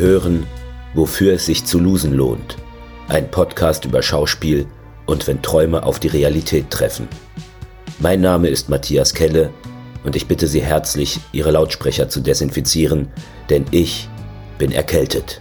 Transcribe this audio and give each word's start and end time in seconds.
hören, 0.00 0.46
wofür 0.94 1.34
es 1.34 1.46
sich 1.46 1.64
zu 1.64 1.78
losen 1.78 2.12
lohnt. 2.12 2.56
Ein 3.08 3.30
Podcast 3.30 3.84
über 3.84 4.02
Schauspiel 4.02 4.66
und 5.06 5.26
wenn 5.26 5.42
Träume 5.42 5.84
auf 5.84 6.00
die 6.00 6.08
Realität 6.08 6.70
treffen. 6.70 7.08
Mein 7.98 8.20
Name 8.20 8.48
ist 8.48 8.68
Matthias 8.68 9.14
Kelle 9.14 9.50
und 10.04 10.16
ich 10.16 10.26
bitte 10.26 10.46
Sie 10.46 10.62
herzlich, 10.62 11.20
Ihre 11.32 11.50
Lautsprecher 11.50 12.08
zu 12.08 12.20
desinfizieren, 12.20 13.08
denn 13.50 13.66
ich 13.70 14.08
bin 14.58 14.72
erkältet. 14.72 15.40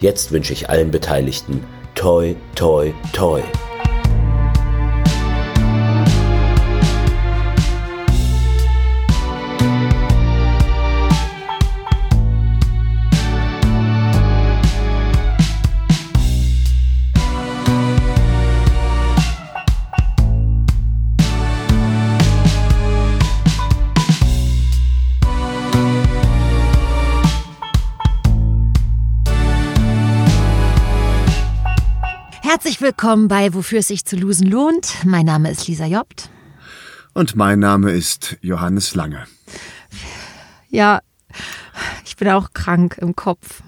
Jetzt 0.00 0.32
wünsche 0.32 0.52
ich 0.52 0.70
allen 0.70 0.90
Beteiligten 0.90 1.64
Toi, 1.94 2.34
Toi, 2.54 2.92
Toi. 3.12 3.42
Willkommen 32.82 33.28
bei 33.28 33.54
Wofür 33.54 33.78
es 33.78 33.88
sich 33.88 34.04
zu 34.04 34.16
losen 34.16 34.48
lohnt. 34.48 35.04
Mein 35.04 35.24
Name 35.24 35.50
ist 35.50 35.68
Lisa 35.68 35.86
Jobt. 35.86 36.30
Und 37.14 37.36
mein 37.36 37.60
Name 37.60 37.92
ist 37.92 38.36
Johannes 38.40 38.96
Lange. 38.96 39.24
Ja, 40.68 41.00
ich 42.04 42.16
bin 42.16 42.28
auch 42.28 42.50
krank 42.52 42.98
im 43.00 43.14
Kopf. 43.14 43.62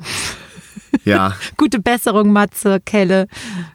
Ja. 1.04 1.36
Gute 1.56 1.78
Besserung, 1.78 2.32
Matze, 2.32 2.80
Kelle. 2.84 3.28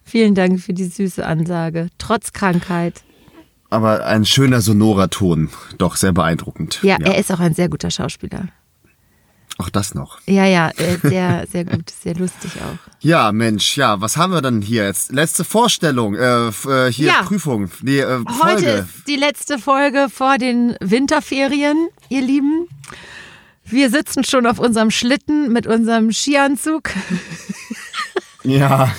Vielen 0.04 0.36
Dank 0.36 0.60
für 0.60 0.73
die 0.73 0.86
süße 0.86 1.26
Ansage. 1.26 1.88
Trotz 1.98 2.34
Krankheit. 2.34 3.04
Aber 3.70 4.06
ein 4.06 4.26
schöner 4.26 4.60
sonorer 4.60 5.10
Ton. 5.10 5.50
Doch 5.78 5.95
sehr 5.95 6.12
beeindruckend. 6.12 6.80
Ja, 6.84 6.98
er 7.00 7.17
ist 7.17 7.32
auch 7.32 7.40
ein 7.40 7.54
sehr 7.54 7.70
guter 7.70 7.92
Schauspieler. 7.92 8.50
Auch 9.60 9.70
das 9.70 9.94
noch. 9.94 10.20
Ja, 10.26 10.46
ja, 10.46 10.72
äh, 10.78 10.98
sehr, 11.04 11.46
sehr 11.52 11.66
gut, 11.66 11.90
sehr 11.90 12.16
lustig 12.16 12.54
auch. 12.62 12.78
Ja, 13.02 13.34
Mensch, 13.34 13.76
ja, 13.76 14.00
was 14.00 14.16
haben 14.16 14.32
wir 14.32 14.42
denn 14.42 14.62
hier 14.62 14.86
jetzt? 14.86 15.12
Letzte 15.12 15.44
Vorstellung, 15.44 16.16
äh, 16.16 16.48
äh 16.48 16.90
hier 16.90 17.08
Ja. 17.08 17.24
Prüfung, 17.24 17.70
nee, 17.82 18.00
äh, 18.00 18.20
Heute 18.42 18.64
Folge. 18.64 18.68
ist 18.70 19.08
die 19.08 19.18
letzte 19.18 19.60
Folge 19.60 20.08
vor 20.10 20.38
den 20.38 20.78
Winterferien, 20.80 21.90
ihr 22.08 22.22
Lieben. 22.22 22.70
Wir 23.66 23.90
sitzen 23.90 24.24
schon 24.24 24.48
auf 24.48 24.60
unserem 24.60 24.92
Schlitten 24.92 25.52
mit 25.52 25.68
unserem 25.68 26.14
Skianzug. 26.14 26.92
Ja, 28.44 28.90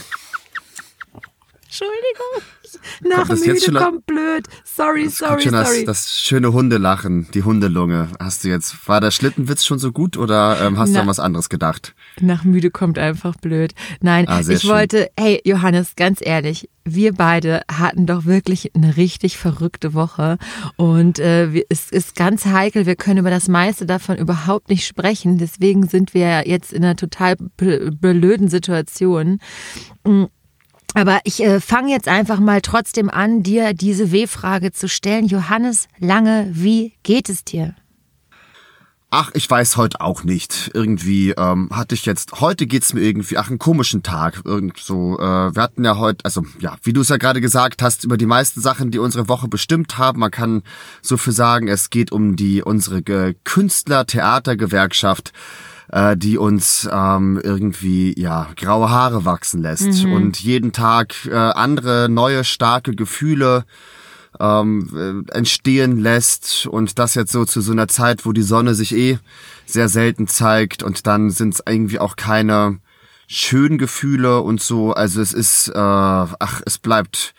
Entschuldigung. 1.63 2.43
Nach 3.09 3.29
das 3.29 3.41
müde 3.41 3.73
kommt 3.73 4.07
blöd. 4.07 4.47
Sorry, 4.65 5.03
kommt 5.05 5.13
sorry, 5.15 5.43
schon 5.43 5.53
das, 5.53 5.69
sorry. 5.71 5.85
das 5.85 6.13
schöne 6.21 6.53
Hundelachen, 6.53 7.29
die 7.35 7.43
Hundelunge. 7.43 8.09
Hast 8.19 8.45
du 8.45 8.49
jetzt, 8.49 8.89
war 8.89 9.01
der 9.01 9.11
Schlittenwitz 9.11 9.65
schon 9.65 9.79
so 9.79 9.93
gut 9.93 10.17
oder 10.17 10.61
ähm, 10.61 10.79
hast 10.79 10.91
du 10.91 10.95
Na. 10.95 11.01
an 11.03 11.07
was 11.07 11.21
anderes 11.21 11.49
gedacht? 11.49 11.95
Nach 12.21 12.45
müde 12.45 12.71
kommt 12.71 12.99
einfach 12.99 13.37
blöd. 13.37 13.73
Nein, 14.01 14.27
Ah, 14.29 14.41
ich 14.41 14.61
schön. 14.63 14.71
wollte, 14.71 15.11
hey 15.19 15.41
Johannes, 15.45 15.97
ganz 15.97 16.21
ehrlich, 16.23 16.69
wir 16.85 17.13
beide 17.13 17.63
hatten 17.71 18.07
doch 18.07 18.25
wirklich 18.25 18.75
eine 18.75 18.97
richtig 18.97 19.37
verrückte 19.37 19.93
Woche 19.95 20.39
und 20.77 21.19
äh, 21.19 21.53
wir, 21.53 21.65
es 21.69 21.91
ist 21.91 22.17
ganz 22.17 22.47
heikel, 22.47 22.87
wir 22.87 22.97
können 22.97 23.19
über 23.19 23.31
das 23.31 23.49
meiste 23.49 23.87
davon 23.87 24.17
überhaupt 24.17 24.71
nicht 24.71 24.87
sprechen. 24.87 25.37
Deswegen 25.39 25.87
sind 25.89 26.15
wir 26.15 26.49
jetzt 26.49 26.73
in 26.73 26.83
einer 26.85 26.97
total 26.97 27.37
blöden 27.57 28.49
Situation. 28.49 29.39
Mm, 30.07 30.25
Aber 30.95 31.21
ich 31.25 31.43
äh, 31.43 31.61
fange 31.61 31.93
jetzt 31.93 32.09
einfach 32.09 32.41
mal 32.41 32.61
trotzdem 32.61 33.11
an, 33.11 33.43
dir 33.43 33.75
diese 33.75 34.13
W-Frage 34.13 34.73
zu 34.73 34.89
stellen. 34.89 35.27
Johannes 35.27 35.89
Lange, 35.99 36.51
wie 36.53 36.95
geht 37.03 37.29
es 37.29 37.45
dir? 37.45 37.75
Ach, 39.13 39.33
ich 39.35 39.51
weiß 39.51 39.77
heute 39.77 40.01
auch 40.01 40.23
nicht. 40.23 40.71
Irgendwie 40.73 41.31
ähm, 41.31 41.69
hatte 41.73 41.97
ich 41.97 42.07
jetzt, 42.07 42.41
heute 42.41 42.69
geht's 42.69 42.95
mir 42.95 43.01
irgendwie, 43.01 43.39
ach, 43.39 43.49
einen 43.49 43.59
komischen 43.59 44.05
Tag. 44.05 44.43
Irgend 44.45 44.79
so, 44.79 45.19
äh, 45.19 45.55
wir 45.55 45.63
hatten 45.63 45.85
ja 45.85 45.97
heute, 45.97 46.25
also 46.25 46.45
ja, 46.61 46.77
wie 46.85 46.93
du 46.93 47.01
es 47.01 47.09
ja 47.09 47.17
gerade 47.17 47.41
gesagt 47.41 47.83
hast, 47.83 48.05
über 48.05 48.17
die 48.17 48.27
meisten 48.27 48.61
Sachen, 48.61 48.93
die 48.93 49.01
unsere 49.01 49.29
Woche 49.29 49.49
bestimmt 49.49 49.99
haben. 49.99 50.21
Man 50.21 50.31
kann 50.31 50.63
so 51.03 51.17
viel 51.17 51.33
sagen, 51.33 51.67
es 51.67 51.91
geht 51.91 52.13
um 52.13 52.37
die 52.37 52.63
unsere 52.63 52.99
äh, 52.99 53.35
Künstler-Theater-Gewerkschaft 53.43 55.33
äh, 55.93 56.17
die 56.17 56.39
uns 56.39 56.89
ähm, 56.93 57.41
irgendwie 57.43 58.19
ja 58.19 58.49
graue 58.57 58.91
Haare 58.91 59.25
wachsen 59.25 59.63
lässt 59.63 60.05
und 60.05 60.41
jeden 60.41 60.73
Tag 60.73 61.15
äh, 61.27 61.35
andere 61.35 62.09
neue 62.09 62.45
starke 62.45 62.95
Gefühle 62.95 63.65
ähm, 64.39 65.27
äh, 65.29 65.33
entstehen 65.37 65.99
lässt 65.99 66.67
und 66.67 66.99
das 66.99 67.15
jetzt 67.15 67.33
so 67.33 67.45
zu 67.45 67.61
so 67.61 67.73
einer 67.73 67.89
Zeit, 67.89 68.25
wo 68.25 68.33
die 68.33 68.43
Sonne 68.43 68.75
sich 68.75 68.95
eh 68.95 69.19
sehr 69.67 69.89
selten 69.89 70.29
zeigt 70.29 70.83
und 70.83 71.07
dann 71.07 71.31
sind 71.31 71.55
es 71.55 71.63
irgendwie 71.67 71.99
auch 71.99 72.17
keine 72.17 72.79
schönen 73.27 73.79
Gefühle 73.79 74.41
und 74.41 74.61
so. 74.61 74.93
Also 74.93 75.21
es 75.21 75.33
ist, 75.33 75.69
äh, 75.69 75.73
ach, 75.75 76.63
es 76.67 76.79
bleibt 76.79 77.35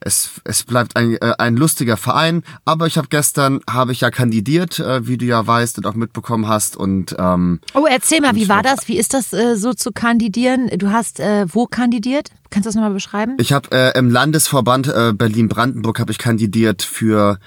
es, 0.00 0.40
es 0.44 0.62
bleibt 0.64 0.96
ein, 0.96 1.14
äh, 1.16 1.34
ein 1.38 1.56
lustiger 1.56 1.96
Verein, 1.96 2.42
aber 2.64 2.86
ich 2.86 2.96
habe 2.96 3.08
gestern 3.10 3.60
habe 3.68 3.92
ich 3.92 4.00
ja 4.00 4.10
kandidiert, 4.10 4.78
äh, 4.78 5.06
wie 5.06 5.18
du 5.18 5.26
ja 5.26 5.46
weißt 5.46 5.78
und 5.78 5.86
auch 5.86 5.94
mitbekommen 5.94 6.48
hast 6.48 6.76
und 6.76 7.14
ähm, 7.18 7.60
Oh, 7.74 7.86
erzähl 7.88 8.20
mal, 8.20 8.34
wie 8.34 8.48
war 8.48 8.62
das? 8.62 8.88
Wie 8.88 8.96
ist 8.98 9.14
das 9.14 9.32
äh, 9.32 9.56
so 9.56 9.74
zu 9.74 9.92
kandidieren? 9.92 10.68
Du 10.78 10.90
hast 10.90 11.20
äh, 11.20 11.46
wo 11.48 11.66
kandidiert? 11.66 12.30
Kannst 12.50 12.66
du 12.66 12.68
das 12.68 12.74
nochmal 12.74 12.92
beschreiben? 12.92 13.36
Ich 13.38 13.52
habe 13.52 13.70
äh, 13.72 13.98
im 13.98 14.10
Landesverband 14.10 14.88
äh, 14.88 15.12
Berlin-Brandenburg 15.14 16.00
habe 16.00 16.10
ich 16.12 16.18
kandidiert 16.18 16.82
für 16.82 17.38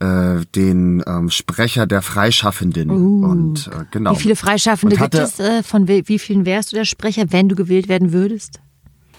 äh, 0.00 0.40
den 0.56 1.02
ähm, 1.06 1.30
Sprecher 1.30 1.86
der 1.86 2.02
Freischaffenden 2.02 2.90
und 2.90 3.68
äh, 3.68 3.84
genau. 3.90 4.12
Uh. 4.12 4.16
Wie 4.16 4.22
viele 4.22 4.36
Freischaffende 4.36 4.96
Und 4.96 5.02
gibt 5.02 5.14
hatte- 5.14 5.22
es? 5.24 5.38
Äh, 5.38 5.62
von 5.62 5.86
wie, 5.86 6.08
wie 6.08 6.18
vielen 6.18 6.46
wärst 6.46 6.72
du 6.72 6.76
der 6.76 6.84
Sprecher, 6.84 7.26
wenn 7.30 7.48
du 7.48 7.54
gewählt 7.54 7.88
werden 7.88 8.12
würdest? 8.12 8.60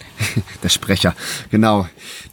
Der 0.64 0.70
Sprecher, 0.70 1.14
genau, 1.52 1.88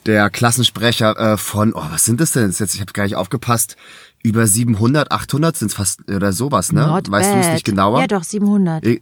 der 0.06 0.30
Klassensprecher 0.30 1.18
äh, 1.18 1.36
von, 1.36 1.72
oh, 1.74 1.82
was 1.90 2.04
sind 2.04 2.20
das 2.20 2.32
denn 2.32 2.50
jetzt? 2.50 2.74
Ich 2.74 2.80
habe 2.80 2.92
gar 2.92 3.04
nicht 3.04 3.16
aufgepasst. 3.16 3.76
Über 4.22 4.46
700, 4.46 5.10
800 5.10 5.56
sind 5.56 5.68
es 5.68 5.74
fast 5.74 6.08
oder 6.08 6.32
sowas, 6.32 6.72
ne? 6.72 6.86
Not 6.86 7.10
weißt 7.10 7.34
du 7.34 7.38
es 7.38 7.48
nicht 7.48 7.64
genauer? 7.64 8.00
Ja, 8.00 8.06
doch, 8.06 8.22
700. 8.22 8.86
Eh, 8.86 9.00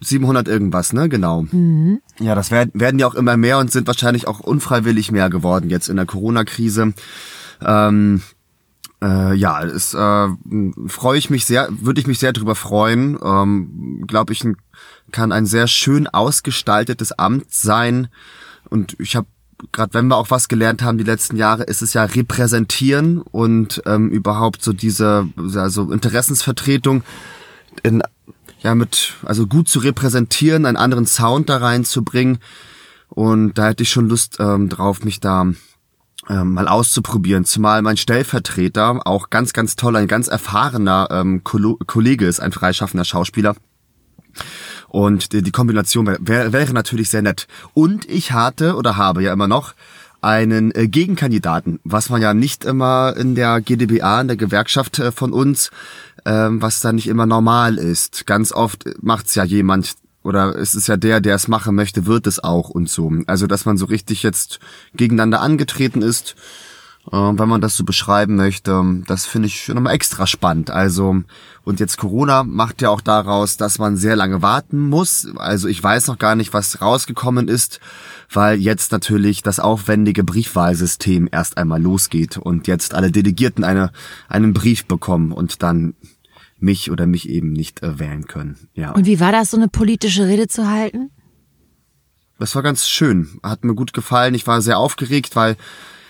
700 0.00 0.48
irgendwas, 0.48 0.92
ne? 0.92 1.08
Genau. 1.08 1.46
Ja, 2.20 2.34
das 2.34 2.50
werden, 2.50 2.70
werden 2.74 2.98
ja 2.98 3.06
auch 3.06 3.14
immer 3.14 3.36
mehr 3.36 3.58
und 3.58 3.72
sind 3.72 3.86
wahrscheinlich 3.86 4.28
auch 4.28 4.40
unfreiwillig 4.40 5.10
mehr 5.10 5.30
geworden 5.30 5.70
jetzt 5.70 5.88
in 5.88 5.96
der 5.96 6.06
Corona-Krise. 6.06 6.94
Ähm, 7.64 8.22
äh, 9.02 9.34
ja, 9.34 9.62
es 9.62 9.94
äh, 9.94 10.28
freue 10.86 11.18
ich 11.18 11.28
mich 11.28 11.44
sehr, 11.44 11.68
würde 11.70 12.00
ich 12.00 12.06
mich 12.06 12.20
sehr 12.20 12.32
drüber 12.32 12.54
freuen. 12.54 13.18
Ähm, 13.22 14.04
Glaube 14.06 14.32
ich, 14.32 14.44
kann 15.10 15.32
ein 15.32 15.46
sehr 15.46 15.66
schön 15.66 16.06
ausgestaltetes 16.06 17.12
Amt 17.12 17.52
sein. 17.52 18.08
Und 18.70 18.96
ich 19.00 19.16
habe 19.16 19.26
gerade 19.70 19.94
wenn 19.94 20.08
wir 20.08 20.16
auch 20.16 20.30
was 20.30 20.48
gelernt 20.48 20.82
haben 20.82 20.98
die 20.98 21.04
letzten 21.04 21.36
Jahre, 21.36 21.62
ist 21.64 21.82
es 21.82 21.94
ja 21.94 22.04
repräsentieren 22.04 23.20
und 23.20 23.80
ähm, 23.86 24.10
überhaupt 24.10 24.62
so 24.62 24.72
diese 24.72 25.28
also 25.54 25.92
Interessensvertretung 25.92 27.04
in, 27.84 28.02
ja 28.60 28.74
mit 28.74 29.14
also 29.24 29.46
gut 29.46 29.68
zu 29.68 29.78
repräsentieren, 29.78 30.66
einen 30.66 30.76
anderen 30.76 31.06
Sound 31.06 31.48
da 31.48 31.58
reinzubringen. 31.58 32.38
Und 33.08 33.54
da 33.54 33.68
hätte 33.68 33.82
ich 33.82 33.90
schon 33.90 34.08
Lust 34.08 34.38
ähm, 34.40 34.68
drauf, 34.68 35.04
mich 35.04 35.20
da 35.20 35.46
ähm, 36.28 36.54
mal 36.54 36.68
auszuprobieren. 36.68 37.44
Zumal 37.44 37.82
mein 37.82 37.96
Stellvertreter, 37.96 39.06
auch 39.06 39.30
ganz, 39.30 39.52
ganz 39.52 39.76
toll, 39.76 39.96
ein 39.96 40.08
ganz 40.08 40.28
erfahrener 40.28 41.08
ähm, 41.10 41.42
Kollege 41.44 42.26
ist, 42.26 42.40
ein 42.40 42.52
freischaffender 42.52 43.04
Schauspieler. 43.04 43.56
Und 44.88 45.32
die, 45.32 45.42
die 45.42 45.50
Kombination 45.50 46.06
wär, 46.06 46.18
wär, 46.20 46.52
wäre 46.52 46.72
natürlich 46.72 47.08
sehr 47.08 47.22
nett. 47.22 47.48
Und 47.74 48.08
ich 48.08 48.32
hatte 48.32 48.76
oder 48.76 48.96
habe 48.96 49.22
ja 49.22 49.32
immer 49.32 49.48
noch 49.48 49.74
einen 50.20 50.72
äh, 50.74 50.86
Gegenkandidaten, 50.86 51.80
was 51.82 52.08
man 52.08 52.22
ja 52.22 52.32
nicht 52.32 52.64
immer 52.64 53.14
in 53.16 53.34
der 53.34 53.60
GdBA, 53.60 54.20
in 54.20 54.28
der 54.28 54.36
Gewerkschaft 54.36 55.00
äh, 55.00 55.10
von 55.10 55.32
uns, 55.32 55.70
ähm, 56.24 56.62
was 56.62 56.80
da 56.80 56.92
nicht 56.92 57.08
immer 57.08 57.26
normal 57.26 57.76
ist. 57.76 58.26
Ganz 58.26 58.52
oft 58.52 58.84
macht's 59.02 59.34
ja 59.34 59.44
jemand 59.44 59.94
oder 60.22 60.56
es 60.56 60.74
ist 60.74 60.86
ja 60.88 60.96
der, 60.96 61.20
der 61.20 61.34
es 61.34 61.48
machen 61.48 61.74
möchte, 61.74 62.06
wird 62.06 62.26
es 62.26 62.42
auch 62.42 62.70
und 62.70 62.88
so. 62.88 63.12
Also 63.26 63.46
dass 63.46 63.64
man 63.64 63.76
so 63.76 63.86
richtig 63.86 64.22
jetzt 64.22 64.60
gegeneinander 64.94 65.40
angetreten 65.40 66.02
ist, 66.02 66.36
äh, 67.10 67.16
wenn 67.16 67.48
man 67.48 67.60
das 67.60 67.76
so 67.76 67.84
beschreiben 67.84 68.36
möchte, 68.36 68.82
das 69.06 69.26
finde 69.26 69.48
ich 69.48 69.64
schon 69.64 69.74
nochmal 69.74 69.94
extra 69.94 70.26
spannend. 70.26 70.70
Also, 70.70 71.22
und 71.64 71.80
jetzt 71.80 71.96
Corona 71.98 72.44
macht 72.44 72.80
ja 72.80 72.90
auch 72.90 73.00
daraus, 73.00 73.56
dass 73.56 73.78
man 73.78 73.96
sehr 73.96 74.14
lange 74.14 74.42
warten 74.42 74.78
muss. 74.78 75.26
Also 75.36 75.68
ich 75.68 75.82
weiß 75.82 76.06
noch 76.06 76.18
gar 76.18 76.36
nicht, 76.36 76.52
was 76.52 76.80
rausgekommen 76.80 77.48
ist, 77.48 77.80
weil 78.32 78.58
jetzt 78.58 78.92
natürlich 78.92 79.42
das 79.42 79.58
aufwendige 79.58 80.22
Briefwahlsystem 80.22 81.28
erst 81.30 81.58
einmal 81.58 81.82
losgeht 81.82 82.36
und 82.36 82.68
jetzt 82.68 82.94
alle 82.94 83.10
Delegierten 83.10 83.64
eine, 83.64 83.90
einen 84.28 84.52
Brief 84.52 84.86
bekommen 84.86 85.32
und 85.32 85.62
dann 85.62 85.94
mich 86.62 86.90
oder 86.90 87.06
mich 87.06 87.28
eben 87.28 87.52
nicht 87.52 87.82
äh, 87.82 87.98
wählen 87.98 88.26
können. 88.26 88.68
Ja. 88.74 88.92
Und 88.92 89.06
wie 89.06 89.20
war 89.20 89.32
das, 89.32 89.50
so 89.50 89.56
eine 89.56 89.68
politische 89.68 90.26
Rede 90.26 90.48
zu 90.48 90.68
halten? 90.68 91.10
Das 92.38 92.54
war 92.54 92.62
ganz 92.62 92.88
schön, 92.88 93.38
hat 93.42 93.64
mir 93.64 93.74
gut 93.74 93.92
gefallen. 93.92 94.34
Ich 94.34 94.46
war 94.46 94.62
sehr 94.62 94.78
aufgeregt, 94.78 95.36
weil 95.36 95.56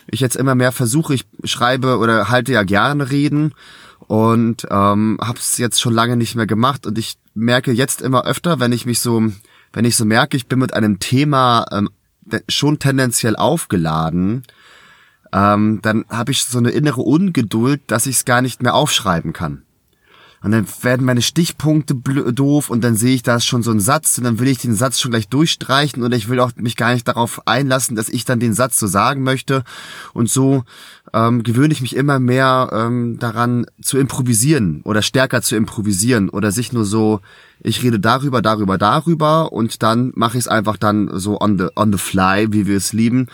ich 0.06 0.20
jetzt 0.20 0.36
immer 0.36 0.54
mehr 0.54 0.72
versuche, 0.72 1.14
ich 1.14 1.26
schreibe 1.44 1.98
oder 1.98 2.28
halte 2.28 2.52
ja 2.52 2.62
gerne 2.62 3.10
Reden 3.10 3.54
und 4.06 4.66
ähm, 4.70 5.18
habe 5.20 5.38
es 5.38 5.58
jetzt 5.58 5.80
schon 5.80 5.94
lange 5.94 6.16
nicht 6.16 6.34
mehr 6.34 6.46
gemacht 6.46 6.86
und 6.86 6.98
ich 6.98 7.18
merke 7.34 7.72
jetzt 7.72 8.02
immer 8.02 8.24
öfter, 8.24 8.60
wenn 8.60 8.72
ich 8.72 8.86
mich 8.86 9.00
so, 9.00 9.22
wenn 9.72 9.84
ich 9.84 9.96
so 9.96 10.04
merke, 10.04 10.36
ich 10.36 10.48
bin 10.48 10.58
mit 10.58 10.74
einem 10.74 10.98
Thema 10.98 11.66
ähm, 11.70 11.90
schon 12.48 12.78
tendenziell 12.78 13.36
aufgeladen, 13.36 14.42
ähm, 15.32 15.80
dann 15.82 16.04
habe 16.08 16.32
ich 16.32 16.44
so 16.44 16.58
eine 16.58 16.70
innere 16.70 17.02
Ungeduld, 17.02 17.80
dass 17.86 18.06
ich 18.06 18.16
es 18.16 18.24
gar 18.24 18.42
nicht 18.42 18.62
mehr 18.62 18.74
aufschreiben 18.74 19.32
kann. 19.32 19.62
Und 20.42 20.50
dann 20.50 20.66
werden 20.82 21.06
meine 21.06 21.22
Stichpunkte 21.22 21.94
doof 21.94 22.68
und 22.68 22.82
dann 22.82 22.96
sehe 22.96 23.14
ich 23.14 23.22
da 23.22 23.38
schon 23.38 23.62
so 23.62 23.70
einen 23.70 23.80
Satz 23.80 24.18
und 24.18 24.24
dann 24.24 24.40
will 24.40 24.48
ich 24.48 24.58
den 24.58 24.74
Satz 24.74 24.98
schon 24.98 25.12
gleich 25.12 25.28
durchstreichen 25.28 26.02
und 26.02 26.12
ich 26.12 26.28
will 26.28 26.40
auch 26.40 26.50
mich 26.56 26.76
gar 26.76 26.92
nicht 26.92 27.06
darauf 27.06 27.46
einlassen, 27.46 27.94
dass 27.94 28.08
ich 28.08 28.24
dann 28.24 28.40
den 28.40 28.52
Satz 28.52 28.78
so 28.78 28.88
sagen 28.88 29.22
möchte. 29.22 29.62
Und 30.14 30.28
so 30.28 30.64
ähm, 31.12 31.44
gewöhne 31.44 31.72
ich 31.72 31.80
mich 31.80 31.94
immer 31.94 32.18
mehr 32.18 32.70
ähm, 32.72 33.18
daran 33.20 33.66
zu 33.80 33.98
improvisieren 33.98 34.82
oder 34.82 35.02
stärker 35.02 35.42
zu 35.42 35.54
improvisieren 35.54 36.28
oder 36.28 36.50
sich 36.50 36.72
nur 36.72 36.84
so, 36.84 37.20
ich 37.60 37.82
rede 37.84 38.00
darüber, 38.00 38.42
darüber, 38.42 38.78
darüber 38.78 39.52
und 39.52 39.82
dann 39.82 40.12
mache 40.16 40.38
ich 40.38 40.44
es 40.44 40.48
einfach 40.48 40.76
dann 40.76 41.20
so 41.20 41.40
on 41.40 41.56
the, 41.56 41.68
on 41.76 41.92
the 41.92 41.98
fly, 41.98 42.52
wie 42.52 42.66
wir 42.66 42.76
es 42.76 42.92
lieben. 42.92 43.28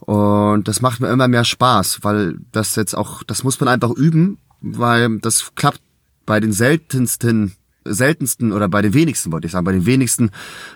Und 0.00 0.68
das 0.68 0.80
macht 0.80 1.00
mir 1.00 1.08
immer 1.08 1.28
mehr 1.28 1.44
Spaß, 1.44 1.98
weil 2.02 2.38
das 2.52 2.76
jetzt 2.76 2.96
auch, 2.96 3.22
das 3.24 3.44
muss 3.44 3.58
man 3.60 3.68
einfach 3.68 3.90
üben, 3.90 4.38
weil 4.60 5.18
das 5.18 5.52
klappt 5.54 5.80
bei 6.26 6.40
den 6.40 6.52
seltensten 6.52 7.56
seltensten 7.88 8.52
oder 8.52 8.68
bei 8.68 8.82
den 8.82 8.94
wenigsten, 8.94 9.32
wollte 9.32 9.46
ich 9.46 9.52
sagen, 9.52 9.64
bei 9.64 9.72
den 9.72 9.86
wenigsten 9.86 10.30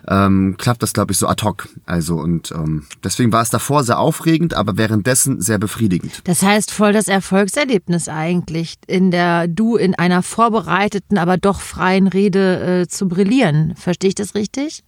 ähm, 0.08 0.54
klappt 0.58 0.82
das, 0.82 0.92
glaube 0.92 1.12
ich, 1.12 1.18
so 1.18 1.26
ad 1.26 1.44
hoc. 1.44 1.68
Also 1.86 2.16
und 2.16 2.52
ähm, 2.52 2.86
deswegen 3.02 3.32
war 3.32 3.42
es 3.42 3.50
davor 3.50 3.84
sehr 3.84 3.98
aufregend, 3.98 4.54
aber 4.54 4.76
währenddessen 4.76 5.40
sehr 5.40 5.58
befriedigend. 5.58 6.20
Das 6.24 6.42
heißt 6.42 6.70
voll 6.70 6.92
das 6.92 7.08
Erfolgserlebnis 7.08 8.08
eigentlich, 8.08 8.76
in 8.86 9.10
der 9.10 9.48
du 9.48 9.76
in 9.76 9.94
einer 9.94 10.22
vorbereiteten, 10.22 11.18
aber 11.18 11.36
doch 11.36 11.60
freien 11.60 12.06
Rede 12.06 12.82
äh, 12.82 12.88
zu 12.88 13.08
brillieren. 13.08 13.74
Verstehe 13.76 14.08
ich 14.08 14.14
das 14.14 14.34
richtig? 14.34 14.84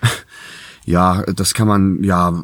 ja, 0.84 1.22
das 1.22 1.54
kann 1.54 1.68
man, 1.68 2.02
ja, 2.02 2.42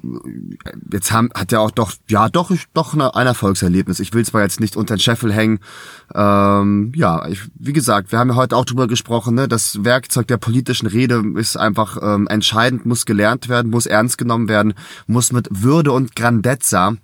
jetzt 0.92 1.10
haben, 1.12 1.30
hat 1.34 1.52
er 1.52 1.60
auch 1.60 1.70
doch, 1.70 1.92
ja, 2.08 2.28
doch, 2.28 2.52
doch 2.74 2.94
ein 2.94 3.26
Erfolgserlebnis. 3.26 4.00
Ich 4.00 4.12
will 4.12 4.24
zwar 4.24 4.42
jetzt 4.42 4.60
nicht 4.60 4.76
unter 4.76 4.94
den 4.94 5.00
Scheffel 5.00 5.32
hängen. 5.32 5.58
Ähm, 6.14 6.92
ja, 6.94 7.26
ich, 7.28 7.42
wie 7.54 7.72
gesagt, 7.72 8.12
wir 8.12 8.18
haben 8.18 8.30
ja 8.30 8.36
heute 8.36 8.56
auch 8.56 8.64
drüber 8.64 8.88
gesprochen, 8.88 9.34
ne, 9.34 9.48
das 9.48 9.84
Werkzeug 9.84 10.28
der 10.28 10.36
politischen 10.36 10.86
Rede 10.86 11.22
ist 11.36 11.56
einfach 11.56 11.98
ähm, 12.02 12.26
entscheidend, 12.28 12.86
muss 12.86 13.06
gelernt 13.06 13.48
werden, 13.48 13.70
muss 13.70 13.86
ernst 13.86 14.18
genommen 14.18 14.48
werden, 14.48 14.74
muss 15.06 15.32
mit 15.32 15.48
Würde 15.50 15.92
und 15.92 16.14
Grandezza 16.14 16.94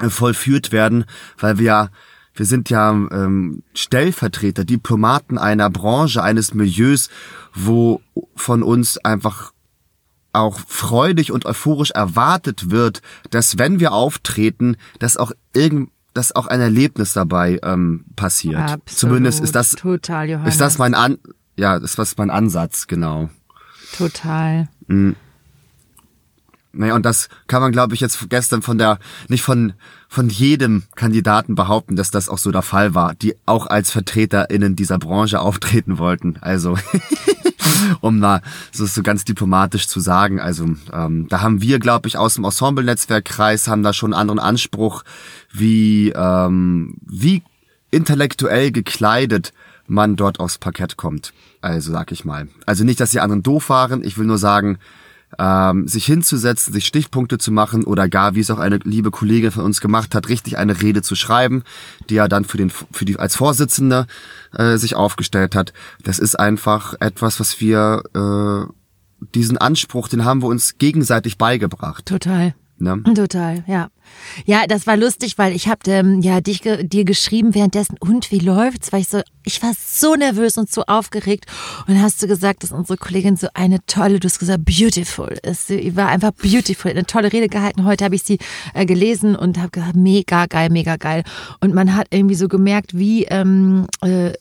äh, 0.00 0.10
vollführt 0.10 0.72
werden, 0.72 1.04
weil 1.38 1.58
wir 1.58 1.66
ja 1.66 1.88
wir 2.38 2.44
sind 2.44 2.68
ja 2.68 2.90
ähm, 2.90 3.62
Stellvertreter, 3.74 4.66
Diplomaten 4.66 5.38
einer 5.38 5.70
Branche, 5.70 6.22
eines 6.22 6.52
Milieus, 6.52 7.08
wo 7.54 8.02
von 8.34 8.62
uns 8.62 8.98
einfach 8.98 9.52
auch 10.36 10.58
freudig 10.66 11.32
und 11.32 11.46
euphorisch 11.46 11.90
erwartet 11.90 12.70
wird, 12.70 13.02
dass 13.30 13.58
wenn 13.58 13.80
wir 13.80 13.92
auftreten, 13.92 14.76
dass 14.98 15.16
auch 15.16 15.32
irgend 15.54 15.90
dass 16.14 16.34
auch 16.34 16.46
ein 16.46 16.62
Erlebnis 16.62 17.12
dabei 17.12 17.60
ähm, 17.62 18.06
passiert. 18.16 18.56
Absolut. 18.56 18.88
Zumindest 18.88 19.40
ist 19.40 19.54
das 19.54 19.72
total 19.72 20.30
Johannes. 20.30 20.54
ist 20.54 20.60
das 20.62 20.78
mein 20.78 20.94
An 20.94 21.18
ja, 21.56 21.78
das 21.78 21.98
ist 21.98 22.18
mein 22.18 22.30
Ansatz, 22.30 22.86
genau. 22.86 23.30
Total. 23.96 24.68
Mhm. 24.86 25.16
Naja, 26.72 26.94
und 26.94 27.06
das 27.06 27.30
kann 27.46 27.62
man, 27.62 27.72
glaube 27.72 27.94
ich, 27.94 28.00
jetzt 28.00 28.28
gestern 28.28 28.60
von 28.60 28.76
der, 28.76 28.98
nicht 29.28 29.42
von, 29.42 29.72
von 30.08 30.28
jedem 30.28 30.82
Kandidaten 30.94 31.54
behaupten, 31.54 31.96
dass 31.96 32.10
das 32.10 32.28
auch 32.28 32.36
so 32.36 32.50
der 32.52 32.60
Fall 32.60 32.94
war, 32.94 33.14
die 33.14 33.34
auch 33.46 33.66
als 33.66 33.90
VertreterInnen 33.90 34.76
dieser 34.76 34.98
Branche 34.98 35.40
auftreten 35.40 35.96
wollten. 35.96 36.36
Also, 36.42 36.76
um 38.00 38.18
mal 38.18 38.42
so, 38.72 38.86
so 38.86 39.02
ganz 39.02 39.24
diplomatisch 39.24 39.88
zu 39.88 40.00
sagen. 40.00 40.40
Also, 40.40 40.66
ähm, 40.92 41.26
da 41.28 41.40
haben 41.40 41.60
wir, 41.60 41.78
glaube 41.78 42.08
ich, 42.08 42.16
aus 42.16 42.34
dem 42.34 42.44
Ensemble-Netzwerkkreis 42.44 43.68
haben 43.68 43.82
da 43.82 43.92
schon 43.92 44.12
einen 44.12 44.20
anderen 44.20 44.38
Anspruch, 44.38 45.04
wie, 45.52 46.12
ähm, 46.14 46.96
wie 47.06 47.42
intellektuell 47.90 48.72
gekleidet 48.72 49.52
man 49.86 50.16
dort 50.16 50.40
aufs 50.40 50.58
Parkett 50.58 50.96
kommt. 50.96 51.32
Also, 51.60 51.92
sag 51.92 52.12
ich 52.12 52.24
mal. 52.24 52.48
Also 52.66 52.84
nicht, 52.84 53.00
dass 53.00 53.10
die 53.12 53.20
anderen 53.20 53.42
doof 53.42 53.68
waren. 53.68 54.04
Ich 54.04 54.18
will 54.18 54.26
nur 54.26 54.38
sagen, 54.38 54.78
ähm, 55.38 55.88
sich 55.88 56.06
hinzusetzen, 56.06 56.72
sich 56.72 56.86
Stichpunkte 56.86 57.38
zu 57.38 57.52
machen 57.52 57.84
oder 57.84 58.08
gar, 58.08 58.34
wie 58.34 58.40
es 58.40 58.50
auch 58.50 58.58
eine 58.58 58.78
liebe 58.84 59.10
Kollegin 59.10 59.50
von 59.50 59.64
uns 59.64 59.80
gemacht 59.80 60.14
hat, 60.14 60.28
richtig 60.28 60.58
eine 60.58 60.80
Rede 60.80 61.02
zu 61.02 61.14
schreiben, 61.14 61.62
die 62.08 62.16
er 62.16 62.28
dann 62.28 62.44
für 62.44 62.56
den 62.56 62.70
für 62.70 63.04
die 63.04 63.18
als 63.18 63.36
Vorsitzender 63.36 64.06
äh, 64.52 64.76
sich 64.76 64.94
aufgestellt 64.96 65.54
hat. 65.54 65.72
Das 66.02 66.18
ist 66.18 66.38
einfach 66.38 66.94
etwas, 67.00 67.40
was 67.40 67.60
wir 67.60 68.02
äh, 68.14 68.72
diesen 69.34 69.58
Anspruch, 69.58 70.08
den 70.08 70.24
haben 70.24 70.42
wir 70.42 70.48
uns 70.48 70.78
gegenseitig 70.78 71.38
beigebracht. 71.38 72.06
Total. 72.06 72.54
Ne? 72.78 73.02
Total, 73.14 73.64
ja. 73.66 73.88
Ja, 74.44 74.66
das 74.66 74.86
war 74.86 74.96
lustig, 74.96 75.38
weil 75.38 75.54
ich 75.54 75.68
habe 75.68 75.80
ähm, 75.90 76.20
ja 76.20 76.40
dich 76.40 76.60
dir 76.60 77.04
geschrieben 77.04 77.54
währenddessen 77.54 77.96
und 78.00 78.30
wie 78.30 78.38
läuft's, 78.38 78.92
weil 78.92 79.00
ich 79.00 79.08
so 79.08 79.22
ich 79.46 79.62
war 79.62 79.72
so 79.78 80.16
nervös 80.16 80.58
und 80.58 80.70
so 80.70 80.82
aufgeregt. 80.86 81.46
Und 81.86 82.02
hast 82.02 82.20
du 82.20 82.26
gesagt, 82.26 82.64
dass 82.64 82.72
unsere 82.72 82.98
Kollegin 82.98 83.36
so 83.36 83.46
eine 83.54 83.78
tolle, 83.86 84.18
du 84.18 84.26
hast 84.26 84.40
gesagt 84.40 84.64
beautiful 84.64 85.38
ist, 85.42 85.68
sie 85.68 85.96
war 85.96 86.08
einfach 86.08 86.32
beautiful, 86.32 86.90
eine 86.90 87.06
tolle 87.06 87.32
Rede 87.32 87.48
gehalten. 87.48 87.84
Heute 87.84 88.04
habe 88.04 88.16
ich 88.16 88.24
sie 88.24 88.38
äh, 88.74 88.84
gelesen 88.84 89.36
und 89.36 89.58
habe 89.58 89.70
gesagt, 89.70 89.94
mega 89.94 90.46
geil, 90.46 90.68
mega 90.70 90.96
geil. 90.96 91.22
Und 91.60 91.74
man 91.74 91.94
hat 91.94 92.08
irgendwie 92.10 92.34
so 92.34 92.48
gemerkt, 92.48 92.98
wie 92.98 93.24
ähm, 93.24 93.86
äh, 94.02 94.32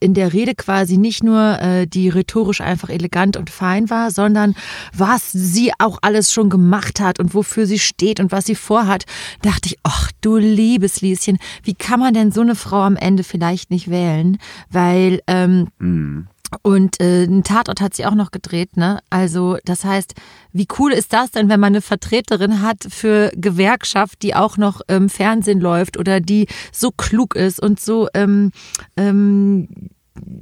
in 0.00 0.12
der 0.14 0.32
Rede 0.34 0.54
quasi 0.54 0.98
nicht 0.98 1.24
nur 1.24 1.58
äh, 1.60 1.86
die 1.86 2.10
rhetorisch 2.10 2.60
einfach 2.60 2.90
elegant 2.90 3.38
und 3.38 3.48
fein 3.48 3.88
war, 3.88 4.10
sondern 4.10 4.54
was 4.92 5.32
sie 5.32 5.72
auch 5.78 5.98
alles 6.02 6.30
schon 6.32 6.50
gemacht 6.50 7.00
hat 7.00 7.18
und 7.18 7.34
wofür 7.34 7.66
sie 7.66 7.78
steht 7.78 8.20
und 8.20 8.32
was 8.32 8.44
sie 8.44 8.54
vorhat 8.54 9.01
dachte 9.42 9.68
ich, 9.68 9.78
ach 9.82 10.10
du 10.20 10.36
liebes 10.36 11.00
Lieschen, 11.00 11.38
wie 11.62 11.74
kann 11.74 12.00
man 12.00 12.14
denn 12.14 12.32
so 12.32 12.40
eine 12.40 12.54
Frau 12.54 12.82
am 12.82 12.96
Ende 12.96 13.24
vielleicht 13.24 13.70
nicht 13.70 13.90
wählen? 13.90 14.38
Weil 14.70 15.20
ähm, 15.26 15.68
mhm. 15.78 16.28
Und 16.60 17.00
äh, 17.00 17.24
ein 17.24 17.44
Tatort 17.44 17.80
hat 17.80 17.94
sie 17.94 18.04
auch 18.04 18.14
noch 18.14 18.30
gedreht, 18.30 18.76
ne? 18.76 19.00
Also 19.08 19.56
das 19.64 19.84
heißt, 19.84 20.14
wie 20.52 20.68
cool 20.78 20.92
ist 20.92 21.12
das 21.14 21.30
denn, 21.30 21.48
wenn 21.48 21.60
man 21.60 21.72
eine 21.72 21.80
Vertreterin 21.80 22.60
hat 22.60 22.84
für 22.90 23.32
Gewerkschaft, 23.34 24.22
die 24.22 24.34
auch 24.34 24.58
noch 24.58 24.82
im 24.86 25.08
Fernsehen 25.08 25.60
läuft 25.60 25.96
oder 25.96 26.20
die 26.20 26.46
so 26.70 26.90
klug 26.90 27.36
ist 27.36 27.58
und 27.58 27.80
so 27.80 28.08
ähm, 28.12 28.50
ähm, 28.98 29.68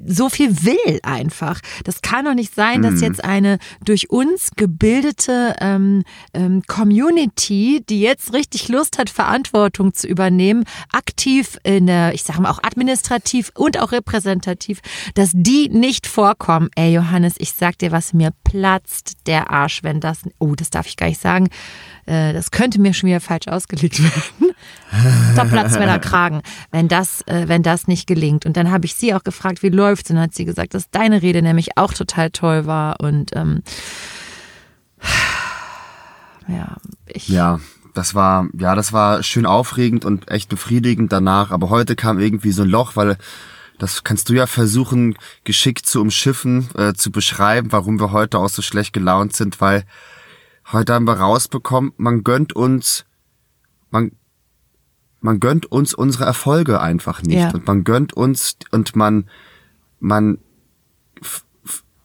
so 0.06 0.28
viel 0.28 0.64
will 0.64 0.98
einfach. 1.02 1.60
Das 1.84 2.02
kann 2.02 2.24
doch 2.24 2.34
nicht 2.34 2.54
sein, 2.54 2.82
dass 2.82 2.94
mhm. 2.94 3.02
jetzt 3.02 3.24
eine 3.24 3.58
durch 3.84 4.10
uns 4.10 4.50
gebildete 4.56 5.54
ähm, 5.60 6.02
ähm, 6.34 6.62
Community, 6.66 7.84
die 7.88 8.00
jetzt 8.00 8.32
richtig 8.32 8.68
Lust 8.68 8.98
hat, 8.98 9.10
Verantwortung 9.10 9.94
zu 9.94 10.08
übernehmen, 10.08 10.64
aktiv 10.92 11.58
in 11.62 11.86
der, 11.86 12.14
ich 12.14 12.24
sage 12.24 12.42
mal 12.42 12.50
auch 12.50 12.62
administrativ 12.62 13.52
und 13.54 13.78
auch 13.78 13.92
repräsentativ, 13.92 14.80
dass 15.14 15.30
die 15.32 15.68
nicht 15.68 16.06
vorkommen. 16.06 16.70
Ey 16.74 16.92
Johannes, 16.92 17.34
ich 17.38 17.52
sag 17.52 17.78
dir 17.78 17.92
was, 17.92 18.12
mir 18.12 18.30
platzt 18.44 19.26
der 19.26 19.50
Arsch, 19.50 19.82
wenn 19.82 20.00
das, 20.00 20.18
oh, 20.38 20.54
das 20.54 20.70
darf 20.70 20.86
ich 20.86 20.96
gar 20.96 21.08
nicht 21.08 21.20
sagen, 21.20 21.48
äh, 22.10 22.32
das 22.32 22.50
könnte 22.50 22.80
mir 22.80 22.92
schon 22.92 23.08
wieder 23.08 23.20
falsch 23.20 23.46
ausgelegt 23.46 24.02
werden. 24.02 24.54
der 25.86 25.98
Kragen, 26.00 26.42
wenn 26.72 26.88
das, 26.88 27.22
äh, 27.22 27.44
wenn 27.46 27.62
das 27.62 27.86
nicht 27.86 28.06
gelingt. 28.06 28.46
Und 28.46 28.56
dann 28.56 28.70
habe 28.70 28.84
ich 28.84 28.94
sie 28.94 29.14
auch 29.14 29.22
gefragt, 29.22 29.62
wie 29.62 29.68
läuft's? 29.68 30.10
Und 30.10 30.16
dann 30.16 30.24
hat 30.24 30.34
sie 30.34 30.44
gesagt, 30.44 30.74
dass 30.74 30.90
deine 30.90 31.22
Rede 31.22 31.40
nämlich 31.40 31.78
auch 31.78 31.94
total 31.94 32.30
toll 32.30 32.66
war. 32.66 32.98
Und 33.00 33.30
ähm, 33.36 33.62
ja, 36.48 36.76
ich. 37.06 37.28
Ja, 37.28 37.60
das 37.94 38.14
war, 38.14 38.48
ja, 38.58 38.74
das 38.74 38.92
war 38.92 39.22
schön 39.22 39.46
aufregend 39.46 40.04
und 40.04 40.30
echt 40.30 40.48
befriedigend 40.48 41.12
danach. 41.12 41.52
Aber 41.52 41.70
heute 41.70 41.94
kam 41.94 42.18
irgendwie 42.18 42.52
so 42.52 42.62
ein 42.62 42.68
Loch, 42.68 42.96
weil 42.96 43.16
das 43.78 44.04
kannst 44.04 44.28
du 44.28 44.34
ja 44.34 44.46
versuchen, 44.46 45.16
geschickt 45.44 45.86
zu 45.86 46.00
umschiffen, 46.00 46.68
äh, 46.76 46.92
zu 46.92 47.10
beschreiben, 47.12 47.72
warum 47.72 48.00
wir 48.00 48.12
heute 48.12 48.38
auch 48.38 48.48
so 48.48 48.62
schlecht 48.62 48.92
gelaunt 48.92 49.34
sind, 49.34 49.60
weil 49.60 49.84
Heute 50.72 50.94
haben 50.94 51.06
wir 51.06 51.14
rausbekommen, 51.14 51.92
man 51.96 52.22
gönnt 52.22 52.54
uns, 52.54 53.04
man, 53.90 54.12
man 55.20 55.40
gönnt 55.40 55.66
uns 55.66 55.94
unsere 55.94 56.24
Erfolge 56.24 56.80
einfach 56.80 57.22
nicht. 57.22 57.38
Ja. 57.38 57.50
Und 57.50 57.66
man 57.66 57.82
gönnt 57.82 58.12
uns 58.12 58.56
und 58.70 58.94
man, 58.94 59.28
man, 59.98 60.38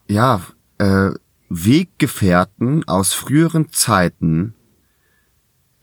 ja, 0.07 0.41
äh, 0.79 1.12
Weggefährten 1.50 2.88
aus 2.88 3.13
früheren 3.13 3.69
Zeiten 3.72 4.55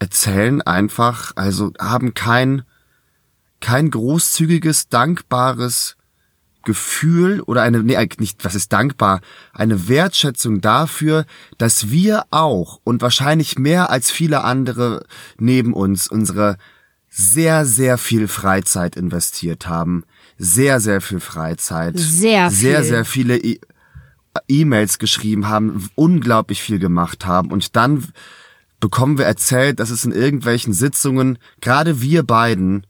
erzählen 0.01 0.61
einfach, 0.63 1.33
also 1.37 1.73
haben 1.79 2.15
kein, 2.15 2.63
kein 3.61 3.91
großzügiges, 3.91 4.89
dankbares 4.89 5.97
Gefühl 6.65 7.41
oder 7.41 7.63
eine, 7.63 7.83
nee, 7.83 7.97
nicht, 8.19 8.45
was 8.45 8.55
ist 8.55 8.73
dankbar, 8.73 9.21
eine 9.53 9.89
Wertschätzung 9.89 10.61
dafür, 10.61 11.27
dass 11.59 11.91
wir 11.91 12.25
auch 12.31 12.81
und 12.85 13.03
wahrscheinlich 13.03 13.59
mehr 13.59 13.91
als 13.91 14.11
viele 14.11 14.45
andere 14.45 15.05
neben 15.39 15.73
uns 15.73 16.09
unsere 16.09 16.57
sehr, 17.09 17.67
sehr 17.67 17.99
viel 17.99 18.27
Freizeit 18.27 18.97
investiert 18.97 19.67
haben. 19.69 20.05
Sehr, 20.39 20.81
sehr 20.81 21.01
viel 21.01 21.21
Freizeit. 21.21 21.99
Sehr 21.99 22.51
viel. 22.51 22.59
Sehr, 22.59 22.85
sehr 22.85 23.05
viele 23.05 23.37
e- 23.37 23.61
E-Mails 24.49 24.99
geschrieben 24.99 25.49
haben, 25.49 25.91
unglaublich 25.95 26.63
viel 26.63 26.79
gemacht 26.79 27.27
haben 27.27 27.51
und 27.53 27.77
dann 27.77 28.09
bekommen 28.81 29.19
wir 29.19 29.27
erzählt, 29.27 29.79
dass 29.79 29.91
es 29.91 30.05
in 30.05 30.13
irgendwelchen 30.13 30.73
Sitzungen, 30.73 31.39
gerade 31.61 32.01
wir 32.01 32.23
beiden, 32.25 32.87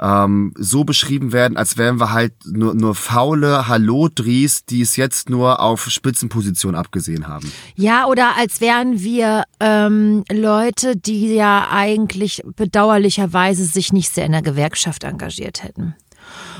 ähm, 0.00 0.52
so 0.56 0.84
beschrieben 0.84 1.32
werden, 1.32 1.56
als 1.56 1.76
wären 1.76 1.98
wir 2.00 2.12
halt 2.12 2.34
nur, 2.44 2.74
nur 2.74 2.94
faule 2.94 3.68
Hallo-Dries, 3.68 4.64
die 4.66 4.80
es 4.82 4.96
jetzt 4.96 5.30
nur 5.30 5.60
auf 5.60 5.88
Spitzenposition 5.90 6.74
abgesehen 6.74 7.28
haben. 7.28 7.50
Ja, 7.74 8.06
oder 8.06 8.36
als 8.36 8.60
wären 8.60 9.00
wir 9.00 9.44
ähm, 9.60 10.24
Leute, 10.30 10.96
die 10.96 11.34
ja 11.34 11.68
eigentlich 11.70 12.42
bedauerlicherweise 12.56 13.64
sich 13.64 13.92
nicht 13.92 14.12
sehr 14.12 14.26
in 14.26 14.32
der 14.32 14.42
Gewerkschaft 14.42 15.04
engagiert 15.04 15.62
hätten. 15.62 15.94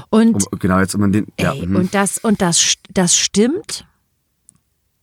Und 0.09 0.35
um, 0.52 0.59
genau 0.59 0.78
jetzt 0.78 0.95
um 0.95 1.12
den 1.12 1.26
ey, 1.37 1.45
ja, 1.45 1.55
mhm. 1.55 1.76
und 1.76 1.95
das 1.95 2.19
und 2.19 2.40
das 2.40 2.75
das 2.93 3.16
stimmt 3.16 3.87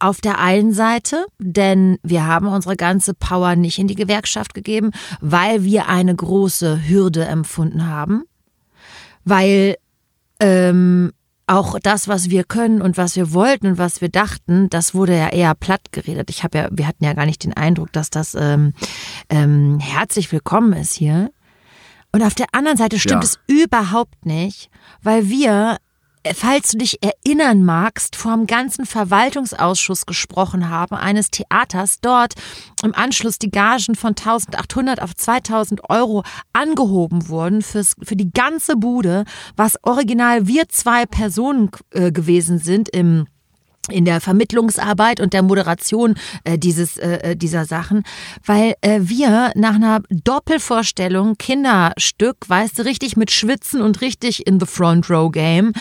auf 0.04 0.22
der 0.22 0.40
einen 0.40 0.74
Seite, 0.74 1.26
denn 1.40 1.98
wir 2.04 2.26
haben 2.26 2.48
unsere 2.48 2.76
ganze 2.76 3.14
Power 3.14 3.56
nicht 3.56 3.80
in 3.80 3.88
die 3.88 3.96
Gewerkschaft 3.96 4.54
gegeben, 4.54 4.92
weil 5.22 5.64
wir 5.64 5.88
eine 5.88 6.14
große 6.16 6.88
Hürde 6.88 7.26
empfunden 7.26 7.88
haben, 7.88 8.24
weil 9.24 9.78
ähm, 10.40 11.12
auch 11.48 11.78
das, 11.82 12.08
was 12.08 12.30
wir 12.30 12.44
können 12.44 12.82
und 12.82 12.98
was 12.98 13.16
wir 13.16 13.34
wollten 13.34 13.68
und 13.68 13.78
was 13.78 14.02
wir 14.02 14.10
dachten, 14.10 14.70
das 14.70 14.94
wurde 14.94 15.18
ja 15.18 15.30
eher 15.30 15.56
platt 15.56 15.92
geredet. 15.92 16.30
Ich 16.30 16.44
habe 16.44 16.58
ja, 16.58 16.68
wir 16.72 16.88
hatten 16.88 17.04
ja 17.04 17.14
gar 17.14 17.26
nicht 17.26 17.44
den 17.44 17.54
Eindruck, 17.54 17.92
dass 17.94 18.10
das 18.10 18.36
ähm, 18.36 18.74
ähm, 19.30 19.80
herzlich 19.80 20.32
willkommen 20.32 20.74
ist 20.74 20.94
hier. 20.94 21.32
Und 22.12 22.24
auf 22.24 22.36
der 22.36 22.48
anderen 22.52 22.78
Seite 22.78 23.00
stimmt 23.00 23.24
Ja. 23.24 23.30
es 23.30 23.40
überhaupt 23.48 24.26
nicht, 24.26 24.70
weil 25.02 25.30
wir 25.30 25.78
falls 26.34 26.72
du 26.72 26.77
dich 26.77 27.00
erinnern 27.01 27.63
magst, 27.63 28.15
vor 28.15 28.34
dem 28.34 28.48
ganzen 28.48 28.86
Verwaltungsausschuss 28.86 30.06
gesprochen 30.06 30.70
haben, 30.70 30.96
eines 30.96 31.30
Theaters, 31.30 32.00
dort 32.01 32.36
im 32.84 32.96
Anschluss 32.96 33.39
die 33.39 33.51
Gagen 33.51 33.96
von 33.96 34.12
1800 34.12 35.01
auf 35.01 35.15
2000 35.15 35.89
Euro 35.89 36.24
angehoben 36.53 37.27
wurden 37.27 37.62
fürs, 37.62 37.96
für 38.01 38.15
die 38.15 38.32
ganze 38.32 38.75
Bude, 38.75 39.25
was 39.56 39.77
original 39.84 40.48
wir 40.48 40.70
zwei 40.70 41.06
Personen 41.06 41.70
äh, 41.92 42.12
gewesen 42.12 42.60
sind 42.60 42.89
im 42.89 43.27
in 43.90 44.06
der 44.06 44.22
Vermittlungsarbeit 44.22 45.20
und 45.20 45.34
der 45.34 45.44
Moderation 45.44 46.16
äh, 46.44 46.58
dieses 46.58 46.98
äh, 46.98 47.36
dieser 47.36 47.66
Sachen, 47.66 48.04
weil 48.46 48.75
äh, 48.82 49.00
wir 49.04 49.52
nach 49.56 49.75
einer 49.75 50.02
Doppelvorstellung 50.10 51.38
Kinderstück, 51.38 52.38
weißt 52.48 52.80
du, 52.80 52.84
richtig 52.84 53.18
mit 53.18 53.32
Schwitzen 53.32 53.82
und 53.82 54.02
richtig 54.02 54.48
in 54.48 54.60
the 54.60 54.66
front 54.66 55.10
row 55.10 55.32
game 55.32 55.74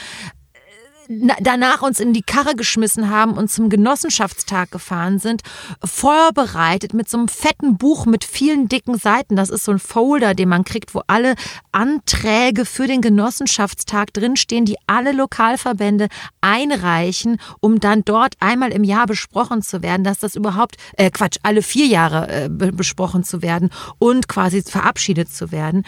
danach 1.09 1.83
uns 1.83 2.01
in 2.01 2.13
die 2.13 2.23
Karre 2.23 2.55
geschmissen 2.55 3.11
haben 3.11 3.33
und 3.33 3.51
zum 3.51 3.69
Genossenschaftstag 3.69 4.71
gefahren 4.71 5.19
sind, 5.19 5.43
vorbereitet 5.85 6.95
mit 6.95 7.09
so 7.09 7.19
einem 7.19 7.29
fetten 7.29 7.77
Buch 7.77 8.07
mit 8.07 8.25
vielen 8.25 8.69
dicken 8.69 8.99
Seiten. 8.99 9.37
Das 9.37 9.51
ist 9.51 9.65
so 9.65 9.73
ein 9.73 9.79
Folder, 9.79 10.35
den 10.35 10.49
man 10.49 10.65
kriegt, 10.65 10.95
wo 10.95 11.03
alle 11.07 11.35
Anträge 11.73 12.65
für 12.65 12.87
den 12.87 13.01
Genossenschaftstag 13.01 14.13
drinstehen, 14.13 14.65
die 14.65 14.77
alle 14.87 15.13
Lokalverbände 15.13 16.09
einreichen, 16.41 17.39
um 17.61 17.81
dann 17.81 18.05
dort 18.05 18.35
einmal 18.41 18.73
im 18.73 18.85
Jahr 18.85 19.07
besprochen 19.07 19.63
zu 19.63 19.83
werden, 19.83 20.05
dass 20.05 20.19
das 20.19 20.35
überhaupt, 20.35 20.77
äh 20.97 21.11
Quatsch, 21.11 21.39
alle 21.43 21.63
vier 21.63 21.87
Jahre 21.87 22.45
äh, 22.45 22.49
be- 22.49 22.73
besprochen 22.73 23.25
zu 23.25 23.43
werden 23.43 23.71
und 23.99 24.29
quasi 24.29 24.63
verabschiedet 24.63 25.33
zu 25.33 25.53
werden. 25.53 25.85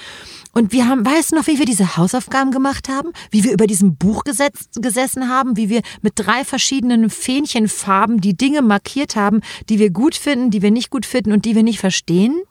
Und 0.52 0.72
wir 0.72 0.86
haben, 0.88 1.04
weißt 1.04 1.32
du 1.32 1.36
noch, 1.36 1.46
wie 1.46 1.58
wir 1.58 1.66
diese 1.66 1.96
Hausaufgaben 1.96 2.50
gemacht 2.50 2.88
haben? 2.88 3.10
Wie 3.30 3.42
wir 3.42 3.52
über 3.52 3.66
diesem 3.66 3.96
Buch 3.96 4.22
gesetzt, 4.24 4.80
gesessen 4.80 5.13
haben? 5.28 5.56
Wie 5.56 5.68
wir 5.68 5.82
mit 6.02 6.14
drei 6.16 6.44
verschiedenen 6.44 7.08
Fähnchenfarben 7.10 8.20
die 8.20 8.36
Dinge 8.36 8.62
markiert 8.62 9.16
haben, 9.16 9.40
die 9.68 9.78
wir 9.78 9.90
gut 9.90 10.14
finden, 10.14 10.50
die 10.50 10.62
wir 10.62 10.70
nicht 10.70 10.90
gut 10.90 11.06
finden 11.06 11.32
und 11.32 11.44
die 11.44 11.54
wir 11.54 11.62
nicht 11.62 11.78
verstehen? 11.80 12.42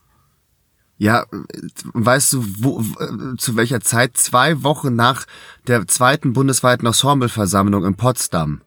Ja, 0.97 1.25
weißt 1.93 2.33
du, 2.33 2.45
wo, 2.59 2.79
w- 2.79 3.35
zu 3.37 3.55
welcher 3.55 3.81
Zeit? 3.81 4.15
Zwei 4.15 4.63
Wochen 4.63 4.95
nach 4.95 5.25
der 5.67 5.87
zweiten 5.87 6.33
bundesweiten 6.33 6.85
Ensembleversammlung 6.87 7.83
in 7.85 7.95
Potsdam. 7.95 8.61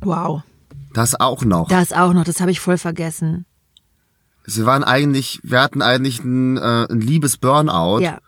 Wow. 0.00 0.42
Das 0.92 1.18
auch 1.18 1.44
noch. 1.44 1.68
Das 1.68 1.92
auch 1.92 2.12
noch, 2.12 2.24
das 2.24 2.40
habe 2.40 2.50
ich 2.50 2.60
voll 2.60 2.76
vergessen. 2.76 3.46
Sie 4.46 4.66
waren 4.66 4.84
eigentlich, 4.84 5.40
wir 5.42 5.62
hatten 5.62 5.80
eigentlich 5.80 6.22
ein, 6.22 6.58
äh, 6.58 6.86
ein 6.90 7.00
liebes 7.00 7.38
Burnout. 7.38 8.00
Ja. 8.00 8.18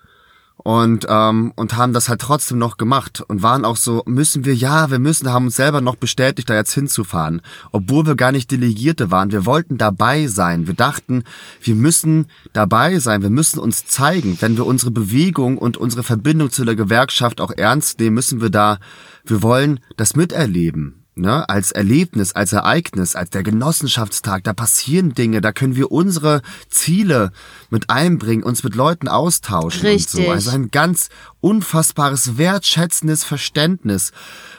Und 0.56 1.06
ähm, 1.08 1.52
und 1.54 1.76
haben 1.76 1.92
das 1.92 2.08
halt 2.08 2.20
trotzdem 2.20 2.58
noch 2.58 2.76
gemacht 2.76 3.22
und 3.28 3.42
waren 3.42 3.64
auch 3.64 3.76
so 3.76 4.02
müssen 4.06 4.44
wir 4.44 4.54
ja 4.54 4.90
wir 4.90 4.98
müssen 4.98 5.30
haben 5.30 5.46
uns 5.46 5.56
selber 5.56 5.80
noch 5.80 5.96
bestätigt 5.96 6.50
da 6.50 6.54
jetzt 6.54 6.72
hinzufahren. 6.72 7.42
Obwohl 7.72 8.06
wir 8.06 8.16
gar 8.16 8.32
nicht 8.32 8.50
Delegierte 8.50 9.10
waren. 9.10 9.32
Wir 9.32 9.46
wollten 9.46 9.78
dabei 9.78 10.26
sein. 10.26 10.66
Wir 10.66 10.74
dachten 10.74 11.24
wir 11.62 11.74
müssen 11.74 12.26
dabei 12.52 12.98
sein. 12.98 13.22
Wir 13.22 13.30
müssen 13.30 13.58
uns 13.60 13.86
zeigen. 13.86 14.38
Wenn 14.40 14.56
wir 14.56 14.66
unsere 14.66 14.90
Bewegung 14.90 15.58
und 15.58 15.76
unsere 15.76 16.02
Verbindung 16.02 16.50
zu 16.50 16.64
der 16.64 16.76
Gewerkschaft 16.76 17.40
auch 17.40 17.52
ernst 17.56 18.00
nehmen 18.00 18.14
müssen 18.14 18.40
wir 18.40 18.50
da 18.50 18.78
wir 19.24 19.42
wollen 19.42 19.80
das 19.96 20.16
miterleben 20.16 21.05
ne, 21.16 21.48
als 21.48 21.72
Erlebnis, 21.72 22.32
als 22.34 22.52
Ereignis, 22.52 23.16
als 23.16 23.30
der 23.30 23.42
Genossenschaftstag, 23.42 24.44
da 24.44 24.52
passieren 24.52 25.14
Dinge, 25.14 25.40
da 25.40 25.52
können 25.52 25.74
wir 25.74 25.90
unsere 25.90 26.42
Ziele 26.68 27.32
mit 27.70 27.90
einbringen, 27.90 28.44
uns 28.44 28.62
mit 28.62 28.74
Leuten 28.74 29.08
austauschen 29.08 29.80
und 29.80 29.86
Richtig. 29.86 30.26
so. 30.26 30.30
Also 30.30 30.50
ein 30.50 30.70
ganz 30.70 31.08
unfassbares, 31.40 32.36
wertschätzendes 32.36 33.24
Verständnis 33.24 34.12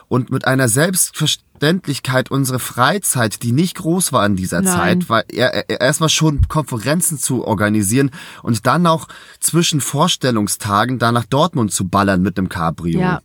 und 0.07 0.31
mit 0.31 0.45
einer 0.45 0.67
Selbstverständlichkeit 0.67 2.31
unsere 2.31 2.59
Freizeit, 2.59 3.43
die 3.43 3.51
nicht 3.51 3.77
groß 3.77 4.11
war 4.11 4.25
in 4.25 4.35
dieser 4.35 4.61
Nein. 4.61 5.01
Zeit, 5.01 5.09
war 5.09 5.23
er, 5.29 5.69
er, 5.69 5.81
erstmal 5.81 6.09
schon 6.09 6.47
Konferenzen 6.47 7.19
zu 7.19 7.45
organisieren 7.45 8.11
und 8.41 8.65
dann 8.65 8.87
auch 8.87 9.07
zwischen 9.39 9.79
Vorstellungstagen 9.79 10.97
da 10.97 11.11
nach 11.11 11.25
Dortmund 11.25 11.71
zu 11.71 11.87
ballern 11.87 12.21
mit 12.21 12.37
dem 12.37 12.49
Cabrio. 12.49 12.99
Ja. 12.99 13.21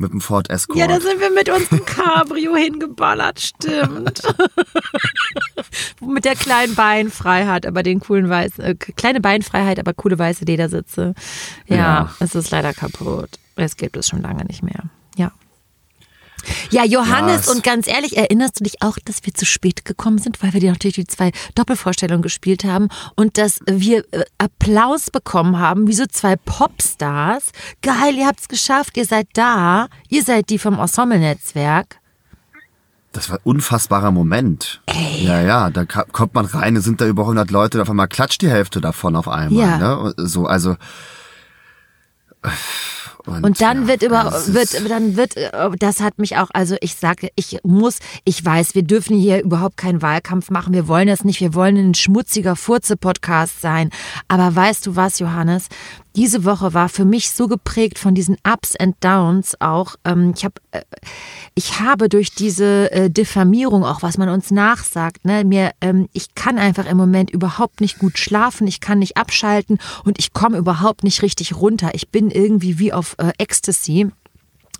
Mit 0.00 0.12
dem 0.12 0.20
Ford 0.20 0.48
Escort. 0.48 0.78
Ja, 0.78 0.86
da 0.86 1.00
sind 1.00 1.20
wir 1.20 1.30
mit 1.30 1.48
unserem 1.50 1.84
Cabrio 1.84 2.54
hingeballert, 2.56 3.40
stimmt. 3.40 4.22
mit 6.00 6.24
der 6.24 6.36
kleinen 6.36 6.74
Beinfreiheit, 6.76 7.66
aber 7.66 7.82
den 7.82 7.98
coolen 8.00 8.28
weißen, 8.28 8.62
äh, 8.64 8.74
kleine 8.76 9.20
Beinfreiheit, 9.20 9.78
aber 9.80 9.94
coole 9.94 10.18
weiße 10.18 10.44
Ledersitze. 10.44 11.14
Ja, 11.66 11.76
Ja. 11.76 12.14
es 12.20 12.34
ist 12.36 12.50
leider 12.50 12.72
kaputt. 12.72 13.30
Es 13.56 13.76
gibt 13.76 13.96
es 13.96 14.08
schon 14.08 14.22
lange 14.22 14.44
nicht 14.44 14.62
mehr. 14.62 14.84
Ja. 16.70 16.84
Johannes, 16.84 17.32
Ja, 17.32 17.40
es- 17.40 17.48
und 17.48 17.62
ganz 17.64 17.86
ehrlich, 17.86 18.16
erinnerst 18.16 18.60
du 18.60 18.64
dich 18.64 18.82
auch, 18.82 18.98
dass 19.04 19.24
wir 19.24 19.34
zu 19.34 19.44
spät 19.46 19.84
gekommen 19.84 20.18
sind, 20.18 20.42
weil 20.42 20.52
wir 20.52 20.60
dir 20.60 20.70
natürlich 20.72 20.96
die 20.96 21.06
zwei 21.06 21.32
Doppelvorstellungen 21.54 22.22
gespielt 22.22 22.64
haben 22.64 22.88
und 23.16 23.38
dass 23.38 23.60
wir 23.66 24.04
äh, 24.12 24.24
Applaus 24.38 25.10
bekommen 25.10 25.58
haben, 25.58 25.86
wie 25.88 25.94
so 25.94 26.06
zwei 26.06 26.36
Popstars. 26.36 27.52
Geil, 27.82 28.14
ihr 28.16 28.26
habt's 28.26 28.48
geschafft, 28.48 28.96
ihr 28.96 29.04
seid 29.06 29.28
da, 29.34 29.88
ihr 30.08 30.22
seid 30.22 30.50
die 30.50 30.58
vom 30.58 30.78
Ensemble-Netzwerk. 30.78 31.96
Das 33.12 33.30
war 33.30 33.38
ein 33.38 33.42
unfassbarer 33.44 34.10
Moment. 34.10 34.82
Ja, 35.20 35.40
ja, 35.40 35.70
da 35.70 35.84
kommt 35.86 36.34
man 36.34 36.44
rein, 36.44 36.76
es 36.76 36.84
sind 36.84 37.00
da 37.00 37.06
über 37.06 37.22
100 37.22 37.50
Leute, 37.50 37.80
auf 37.80 37.88
einmal 37.88 38.06
klatscht 38.06 38.42
die 38.42 38.50
Hälfte 38.50 38.80
davon 38.82 39.16
auf 39.16 39.28
einmal. 39.28 39.58
Ja. 39.66 39.78
Ne? 39.78 39.98
Und 39.98 40.14
So, 40.28 40.46
also. 40.46 40.76
Und 43.26 43.60
dann 43.60 43.82
ja, 43.82 43.88
wird 43.88 44.02
über, 44.02 44.32
wird, 44.46 44.88
dann 44.88 45.16
wird, 45.16 45.36
äh, 45.36 45.50
das 45.78 46.00
hat 46.00 46.18
mich 46.18 46.36
auch, 46.36 46.48
also 46.52 46.76
ich 46.80 46.94
sage, 46.94 47.28
ich 47.36 47.58
muss, 47.62 47.98
ich 48.24 48.44
weiß, 48.44 48.74
wir 48.74 48.82
dürfen 48.82 49.16
hier 49.16 49.42
überhaupt 49.42 49.76
keinen 49.76 50.02
Wahlkampf 50.02 50.50
machen, 50.50 50.72
wir 50.72 50.88
wollen 50.88 51.08
das 51.08 51.24
nicht, 51.24 51.40
wir 51.40 51.54
wollen 51.54 51.76
ein 51.76 51.94
schmutziger 51.94 52.56
Furze-Podcast 52.56 53.60
sein. 53.60 53.90
Aber 54.28 54.54
weißt 54.54 54.86
du 54.86 54.96
was, 54.96 55.18
Johannes? 55.18 55.68
Diese 56.16 56.44
Woche 56.44 56.74
war 56.74 56.88
für 56.88 57.04
mich 57.04 57.30
so 57.30 57.48
geprägt 57.48 57.98
von 57.98 58.14
diesen 58.14 58.36
Ups 58.46 58.74
and 58.76 58.96
Downs 59.00 59.60
auch. 59.60 59.96
Ähm, 60.04 60.32
ich, 60.36 60.44
hab, 60.44 60.60
äh, 60.72 60.82
ich 61.54 61.80
habe 61.80 62.08
durch 62.08 62.34
diese 62.34 62.90
äh, 62.90 63.10
Diffamierung, 63.10 63.84
auch 63.84 64.02
was 64.02 64.18
man 64.18 64.28
uns 64.28 64.50
nachsagt, 64.50 65.24
ne, 65.24 65.44
mir, 65.44 65.72
ähm, 65.80 66.08
ich 66.12 66.34
kann 66.34 66.58
einfach 66.58 66.86
im 66.86 66.96
Moment 66.96 67.30
überhaupt 67.30 67.80
nicht 67.80 67.98
gut 67.98 68.18
schlafen, 68.18 68.66
ich 68.66 68.80
kann 68.80 68.98
nicht 68.98 69.16
abschalten 69.16 69.78
und 70.04 70.18
ich 70.18 70.32
komme 70.32 70.58
überhaupt 70.58 71.04
nicht 71.04 71.22
richtig 71.22 71.56
runter. 71.56 71.90
Ich 71.92 72.08
bin 72.08 72.30
irgendwie 72.30 72.78
wie 72.78 72.92
auf 72.92 73.14
äh, 73.18 73.32
Ecstasy. 73.38 74.10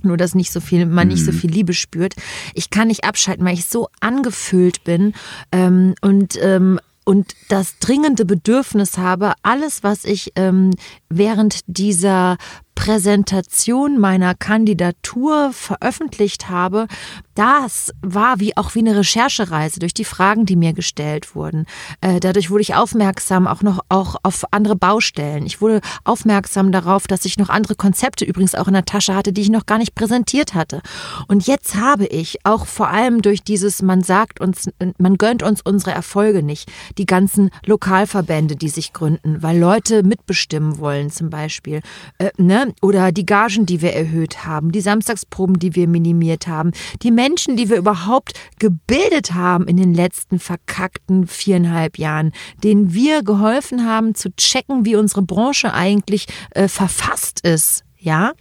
Nur, 0.02 0.16
dass 0.16 0.36
nicht 0.36 0.52
so 0.52 0.60
viel, 0.60 0.86
man 0.86 1.08
nicht 1.08 1.24
so 1.24 1.32
viel 1.32 1.50
Liebe 1.50 1.74
spürt. 1.74 2.14
Ich 2.54 2.70
kann 2.70 2.86
nicht 2.86 3.02
abschalten, 3.02 3.44
weil 3.44 3.54
ich 3.54 3.66
so 3.66 3.88
angefüllt 3.98 4.84
bin 4.84 5.12
ähm, 5.50 5.96
und 6.00 6.38
ähm, 6.40 6.78
und 7.08 7.34
das 7.48 7.78
dringende 7.78 8.26
Bedürfnis 8.26 8.98
habe, 8.98 9.32
alles, 9.40 9.82
was 9.82 10.04
ich 10.04 10.32
ähm, 10.36 10.72
während 11.08 11.60
dieser 11.66 12.36
Präsentation 12.78 13.98
meiner 13.98 14.36
Kandidatur 14.36 15.50
veröffentlicht 15.52 16.48
habe, 16.48 16.86
das 17.34 17.92
war 18.02 18.38
wie 18.38 18.56
auch 18.56 18.74
wie 18.76 18.78
eine 18.78 18.96
Recherchereise 18.96 19.80
durch 19.80 19.94
die 19.94 20.04
Fragen, 20.04 20.46
die 20.46 20.56
mir 20.56 20.72
gestellt 20.72 21.34
wurden. 21.34 21.66
Äh, 22.00 22.20
dadurch 22.20 22.50
wurde 22.50 22.62
ich 22.62 22.76
aufmerksam 22.76 23.48
auch 23.48 23.62
noch 23.62 23.80
auch 23.88 24.14
auf 24.22 24.44
andere 24.52 24.76
Baustellen. 24.76 25.44
Ich 25.44 25.60
wurde 25.60 25.80
aufmerksam 26.04 26.70
darauf, 26.70 27.08
dass 27.08 27.24
ich 27.24 27.36
noch 27.36 27.48
andere 27.48 27.74
Konzepte 27.74 28.24
übrigens 28.24 28.54
auch 28.54 28.68
in 28.68 28.74
der 28.74 28.84
Tasche 28.84 29.14
hatte, 29.14 29.32
die 29.32 29.42
ich 29.42 29.50
noch 29.50 29.66
gar 29.66 29.78
nicht 29.78 29.96
präsentiert 29.96 30.54
hatte. 30.54 30.80
Und 31.26 31.46
jetzt 31.48 31.74
habe 31.74 32.06
ich 32.06 32.44
auch 32.44 32.64
vor 32.64 32.88
allem 32.88 33.22
durch 33.22 33.42
dieses, 33.42 33.82
man 33.82 34.02
sagt 34.02 34.40
uns, 34.40 34.70
man 34.98 35.18
gönnt 35.18 35.42
uns 35.42 35.62
unsere 35.62 35.90
Erfolge 35.90 36.44
nicht, 36.44 36.70
die 36.96 37.06
ganzen 37.06 37.50
Lokalverbände, 37.66 38.54
die 38.54 38.68
sich 38.68 38.92
gründen, 38.92 39.42
weil 39.42 39.58
Leute 39.58 40.04
mitbestimmen 40.04 40.78
wollen 40.78 41.10
zum 41.10 41.28
Beispiel, 41.28 41.82
äh, 42.18 42.30
ne? 42.36 42.67
Oder 42.82 43.12
die 43.12 43.26
Gagen, 43.26 43.66
die 43.66 43.82
wir 43.82 43.92
erhöht 43.92 44.44
haben, 44.44 44.72
die 44.72 44.80
Samstagsproben, 44.80 45.58
die 45.58 45.74
wir 45.74 45.88
minimiert 45.88 46.46
haben, 46.46 46.72
die 47.02 47.10
Menschen, 47.10 47.56
die 47.56 47.68
wir 47.68 47.76
überhaupt 47.76 48.38
gebildet 48.58 49.34
haben 49.34 49.66
in 49.66 49.76
den 49.76 49.94
letzten 49.94 50.38
verkackten 50.38 51.26
viereinhalb 51.26 51.98
Jahren, 51.98 52.32
denen 52.62 52.92
wir 52.92 53.22
geholfen 53.22 53.86
haben 53.86 54.14
zu 54.14 54.34
checken, 54.36 54.84
wie 54.84 54.96
unsere 54.96 55.22
Branche 55.22 55.72
eigentlich 55.72 56.26
äh, 56.50 56.68
verfasst 56.68 57.40
ist. 57.40 57.84
Ja, 57.98 58.32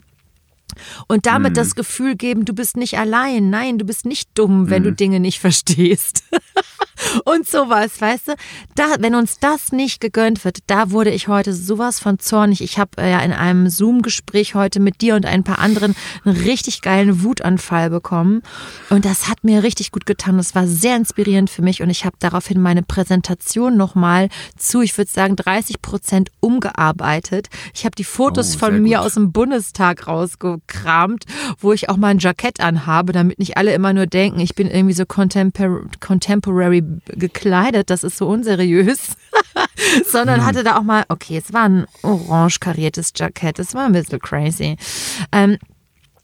und 1.08 1.26
damit 1.26 1.52
mhm. 1.52 1.56
das 1.56 1.76
Gefühl 1.76 2.16
geben, 2.16 2.46
du 2.46 2.54
bist 2.54 2.78
nicht 2.78 2.98
allein. 2.98 3.50
Nein, 3.50 3.78
du 3.78 3.86
bist 3.86 4.06
nicht 4.06 4.30
dumm, 4.34 4.70
wenn 4.70 4.84
mhm. 4.84 4.88
du 4.88 4.94
Dinge 4.94 5.20
nicht 5.20 5.40
verstehst. 5.40 6.24
und 7.26 7.48
sowas, 7.48 8.00
weißt 8.00 8.30
du? 8.30 8.36
Da, 8.76 8.96
wenn 9.00 9.16
uns 9.16 9.40
das 9.40 9.72
nicht 9.72 10.02
gegönnt 10.02 10.44
wird, 10.46 10.60
da 10.68 10.92
wurde 10.92 11.12
ich 11.12 11.28
heute 11.28 11.54
sowas 11.54 12.00
von 12.00 12.20
zornig. 12.20 12.62
Ich 12.62 12.80
habe 12.80 12.92
äh, 12.98 13.12
ja 13.12 13.20
in 13.20 13.34
einem 13.34 13.70
Zoom-Gespräch 13.70 14.56
heute 14.56 14.80
mit 14.80 15.02
dir 15.02 15.16
und 15.16 15.26
ein 15.26 15.44
paar 15.44 15.60
anderen 15.60 15.96
einen 16.26 16.38
richtig 16.38 16.82
geilen 16.82 17.24
Wutanfall 17.24 17.90
bekommen. 17.90 18.42
Und 18.90 19.06
das 19.06 19.28
hat 19.30 19.44
mir 19.44 19.64
richtig 19.64 19.92
gut 19.92 20.06
getan. 20.06 20.38
Das 20.38 20.56
war 20.56 20.68
sehr 20.68 20.96
inspirierend 20.96 21.50
für 21.50 21.62
mich 21.62 21.82
und 21.82 21.90
ich 21.90 22.06
habe 22.06 22.16
daraufhin 22.20 22.62
meine 22.62 22.84
Präsentation 22.84 23.78
nochmal 23.78 24.30
zu, 24.58 24.82
ich 24.82 24.98
würde 24.98 25.12
sagen, 25.12 25.36
30 25.36 25.82
Prozent 25.82 26.30
umgearbeitet. 26.40 27.48
Ich 27.74 27.86
habe 27.86 27.96
die 27.96 28.04
Fotos 28.04 28.56
oh, 28.56 28.60
von 28.60 28.82
mir 28.82 28.98
gut. 28.98 29.06
aus 29.06 29.14
dem 29.14 29.32
Bundestag 29.32 30.08
rausgekramt, 30.68 31.26
wo 31.60 31.74
ich 31.74 31.90
auch 31.90 31.98
mal 31.98 32.10
ein 32.10 32.20
Jackett 32.20 32.60
anhabe, 32.60 33.14
damit 33.14 33.40
nicht 33.40 33.58
alle 33.58 33.74
immer 33.74 33.94
nur 33.94 34.06
denken, 34.06 34.40
ich 34.40 34.56
bin 34.56 34.70
irgendwie 34.70 34.94
so 34.94 35.06
Contempor 35.06 35.82
Contemporary 36.00 36.84
gekleidet, 37.08 37.90
das 37.90 38.04
ist 38.04 38.18
so 38.18 38.28
unseriös, 38.28 39.16
sondern 40.06 40.42
hm. 40.42 40.46
hatte 40.46 40.64
da 40.64 40.78
auch 40.78 40.84
mal, 40.84 41.06
okay, 41.10 41.38
es 41.38 41.54
war 41.54 41.64
ein 41.64 41.86
orange 42.04 42.60
kariertes 42.60 43.14
Jackett, 43.16 43.60
es 43.60 43.74
war 43.74 43.86
ein 43.86 43.94
bisschen 43.94 44.20
crazy. 44.20 44.78
Ähm, 45.32 45.58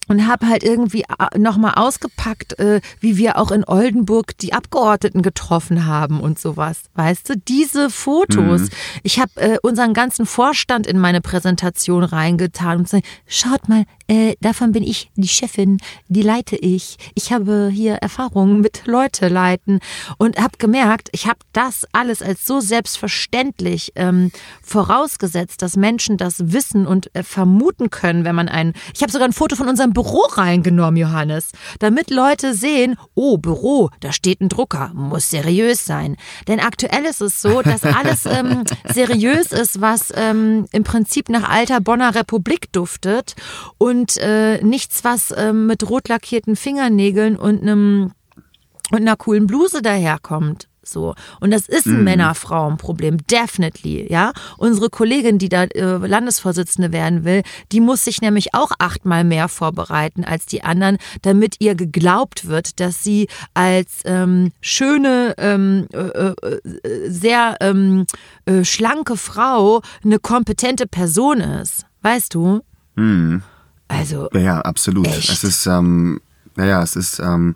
und 0.07 0.27
habe 0.27 0.47
halt 0.47 0.63
irgendwie 0.63 1.03
äh, 1.03 1.37
nochmal 1.37 1.73
ausgepackt, 1.75 2.59
äh, 2.59 2.81
wie 2.99 3.17
wir 3.17 3.37
auch 3.37 3.51
in 3.51 3.63
Oldenburg 3.65 4.37
die 4.37 4.53
Abgeordneten 4.53 5.21
getroffen 5.21 5.85
haben 5.85 6.19
und 6.19 6.39
sowas. 6.39 6.83
Weißt 6.95 7.29
du, 7.29 7.37
diese 7.37 7.89
Fotos. 7.89 8.61
Mhm. 8.61 8.69
Ich 9.03 9.19
habe 9.19 9.31
äh, 9.37 9.57
unseren 9.61 9.93
ganzen 9.93 10.25
Vorstand 10.25 10.87
in 10.87 10.99
meine 10.99 11.21
Präsentation 11.21 12.03
reingetan 12.03 12.77
und 12.77 12.83
gesagt, 12.83 13.05
schaut 13.27 13.69
mal, 13.69 13.85
äh, 14.13 14.35
davon 14.41 14.71
bin 14.73 14.83
ich 14.83 15.09
die 15.15 15.27
Chefin, 15.27 15.79
die 16.07 16.21
leite 16.21 16.55
ich. 16.55 16.97
Ich 17.15 17.33
habe 17.33 17.71
hier 17.73 17.95
Erfahrungen 17.95 18.61
mit 18.61 18.85
Leute 18.85 19.27
leiten 19.27 19.79
und 20.17 20.37
habe 20.37 20.57
gemerkt, 20.59 21.09
ich 21.13 21.25
habe 21.25 21.39
das 21.51 21.87
alles 21.93 22.21
als 22.21 22.45
so 22.45 22.59
selbstverständlich 22.59 23.91
ähm, 23.95 24.31
vorausgesetzt, 24.61 25.63
dass 25.63 25.77
Menschen 25.77 26.17
das 26.17 26.51
wissen 26.53 26.85
und 26.85 27.09
äh, 27.15 27.23
vermuten 27.23 27.89
können, 27.89 28.23
wenn 28.23 28.35
man 28.35 28.49
ein. 28.49 28.73
Ich 28.93 29.01
habe 29.01 29.11
sogar 29.11 29.27
ein 29.27 29.33
Foto 29.33 29.55
von 29.55 29.67
unserem 29.67 29.93
Büro 29.93 30.21
reingenommen, 30.33 30.97
Johannes, 30.97 31.51
damit 31.79 32.11
Leute 32.11 32.53
sehen, 32.53 32.95
oh, 33.15 33.37
Büro, 33.37 33.89
da 33.99 34.11
steht 34.11 34.41
ein 34.41 34.49
Drucker, 34.49 34.91
muss 34.93 35.31
seriös 35.31 35.85
sein. 35.85 36.17
Denn 36.47 36.59
aktuell 36.59 37.05
ist 37.05 37.21
es 37.21 37.41
so, 37.41 37.63
dass 37.63 37.83
alles 37.83 38.25
ähm, 38.27 38.63
seriös 38.93 39.51
ist, 39.51 39.81
was 39.81 40.13
ähm, 40.15 40.67
im 40.71 40.83
Prinzip 40.83 41.29
nach 41.29 41.49
alter 41.49 41.81
Bonner 41.81 42.13
Republik 42.13 42.71
duftet 42.73 43.35
und 43.79 44.02
äh, 44.17 44.63
nichts, 44.63 45.03
was 45.03 45.31
äh, 45.31 45.53
mit 45.53 45.89
rot 45.89 46.09
lackierten 46.09 46.55
Fingernägeln 46.55 47.35
und 47.35 47.61
einem 47.61 48.11
und 48.91 49.01
einer 49.01 49.15
coolen 49.15 49.47
Bluse 49.47 49.81
daherkommt. 49.81 50.67
So. 50.83 51.15
Und 51.39 51.51
das 51.51 51.67
ist 51.67 51.85
ein 51.85 51.99
mhm. 51.99 52.03
Männer-Frauen-Problem, 52.03 53.25
definitely, 53.27 54.11
ja. 54.11 54.33
Unsere 54.57 54.89
Kollegin, 54.89 55.37
die 55.37 55.49
da 55.49 55.63
äh, 55.63 55.95
Landesvorsitzende 55.95 56.91
werden 56.91 57.23
will, 57.23 57.43
die 57.71 57.79
muss 57.79 58.03
sich 58.03 58.21
nämlich 58.21 58.53
auch 58.53 58.71
achtmal 58.79 59.23
mehr 59.23 59.47
vorbereiten 59.47 60.25
als 60.25 60.45
die 60.45 60.63
anderen, 60.63 60.97
damit 61.21 61.55
ihr 61.59 61.75
geglaubt 61.75 62.47
wird, 62.47 62.79
dass 62.79 63.03
sie 63.03 63.27
als 63.53 64.01
ähm, 64.05 64.51
schöne, 64.61 65.35
ähm, 65.37 65.87
äh, 65.93 65.99
äh, 65.99 66.59
sehr 67.09 67.57
ähm, 67.61 68.05
äh, 68.45 68.65
schlanke 68.65 69.15
Frau 69.15 69.81
eine 70.03 70.19
kompetente 70.19 70.85
Person 70.85 71.39
ist. 71.39 71.85
Weißt 72.01 72.33
du? 72.33 72.61
Mhm. 72.95 73.41
Also. 73.93 74.29
Ja, 74.33 74.59
absolut. 74.61 75.07
Echt? 75.07 75.29
Es 75.29 75.43
ist, 75.43 75.65
ähm, 75.65 76.21
naja, 76.55 76.81
es 76.83 76.95
ist, 76.95 77.19
ähm, 77.19 77.55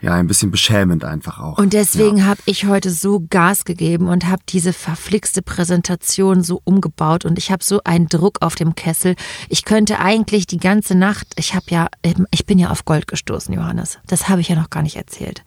ja, 0.00 0.14
ein 0.14 0.26
bisschen 0.26 0.50
beschämend 0.50 1.04
einfach 1.04 1.40
auch. 1.40 1.58
Und 1.58 1.72
deswegen 1.72 2.18
ja. 2.18 2.24
habe 2.24 2.40
ich 2.46 2.66
heute 2.66 2.90
so 2.90 3.24
Gas 3.28 3.64
gegeben 3.64 4.08
und 4.08 4.26
habe 4.26 4.42
diese 4.48 4.72
verflixte 4.72 5.42
Präsentation 5.42 6.42
so 6.42 6.60
umgebaut 6.64 7.24
und 7.24 7.38
ich 7.38 7.50
habe 7.50 7.62
so 7.62 7.80
einen 7.84 8.08
Druck 8.08 8.38
auf 8.40 8.54
dem 8.54 8.74
Kessel. 8.74 9.14
Ich 9.48 9.64
könnte 9.64 9.98
eigentlich 9.98 10.46
die 10.46 10.58
ganze 10.58 10.94
Nacht, 10.94 11.28
ich 11.36 11.54
habe 11.54 11.66
ja, 11.68 11.88
ich 12.30 12.46
bin 12.46 12.58
ja 12.58 12.70
auf 12.70 12.84
Gold 12.84 13.06
gestoßen, 13.06 13.54
Johannes. 13.54 13.98
Das 14.06 14.28
habe 14.28 14.40
ich 14.40 14.48
ja 14.48 14.56
noch 14.56 14.70
gar 14.70 14.82
nicht 14.82 14.96
erzählt. 14.96 15.42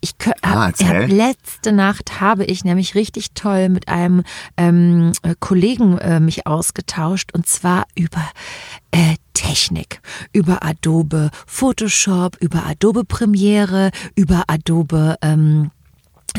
Ich 0.00 0.14
ah, 0.42 0.70
hab, 0.72 1.08
letzte 1.08 1.72
Nacht 1.72 2.20
habe 2.20 2.44
ich 2.44 2.64
nämlich 2.64 2.94
richtig 2.94 3.32
toll 3.34 3.68
mit 3.68 3.88
einem 3.88 4.22
ähm, 4.56 5.12
Kollegen 5.40 5.98
äh, 5.98 6.20
mich 6.20 6.46
ausgetauscht 6.46 7.30
und 7.34 7.46
zwar 7.46 7.86
über 7.94 8.22
äh, 8.90 9.16
Technik, 9.38 10.00
über 10.32 10.64
Adobe 10.64 11.30
Photoshop, 11.46 12.36
über 12.40 12.66
Adobe 12.66 13.04
Premiere, 13.04 13.92
über 14.16 14.42
Adobe 14.48 15.16
ähm, 15.22 15.70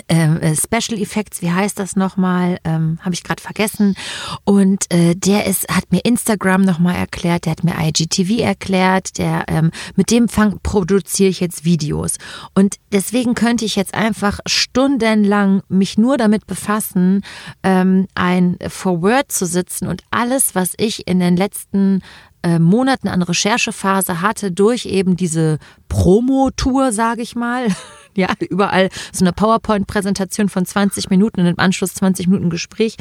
ähm, 0.07 0.39
äh, 0.41 0.55
Special 0.55 1.01
Effects, 1.01 1.41
wie 1.41 1.51
heißt 1.51 1.79
das 1.79 1.95
nochmal? 1.95 2.59
Ähm, 2.63 2.99
Habe 3.01 3.13
ich 3.13 3.23
gerade 3.23 3.41
vergessen. 3.41 3.95
Und 4.43 4.91
äh, 4.93 5.15
der 5.15 5.45
ist, 5.45 5.67
hat 5.69 5.91
mir 5.91 6.01
Instagram 6.03 6.61
nochmal 6.61 6.95
erklärt, 6.95 7.45
der 7.45 7.51
hat 7.51 7.63
mir 7.63 7.75
IGTV 7.79 8.41
erklärt, 8.41 9.17
der 9.17 9.45
ähm, 9.47 9.71
mit 9.95 10.11
dem 10.11 10.27
fang, 10.27 10.59
produziere 10.61 11.29
ich 11.29 11.39
jetzt 11.39 11.65
Videos. 11.65 12.17
Und 12.53 12.75
deswegen 12.91 13.33
könnte 13.33 13.65
ich 13.65 13.75
jetzt 13.75 13.93
einfach 13.93 14.39
stundenlang 14.45 15.63
mich 15.69 15.97
nur 15.97 16.17
damit 16.17 16.47
befassen, 16.47 17.23
ähm, 17.63 18.07
ein 18.13 18.57
Forward 18.67 19.31
zu 19.31 19.45
sitzen 19.45 19.87
und 19.87 20.03
alles, 20.11 20.53
was 20.53 20.73
ich 20.77 21.07
in 21.07 21.19
den 21.19 21.35
letzten 21.35 22.01
äh, 22.43 22.59
Monaten 22.59 23.07
an 23.07 23.21
Recherchephase 23.21 24.21
hatte 24.21 24.51
durch 24.51 24.85
eben 24.85 25.15
diese 25.15 25.59
Promo-Tour, 25.89 26.91
sage 26.91 27.21
ich 27.21 27.35
mal. 27.35 27.67
ja, 28.15 28.29
überall 28.49 28.89
so 29.11 29.23
eine 29.23 29.33
PowerPoint-Präsentation 29.33 30.49
von 30.49 30.65
20 30.65 31.09
Minuten 31.09 31.41
und 31.41 31.47
im 31.47 31.59
Anschluss 31.59 31.93
20 31.95 32.27
Minuten 32.27 32.49
Gespräch 32.49 32.97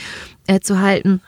äh, 0.46 0.60
zu 0.60 0.80
halten 0.80 1.20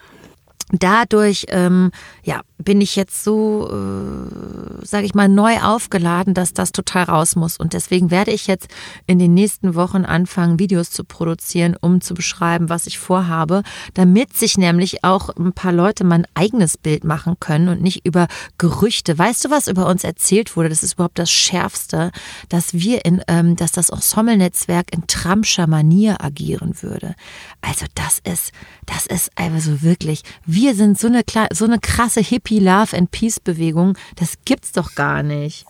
dadurch 0.73 1.47
ähm, 1.49 1.91
ja 2.23 2.43
bin 2.65 2.81
ich 2.81 2.97
jetzt 2.97 3.25
so, 3.25 3.69
äh, 3.71 4.85
sage 4.85 5.07
ich 5.07 5.15
mal, 5.15 5.29
neu 5.29 5.59
aufgeladen, 5.61 6.35
dass 6.35 6.53
das 6.53 6.73
total 6.73 7.05
raus 7.05 7.37
muss. 7.37 7.57
Und 7.57 7.73
deswegen 7.73 8.11
werde 8.11 8.33
ich 8.33 8.47
jetzt 8.47 8.69
in 9.07 9.19
den 9.19 9.35
nächsten 9.35 9.75
Wochen 9.75 10.05
anfangen, 10.05 10.59
Videos 10.59 10.91
zu 10.91 11.05
produzieren, 11.05 11.77
um 11.81 12.01
zu 12.01 12.15
beschreiben, 12.15 12.69
was 12.69 12.87
ich 12.87 12.99
vorhabe, 12.99 13.63
damit 13.95 14.37
sich 14.37 14.59
nämlich 14.59 15.05
auch 15.05 15.31
ein 15.37 15.53
paar 15.53 15.73
Leute 15.73 16.05
mein 16.05 16.27
eigenes 16.35 16.77
Bild 16.77 17.05
machen 17.05 17.37
können 17.41 17.69
und 17.69 17.83
nicht 17.83 18.05
über 18.07 18.27
Gerüchte. 18.59 19.19
Weißt 19.19 19.45
du, 19.45 19.51
was 19.51 19.69
über 19.69 19.87
uns 19.87 20.05
erzählt 20.05 20.57
wurde? 20.57 20.69
Das 20.69 20.83
ist 20.83 20.95
überhaupt 20.95 21.19
das 21.19 21.31
Schärfste, 21.31 22.11
dass 22.49 22.75
wir 22.75 23.05
in, 23.05 23.23
ähm, 23.29 23.57
dass 23.57 23.73
das 23.73 23.91
Ensemble-Netzwerk 23.91 24.93
in 24.93 25.07
Tramscher 25.07 25.67
Manier 25.67 26.23
agieren 26.23 26.83
würde. 26.83 27.15
Also 27.63 27.87
das 27.95 28.19
ist, 28.25 28.53
das 28.87 29.07
ist 29.07 29.31
also 29.37 29.83
wirklich, 29.83 30.23
wir 30.61 30.75
sind 30.75 30.99
so 30.99 31.07
eine, 31.07 31.23
so 31.55 31.65
eine 31.65 31.79
krasse 31.79 32.21
Hippie 32.21 32.59
Love 32.59 32.95
and 32.95 33.11
Peace 33.11 33.41
Bewegung, 33.41 33.97
das 34.17 34.35
gibt's 34.45 34.73
doch 34.73 34.95
gar 34.95 35.23
nicht. 35.23 35.65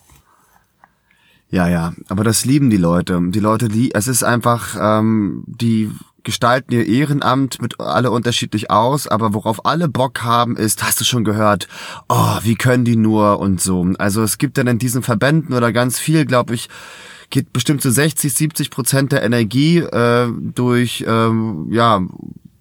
Ja, 1.49 1.69
ja, 1.69 1.95
aber 2.09 2.25
das 2.25 2.45
lieben 2.45 2.71
die 2.71 2.77
Leute. 2.77 3.21
Die 3.31 3.41
Leute, 3.41 3.69
die, 3.69 3.95
es 3.95 4.09
ist 4.09 4.25
einfach, 4.25 4.77
ähm, 4.81 5.45
die 5.47 5.91
gestalten 6.25 6.75
ihr 6.75 6.87
Ehrenamt 6.87 7.63
mit 7.63 7.81
alle 7.81 8.11
unterschiedlich 8.11 8.71
aus, 8.71 9.07
aber 9.07 9.33
worauf 9.33 9.65
alle 9.65 9.89
Bock 9.89 10.23
haben 10.23 10.57
ist, 10.57 10.83
hast 10.83 11.01
du 11.01 11.05
schon 11.05 11.25
gehört, 11.25 11.69
oh, 12.09 12.39
wie 12.43 12.57
können 12.57 12.85
die 12.85 12.97
nur 12.97 13.39
und 13.39 13.61
so. 13.61 13.87
Also 13.99 14.23
es 14.23 14.39
gibt 14.39 14.59
dann 14.59 14.67
in 14.67 14.79
diesen 14.79 15.03
Verbänden 15.03 15.55
oder 15.55 15.73
ganz 15.73 15.99
viel, 16.01 16.27
glaube 16.27 16.55
ich, 16.55 16.69
geht 17.31 17.53
bestimmt 17.53 17.81
zu 17.81 17.91
so 17.91 17.95
60, 17.95 18.35
70 18.35 18.71
Prozent 18.71 19.13
der 19.13 19.23
Energie 19.23 19.79
äh, 19.79 20.29
durch 20.55 21.05
ähm, 21.07 21.69
ja 21.71 22.01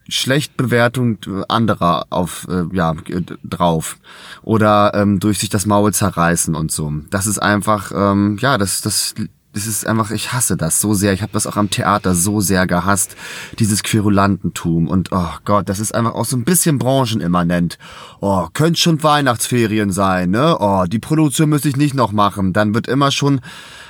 Schlechtbewertung 0.09 1.17
anderer 1.47 2.05
auf 2.09 2.47
äh, 2.49 2.63
ja 2.75 2.95
drauf 3.43 3.97
oder 4.41 4.93
ähm, 4.93 5.19
durch 5.19 5.39
sich 5.39 5.49
das 5.49 5.65
Maul 5.65 5.93
zerreißen 5.93 6.55
und 6.55 6.71
so. 6.71 6.91
Das 7.09 7.27
ist 7.27 7.39
einfach 7.39 7.91
ähm, 7.93 8.37
ja 8.41 8.57
das 8.57 8.81
das 8.81 9.15
das 9.53 9.65
ist 9.65 9.87
einfach, 9.87 10.11
ich 10.11 10.31
hasse 10.31 10.57
das 10.57 10.79
so 10.79 10.93
sehr. 10.93 11.11
Ich 11.11 11.23
habe 11.23 11.31
das 11.31 11.47
auch 11.47 11.57
am 11.57 11.71
Theater 11.71 12.13
so 12.13 12.39
sehr 12.39 12.67
gehasst, 12.67 13.15
dieses 13.57 13.81
Querulantentum. 13.81 14.87
Und 14.87 15.09
oh 15.11 15.31
Gott, 15.43 15.67
das 15.69 15.79
ist 15.79 15.93
einfach 15.95 16.13
auch 16.13 16.25
so 16.25 16.37
ein 16.37 16.43
bisschen 16.43 16.77
branchenimmanent. 16.77 17.79
Oh, 18.21 18.47
könnte 18.53 18.79
schon 18.79 19.01
Weihnachtsferien 19.01 19.91
sein, 19.91 20.29
ne? 20.29 20.55
Oh, 20.59 20.85
die 20.87 20.99
Produktion 20.99 21.49
müsste 21.49 21.67
ich 21.67 21.77
nicht 21.77 21.95
noch 21.95 22.11
machen. 22.11 22.53
Dann 22.53 22.75
wird 22.75 22.87
immer 22.87 23.09
schon, 23.09 23.41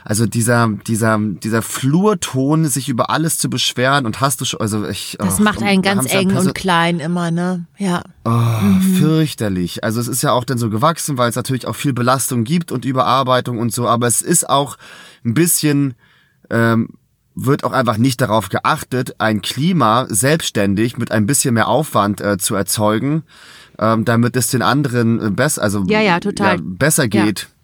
also 0.10 0.26
dieser, 0.26 0.68
dieser, 0.88 1.20
dieser 1.20 1.62
Flurton, 1.62 2.66
sich 2.66 2.90
über 2.90 3.12
alles 3.12 3.38
zu 3.38 3.48
beschweren 3.48 4.08
und 4.08 4.22
hast 4.22 4.42
du 4.42 4.46
schon, 4.46 4.60
also 4.60 4.88
ich. 4.88 5.16
Das 5.20 5.40
oh, 5.40 5.44
macht 5.44 5.62
einen 5.62 5.84
ganz 5.84 6.12
eng 6.12 6.36
und 6.36 6.56
klein 6.56 7.00
immer, 7.00 7.30
ne? 7.30 7.68
Ja. 7.78 8.02
Oh, 8.26 8.32
mhm. 8.32 8.82
fürchterlich. 8.98 9.84
Also 9.84 10.02
es 10.02 10.08
ist 10.08 10.24
ja 10.24 10.32
auch 10.32 10.46
dann 10.46 10.58
so 10.58 10.72
gewachsen, 10.72 11.20
weil 11.20 11.30
es 11.30 11.36
natürlich 11.36 11.68
auch 11.68 11.76
viel 11.76 11.94
Belastung 11.94 12.44
gibt 12.44 12.72
und 12.72 12.86
Überarbeitung 12.86 13.60
und 13.60 13.72
so, 13.72 13.88
aber 13.88 14.08
es 14.08 14.24
ist 14.24 14.50
auch 14.50 14.78
ein 15.24 15.36
bisschen 15.36 15.94
ähm, 16.50 16.90
wird 17.36 17.64
auch 17.64 17.72
einfach 17.72 17.98
nicht 17.98 18.20
darauf 18.20 18.50
geachtet, 18.50 19.14
ein 19.20 19.44
Klima 19.44 20.08
selbstständig 20.10 20.98
mit 20.98 21.12
ein 21.12 21.28
bisschen 21.28 21.54
mehr 21.54 21.68
Aufwand 21.68 22.20
äh, 22.20 22.40
zu 22.40 22.56
erzeugen, 22.56 23.22
ähm, 23.78 24.06
damit 24.06 24.36
es 24.36 24.48
den 24.48 24.64
anderen 24.64 25.22
äh, 25.22 25.30
besser, 25.30 25.62
also 25.62 25.84
ja, 25.88 26.02
ja, 26.02 26.20
total. 26.20 26.56
Ja, 26.56 26.62
besser 26.64 27.08
geht. 27.08 27.42
Ja. 27.42 27.59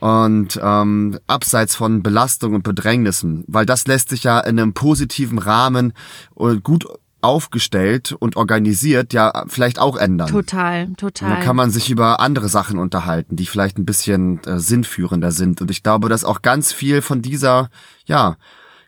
Und 0.00 0.60
ähm, 0.62 1.18
abseits 1.26 1.74
von 1.74 2.02
Belastung 2.02 2.54
und 2.54 2.62
Bedrängnissen, 2.62 3.44
weil 3.46 3.66
das 3.66 3.86
lässt 3.86 4.10
sich 4.10 4.24
ja 4.24 4.40
in 4.40 4.58
einem 4.58 4.74
positiven 4.74 5.38
Rahmen 5.38 5.92
äh, 6.38 6.56
gut 6.56 6.86
aufgestellt 7.22 8.12
und 8.12 8.36
organisiert 8.36 9.12
ja 9.12 9.44
vielleicht 9.48 9.78
auch 9.78 9.96
ändern. 9.96 10.28
Total, 10.28 10.88
total. 10.96 11.28
Und 11.28 11.36
dann 11.36 11.44
kann 11.44 11.56
man 11.56 11.70
sich 11.70 11.90
über 11.90 12.20
andere 12.20 12.48
Sachen 12.48 12.78
unterhalten, 12.78 13.36
die 13.36 13.46
vielleicht 13.46 13.78
ein 13.78 13.86
bisschen 13.86 14.42
äh, 14.44 14.60
sinnführender 14.60 15.32
sind. 15.32 15.60
Und 15.60 15.70
ich 15.70 15.82
glaube, 15.82 16.08
dass 16.08 16.24
auch 16.24 16.42
ganz 16.42 16.72
viel 16.72 17.02
von 17.02 17.22
dieser, 17.22 17.70
ja, 18.04 18.36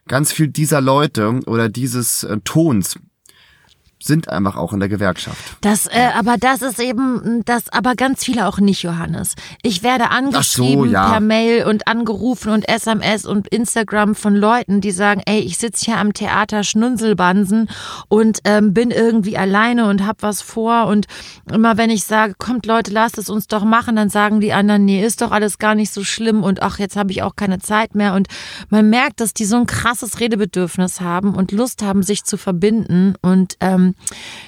ganz 0.06 0.32
viel 0.32 0.48
dieser 0.48 0.80
Leute 0.80 1.40
oder 1.46 1.68
dieses 1.68 2.22
äh, 2.22 2.38
Tons 2.44 2.98
sind 4.00 4.28
einfach 4.28 4.56
auch 4.56 4.72
in 4.72 4.80
der 4.80 4.88
Gewerkschaft. 4.88 5.56
Das, 5.60 5.86
äh, 5.86 6.10
aber 6.16 6.36
das 6.38 6.62
ist 6.62 6.78
eben, 6.78 7.42
das 7.44 7.68
aber 7.70 7.94
ganz 7.94 8.24
viele 8.24 8.46
auch 8.46 8.58
nicht, 8.58 8.82
Johannes. 8.82 9.34
Ich 9.62 9.82
werde 9.82 10.10
angeschrieben 10.10 10.86
so, 10.88 10.92
ja. 10.92 11.10
per 11.10 11.20
Mail 11.20 11.64
und 11.64 11.88
angerufen 11.88 12.52
und 12.52 12.68
SMS 12.68 13.26
und 13.26 13.48
Instagram 13.48 14.14
von 14.14 14.36
Leuten, 14.36 14.80
die 14.80 14.92
sagen, 14.92 15.22
ey, 15.26 15.40
ich 15.40 15.58
sitze 15.58 15.86
hier 15.86 15.98
am 15.98 16.12
Theater 16.12 16.62
Schnunzelbansen 16.62 17.68
und 18.08 18.38
ähm, 18.44 18.72
bin 18.72 18.90
irgendwie 18.90 19.36
alleine 19.36 19.88
und 19.88 20.06
hab 20.06 20.22
was 20.22 20.42
vor 20.42 20.86
und 20.86 21.06
immer 21.50 21.76
wenn 21.76 21.90
ich 21.90 22.04
sage, 22.04 22.34
kommt 22.38 22.66
Leute, 22.66 22.92
lasst 22.92 23.18
es 23.18 23.28
uns 23.28 23.48
doch 23.48 23.64
machen, 23.64 23.96
dann 23.96 24.10
sagen 24.10 24.40
die 24.40 24.52
anderen, 24.52 24.84
nee, 24.84 25.04
ist 25.04 25.22
doch 25.22 25.32
alles 25.32 25.58
gar 25.58 25.74
nicht 25.74 25.92
so 25.92 26.04
schlimm 26.04 26.44
und 26.44 26.62
ach, 26.62 26.78
jetzt 26.78 26.96
habe 26.96 27.10
ich 27.10 27.22
auch 27.22 27.34
keine 27.34 27.58
Zeit 27.58 27.94
mehr 27.96 28.14
und 28.14 28.28
man 28.68 28.88
merkt, 28.88 29.20
dass 29.20 29.34
die 29.34 29.44
so 29.44 29.56
ein 29.56 29.66
krasses 29.66 30.20
Redebedürfnis 30.20 31.00
haben 31.00 31.34
und 31.34 31.50
Lust 31.50 31.82
haben, 31.82 32.02
sich 32.04 32.24
zu 32.24 32.36
verbinden 32.36 33.14
und 33.22 33.56
ähm, 33.60 33.87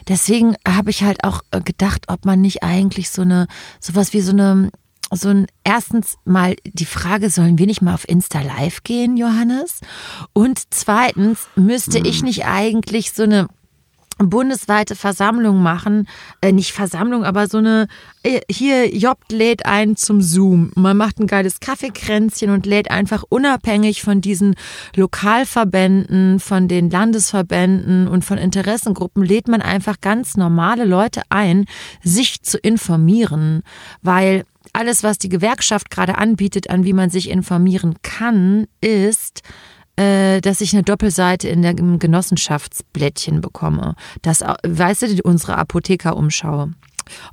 deswegen 0.09 0.55
habe 0.67 0.91
ich 0.91 1.03
halt 1.03 1.25
auch 1.25 1.43
äh, 1.51 1.61
gedacht, 1.61 2.07
ob 2.09 2.25
man 2.25 2.41
nicht 2.41 2.63
eigentlich 2.63 3.11
so 3.11 3.23
eine, 3.23 3.47
sowas 3.81 4.13
wie 4.13 4.21
so 4.21 4.33
eine, 4.33 4.71
so 5.13 5.29
ein, 5.29 5.47
erstens 5.65 6.17
mal 6.25 6.57
die 6.65 6.87
Frage, 6.87 7.31
sollen 7.31 7.59
wir 7.59 7.67
nicht 7.67 7.83
mal 7.83 7.95
auf 7.95 8.09
Insta 8.09 8.41
Live 8.41 8.83
gehen, 8.85 9.17
Johannes? 9.17 9.81
Und 10.33 10.63
zweitens, 10.71 11.49
müsste 11.57 11.99
ich 11.99 12.19
hm. 12.19 12.27
nicht 12.27 12.47
eigentlich 12.47 13.13
so 13.13 13.25
eine 13.25 13.49
bundesweite 14.29 14.97
Versammlung 14.97 15.63
machen, 15.63 16.07
äh, 16.41 16.53
nicht 16.53 16.73
Versammlung, 16.73 17.25
aber 17.25 17.49
so 17.49 17.59
eine, 17.59 17.87
äh, 18.23 18.41
hier 18.51 18.95
Job 18.95 19.19
lädt 19.31 19.65
ein 19.65 19.97
zum 19.97 20.21
Zoom. 20.21 20.73
Man 20.75 20.97
macht 20.97 21.19
ein 21.19 21.27
geiles 21.27 21.61
Kaffeekränzchen 21.61 22.51
und 22.51 22.67
lädt 22.67 22.91
einfach 22.91 23.25
unabhängig 23.29 24.03
von 24.03 24.21
diesen 24.21 24.57
Lokalverbänden, 24.95 26.41
von 26.41 26.69
den 26.69 26.91
Landesverbänden 26.91 28.09
und 28.09 28.25
von 28.25 28.37
Interessengruppen, 28.37 29.25
lädt 29.25 29.49
man 29.49 29.63
einfach 29.63 30.01
ganz 30.01 30.37
normale 30.37 30.85
Leute 30.85 31.23
ein, 31.31 31.65
sich 32.03 32.43
zu 32.43 32.59
informieren, 32.59 33.63
weil 34.03 34.45
alles, 34.73 35.03
was 35.03 35.19
die 35.19 35.29
Gewerkschaft 35.29 35.91
gerade 35.91 36.19
anbietet, 36.19 36.71
an 36.71 36.85
wie 36.85 36.93
man 36.93 37.11
sich 37.11 37.31
informieren 37.31 37.97
kann, 38.03 38.67
ist, 38.81 39.43
dass 39.97 40.63
ich 40.63 40.73
eine 40.73 40.83
Doppelseite 40.83 41.49
in 41.49 41.61
der, 41.61 41.77
im 41.77 41.99
Genossenschaftsblättchen 41.99 43.43
bekomme. 43.43 43.97
Das, 44.23 44.41
weißt 44.41 45.03
du, 45.03 45.23
unsere 45.25 45.59
Apothekerumschau. 45.59 46.71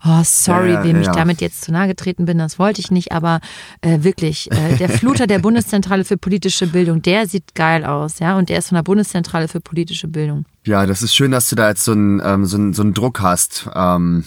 Oh, 0.06 0.22
sorry, 0.24 0.74
ja, 0.74 0.80
ja, 0.80 0.84
wem 0.84 0.96
ja, 0.98 1.02
ich 1.04 1.08
damit 1.10 1.41
jetzt 1.41 1.63
zu 1.63 1.72
nahe 1.72 1.88
getreten 1.88 2.26
bin, 2.26 2.38
das 2.38 2.60
wollte 2.60 2.82
ich 2.82 2.91
nicht, 2.91 3.12
aber 3.12 3.39
äh, 3.82 4.04
wirklich, 4.04 4.52
äh, 4.52 4.76
der 4.78 4.89
Fluter 4.89 5.28
der 5.28 5.39
Bundeszentrale 5.39 6.04
für 6.04 6.17
politische 6.17 6.67
Bildung, 6.67 7.02
der 7.02 7.28
sieht 7.28 7.56
geil 7.56 7.86
aus, 7.86 8.20
ja, 8.20 8.38
und 8.38 8.50
der 8.50 8.60
ist 8.60 8.70
von 8.70 8.76
der 8.76 8.84
Bundeszentrale 8.84 9.48
für 9.48 9.60
politische 9.60 10.08
Bildung. 10.08 10.46
Ja, 10.65 10.86
das 10.86 11.02
ist 11.02 11.15
schön, 11.15 11.32
dass 11.32 11.50
du 11.50 11.56
da 11.56 11.70
jetzt 11.70 11.84
so 11.84 11.91
einen, 11.91 12.22
ähm, 12.24 12.46
so 12.46 12.58
einen, 12.58 12.74
so 12.74 12.82
einen 12.82 12.93
Druck 12.93 13.22
hast. 13.22 13.70
Ähm, 13.74 14.26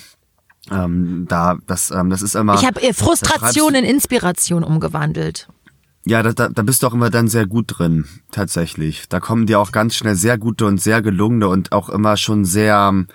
ähm, 0.71 1.27
da, 1.29 1.59
das, 1.67 1.91
ähm, 1.91 2.11
das 2.11 2.23
ist 2.23 2.37
immer. 2.37 2.55
Ich 2.55 2.65
habe 2.65 2.81
Frustration 2.95 3.75
in 3.75 3.85
Inspiration 3.85 4.63
umgewandelt. 4.63 5.49
Ja, 6.11 6.25
da, 6.25 6.49
da 6.49 6.63
bist 6.63 6.83
du 6.83 6.89
auch 6.89 6.93
immer 6.93 7.09
dann 7.09 7.29
sehr 7.29 7.47
gut 7.47 7.67
drin, 7.79 8.05
tatsächlich. 8.33 9.09
Da 9.09 9.21
kommen 9.21 9.47
dir 9.47 9.61
auch 9.61 9.71
ganz 9.71 9.95
schnell 9.95 10.17
sehr 10.17 10.39
gute 10.39 10.67
und 10.67 10.83
sehr 10.83 11.03
gelungene 11.03 11.47
und 11.47 11.71
auch 11.71 11.89
immer 11.89 12.17
schon 12.17 12.45
sehr 12.45 12.89
ähm, 12.91 13.07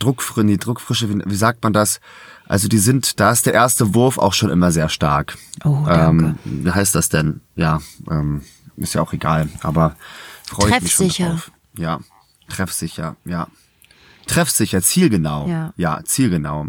druckfrische, 0.00 0.58
druckfrische, 0.58 1.08
wie, 1.08 1.22
wie 1.24 1.34
sagt 1.34 1.64
man 1.64 1.72
das? 1.72 1.98
Also 2.46 2.68
die 2.68 2.76
sind, 2.76 3.20
da 3.20 3.30
ist 3.30 3.46
der 3.46 3.54
erste 3.54 3.94
Wurf 3.94 4.18
auch 4.18 4.34
schon 4.34 4.50
immer 4.50 4.70
sehr 4.70 4.90
stark. 4.90 5.38
Oh, 5.64 5.84
danke. 5.86 6.26
Ähm, 6.26 6.38
wie 6.44 6.70
heißt 6.70 6.94
das 6.94 7.08
denn? 7.08 7.40
Ja, 7.54 7.80
ähm, 8.10 8.42
ist 8.76 8.92
ja 8.92 9.00
auch 9.00 9.14
egal, 9.14 9.48
aber 9.62 9.96
freue 10.46 10.76
ich 10.76 10.82
mich 10.82 10.92
schon 10.92 11.08
drauf. 11.08 11.50
Ja, 11.78 12.00
treffsicher, 12.50 13.16
ja. 13.24 13.48
Treffsicher, 14.26 14.82
zielgenau. 14.82 15.48
Ja, 15.48 15.72
ja 15.78 16.00
zielgenau. 16.04 16.66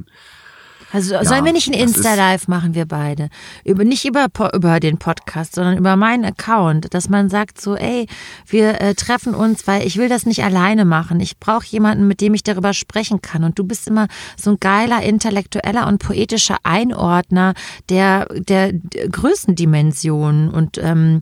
Also 0.92 1.16
ja, 1.16 1.26
sollen 1.26 1.44
wir 1.44 1.52
nicht 1.52 1.68
ein 1.68 1.74
Insta-Live 1.74 2.48
machen, 2.48 2.74
wir 2.74 2.86
beide? 2.86 3.30
Über, 3.66 3.84
nicht 3.84 4.06
über, 4.06 4.28
über 4.54 4.80
den 4.80 4.98
Podcast, 4.98 5.56
sondern 5.56 5.78
über 5.78 5.96
meinen 5.98 6.24
Account, 6.24 6.94
dass 6.94 7.10
man 7.10 7.30
sagt 7.30 7.60
so, 7.60 7.76
ey, 7.76 8.08
wir 8.46 8.80
äh, 8.80 8.96
treffen 8.96 9.36
uns, 9.36 9.68
weil 9.68 9.86
ich 9.86 9.98
will 9.98 10.08
das 10.08 10.26
nicht 10.26 10.44
alleine 10.44 10.86
machen. 10.86 11.20
Ich 11.20 11.40
brauche 11.40 11.66
jemanden, 11.66 12.08
mit 12.08 12.22
dem 12.22 12.34
ich 12.34 12.44
darüber 12.44 12.74
sprechen 12.74 13.22
kann. 13.22 13.44
Und 13.44 13.60
du 13.60 13.66
bist 13.66 13.88
immer 13.88 14.08
so 14.38 14.52
ein 14.52 14.58
geiler, 14.60 15.02
intellektueller 15.02 15.88
und 15.88 16.00
poetischer 16.00 16.58
Einordner 16.64 17.54
der, 17.90 18.28
der, 18.34 18.72
der 18.72 19.10
Größendimensionen. 19.10 20.50
Und 20.50 20.78
ähm, 20.78 21.22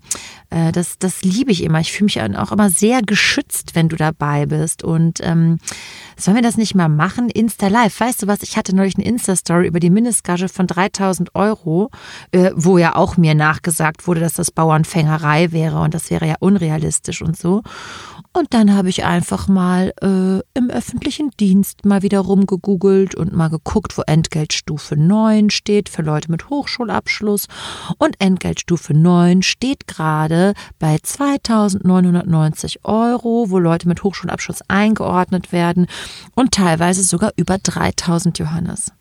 äh, 0.52 0.72
das, 0.72 1.00
das 1.00 1.24
liebe 1.24 1.52
ich 1.52 1.64
immer. 1.64 1.80
Ich 1.80 1.92
fühle 1.92 2.06
mich 2.06 2.22
auch 2.38 2.52
immer 2.52 2.70
sehr 2.70 3.02
geschützt, 3.02 3.74
wenn 3.74 3.90
du 3.90 3.96
dabei 3.96 4.46
bist. 4.46 4.84
Und 4.84 5.22
ähm, 5.24 5.58
sollen 6.18 6.36
wir 6.36 6.44
das 6.44 6.58
nicht 6.58 6.76
mal 6.76 6.90
machen? 6.90 7.30
Insta 7.30 7.68
Live. 7.68 8.00
Weißt 8.00 8.24
du 8.24 8.28
was? 8.28 8.42
Ich 8.44 8.58
hatte 8.58 8.76
neulich 8.76 8.96
eine 8.96 9.06
Insta-Story 9.06 9.68
über 9.68 9.80
die 9.80 9.90
Mindestgage 9.90 10.50
von 10.50 10.68
3000 10.68 11.36
Euro, 11.36 11.90
äh, 12.32 12.52
wo 12.56 12.78
ja 12.78 12.96
auch 12.96 13.18
mir 13.18 13.36
nachgesagt 13.36 14.08
wurde, 14.08 14.22
dass 14.22 14.34
das 14.34 14.52
Bauernfängerei 14.52 15.52
wäre 15.52 15.80
und 15.80 15.94
das 15.94 16.10
wäre 16.10 16.28
ja 16.28 16.36
unrealistisch 16.40 17.22
und 17.22 17.38
so. 17.38 17.62
Und 18.38 18.54
dann 18.54 18.76
habe 18.76 18.90
ich 18.90 19.06
einfach 19.06 19.48
mal 19.48 19.94
äh, 20.02 20.42
im 20.60 20.70
öffentlichen 20.70 21.32
Dienst 21.40 21.86
mal 21.86 22.02
wieder 22.02 22.20
rumgegoogelt 22.20 23.16
und 23.16 23.32
mal 23.32 23.48
geguckt, 23.48 23.98
wo 23.98 24.02
Entgeltstufe 24.02 24.98
9 24.98 25.50
steht 25.50 25.88
für 25.88 26.02
Leute 26.02 26.30
mit 26.30 26.50
Hochschulabschluss. 26.50 27.48
Und 27.98 28.20
Entgeltstufe 28.20 28.94
9 28.94 29.42
steht 29.42 29.88
gerade 29.88 30.54
bei 30.80 30.98
2990 31.02 32.84
Euro, 32.84 33.46
wo 33.52 33.58
Leute 33.58 33.88
mit 33.88 34.04
Hochschulabschluss 34.04 34.64
eingeordnet 34.68 35.54
werden 35.54 35.88
und 36.36 36.52
teilweise 36.52 37.04
sogar 37.04 37.32
über 37.38 37.58
3000 37.58 38.38
Johannes. 38.38 38.92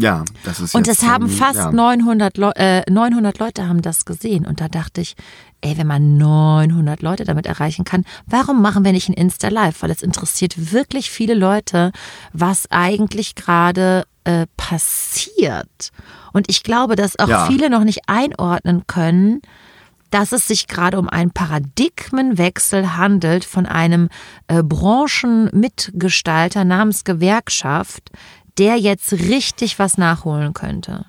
Ja, 0.00 0.24
das 0.44 0.60
ist 0.60 0.76
Und 0.76 0.86
es 0.86 1.02
haben 1.02 1.28
fast 1.28 1.58
ja. 1.58 1.72
900, 1.72 2.38
Le 2.38 2.54
äh, 2.54 2.88
900 2.88 3.36
Leute 3.40 3.68
haben 3.68 3.82
das 3.82 4.04
gesehen. 4.04 4.46
Und 4.46 4.60
da 4.60 4.68
dachte 4.68 5.00
ich, 5.00 5.16
ey, 5.60 5.76
wenn 5.76 5.88
man 5.88 6.16
900 6.16 7.02
Leute 7.02 7.24
damit 7.24 7.46
erreichen 7.46 7.84
kann, 7.84 8.04
warum 8.26 8.62
machen 8.62 8.84
wir 8.84 8.92
nicht 8.92 9.08
ein 9.08 9.14
Insta-Live? 9.14 9.82
Weil 9.82 9.90
es 9.90 10.02
interessiert 10.02 10.72
wirklich 10.72 11.10
viele 11.10 11.34
Leute, 11.34 11.90
was 12.32 12.70
eigentlich 12.70 13.34
gerade 13.34 14.04
äh, 14.22 14.46
passiert. 14.56 15.90
Und 16.32 16.48
ich 16.48 16.62
glaube, 16.62 16.94
dass 16.94 17.18
auch 17.18 17.26
ja. 17.26 17.46
viele 17.46 17.68
noch 17.68 17.82
nicht 17.82 18.02
einordnen 18.06 18.86
können, 18.86 19.42
dass 20.10 20.30
es 20.30 20.46
sich 20.46 20.68
gerade 20.68 21.00
um 21.00 21.08
einen 21.08 21.32
Paradigmenwechsel 21.32 22.96
handelt 22.96 23.44
von 23.44 23.66
einem 23.66 24.10
äh, 24.46 24.62
Branchenmitgestalter 24.62 26.64
namens 26.64 27.02
Gewerkschaft, 27.02 28.12
der 28.58 28.76
jetzt 28.76 29.12
richtig 29.12 29.78
was 29.78 29.98
nachholen 29.98 30.54
könnte? 30.54 31.06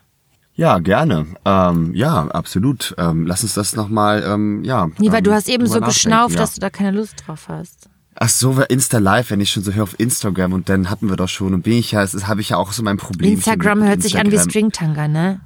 Ja, 0.53 0.79
gerne. 0.79 1.25
Ähm, 1.45 1.93
ja, 1.95 2.27
absolut. 2.27 2.93
Ähm, 2.97 3.25
lass 3.25 3.43
uns 3.43 3.53
das 3.53 3.75
nochmal, 3.75 4.23
ähm, 4.27 4.63
ja. 4.65 4.89
Nee, 4.97 5.11
weil 5.11 5.21
du 5.21 5.29
ähm, 5.29 5.37
hast 5.37 5.47
eben 5.47 5.65
so 5.67 5.79
geschnauft, 5.79 6.35
ja. 6.35 6.41
dass 6.41 6.55
du 6.55 6.59
da 6.59 6.69
keine 6.69 6.91
Lust 6.91 7.23
drauf 7.25 7.47
hast. 7.47 7.89
Ach 8.15 8.27
so, 8.27 8.61
Insta 8.67 8.97
Live, 8.97 9.31
wenn 9.31 9.39
ich 9.39 9.51
schon 9.51 9.63
so 9.63 9.71
höre 9.71 9.83
auf 9.83 9.97
Instagram 9.97 10.51
und 10.51 10.67
dann 10.67 10.89
hatten 10.89 11.09
wir 11.09 11.15
doch 11.15 11.29
schon 11.29 11.53
und 11.53 11.61
bin 11.61 11.73
ich 11.73 11.93
ja, 11.93 12.01
das 12.01 12.27
habe 12.27 12.41
ich 12.41 12.49
ja 12.49 12.57
auch 12.57 12.73
so 12.73 12.83
mein 12.83 12.97
Problem. 12.97 13.35
Instagram 13.35 13.83
hört 13.83 14.01
sich 14.01 14.19
an 14.19 14.29
wie 14.29 14.37
Stringtanga, 14.37 15.07
ne? 15.07 15.39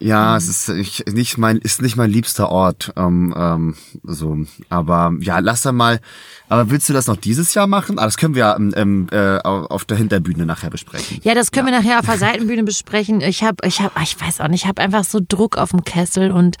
Ja, 0.00 0.36
es 0.36 0.48
ist 0.48 0.68
ich, 0.68 1.04
nicht 1.12 1.38
mein 1.38 1.56
ist 1.58 1.82
nicht 1.82 1.96
mein 1.96 2.10
liebster 2.10 2.50
Ort, 2.50 2.92
ähm, 2.96 3.34
ähm, 3.36 3.74
so. 4.04 4.38
Aber 4.68 5.12
ja, 5.20 5.40
lass 5.40 5.62
da 5.62 5.72
mal. 5.72 6.00
Aber 6.48 6.70
willst 6.70 6.88
du 6.88 6.92
das 6.92 7.08
noch 7.08 7.16
dieses 7.16 7.52
Jahr 7.54 7.66
machen? 7.66 7.98
Ah, 7.98 8.04
das 8.04 8.16
können 8.16 8.36
wir 8.36 8.40
ja 8.40 8.56
ähm, 8.56 9.08
äh, 9.10 9.38
auf 9.38 9.84
der 9.84 9.96
Hinterbühne 9.96 10.46
nachher 10.46 10.70
besprechen. 10.70 11.18
Ja, 11.24 11.34
das 11.34 11.50
können 11.50 11.66
ja. 11.66 11.72
wir 11.72 11.80
nachher 11.80 11.98
auf 11.98 12.06
der 12.06 12.18
Seitenbühne 12.18 12.62
besprechen. 12.62 13.20
Ich 13.22 13.42
habe, 13.42 13.56
ich 13.66 13.80
habe, 13.80 13.92
ich 14.02 14.20
weiß 14.20 14.40
auch 14.40 14.48
nicht, 14.48 14.62
ich 14.62 14.68
habe 14.68 14.80
einfach 14.80 15.04
so 15.04 15.20
Druck 15.26 15.58
auf 15.58 15.70
dem 15.70 15.82
Kessel 15.82 16.30
und 16.30 16.56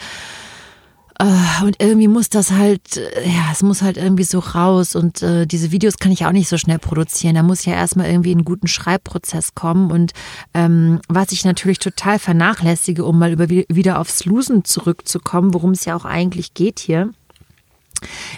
und 1.20 1.76
irgendwie 1.80 2.06
muss 2.06 2.28
das 2.28 2.52
halt, 2.52 2.96
äh, 2.96 3.28
ja, 3.28 3.50
es 3.50 3.64
muss 3.64 3.82
halt 3.82 3.96
irgendwie 3.96 4.22
so 4.22 4.38
raus. 4.38 4.94
Und 4.94 5.20
äh, 5.22 5.46
diese 5.46 5.72
Videos 5.72 5.98
kann 5.98 6.12
ich 6.12 6.24
auch 6.24 6.32
nicht 6.32 6.48
so 6.48 6.58
schnell 6.58 6.78
produzieren. 6.78 7.34
Da 7.34 7.42
muss 7.42 7.64
ja 7.64 7.74
erstmal 7.74 8.06
irgendwie 8.08 8.30
einen 8.30 8.44
guten 8.44 8.68
Schreibprozess 8.68 9.56
kommen. 9.56 9.90
Und 9.90 10.12
ähm, 10.54 11.00
was 11.08 11.32
ich 11.32 11.44
natürlich 11.44 11.80
total 11.80 12.20
vernachlässige, 12.20 13.04
um 13.04 13.18
mal 13.18 13.32
über, 13.32 13.48
wieder 13.48 13.98
aufs 13.98 14.26
Losen 14.26 14.64
zurückzukommen, 14.64 15.54
worum 15.54 15.72
es 15.72 15.84
ja 15.84 15.96
auch 15.96 16.04
eigentlich 16.04 16.54
geht 16.54 16.78
hier, 16.78 17.10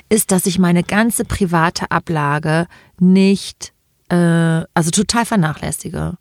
ist, 0.08 0.30
dass 0.30 0.46
ich 0.46 0.58
meine 0.58 0.82
ganze 0.82 1.26
private 1.26 1.90
Ablage 1.90 2.66
nicht, 2.98 3.74
äh, 4.08 4.14
also 4.16 4.90
total 4.90 5.26
vernachlässige. 5.26 6.16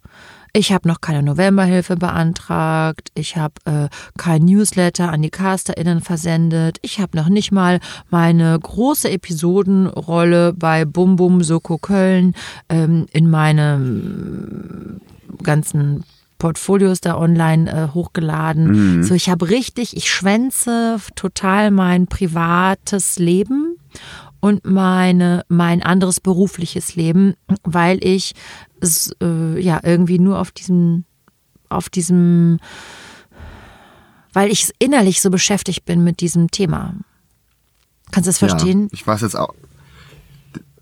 Ich 0.54 0.72
habe 0.72 0.88
noch 0.88 1.02
keine 1.02 1.24
Novemberhilfe 1.24 1.96
beantragt. 1.96 3.12
Ich 3.16 3.38
habe 3.38 3.54
äh, 3.66 3.90
kein 4.18 4.46
Newsletter 4.46 5.12
an 5.12 5.22
die 5.22 5.30
CasterInnen 5.30 6.02
versendet. 6.02 6.78
Ich 6.82 7.00
habe 7.00 7.18
noch 7.18 7.30
nicht 7.30 7.52
mal 7.52 7.80
meine 8.10 8.58
große 8.60 9.10
Episodenrolle 9.10 10.54
bei 10.54 10.86
Bum 10.86 11.16
Bum 11.16 11.44
Soko 11.44 11.78
Köln 11.78 12.34
ähm, 12.70 13.06
in 13.12 13.30
meine 13.30 15.00
ganzen 15.44 16.04
Portfolios 16.40 17.02
da 17.02 17.18
online 17.18 17.70
äh, 17.70 17.94
hochgeladen. 17.94 18.98
Mhm. 18.98 19.04
So, 19.04 19.14
ich 19.14 19.30
habe 19.30 19.50
richtig, 19.50 19.96
ich 19.96 20.10
schwänze 20.10 20.98
total 21.16 21.70
mein 21.70 22.08
privates 22.08 23.20
Leben 23.20 23.76
und 24.40 24.66
meine 24.66 25.44
mein 25.48 25.84
anderes 25.84 26.20
berufliches 26.20 26.96
Leben, 26.96 27.36
weil 27.64 28.04
ich 28.04 28.34
es, 28.82 29.12
äh, 29.22 29.60
ja 29.60 29.80
irgendwie 29.84 30.20
nur 30.20 30.40
auf 30.40 30.52
diesem 30.52 31.06
auf 31.70 31.90
diesem 31.90 32.60
weil 34.34 34.52
ich 34.52 34.72
innerlich 34.80 35.22
so 35.22 35.30
beschäftigt 35.30 35.86
bin 35.86 36.04
mit 36.04 36.22
diesem 36.22 36.52
Thema. 36.52 36.94
Kannst 38.12 38.28
du 38.28 38.30
das 38.30 38.38
verstehen? 38.38 38.84
Ja, 38.84 38.90
ich 38.92 39.06
weiß 39.06 39.22
jetzt 39.22 39.36
auch. 39.36 39.54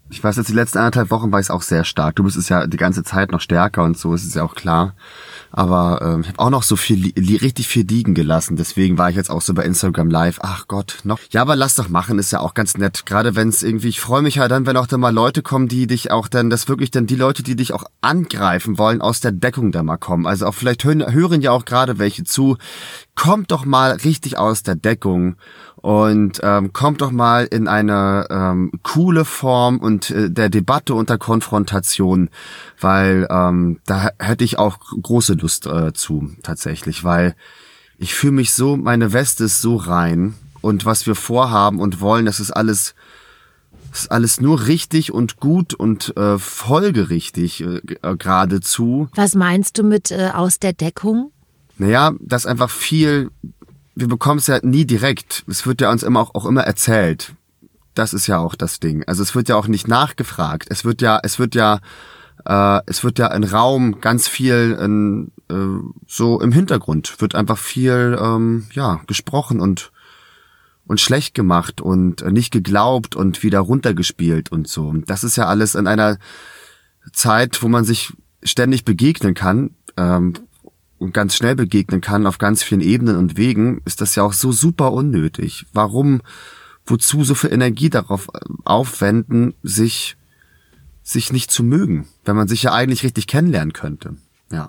Ich 0.10 0.24
weiß 0.24 0.38
jetzt, 0.38 0.48
die 0.48 0.54
letzten 0.54 0.78
anderthalb 0.78 1.12
Wochen 1.12 1.32
war 1.32 1.40
ich 1.40 1.50
auch 1.50 1.62
sehr 1.62 1.84
stark. 1.84 2.16
Du 2.16 2.24
bist 2.24 2.38
es 2.38 2.48
ja 2.48 2.66
die 2.66 2.78
ganze 2.78 3.04
Zeit 3.04 3.32
noch 3.32 3.42
stärker 3.42 3.84
und 3.84 3.98
so 3.98 4.14
ist 4.14 4.26
es 4.26 4.34
ja 4.36 4.44
auch 4.44 4.56
klar. 4.56 4.96
Aber 5.52 6.02
ähm, 6.02 6.22
ich 6.22 6.28
habe 6.28 6.40
auch 6.40 6.50
noch 6.50 6.64
so 6.64 6.76
viel, 6.76 7.14
richtig 7.16 7.68
viel 7.68 7.86
liegen 7.86 8.14
gelassen. 8.14 8.58
Deswegen 8.58 8.98
war 8.98 9.10
ich 9.10 9.16
jetzt 9.16 9.30
auch 9.30 9.42
so 9.42 9.54
bei 9.54 9.64
Instagram 9.64 10.10
live. 10.10 10.40
Ach 10.42 10.68
Gott, 10.68 11.00
noch. 11.04 11.20
Ja, 11.32 11.42
aber 11.42 11.56
lass 11.56 11.76
doch 11.76 11.90
machen, 11.90 12.20
ist 12.20 12.32
ja 12.32 12.40
auch 12.40 12.54
ganz 12.54 12.78
nett. 12.78 13.06
Gerade 13.06 13.36
wenn 13.36 13.50
es 13.50 13.64
irgendwie, 13.64 13.90
ich 13.90 14.00
freue 14.00 14.22
mich 14.22 14.40
halt 14.40 14.52
dann, 14.52 14.66
wenn 14.66 14.78
auch 14.78 14.88
dann 14.88 15.00
mal 15.00 15.14
Leute 15.14 15.42
kommen, 15.42 15.68
die 15.68 15.88
dich 15.88 16.12
auch 16.12 16.28
dann, 16.28 16.50
das 16.50 16.68
wirklich 16.68 16.92
dann 16.92 17.08
die 17.08 17.16
Leute, 17.16 17.44
die 17.44 17.56
dich 17.56 17.74
auch 17.74 17.86
angreifen 18.02 18.78
wollen, 18.78 19.02
aus 19.02 19.20
der 19.20 19.32
Deckung 19.32 19.72
da 19.72 19.84
mal 19.84 19.98
kommen. 19.98 20.26
Also 20.26 20.46
auch 20.46 20.54
vielleicht 20.54 20.84
hören, 20.84 21.14
hören 21.14 21.42
ja 21.42 21.52
auch 21.52 21.66
gerade 21.66 22.00
welche 22.00 22.24
zu. 22.24 22.58
Kommt 23.18 23.52
doch 23.52 23.66
mal 23.66 23.94
richtig 23.94 24.38
aus 24.38 24.62
der 24.62 24.76
Deckung 24.76 25.38
und 25.78 26.40
ähm, 26.44 26.72
kommt 26.72 27.02
doch 27.02 27.10
mal 27.10 27.46
in 27.46 27.68
eine 27.68 28.28
ähm, 28.30 28.72
coole 28.84 29.26
Form 29.26 29.80
und 29.80 30.12
äh, 30.12 30.30
der 30.30 30.50
Debatte 30.50 30.94
und 30.94 31.10
der 31.10 31.18
Konfrontation, 31.18 32.30
weil 32.80 33.28
ähm, 33.32 33.80
da 33.88 34.12
hätte 34.20 34.44
ich 34.44 34.60
auch 34.60 34.78
große 34.80 35.34
Lust 35.34 35.66
äh, 35.66 35.94
zu 35.94 36.30
tatsächlich, 36.44 37.04
weil 37.04 37.36
ich 37.98 38.14
fühle 38.14 38.34
mich 38.34 38.54
so, 38.54 38.78
meine 38.78 39.14
Weste 39.14 39.46
ist 39.46 39.62
so 39.62 39.78
rein 39.78 40.36
und 40.62 40.86
was 40.86 41.08
wir 41.08 41.16
vorhaben 41.16 41.80
und 41.80 42.00
wollen, 42.00 42.28
das 42.28 42.40
ist 42.40 42.52
alles 42.52 42.94
das 43.90 44.02
ist 44.02 44.12
alles 44.12 44.42
nur 44.42 44.68
richtig 44.68 45.12
und 45.12 45.40
gut 45.40 45.74
und 45.74 46.16
äh, 46.18 46.38
folgerichtig 46.38 47.62
äh, 47.62 47.82
geradezu. 48.16 49.10
Was 49.16 49.34
meinst 49.34 49.80
du 49.80 49.84
mit 49.84 50.12
äh, 50.12 50.30
aus 50.36 50.60
der 50.60 50.74
Deckung? 50.74 51.32
Naja, 51.78 52.14
dass 52.20 52.46
einfach 52.46 52.70
viel 52.70 53.30
wir 53.98 54.08
bekommen 54.08 54.38
es 54.38 54.46
ja 54.46 54.60
nie 54.62 54.86
direkt. 54.86 55.44
Es 55.48 55.66
wird 55.66 55.82
ja 55.82 55.92
uns 55.92 56.04
immer 56.04 56.20
auch, 56.20 56.36
auch 56.36 56.46
immer 56.46 56.62
erzählt. 56.62 57.34
Das 57.96 58.14
ist 58.14 58.28
ja 58.28 58.38
auch 58.38 58.54
das 58.54 58.80
Ding. 58.80 59.04
Also 59.08 59.24
es 59.24 59.34
wird 59.34 59.50
ja 59.50 59.56
auch 59.56 59.68
nicht 59.68 59.88
nachgefragt. 59.88 60.68
Es 60.70 60.86
wird 60.86 61.02
ja, 61.02 61.20
es 61.24 61.40
wird 61.40 61.56
ja, 61.56 61.80
äh, 62.46 62.80
es 62.86 63.04
wird 63.04 63.18
ja 63.18 63.28
in 63.34 63.44
Raum 63.44 64.00
ganz 64.00 64.28
viel 64.28 64.78
in, 64.80 65.32
äh, 65.50 65.84
so 66.06 66.40
im 66.40 66.52
Hintergrund 66.52 67.20
wird 67.20 67.34
einfach 67.34 67.58
viel 67.58 68.16
ähm, 68.22 68.68
ja 68.72 69.02
gesprochen 69.08 69.60
und 69.60 69.92
und 70.86 71.02
schlecht 71.02 71.34
gemacht 71.34 71.82
und 71.82 72.24
nicht 72.32 72.52
geglaubt 72.52 73.16
und 73.16 73.42
wieder 73.42 73.60
runtergespielt 73.60 74.52
und 74.52 74.68
so. 74.68 74.94
Das 75.08 75.24
ist 75.24 75.36
ja 75.36 75.48
alles 75.48 75.74
in 75.74 75.88
einer 75.88 76.18
Zeit, 77.12 77.62
wo 77.64 77.68
man 77.68 77.84
sich 77.84 78.14
ständig 78.44 78.86
begegnen 78.86 79.34
kann, 79.34 79.72
ähm, 79.98 80.34
ganz 81.12 81.36
schnell 81.36 81.56
begegnen 81.56 82.02
kann 82.02 82.26
auf 82.26 82.38
ganz 82.38 82.64
vielen 82.64 82.82
Ebenen 82.82 83.18
und 83.18 83.38
Wegen, 83.38 83.82
ist 83.86 84.02
das 84.02 84.16
ja 84.16 84.24
auch 84.24 84.34
so 84.34 84.52
super 84.52 84.92
unnötig. 84.92 85.66
Warum, 85.74 86.22
wozu 86.86 87.24
so 87.24 87.36
viel 87.36 87.54
Energie 87.54 87.90
darauf 87.90 88.30
äh, 88.34 88.40
aufwenden, 88.66 89.54
sich, 89.64 90.18
sich 91.04 91.32
nicht 91.32 91.52
zu 91.52 91.64
mögen, 91.64 92.08
wenn 92.26 92.36
man 92.36 92.48
sich 92.48 92.64
ja 92.64 92.74
eigentlich 92.74 93.04
richtig 93.04 93.28
kennenlernen 93.28 93.74
könnte. 93.74 94.18
Ja. 94.52 94.68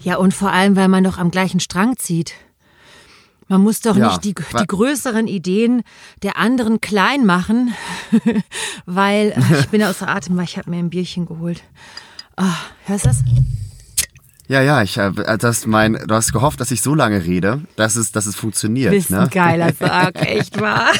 Ja, 0.00 0.16
und 0.16 0.34
vor 0.34 0.50
allem, 0.50 0.74
weil 0.76 0.88
man 0.88 1.04
doch 1.04 1.18
am 1.18 1.30
gleichen 1.30 1.60
Strang 1.60 1.96
zieht. 1.96 2.34
Man 3.48 3.62
muss 3.62 3.80
doch 3.80 3.96
ja, 3.96 4.08
nicht 4.08 4.24
die, 4.24 4.34
die 4.34 4.66
größeren 4.66 5.26
Ideen 5.26 5.82
der 6.22 6.36
anderen 6.36 6.80
klein 6.80 7.24
machen, 7.24 7.72
weil 8.86 9.34
ich 9.58 9.68
bin 9.68 9.82
außer 9.82 10.06
Atem, 10.06 10.36
weil 10.36 10.44
ich 10.44 10.58
habe 10.58 10.70
mir 10.70 10.78
ein 10.78 10.90
Bierchen 10.90 11.26
geholt. 11.26 11.62
Oh, 12.36 12.44
hörst 12.84 13.04
du 13.04 13.08
das? 13.08 13.24
Ja, 14.48 14.62
ja, 14.62 14.82
ich 14.82 14.98
habe 14.98 15.26
äh, 15.26 15.36
das 15.36 15.66
mein, 15.66 15.92
du 15.92 16.14
hast 16.14 16.32
gehofft, 16.32 16.58
dass 16.60 16.70
ich 16.70 16.80
so 16.80 16.94
lange 16.94 17.24
rede, 17.24 17.60
dass 17.76 17.96
es, 17.96 18.12
dass 18.12 18.24
es 18.24 18.34
funktioniert. 18.34 18.92
Bist 18.92 19.10
ne? 19.10 19.20
ein 19.20 19.30
geiler 19.30 19.74
Sack, 19.74 20.14
echt 20.16 20.58
wahr. 20.58 20.90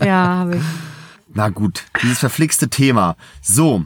ja, 0.04 0.24
habe 0.26 0.56
ich. 0.56 0.62
Na 1.34 1.48
gut, 1.48 1.82
dieses 2.00 2.20
verflixte 2.20 2.68
Thema. 2.68 3.16
So, 3.40 3.84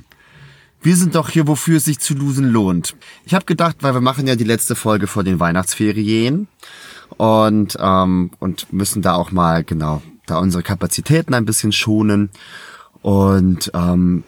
wir 0.82 0.96
sind 0.96 1.14
doch 1.14 1.30
hier, 1.30 1.46
wofür 1.46 1.78
es 1.78 1.86
sich 1.86 1.98
zu 1.98 2.14
losen 2.14 2.50
lohnt. 2.50 2.94
Ich 3.24 3.32
habe 3.32 3.46
gedacht, 3.46 3.78
weil 3.80 3.94
wir 3.94 4.02
machen 4.02 4.26
ja 4.26 4.36
die 4.36 4.44
letzte 4.44 4.76
Folge 4.76 5.06
vor 5.06 5.24
den 5.24 5.40
Weihnachtsferien 5.40 6.48
und 7.16 7.78
ähm, 7.80 8.32
und 8.38 8.70
müssen 8.70 9.00
da 9.00 9.14
auch 9.14 9.32
mal 9.32 9.64
genau 9.64 10.02
da 10.26 10.38
unsere 10.38 10.62
Kapazitäten 10.62 11.32
ein 11.32 11.46
bisschen 11.46 11.72
schonen 11.72 12.28
und 13.00 13.70
ähm, 13.72 14.24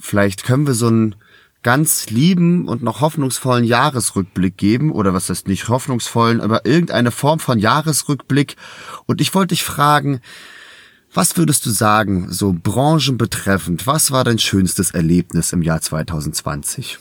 vielleicht 0.00 0.44
können 0.44 0.66
wir 0.66 0.74
so 0.74 0.88
ein 0.88 1.16
ganz 1.62 2.10
lieben 2.10 2.66
und 2.66 2.82
noch 2.82 3.00
hoffnungsvollen 3.00 3.64
Jahresrückblick 3.64 4.56
geben 4.56 4.90
oder 4.90 5.14
was 5.14 5.28
heißt 5.28 5.46
nicht 5.46 5.68
hoffnungsvollen, 5.68 6.40
aber 6.40 6.66
irgendeine 6.66 7.10
Form 7.10 7.38
von 7.38 7.58
Jahresrückblick. 7.58 8.56
Und 9.06 9.20
ich 9.20 9.34
wollte 9.34 9.54
dich 9.54 9.62
fragen, 9.62 10.20
was 11.14 11.36
würdest 11.36 11.66
du 11.66 11.70
sagen, 11.70 12.32
so 12.32 12.52
branchenbetreffend, 12.52 13.86
was 13.86 14.10
war 14.10 14.24
dein 14.24 14.38
schönstes 14.38 14.92
Erlebnis 14.92 15.52
im 15.52 15.62
Jahr 15.62 15.80
2020? 15.80 16.98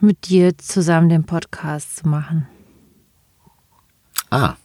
Mit 0.00 0.28
dir 0.28 0.58
zusammen 0.58 1.08
den 1.08 1.24
Podcast 1.24 1.96
zu 1.96 2.08
machen. 2.08 2.48
Ah. 4.30 4.56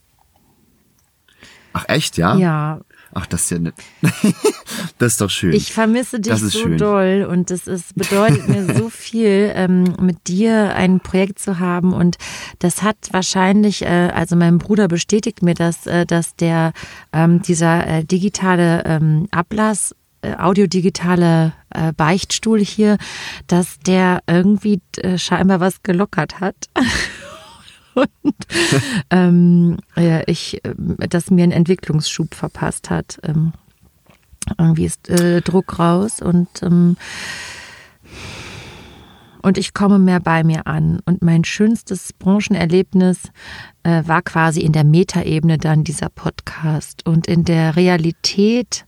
Ach 1.73 1.85
echt, 1.87 2.17
ja? 2.17 2.35
Ja, 2.35 2.81
Ach, 3.13 3.25
das 3.25 3.43
ist 3.43 3.51
ja 3.51 3.59
nett. 3.59 3.73
das 4.99 5.13
ist 5.13 5.21
doch 5.21 5.29
schön. 5.29 5.53
Ich 5.53 5.73
vermisse 5.73 6.19
dich 6.19 6.33
so 6.35 6.49
schön. 6.49 6.77
doll 6.77 7.27
und 7.29 7.49
es 7.49 7.65
ist, 7.67 7.95
bedeutet 7.95 8.47
mir 8.47 8.75
so 8.75 8.89
viel, 8.89 9.51
ähm, 9.55 9.95
mit 9.99 10.27
dir 10.27 10.75
ein 10.75 10.99
Projekt 10.99 11.39
zu 11.39 11.59
haben. 11.59 11.93
Und 11.93 12.17
das 12.59 12.83
hat 12.83 12.97
wahrscheinlich, 13.11 13.81
äh, 13.81 14.11
also 14.13 14.35
mein 14.35 14.59
Bruder 14.59 14.87
bestätigt 14.87 15.41
mir 15.41 15.55
das, 15.55 15.87
äh, 15.87 16.05
dass 16.05 16.35
der 16.35 16.73
ähm, 17.11 17.41
dieser 17.41 17.87
äh, 17.87 18.05
digitale 18.05 18.83
ähm, 18.85 19.27
Ablass 19.31 19.95
äh, 20.21 20.35
audiodigitale 20.35 21.53
äh, 21.69 21.93
Beichtstuhl 21.93 22.59
hier, 22.59 22.97
dass 23.47 23.79
der 23.79 24.21
irgendwie 24.27 24.81
äh, 24.97 25.17
scheinbar 25.17 25.61
was 25.61 25.81
gelockert 25.81 26.39
hat. 26.41 26.55
und 28.23 28.35
ähm, 29.09 29.77
ja, 29.95 30.21
ich, 30.25 30.63
äh, 30.63 30.73
dass 31.07 31.31
mir 31.31 31.43
einen 31.43 31.51
Entwicklungsschub 31.51 32.33
verpasst 32.33 32.89
hat. 32.89 33.19
Ähm, 33.23 33.53
irgendwie 34.57 34.85
ist 34.85 35.09
äh, 35.09 35.41
Druck 35.41 35.77
raus 35.79 36.21
und 36.21 36.47
ähm, 36.63 36.97
und 39.41 39.57
ich 39.57 39.73
komme 39.73 39.99
mehr 39.99 40.19
bei 40.19 40.43
mir 40.43 40.67
an. 40.67 40.99
Und 41.05 41.21
mein 41.21 41.43
schönstes 41.43 42.11
Branchenerlebnis 42.13 43.23
äh, 43.83 44.03
war 44.05 44.21
quasi 44.21 44.61
in 44.61 44.73
der 44.73 44.83
Metaebene 44.83 45.57
dann 45.57 45.83
dieser 45.83 46.09
Podcast. 46.09 47.05
Und 47.05 47.27
in 47.27 47.45
der 47.45 47.75
Realität, 47.77 48.85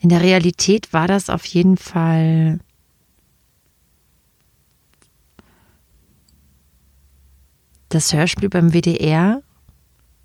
in 0.00 0.10
der 0.10 0.20
Realität 0.20 0.92
war 0.92 1.08
das 1.08 1.30
auf 1.30 1.46
jeden 1.46 1.78
Fall 1.78 2.60
das 7.96 8.12
Hörspiel 8.12 8.50
beim 8.50 8.72
WDR 8.72 9.42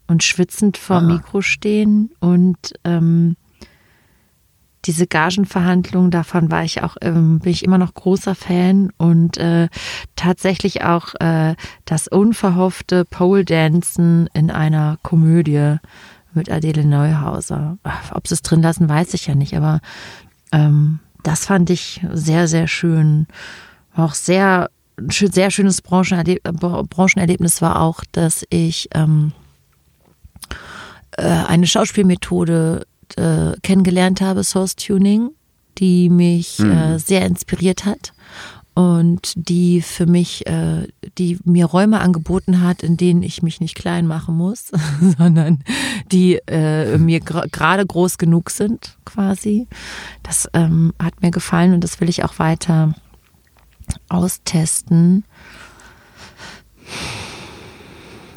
und 0.07 0.23
schwitzend 0.23 0.77
vor 0.77 0.97
ah. 0.97 1.01
Mikro 1.01 1.41
stehen 1.41 2.11
und 2.19 2.73
ähm, 2.83 3.37
diese 4.85 5.07
Gagenverhandlungen, 5.07 6.11
davon 6.11 6.51
war 6.51 6.63
ich 6.63 6.83
auch, 6.83 6.97
ähm, 7.01 7.39
bin 7.39 7.51
ich 7.51 7.63
immer 7.63 7.77
noch 7.77 7.93
großer 7.93 8.35
Fan 8.35 8.91
und 8.97 9.37
äh, 9.37 9.69
tatsächlich 10.15 10.83
auch 10.83 11.13
äh, 11.19 11.55
das 11.85 12.07
unverhoffte 12.07 13.05
Pole 13.05 13.45
Dancen 13.45 14.27
in 14.33 14.51
einer 14.51 14.97
Komödie 15.01 15.77
mit 16.33 16.51
Adele 16.51 16.83
Neuhauser. 16.83 17.77
Ob 18.11 18.27
sie 18.27 18.33
es 18.33 18.41
drin 18.41 18.61
lassen, 18.61 18.89
weiß 18.89 19.13
ich 19.13 19.27
ja 19.27 19.35
nicht, 19.35 19.55
aber 19.55 19.79
ähm, 20.51 20.99
das 21.23 21.45
fand 21.45 21.69
ich 21.69 22.01
sehr, 22.11 22.47
sehr 22.49 22.67
schön. 22.67 23.27
Auch 23.95 24.13
sehr, 24.13 24.69
sehr 25.09 25.51
schönes 25.51 25.81
Branchenerleb 25.81 26.43
Branchenerlebnis 26.43 27.61
war 27.61 27.81
auch, 27.81 28.03
dass 28.11 28.45
ich 28.49 28.89
ähm, 28.93 29.33
äh, 31.17 31.23
eine 31.23 31.67
Schauspielmethode 31.67 32.85
äh, 33.17 33.51
kennengelernt 33.61 34.21
habe, 34.21 34.43
Source 34.43 34.75
Tuning, 34.75 35.29
die 35.77 36.09
mich 36.09 36.59
mhm. 36.59 36.71
äh, 36.71 36.99
sehr 36.99 37.25
inspiriert 37.25 37.85
hat 37.85 38.13
und 38.73 39.33
die 39.35 39.81
für 39.81 40.05
mich, 40.05 40.47
äh, 40.47 40.87
die 41.17 41.37
mir 41.43 41.65
Räume 41.65 41.99
angeboten 41.99 42.61
hat, 42.61 42.83
in 42.83 42.95
denen 42.95 43.21
ich 43.21 43.43
mich 43.43 43.59
nicht 43.59 43.75
klein 43.75 44.07
machen 44.07 44.35
muss, 44.35 44.71
sondern 45.17 45.63
die 46.11 46.39
äh, 46.47 46.97
mir 46.97 47.19
gerade 47.19 47.85
groß 47.85 48.17
genug 48.17 48.49
sind, 48.49 48.97
quasi. 49.05 49.67
Das 50.23 50.47
ähm, 50.53 50.93
hat 51.01 51.21
mir 51.21 51.31
gefallen 51.31 51.73
und 51.73 51.83
das 51.83 51.99
will 51.99 52.09
ich 52.09 52.23
auch 52.23 52.39
weiter 52.39 52.95
austesten. 54.09 55.25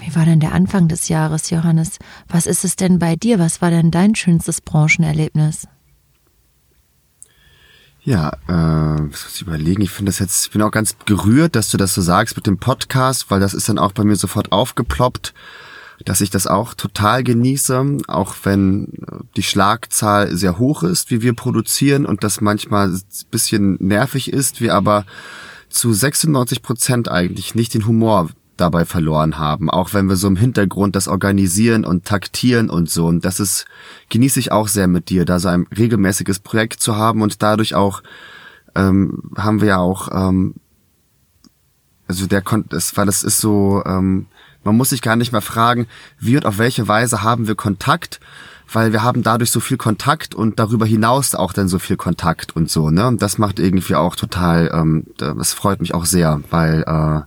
Wie 0.00 0.14
war 0.14 0.24
denn 0.24 0.40
der 0.40 0.52
Anfang 0.52 0.88
des 0.88 1.08
Jahres, 1.08 1.50
Johannes? 1.50 1.98
Was 2.28 2.46
ist 2.46 2.64
es 2.64 2.76
denn 2.76 2.98
bei 2.98 3.16
dir? 3.16 3.38
Was 3.38 3.62
war 3.62 3.70
denn 3.70 3.90
dein 3.90 4.14
schönstes 4.14 4.60
Branchenerlebnis? 4.60 5.66
Ja, 8.02 8.34
äh, 8.48 9.00
was 9.10 9.24
muss 9.24 9.34
ich 9.36 9.42
überlegen? 9.42 9.80
Ich 9.80 9.90
finde 9.90 10.10
das 10.10 10.18
jetzt, 10.18 10.46
ich 10.46 10.52
bin 10.52 10.60
auch 10.60 10.70
ganz 10.70 10.94
gerührt, 11.06 11.56
dass 11.56 11.70
du 11.70 11.78
das 11.78 11.94
so 11.94 12.02
sagst 12.02 12.36
mit 12.36 12.46
dem 12.46 12.58
Podcast, 12.58 13.30
weil 13.30 13.40
das 13.40 13.54
ist 13.54 13.70
dann 13.70 13.78
auch 13.78 13.92
bei 13.92 14.04
mir 14.04 14.16
sofort 14.16 14.52
aufgeploppt, 14.52 15.32
dass 16.04 16.20
ich 16.20 16.30
das 16.30 16.46
auch 16.46 16.74
total 16.74 17.22
genieße, 17.22 17.98
auch 18.08 18.34
wenn 18.42 18.88
die 19.36 19.42
Schlagzahl 19.42 20.34
sehr 20.36 20.58
hoch 20.58 20.82
ist, 20.82 21.10
wie 21.10 21.22
wir 21.22 21.34
produzieren 21.34 22.06
und 22.06 22.24
das 22.24 22.40
manchmal 22.40 22.88
ein 22.88 23.02
bisschen 23.30 23.76
nervig 23.80 24.32
ist, 24.32 24.60
wir 24.60 24.74
aber 24.74 25.06
zu 25.68 25.92
96 25.92 26.62
Prozent 26.62 27.10
eigentlich 27.10 27.54
nicht 27.54 27.74
den 27.74 27.86
Humor 27.86 28.30
dabei 28.56 28.84
verloren 28.84 29.38
haben, 29.38 29.68
auch 29.68 29.92
wenn 29.92 30.08
wir 30.08 30.16
so 30.16 30.28
im 30.28 30.36
Hintergrund 30.36 30.94
das 30.94 31.08
organisieren 31.08 31.84
und 31.84 32.04
taktieren 32.04 32.70
und 32.70 32.88
so. 32.88 33.06
Und 33.06 33.24
das 33.24 33.40
ist, 33.40 33.66
genieße 34.10 34.38
ich 34.38 34.52
auch 34.52 34.68
sehr 34.68 34.86
mit 34.86 35.10
dir, 35.10 35.24
da 35.24 35.40
so 35.40 35.48
ein 35.48 35.66
regelmäßiges 35.76 36.38
Projekt 36.38 36.80
zu 36.80 36.96
haben 36.96 37.22
und 37.22 37.42
dadurch 37.42 37.74
auch 37.74 38.02
ähm, 38.76 39.30
haben 39.36 39.60
wir 39.60 39.68
ja 39.68 39.78
auch, 39.78 40.08
ähm, 40.12 40.54
also 42.06 42.26
der 42.26 42.42
konnte, 42.42 42.76
es 42.76 42.96
war, 42.96 43.06
das 43.06 43.24
ist 43.24 43.38
so, 43.38 43.82
ähm, 43.86 44.26
man 44.64 44.76
muss 44.76 44.90
sich 44.90 45.02
gar 45.02 45.16
nicht 45.16 45.32
mehr 45.32 45.40
fragen, 45.40 45.86
wie 46.18 46.36
und 46.36 46.46
auf 46.46 46.58
welche 46.58 46.88
Weise 46.88 47.22
haben 47.22 47.46
wir 47.46 47.54
Kontakt, 47.54 48.20
weil 48.72 48.92
wir 48.92 49.02
haben 49.02 49.22
dadurch 49.22 49.50
so 49.50 49.60
viel 49.60 49.76
Kontakt 49.76 50.34
und 50.34 50.58
darüber 50.58 50.86
hinaus 50.86 51.34
auch 51.34 51.52
dann 51.52 51.68
so 51.68 51.78
viel 51.78 51.96
Kontakt 51.96 52.56
und 52.56 52.70
so, 52.70 52.90
ne? 52.90 53.06
Und 53.06 53.22
das 53.22 53.38
macht 53.38 53.58
irgendwie 53.58 53.94
auch 53.94 54.16
total, 54.16 54.70
ähm, 54.72 55.04
das 55.18 55.52
freut 55.52 55.80
mich 55.80 55.94
auch 55.94 56.06
sehr, 56.06 56.40
weil 56.50 56.82
äh, 56.82 57.22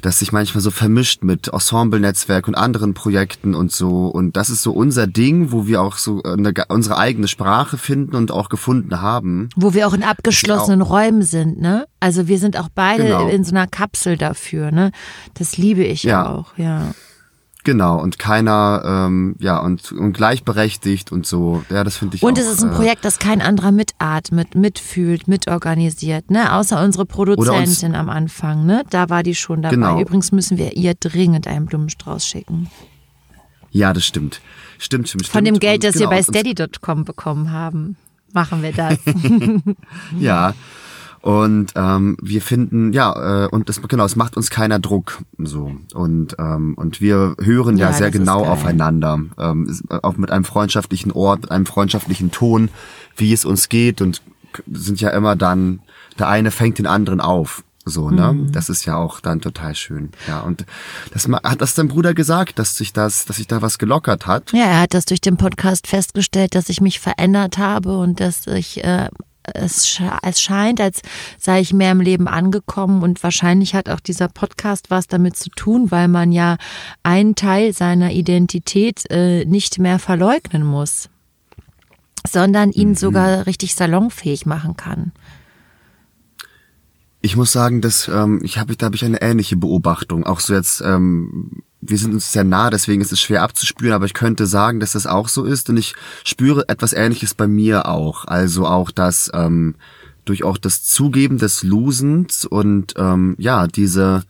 das 0.00 0.18
sich 0.18 0.32
manchmal 0.32 0.60
so 0.62 0.70
vermischt 0.70 1.22
mit 1.22 1.48
Ensemble-Netzwerk 1.48 2.48
und 2.48 2.54
anderen 2.54 2.94
Projekten 2.94 3.54
und 3.54 3.72
so. 3.72 4.06
Und 4.06 4.36
das 4.36 4.50
ist 4.50 4.62
so 4.62 4.72
unser 4.72 5.06
Ding, 5.06 5.52
wo 5.52 5.66
wir 5.66 5.82
auch 5.82 5.96
so 5.96 6.22
eine, 6.22 6.52
unsere 6.68 6.98
eigene 6.98 7.28
Sprache 7.28 7.78
finden 7.78 8.16
und 8.16 8.30
auch 8.30 8.48
gefunden 8.48 9.00
haben. 9.00 9.48
Wo 9.56 9.74
wir 9.74 9.86
auch 9.86 9.94
in 9.94 10.02
abgeschlossenen 10.02 10.82
auch, 10.82 10.90
Räumen 10.90 11.22
sind, 11.22 11.60
ne? 11.60 11.86
Also 12.00 12.28
wir 12.28 12.38
sind 12.38 12.58
auch 12.58 12.68
beide 12.74 13.04
genau. 13.04 13.28
in 13.28 13.44
so 13.44 13.52
einer 13.52 13.66
Kapsel 13.66 14.16
dafür, 14.16 14.70
ne? 14.70 14.92
Das 15.34 15.56
liebe 15.56 15.84
ich 15.84 16.02
ja 16.02 16.28
auch, 16.28 16.56
ja. 16.56 16.92
Genau, 17.62 18.00
und 18.00 18.18
keiner, 18.18 18.82
ähm, 18.84 19.36
ja, 19.38 19.58
und, 19.58 19.92
und 19.92 20.14
gleichberechtigt 20.14 21.12
und 21.12 21.26
so. 21.26 21.62
Ja, 21.68 21.84
das 21.84 21.96
finde 21.96 22.16
ich 22.16 22.22
Und 22.22 22.38
auch, 22.38 22.42
es 22.42 22.48
ist 22.48 22.62
ein 22.62 22.72
äh, 22.72 22.74
Projekt, 22.74 23.04
das 23.04 23.18
kein 23.18 23.42
anderer 23.42 23.70
mitatmet, 23.70 24.54
mitfühlt, 24.54 25.28
mitorganisiert, 25.28 26.30
ne? 26.30 26.54
Außer 26.54 26.82
unsere 26.82 27.04
Produzentin 27.04 27.94
am 27.94 28.08
Anfang, 28.08 28.64
ne? 28.64 28.84
Da 28.88 29.10
war 29.10 29.22
die 29.22 29.34
schon 29.34 29.60
dabei. 29.62 29.74
Genau. 29.74 30.00
Übrigens 30.00 30.32
müssen 30.32 30.56
wir 30.56 30.76
ihr 30.76 30.94
dringend 30.94 31.46
einen 31.46 31.66
Blumenstrauß 31.66 32.26
schicken. 32.26 32.70
Ja, 33.72 33.92
das 33.92 34.04
stimmt. 34.04 34.40
Stimmt, 34.78 35.08
stimmt, 35.08 35.26
stimmt. 35.26 35.32
Von 35.32 35.44
dem 35.44 35.58
Geld, 35.58 35.84
das 35.84 35.94
genau, 35.94 36.10
wir 36.10 36.16
bei 36.16 36.22
steady.com 36.22 37.04
bekommen 37.04 37.52
haben, 37.52 37.96
machen 38.32 38.62
wir 38.62 38.72
das. 38.72 38.98
ja. 40.18 40.54
Und 41.22 41.72
ähm, 41.76 42.16
wir 42.22 42.40
finden, 42.40 42.92
ja, 42.92 43.44
äh, 43.44 43.48
und 43.48 43.68
das 43.68 43.82
genau, 43.82 44.06
es 44.06 44.16
macht 44.16 44.36
uns 44.36 44.48
keiner 44.48 44.78
Druck 44.78 45.18
so. 45.38 45.72
Und, 45.92 46.36
ähm, 46.38 46.74
und 46.76 47.00
wir 47.00 47.36
hören 47.40 47.76
ja, 47.76 47.90
ja 47.90 47.92
sehr 47.92 48.10
genau 48.10 48.44
aufeinander. 48.44 49.20
Ähm, 49.38 49.80
auch 50.02 50.16
mit 50.16 50.30
einem 50.30 50.44
freundschaftlichen 50.44 51.12
Ort, 51.12 51.42
mit 51.42 51.50
einem 51.50 51.66
freundschaftlichen 51.66 52.30
Ton, 52.30 52.70
wie 53.16 53.32
es 53.32 53.44
uns 53.44 53.68
geht 53.68 54.00
und 54.00 54.22
sind 54.72 55.00
ja 55.00 55.10
immer 55.10 55.36
dann, 55.36 55.80
der 56.18 56.28
eine 56.28 56.50
fängt 56.50 56.78
den 56.78 56.86
anderen 56.86 57.20
auf. 57.20 57.64
So, 57.84 58.10
ne? 58.10 58.32
Mhm. 58.32 58.52
Das 58.52 58.68
ist 58.68 58.84
ja 58.84 58.96
auch 58.96 59.20
dann 59.20 59.40
total 59.40 59.74
schön. 59.74 60.10
Ja, 60.28 60.40
und 60.40 60.64
das 61.12 61.28
hat 61.28 61.60
das 61.60 61.74
dein 61.74 61.88
Bruder 61.88 62.14
gesagt, 62.14 62.58
dass 62.58 62.76
sich 62.76 62.92
das, 62.92 63.24
dass 63.24 63.36
sich 63.36 63.46
da 63.46 63.62
was 63.62 63.78
gelockert 63.78 64.26
hat. 64.26 64.52
Ja, 64.52 64.64
er 64.64 64.80
hat 64.80 64.94
das 64.94 65.06
durch 65.06 65.20
den 65.20 65.36
Podcast 65.36 65.86
festgestellt, 65.86 66.54
dass 66.54 66.68
ich 66.68 66.80
mich 66.80 67.00
verändert 67.00 67.58
habe 67.58 67.96
und 67.96 68.20
dass 68.20 68.46
ich 68.46 68.84
äh, 68.84 69.08
es, 69.42 70.00
es 70.22 70.42
scheint, 70.42 70.80
als 70.80 71.02
sei 71.38 71.60
ich 71.60 71.72
mehr 71.72 71.92
im 71.92 72.00
Leben 72.00 72.28
angekommen 72.28 73.02
und 73.02 73.22
wahrscheinlich 73.22 73.74
hat 73.74 73.88
auch 73.88 74.00
dieser 74.00 74.28
Podcast 74.28 74.90
was 74.90 75.06
damit 75.06 75.36
zu 75.36 75.50
tun, 75.50 75.90
weil 75.90 76.08
man 76.08 76.32
ja 76.32 76.56
einen 77.02 77.34
Teil 77.34 77.72
seiner 77.72 78.12
Identität 78.12 79.10
äh, 79.10 79.44
nicht 79.44 79.78
mehr 79.78 79.98
verleugnen 79.98 80.64
muss, 80.64 81.08
sondern 82.28 82.70
ihn 82.72 82.90
mhm. 82.90 82.96
sogar 82.96 83.46
richtig 83.46 83.74
salonfähig 83.74 84.46
machen 84.46 84.76
kann. 84.76 85.12
Ich 87.22 87.36
muss 87.36 87.52
sagen, 87.52 87.82
dass 87.82 88.08
ähm, 88.08 88.40
ich 88.42 88.58
habe 88.58 88.76
da 88.76 88.86
habe 88.86 88.96
ich 88.96 89.04
eine 89.04 89.20
ähnliche 89.20 89.56
Beobachtung. 89.56 90.24
Auch 90.24 90.40
so 90.40 90.54
jetzt, 90.54 90.80
ähm, 90.80 91.62
wir 91.80 91.98
sind 91.98 92.12
uns 92.12 92.32
sehr 92.32 92.44
nah, 92.44 92.70
deswegen 92.70 93.00
ist 93.00 93.12
es 93.12 93.20
schwer 93.20 93.42
abzuspüren, 93.42 93.94
aber 93.94 94.04
ich 94.04 94.14
könnte 94.14 94.46
sagen, 94.46 94.80
dass 94.80 94.92
das 94.92 95.06
auch 95.06 95.28
so 95.28 95.44
ist 95.44 95.70
und 95.70 95.76
ich 95.76 95.94
spüre 96.24 96.68
etwas 96.68 96.92
Ähnliches 96.92 97.34
bei 97.34 97.46
mir 97.46 97.86
auch. 97.86 98.26
Also 98.26 98.66
auch 98.66 98.90
das 98.90 99.30
ähm, 99.32 99.76
durch 100.24 100.44
auch 100.44 100.58
das 100.58 100.84
Zugeben 100.84 101.38
des 101.38 101.62
Losens 101.62 102.44
und 102.44 102.94
ähm, 102.96 103.34
ja 103.38 103.66
diese 103.66 104.24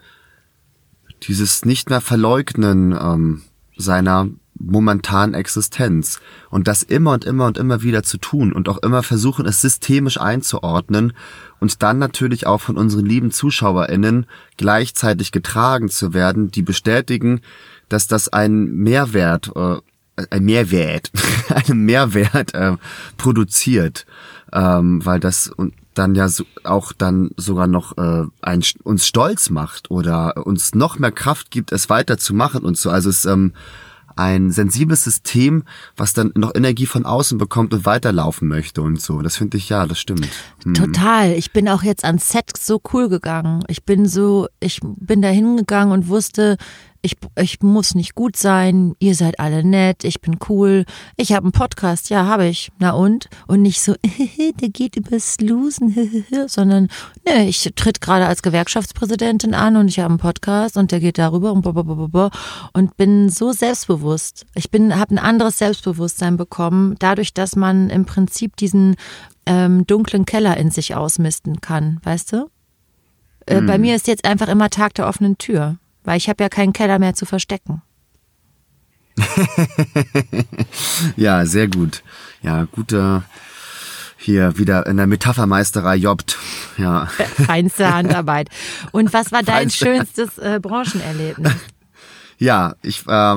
dieses 1.22 1.64
nicht 1.64 1.90
mehr 1.90 2.00
verleugnen 2.00 2.92
ähm, 2.92 3.42
seiner 3.76 4.28
momentanen 4.60 5.34
Existenz 5.34 6.20
und 6.50 6.68
das 6.68 6.82
immer 6.82 7.12
und 7.12 7.24
immer 7.24 7.46
und 7.46 7.58
immer 7.58 7.82
wieder 7.82 8.02
zu 8.02 8.18
tun 8.18 8.52
und 8.52 8.68
auch 8.68 8.78
immer 8.78 9.02
versuchen, 9.02 9.46
es 9.46 9.60
systemisch 9.60 10.20
einzuordnen 10.20 11.14
und 11.58 11.82
dann 11.82 11.98
natürlich 11.98 12.46
auch 12.46 12.60
von 12.60 12.76
unseren 12.76 13.06
lieben 13.06 13.30
ZuschauerInnen 13.30 14.26
gleichzeitig 14.56 15.32
getragen 15.32 15.88
zu 15.88 16.12
werden, 16.12 16.50
die 16.50 16.62
bestätigen, 16.62 17.40
dass 17.88 18.06
das 18.06 18.28
ein 18.28 18.66
Mehrwert, 18.66 19.50
äh, 19.56 19.76
ein 20.30 20.44
Mehrwert, 20.44 21.10
einen 21.48 21.84
Mehrwert 21.84 22.54
äh, 22.54 22.76
produziert, 23.16 24.06
ähm, 24.52 25.04
weil 25.04 25.20
das 25.20 25.52
dann 25.94 26.14
ja 26.14 26.28
so, 26.28 26.44
auch 26.64 26.92
dann 26.92 27.30
sogar 27.36 27.66
noch 27.66 27.96
äh, 27.98 28.24
ein, 28.42 28.62
uns 28.84 29.06
stolz 29.06 29.50
macht 29.50 29.90
oder 29.90 30.46
uns 30.46 30.74
noch 30.74 30.98
mehr 30.98 31.12
Kraft 31.12 31.50
gibt, 31.50 31.72
es 31.72 31.90
weiterzumachen 31.90 32.62
und 32.64 32.76
so. 32.76 32.90
Also 32.90 33.10
es 33.10 33.24
ähm, 33.24 33.52
ein 34.20 34.50
sensibles 34.50 35.02
System, 35.02 35.64
was 35.96 36.12
dann 36.12 36.30
noch 36.36 36.54
Energie 36.54 36.84
von 36.84 37.06
außen 37.06 37.38
bekommt 37.38 37.72
und 37.72 37.86
weiterlaufen 37.86 38.48
möchte 38.48 38.82
und 38.82 39.00
so. 39.00 39.22
Das 39.22 39.36
finde 39.36 39.56
ich 39.56 39.70
ja, 39.70 39.86
das 39.86 39.98
stimmt. 39.98 40.28
Hm. 40.64 40.74
Total. 40.74 41.32
Ich 41.32 41.52
bin 41.52 41.68
auch 41.68 41.82
jetzt 41.82 42.04
ans 42.04 42.28
Set 42.28 42.50
so 42.58 42.82
cool 42.92 43.08
gegangen. 43.08 43.64
Ich 43.68 43.84
bin 43.84 44.06
so, 44.06 44.48
ich 44.60 44.80
bin 44.82 45.22
da 45.22 45.28
hingegangen 45.28 45.94
und 45.94 46.08
wusste, 46.08 46.58
ich, 47.02 47.16
ich 47.36 47.62
muss 47.62 47.94
nicht 47.94 48.14
gut 48.14 48.36
sein, 48.36 48.94
ihr 48.98 49.14
seid 49.14 49.40
alle 49.40 49.64
nett, 49.64 50.04
ich 50.04 50.20
bin 50.20 50.38
cool, 50.48 50.84
ich 51.16 51.32
habe 51.32 51.44
einen 51.44 51.52
Podcast, 51.52 52.10
ja, 52.10 52.26
habe 52.26 52.46
ich. 52.46 52.70
Na 52.78 52.92
und? 52.92 53.28
Und 53.46 53.62
nicht 53.62 53.80
so, 53.80 53.94
der 54.60 54.68
geht 54.68 54.96
übers 54.96 55.40
Losen, 55.40 56.26
sondern, 56.46 56.88
ne, 57.26 57.48
ich 57.48 57.70
tritt 57.74 58.00
gerade 58.00 58.26
als 58.26 58.42
Gewerkschaftspräsidentin 58.42 59.54
an 59.54 59.76
und 59.76 59.88
ich 59.88 59.98
habe 59.98 60.10
einen 60.10 60.18
Podcast 60.18 60.76
und 60.76 60.92
der 60.92 61.00
geht 61.00 61.18
darüber 61.18 61.52
und 61.52 61.62
blablabla 61.62 62.30
und 62.74 62.96
bin 62.96 63.30
so 63.30 63.52
selbstbewusst. 63.52 64.46
Ich 64.54 64.70
bin, 64.70 64.98
habe 64.98 65.14
ein 65.14 65.18
anderes 65.18 65.58
Selbstbewusstsein 65.58 66.36
bekommen, 66.36 66.96
dadurch, 66.98 67.32
dass 67.32 67.56
man 67.56 67.88
im 67.88 68.04
Prinzip 68.04 68.56
diesen 68.56 68.96
ähm, 69.46 69.86
dunklen 69.86 70.26
Keller 70.26 70.56
in 70.58 70.70
sich 70.70 70.94
ausmisten 70.94 71.60
kann, 71.60 71.98
weißt 72.04 72.32
du? 72.32 72.50
Äh, 73.46 73.62
Bei 73.62 73.74
hm. 73.74 73.80
mir 73.80 73.96
ist 73.96 74.06
jetzt 74.06 74.26
einfach 74.26 74.48
immer 74.48 74.68
Tag 74.68 74.94
der 74.94 75.08
offenen 75.08 75.38
Tür, 75.38 75.78
weil 76.10 76.16
ich 76.16 76.28
habe 76.28 76.42
ja 76.42 76.48
keinen 76.48 76.72
Keller 76.72 76.98
mehr 76.98 77.14
zu 77.14 77.24
verstecken. 77.24 77.82
ja, 81.16 81.46
sehr 81.46 81.68
gut. 81.68 82.02
Ja, 82.42 82.64
guter 82.64 83.22
hier 84.16 84.58
wieder 84.58 84.88
in 84.88 84.96
der 84.96 85.06
Metaphermeisterei 85.06 85.94
jobbt. 85.94 86.36
Ja. 86.78 87.06
Feinste 87.46 87.94
Handarbeit. 87.94 88.48
Und 88.90 89.12
was 89.12 89.30
war 89.30 89.44
dein 89.44 89.70
Feinste. 89.70 89.84
schönstes 89.84 90.38
äh, 90.38 90.58
Branchenerlebnis? 90.60 91.52
Ja, 92.38 92.74
ich 92.82 93.06
äh, 93.06 93.36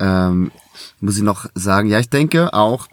ähm, 0.00 0.50
muss 1.00 1.16
ich 1.16 1.22
noch 1.22 1.46
sagen, 1.54 1.88
ja, 1.88 1.98
ich 2.00 2.10
denke 2.10 2.52
auch 2.52 2.88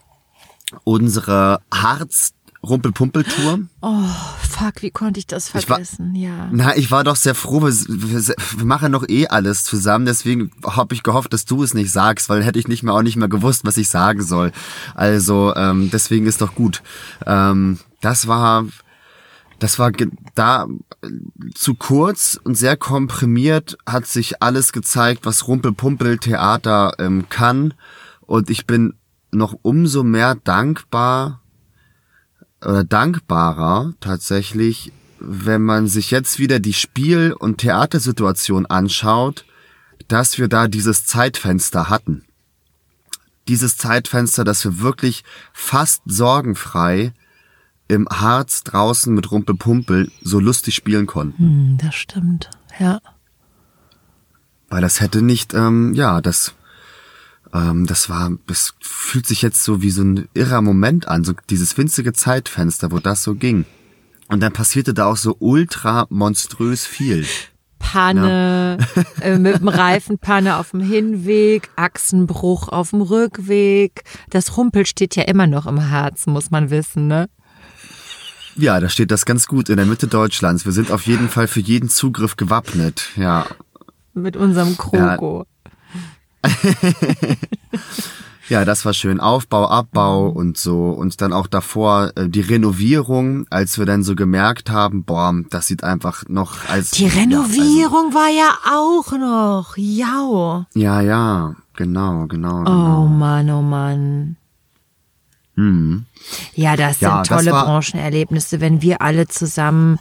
unsere 0.86 1.60
Harz 1.74 2.36
Rumpelpumpeltour. 2.64 3.60
Oh, 3.82 4.04
fuck, 4.50 4.82
wie 4.82 4.92
konnte 4.92 5.20
ich 5.20 5.26
das 5.26 5.50
vergessen? 5.50 6.14
Ich 6.16 6.22
war, 6.28 6.38
ja. 6.38 6.50
Na, 6.52 6.78
ich 6.78 6.92
war 6.92 7.04
doch 7.04 7.16
sehr 7.16 7.34
froh. 7.34 7.62
Wir, 7.62 7.74
wir, 7.74 8.36
wir 8.58 8.66
machen 8.66 8.92
noch 8.92 9.08
eh 9.10 9.28
alles 9.28 9.64
zusammen. 9.64 10.06
Deswegen 10.06 10.52
habe 10.64 10.94
ich 10.94 11.02
gehofft, 11.02 11.34
dass 11.34 11.46
du 11.46 11.64
es 11.64 11.74
nicht 11.74 11.92
sagst, 11.92 12.30
weil 12.30 12.44
hätte 12.44 12.60
ich 12.60 12.68
nicht 12.68 12.84
mehr 12.84 12.94
auch 12.94 13.02
nicht 13.02 13.16
mehr 13.16 13.30
gewusst, 13.30 13.66
was 13.66 13.78
ich 13.78 13.90
sagen 13.90 14.22
soll. 14.22 14.52
Also 14.94 15.56
ähm, 15.56 15.90
deswegen 15.92 16.28
ist 16.28 16.42
doch 16.42 16.54
gut. 16.54 16.84
Ähm, 17.26 17.80
das 18.00 18.28
war, 18.28 18.66
das 19.58 19.80
war 19.80 19.92
da 20.36 20.68
zu 21.56 21.74
kurz 21.74 22.40
und 22.44 22.56
sehr 22.56 22.78
komprimiert 22.78 23.78
hat 23.88 24.06
sich 24.06 24.42
alles 24.44 24.72
gezeigt, 24.72 25.26
was 25.26 25.48
Rumpelpumpel-Theater 25.48 26.94
ähm, 27.00 27.26
kann. 27.30 27.74
Und 28.22 28.52
ich 28.52 28.68
bin 28.68 28.94
noch 29.32 29.56
umso 29.64 30.04
mehr 30.04 30.36
dankbar 30.36 31.41
oder 32.64 32.84
dankbarer 32.84 33.94
tatsächlich, 34.00 34.92
wenn 35.20 35.62
man 35.62 35.88
sich 35.88 36.12
jetzt 36.12 36.40
wieder 36.40 36.60
die 36.60 36.74
Spiel- 36.74 37.34
und 37.34 37.60
Theatersituation 37.60 38.66
anschaut, 38.66 39.46
dass 40.08 40.38
wir 40.38 40.48
da 40.48 40.68
dieses 40.68 41.06
Zeitfenster 41.06 41.90
hatten. 41.90 42.24
Dieses 43.48 43.78
Zeitfenster, 43.78 44.44
dass 44.44 44.64
wir 44.64 44.80
wirklich 44.80 45.24
fast 45.54 46.02
sorgenfrei 46.06 47.14
im 47.88 48.08
Harz 48.10 48.64
draußen 48.64 49.14
mit 49.14 49.32
Rumpelpumpel 49.32 50.12
so 50.22 50.40
lustig 50.40 50.76
spielen 50.76 51.08
konnten. 51.08 51.44
Hm, 51.44 51.78
das 51.82 51.96
stimmt, 51.96 52.50
ja. 52.80 53.02
Weil 54.70 54.82
das 54.82 55.02
hätte 55.02 55.22
nicht, 55.22 55.54
ähm, 55.54 55.94
ja, 55.94 56.22
das 56.22 56.54
ähm, 57.54 57.86
das 57.86 58.10
war, 58.10 58.32
das 58.48 58.74
fühlt 58.82 59.28
sich 59.28 59.42
jetzt 59.42 59.64
so 59.64 59.82
wie 59.82 59.92
so 59.92 60.04
ein 60.04 60.28
irrer 60.34 60.62
Moment 60.62 61.08
an, 61.08 61.24
so 61.24 61.34
dieses 61.50 61.78
winzige 61.78 62.14
Zeitfenster, 62.14 62.92
wo 62.92 63.00
das 63.00 63.24
so 63.24 63.36
ging. 63.36 63.66
Und 64.28 64.42
dann 64.42 64.54
passierte 64.54 64.94
da 64.94 65.08
auch 65.08 65.18
so 65.18 65.36
ultra 65.40 66.06
monströs 66.10 66.86
viel. 66.86 67.26
Panne, 67.80 68.78
ja. 68.96 69.22
äh, 69.22 69.38
mit 69.38 69.60
dem 69.60 69.68
Reifenpanne 69.68 70.58
auf 70.58 70.72
dem 70.72 70.80
Hinweg, 70.80 71.70
Achsenbruch 71.76 72.70
auf 72.70 72.92
dem 72.92 73.02
Rückweg. 73.02 74.04
Das 74.30 74.56
Rumpel 74.56 74.86
steht 74.86 75.16
ja 75.16 75.24
immer 75.24 75.48
noch 75.48 75.66
im 75.66 75.80
Herzen, 75.80 76.32
muss 76.32 76.52
man 76.52 76.70
wissen, 76.70 77.08
ne? 77.08 77.28
Ja, 78.56 78.80
da 78.80 78.90
steht 78.90 79.12
das 79.12 79.26
ganz 79.26 79.48
gut 79.48 79.70
in 79.70 79.78
der 79.78 79.86
Mitte 79.86 80.08
Deutschlands. 80.08 80.66
Wir 80.66 80.72
sind 80.72 80.92
auf 80.92 81.08
jeden 81.08 81.30
Fall 81.30 81.48
für 81.48 81.62
jeden 81.62 81.90
Zugriff 81.90 82.36
gewappnet, 82.36 83.10
ja. 83.16 83.46
Mit 84.14 84.38
unserem 84.38 84.78
Kroko. 84.78 85.46
Ja, 88.50 88.66
das 88.66 88.86
war 88.86 88.94
schön. 88.94 89.20
Aufbau, 89.20 89.68
Abbau 89.70 90.28
und 90.28 90.58
so. 90.58 90.90
Und 90.90 91.22
dann 91.22 91.34
auch 91.34 91.48
davor 91.48 92.12
äh, 92.16 92.30
die 92.30 92.42
Renovierung, 92.42 93.46
als 93.50 93.78
wir 93.78 93.86
dann 93.86 94.04
so 94.04 94.16
gemerkt 94.16 94.70
haben, 94.70 95.04
boah, 95.04 95.34
das 95.50 95.68
sieht 95.68 95.84
einfach 95.84 96.24
noch 96.28 96.70
als. 96.70 96.92
Die 96.92 97.08
Renovierung 97.08 98.12
ja, 98.12 98.18
also, 98.18 98.20
war 98.20 98.30
ja 98.30 98.50
auch 98.76 99.12
noch. 99.18 99.78
Ja. 99.78 100.66
Ja, 100.74 101.02
ja, 101.02 101.56
genau, 101.76 102.28
genau. 102.28 102.64
genau. 102.64 103.04
Oh 103.04 103.08
Mann, 103.08 103.50
oh 103.50 103.62
Mann. 103.62 104.38
Hm. 105.56 106.06
Ja, 106.56 106.76
das 106.76 107.00
sind 107.00 107.10
ja, 107.10 107.24
tolle 107.24 107.52
das 107.52 107.66
Branchenerlebnisse, 107.66 108.62
wenn 108.62 108.82
wir 108.82 109.02
alle 109.02 109.28
zusammen 109.28 110.00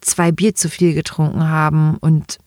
zwei 0.00 0.32
Bier 0.32 0.54
zu 0.54 0.68
viel 0.68 0.94
getrunken 0.94 1.48
haben 1.48 1.96
und 1.98 2.38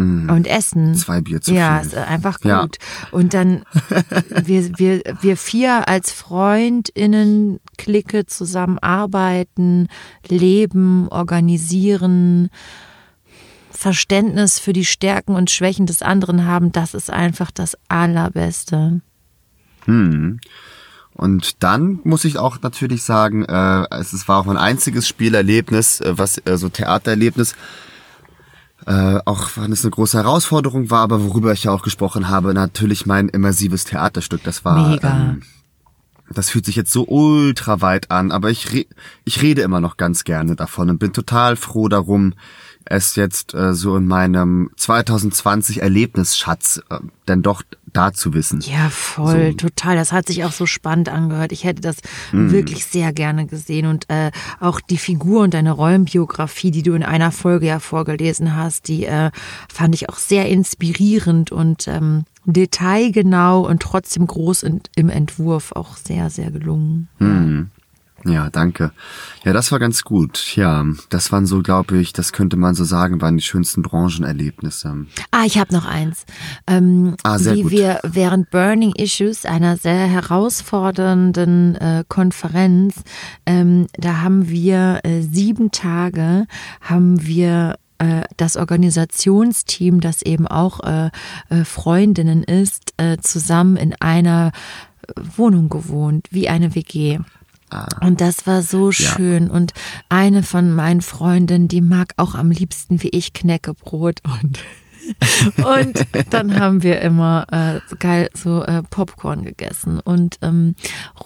Mm. 0.00 0.30
Und 0.30 0.46
Essen. 0.46 0.94
Zwei 0.94 1.20
Bier 1.20 1.40
zu 1.40 1.52
ja, 1.52 1.80
viel. 1.80 1.88
ist 1.88 1.96
einfach 1.96 2.40
gut. 2.40 2.44
Ja. 2.44 2.68
Und 3.10 3.34
dann 3.34 3.64
wir, 4.44 4.78
wir, 4.78 5.02
wir 5.20 5.36
vier 5.36 5.88
als 5.88 6.10
FreundInnen 6.10 7.60
Clique 7.76 8.26
zusammenarbeiten, 8.26 9.88
leben, 10.26 11.08
organisieren, 11.08 12.48
Verständnis 13.70 14.58
für 14.58 14.72
die 14.72 14.84
Stärken 14.84 15.34
und 15.34 15.50
Schwächen 15.50 15.86
des 15.86 16.02
anderen 16.02 16.46
haben, 16.46 16.72
das 16.72 16.94
ist 16.94 17.10
einfach 17.10 17.50
das 17.50 17.76
Allerbeste. 17.88 19.00
Hm. 19.84 20.40
Und 21.12 21.62
dann 21.62 22.00
muss 22.04 22.24
ich 22.24 22.38
auch 22.38 22.62
natürlich 22.62 23.02
sagen, 23.02 23.44
äh, 23.44 23.86
es 23.98 24.28
war 24.28 24.38
auch 24.38 24.44
mein 24.46 24.56
einziges 24.56 25.06
Spielerlebnis, 25.08 26.00
äh, 26.00 26.16
was 26.16 26.38
äh, 26.46 26.56
so 26.56 26.68
Theatererlebnis, 26.68 27.54
äh, 28.90 29.20
auch 29.24 29.50
wenn 29.54 29.70
es 29.70 29.84
eine 29.84 29.92
große 29.92 30.18
Herausforderung 30.18 30.90
war, 30.90 31.02
aber 31.02 31.22
worüber 31.22 31.52
ich 31.52 31.62
ja 31.62 31.70
auch 31.70 31.82
gesprochen 31.82 32.28
habe, 32.28 32.52
natürlich 32.54 33.06
mein 33.06 33.28
immersives 33.28 33.84
Theaterstück. 33.84 34.42
Das 34.42 34.64
war 34.64 34.88
Mega. 34.88 35.10
Ähm, 35.10 35.42
das 36.32 36.50
fühlt 36.50 36.66
sich 36.66 36.74
jetzt 36.74 36.90
so 36.90 37.06
ultra 37.06 37.80
weit 37.82 38.10
an, 38.10 38.32
aber 38.32 38.50
ich, 38.50 38.72
re 38.72 38.86
ich 39.24 39.42
rede 39.42 39.62
immer 39.62 39.80
noch 39.80 39.96
ganz 39.96 40.24
gerne 40.24 40.56
davon 40.56 40.90
und 40.90 40.98
bin 40.98 41.12
total 41.12 41.54
froh 41.54 41.88
darum, 41.88 42.34
es 42.84 43.14
jetzt 43.14 43.54
äh, 43.54 43.74
so 43.74 43.96
in 43.96 44.08
meinem 44.08 44.70
2020 44.76 45.82
Erlebnisschatz 45.82 46.82
äh, 46.90 46.98
denn 47.28 47.42
doch 47.42 47.62
da 47.92 48.12
zu 48.12 48.34
wissen. 48.34 48.60
Ja, 48.60 48.90
voll, 48.90 49.52
so. 49.52 49.68
total. 49.68 49.96
Das 49.96 50.12
hat 50.12 50.26
sich 50.26 50.44
auch 50.44 50.52
so 50.52 50.66
spannend 50.66 51.08
angehört. 51.08 51.52
Ich 51.52 51.64
hätte 51.64 51.82
das 51.82 51.96
mm. 52.32 52.50
wirklich 52.50 52.84
sehr 52.84 53.12
gerne 53.12 53.46
gesehen 53.46 53.86
und 53.86 54.08
äh, 54.08 54.30
auch 54.60 54.80
die 54.80 54.98
Figur 54.98 55.42
und 55.42 55.54
deine 55.54 55.72
Rollenbiografie, 55.72 56.70
die 56.70 56.82
du 56.82 56.94
in 56.94 57.02
einer 57.02 57.32
Folge 57.32 57.66
ja 57.66 57.78
vorgelesen 57.78 58.56
hast, 58.56 58.88
die 58.88 59.06
äh, 59.06 59.30
fand 59.72 59.94
ich 59.94 60.08
auch 60.08 60.16
sehr 60.16 60.48
inspirierend 60.48 61.52
und 61.52 61.88
ähm, 61.88 62.24
detailgenau 62.44 63.66
und 63.66 63.82
trotzdem 63.82 64.26
groß 64.26 64.62
in, 64.62 64.80
im 64.96 65.08
Entwurf 65.08 65.72
auch 65.72 65.96
sehr, 65.96 66.30
sehr 66.30 66.50
gelungen. 66.50 67.08
Mm. 67.18 67.70
Ja, 68.24 68.50
danke. 68.50 68.92
Ja, 69.44 69.52
das 69.52 69.72
war 69.72 69.78
ganz 69.78 70.02
gut. 70.02 70.54
Ja, 70.56 70.84
das 71.08 71.32
waren 71.32 71.46
so, 71.46 71.62
glaube 71.62 71.98
ich, 71.98 72.12
das 72.12 72.32
könnte 72.32 72.56
man 72.56 72.74
so 72.74 72.84
sagen, 72.84 73.20
waren 73.20 73.36
die 73.36 73.42
schönsten 73.42 73.82
Branchenerlebnisse. 73.82 75.06
Ah, 75.30 75.44
ich 75.46 75.58
habe 75.58 75.72
noch 75.72 75.86
eins. 75.86 76.26
Ähm, 76.66 77.16
ah, 77.22 77.38
sehr 77.38 77.54
wie 77.54 77.62
gut. 77.62 77.72
wir 77.72 78.00
während 78.02 78.50
Burning 78.50 78.92
Issues, 78.94 79.46
einer 79.46 79.76
sehr 79.76 80.06
herausfordernden 80.06 81.76
äh, 81.76 82.04
Konferenz, 82.08 83.02
ähm, 83.46 83.86
da 83.94 84.20
haben 84.20 84.48
wir 84.48 85.00
äh, 85.04 85.22
sieben 85.22 85.70
Tage, 85.70 86.46
haben 86.82 87.26
wir 87.26 87.76
äh, 87.98 88.22
das 88.36 88.56
Organisationsteam, 88.56 90.00
das 90.00 90.22
eben 90.22 90.46
auch 90.46 90.80
äh, 90.80 91.10
äh, 91.48 91.64
Freundinnen 91.64 92.42
ist, 92.42 92.92
äh, 92.98 93.16
zusammen 93.18 93.76
in 93.76 93.94
einer 93.94 94.52
Wohnung 95.36 95.68
gewohnt, 95.68 96.26
wie 96.30 96.48
eine 96.48 96.74
WG. 96.74 97.18
Ah. 97.70 97.86
Und 98.00 98.20
das 98.20 98.46
war 98.46 98.62
so 98.62 98.92
schön. 98.92 99.46
Ja. 99.46 99.52
Und 99.52 99.72
eine 100.08 100.42
von 100.42 100.74
meinen 100.74 101.00
Freundinnen, 101.00 101.68
die 101.68 101.80
mag 101.80 102.14
auch 102.16 102.34
am 102.34 102.50
liebsten 102.50 103.02
wie 103.02 103.10
ich 103.10 103.32
Knäckebrot 103.32 104.20
und 104.24 104.58
und 105.56 106.06
dann 106.30 106.58
haben 106.58 106.82
wir 106.82 107.00
immer 107.00 107.46
äh, 107.50 107.96
geil 107.96 108.28
so 108.34 108.62
äh, 108.62 108.82
Popcorn 108.82 109.44
gegessen 109.44 110.00
und 110.00 110.36
ähm, 110.42 110.74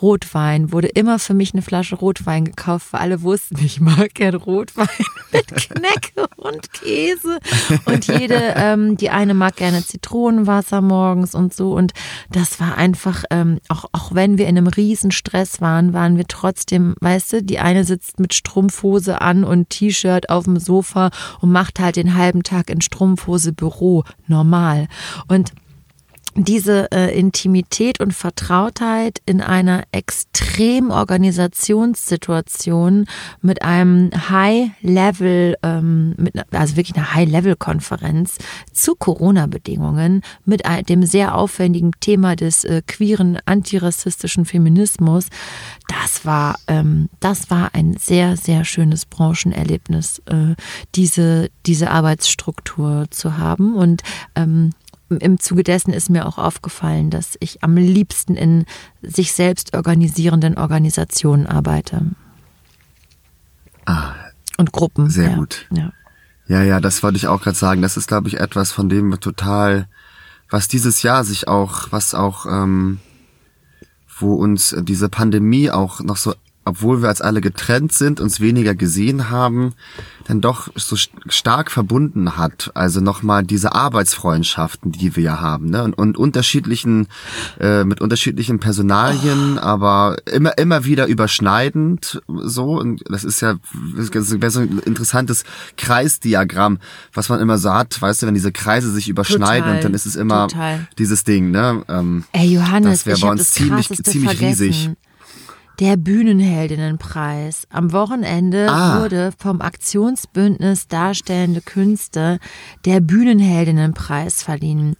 Rotwein. 0.00 0.72
Wurde 0.72 0.88
immer 0.88 1.18
für 1.18 1.34
mich 1.34 1.52
eine 1.52 1.62
Flasche 1.62 1.96
Rotwein 1.96 2.44
gekauft, 2.44 2.92
weil 2.92 3.00
alle 3.00 3.22
wussten, 3.22 3.58
ich 3.64 3.80
mag 3.80 4.14
gern 4.14 4.34
Rotwein 4.34 4.88
mit 5.32 5.48
Knecke 5.48 6.26
und 6.36 6.72
Käse. 6.72 7.38
Und 7.84 8.06
jede, 8.06 8.54
ähm, 8.56 8.96
die 8.96 9.10
eine 9.10 9.34
mag 9.34 9.56
gerne 9.56 9.84
Zitronenwasser 9.84 10.80
morgens 10.80 11.34
und 11.34 11.54
so. 11.54 11.74
Und 11.74 11.92
das 12.30 12.60
war 12.60 12.76
einfach, 12.76 13.24
ähm, 13.30 13.58
auch, 13.68 13.86
auch 13.92 14.14
wenn 14.14 14.38
wir 14.38 14.46
in 14.46 14.58
einem 14.58 14.68
Riesenstress 14.68 15.60
waren, 15.60 15.92
waren 15.92 16.16
wir 16.16 16.26
trotzdem, 16.26 16.94
weißt 17.00 17.32
du, 17.34 17.42
die 17.42 17.58
eine 17.58 17.84
sitzt 17.84 18.20
mit 18.20 18.34
Strumpfhose 18.34 19.20
an 19.20 19.44
und 19.44 19.70
T-Shirt 19.70 20.30
auf 20.30 20.44
dem 20.44 20.58
Sofa 20.58 21.10
und 21.40 21.52
macht 21.52 21.80
halt 21.80 21.96
den 21.96 22.14
halben 22.14 22.42
Tag 22.42 22.70
in 22.70 22.80
Strumpfhose 22.80 23.52
Büro 23.52 23.73
Büro 23.74 24.04
normal. 24.26 24.88
Und 25.28 25.52
diese 26.34 26.92
äh, 26.92 27.18
Intimität 27.18 28.00
und 28.00 28.12
Vertrautheit 28.12 29.22
in 29.24 29.40
einer 29.40 29.84
extrem 29.92 30.90
Organisationssituation 30.90 33.06
mit 33.40 33.62
einem 33.62 34.10
High-Level, 34.28 35.56
ähm, 35.62 36.14
mit, 36.16 36.34
also 36.52 36.76
wirklich 36.76 36.96
einer 36.96 37.14
High-Level-Konferenz 37.14 38.36
zu 38.72 38.96
Corona-Bedingungen 38.96 40.22
mit 40.44 40.62
dem 40.88 41.04
sehr 41.04 41.36
aufwendigen 41.36 41.92
Thema 42.00 42.34
des 42.36 42.64
äh, 42.64 42.82
queeren 42.86 43.38
antirassistischen 43.46 44.44
Feminismus, 44.44 45.28
das 45.88 46.24
war, 46.24 46.56
ähm, 46.66 47.08
das 47.20 47.50
war 47.50 47.74
ein 47.74 47.96
sehr, 47.98 48.36
sehr 48.36 48.64
schönes 48.64 49.06
Branchenerlebnis, 49.06 50.20
äh, 50.26 50.54
diese, 50.94 51.50
diese 51.66 51.90
Arbeitsstruktur 51.90 53.06
zu 53.10 53.38
haben. 53.38 53.74
Und 53.74 54.02
ähm, 54.34 54.70
im 55.18 55.38
Zuge 55.38 55.62
dessen 55.62 55.92
ist 55.92 56.10
mir 56.10 56.26
auch 56.26 56.38
aufgefallen, 56.38 57.10
dass 57.10 57.36
ich 57.40 57.62
am 57.62 57.76
liebsten 57.76 58.36
in 58.36 58.64
sich 59.02 59.32
selbst 59.32 59.74
organisierenden 59.76 60.56
Organisationen 60.56 61.46
arbeite. 61.46 62.02
Ah. 63.86 64.14
Und 64.56 64.72
Gruppen. 64.72 65.10
Sehr 65.10 65.30
ja. 65.30 65.36
gut. 65.36 65.66
Ja. 65.72 65.92
ja, 66.46 66.62
ja, 66.62 66.80
das 66.80 67.02
wollte 67.02 67.16
ich 67.16 67.26
auch 67.26 67.42
gerade 67.42 67.56
sagen. 67.56 67.82
Das 67.82 67.96
ist, 67.96 68.06
glaube 68.06 68.28
ich, 68.28 68.38
etwas, 68.38 68.72
von 68.72 68.88
dem 68.88 69.08
wir 69.08 69.18
total, 69.18 69.88
was 70.48 70.68
dieses 70.68 71.02
Jahr 71.02 71.24
sich 71.24 71.48
auch, 71.48 71.88
was 71.90 72.14
auch, 72.14 72.46
ähm, 72.46 73.00
wo 74.18 74.34
uns 74.34 74.74
diese 74.82 75.08
Pandemie 75.08 75.70
auch 75.70 76.00
noch 76.00 76.16
so 76.16 76.34
obwohl 76.64 77.02
wir 77.02 77.08
als 77.08 77.20
alle 77.20 77.40
getrennt 77.40 77.92
sind, 77.92 78.20
uns 78.20 78.40
weniger 78.40 78.74
gesehen 78.74 79.30
haben, 79.30 79.74
dann 80.26 80.40
doch 80.40 80.68
so 80.74 80.96
stark 80.96 81.70
verbunden 81.70 82.36
hat. 82.36 82.70
Also 82.74 83.00
nochmal 83.00 83.42
diese 83.42 83.74
Arbeitsfreundschaften, 83.74 84.92
die 84.92 85.16
wir 85.16 85.22
ja 85.22 85.40
haben, 85.40 85.70
ne? 85.70 85.84
Und, 85.84 85.94
und 85.94 86.16
unterschiedlichen, 86.16 87.08
äh, 87.60 87.84
mit 87.84 88.00
unterschiedlichen 88.00 88.60
Personalien, 88.60 89.58
oh. 89.58 89.62
aber 89.62 90.16
immer, 90.32 90.56
immer 90.56 90.84
wieder 90.84 91.06
überschneidend 91.06 92.22
so. 92.28 92.78
Und 92.78 93.02
das 93.08 93.24
ist 93.24 93.40
ja 93.40 93.56
das 93.96 94.40
wäre 94.40 94.50
so 94.50 94.60
ein 94.60 94.78
interessantes 94.80 95.44
Kreisdiagramm, 95.76 96.78
was 97.12 97.28
man 97.28 97.40
immer 97.40 97.58
so 97.58 97.72
hat, 97.72 98.00
weißt 98.00 98.22
du, 98.22 98.26
wenn 98.26 98.34
diese 98.34 98.52
Kreise 98.52 98.90
sich 98.90 99.08
überschneiden 99.08 99.64
total, 99.64 99.76
und 99.76 99.84
dann 99.84 99.94
ist 99.94 100.06
es 100.06 100.16
immer 100.16 100.48
total. 100.48 100.88
dieses 100.98 101.24
Ding, 101.24 101.50
ne? 101.50 101.84
Ähm, 101.88 102.24
Ey, 102.32 102.54
Johannes, 102.54 103.04
das 103.04 103.06
wäre 103.06 103.18
bei 103.20 103.30
uns 103.30 103.52
ziemlich, 103.52 103.88
ziemlich 103.88 104.38
vergessen. 104.38 104.64
riesig. 104.64 104.90
Der 105.80 105.96
Bühnenheldinnenpreis. 105.96 107.66
Am 107.70 107.92
Wochenende 107.92 108.68
ah. 108.70 109.00
wurde 109.00 109.32
vom 109.36 109.60
Aktionsbündnis 109.60 110.86
Darstellende 110.86 111.60
Künste 111.60 112.38
der 112.84 113.00
Bühnenheldinnenpreis 113.00 114.42
verliehen. 114.44 114.96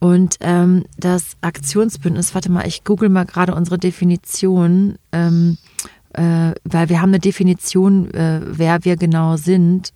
Und 0.00 0.36
ähm, 0.40 0.84
das 0.96 1.36
Aktionsbündnis, 1.42 2.34
warte 2.34 2.50
mal, 2.50 2.66
ich 2.66 2.82
google 2.82 3.08
mal 3.08 3.24
gerade 3.24 3.54
unsere 3.54 3.78
Definition, 3.78 4.96
ähm, 5.12 5.58
äh, 6.12 6.52
weil 6.64 6.88
wir 6.88 7.00
haben 7.00 7.10
eine 7.10 7.20
Definition, 7.20 8.10
äh, 8.12 8.40
wer 8.44 8.84
wir 8.84 8.96
genau 8.96 9.36
sind. 9.36 9.92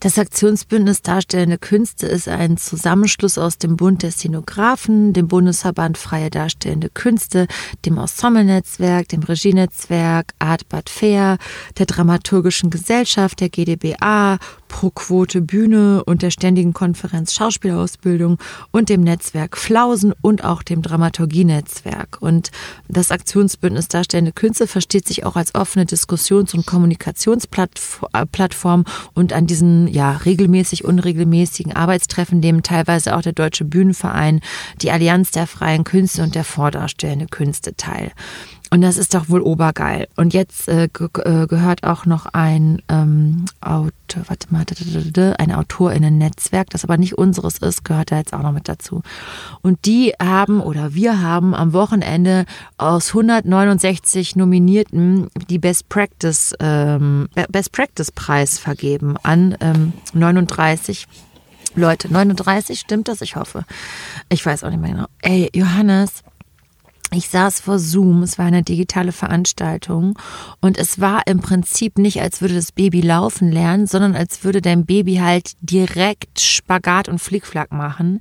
Das 0.00 0.18
Aktionsbündnis 0.18 1.00
Darstellende 1.00 1.56
Künste 1.56 2.06
ist 2.06 2.28
ein 2.28 2.58
Zusammenschluss 2.58 3.38
aus 3.38 3.56
dem 3.56 3.76
Bund 3.76 4.02
der 4.02 4.10
Szenografen, 4.10 5.14
dem 5.14 5.26
Bundesverband 5.26 5.96
Freie 5.96 6.28
Darstellende 6.28 6.90
Künste, 6.90 7.46
dem 7.86 7.96
Ensemble-Netzwerk, 7.96 9.08
dem 9.08 9.22
Regienetzwerk, 9.22 10.34
Art 10.38 10.68
Bad 10.68 10.90
Fair, 10.90 11.38
der 11.78 11.86
Dramaturgischen 11.86 12.68
Gesellschaft, 12.68 13.40
der 13.40 13.48
GdBA, 13.48 14.38
Pro 14.76 14.90
Quote 14.90 15.40
Bühne 15.40 16.04
und 16.04 16.20
der 16.20 16.30
Ständigen 16.30 16.74
Konferenz 16.74 17.32
Schauspielausbildung 17.32 18.36
und 18.72 18.90
dem 18.90 19.00
Netzwerk 19.00 19.56
Flausen 19.56 20.12
und 20.20 20.44
auch 20.44 20.62
dem 20.62 20.82
Dramaturgienetzwerk. 20.82 22.18
Und 22.20 22.50
das 22.86 23.10
Aktionsbündnis 23.10 23.88
Darstellende 23.88 24.32
Künste 24.32 24.66
versteht 24.66 25.08
sich 25.08 25.24
auch 25.24 25.34
als 25.34 25.54
offene 25.54 25.86
Diskussions- 25.86 26.52
und 26.52 26.66
Kommunikationsplattform 26.66 28.84
und 29.14 29.32
an 29.32 29.46
diesen 29.46 29.88
ja 29.88 30.10
regelmäßig 30.10 30.84
unregelmäßigen 30.84 31.74
Arbeitstreffen 31.74 32.40
nehmen 32.40 32.62
teilweise 32.62 33.16
auch 33.16 33.22
der 33.22 33.32
Deutsche 33.32 33.64
Bühnenverein, 33.64 34.42
die 34.82 34.90
Allianz 34.90 35.30
der 35.30 35.46
freien 35.46 35.84
Künste 35.84 36.22
und 36.22 36.34
der 36.34 36.44
vordarstellende 36.44 37.28
Künste 37.28 37.76
teil. 37.76 38.12
Und 38.76 38.82
das 38.82 38.98
ist 38.98 39.14
doch 39.14 39.30
wohl 39.30 39.40
obergeil. 39.40 40.06
Und 40.16 40.34
jetzt 40.34 40.68
äh, 40.68 40.84
äh, 40.84 41.46
gehört 41.46 41.82
auch 41.84 42.04
noch 42.04 42.26
ein 42.26 42.82
ähm, 42.90 43.46
Autor, 43.62 44.24
warte 44.26 44.48
mal, 44.52 44.66
ein 45.38 45.52
AutorInnen-Netzwerk, 45.54 46.68
das 46.68 46.84
aber 46.84 46.98
nicht 46.98 47.16
unseres 47.16 47.56
ist, 47.56 47.86
gehört 47.86 48.12
da 48.12 48.18
jetzt 48.18 48.34
auch 48.34 48.42
noch 48.42 48.52
mit 48.52 48.68
dazu. 48.68 49.00
Und 49.62 49.86
die 49.86 50.12
haben 50.20 50.60
oder 50.60 50.92
wir 50.92 51.22
haben 51.22 51.54
am 51.54 51.72
Wochenende 51.72 52.44
aus 52.76 53.08
169 53.14 54.36
Nominierten 54.36 55.28
die 55.48 55.58
Best 55.58 55.88
Practice 55.88 56.52
ähm, 56.60 57.30
Best 57.48 57.72
Practice 57.72 58.12
Preis 58.12 58.58
vergeben 58.58 59.16
an 59.22 59.56
ähm, 59.60 59.94
39 60.12 61.08
Leute. 61.76 62.12
39, 62.12 62.78
stimmt 62.78 63.08
das? 63.08 63.22
Ich 63.22 63.36
hoffe. 63.36 63.64
Ich 64.28 64.44
weiß 64.44 64.64
auch 64.64 64.70
nicht 64.70 64.82
mehr 64.82 64.90
genau. 64.90 65.06
Ey, 65.22 65.48
Johannes, 65.54 66.22
ich 67.12 67.28
saß 67.28 67.60
vor 67.60 67.78
Zoom, 67.78 68.22
es 68.22 68.38
war 68.38 68.46
eine 68.46 68.62
digitale 68.62 69.12
Veranstaltung 69.12 70.18
und 70.60 70.76
es 70.76 71.00
war 71.00 71.22
im 71.26 71.40
Prinzip 71.40 71.98
nicht, 71.98 72.20
als 72.20 72.40
würde 72.40 72.54
das 72.54 72.72
Baby 72.72 73.00
laufen 73.00 73.52
lernen, 73.52 73.86
sondern 73.86 74.16
als 74.16 74.42
würde 74.42 74.60
dein 74.60 74.86
Baby 74.86 75.16
halt 75.16 75.52
direkt 75.60 76.40
Spagat 76.40 77.08
und 77.08 77.20
Flickflack 77.20 77.72
machen. 77.72 78.20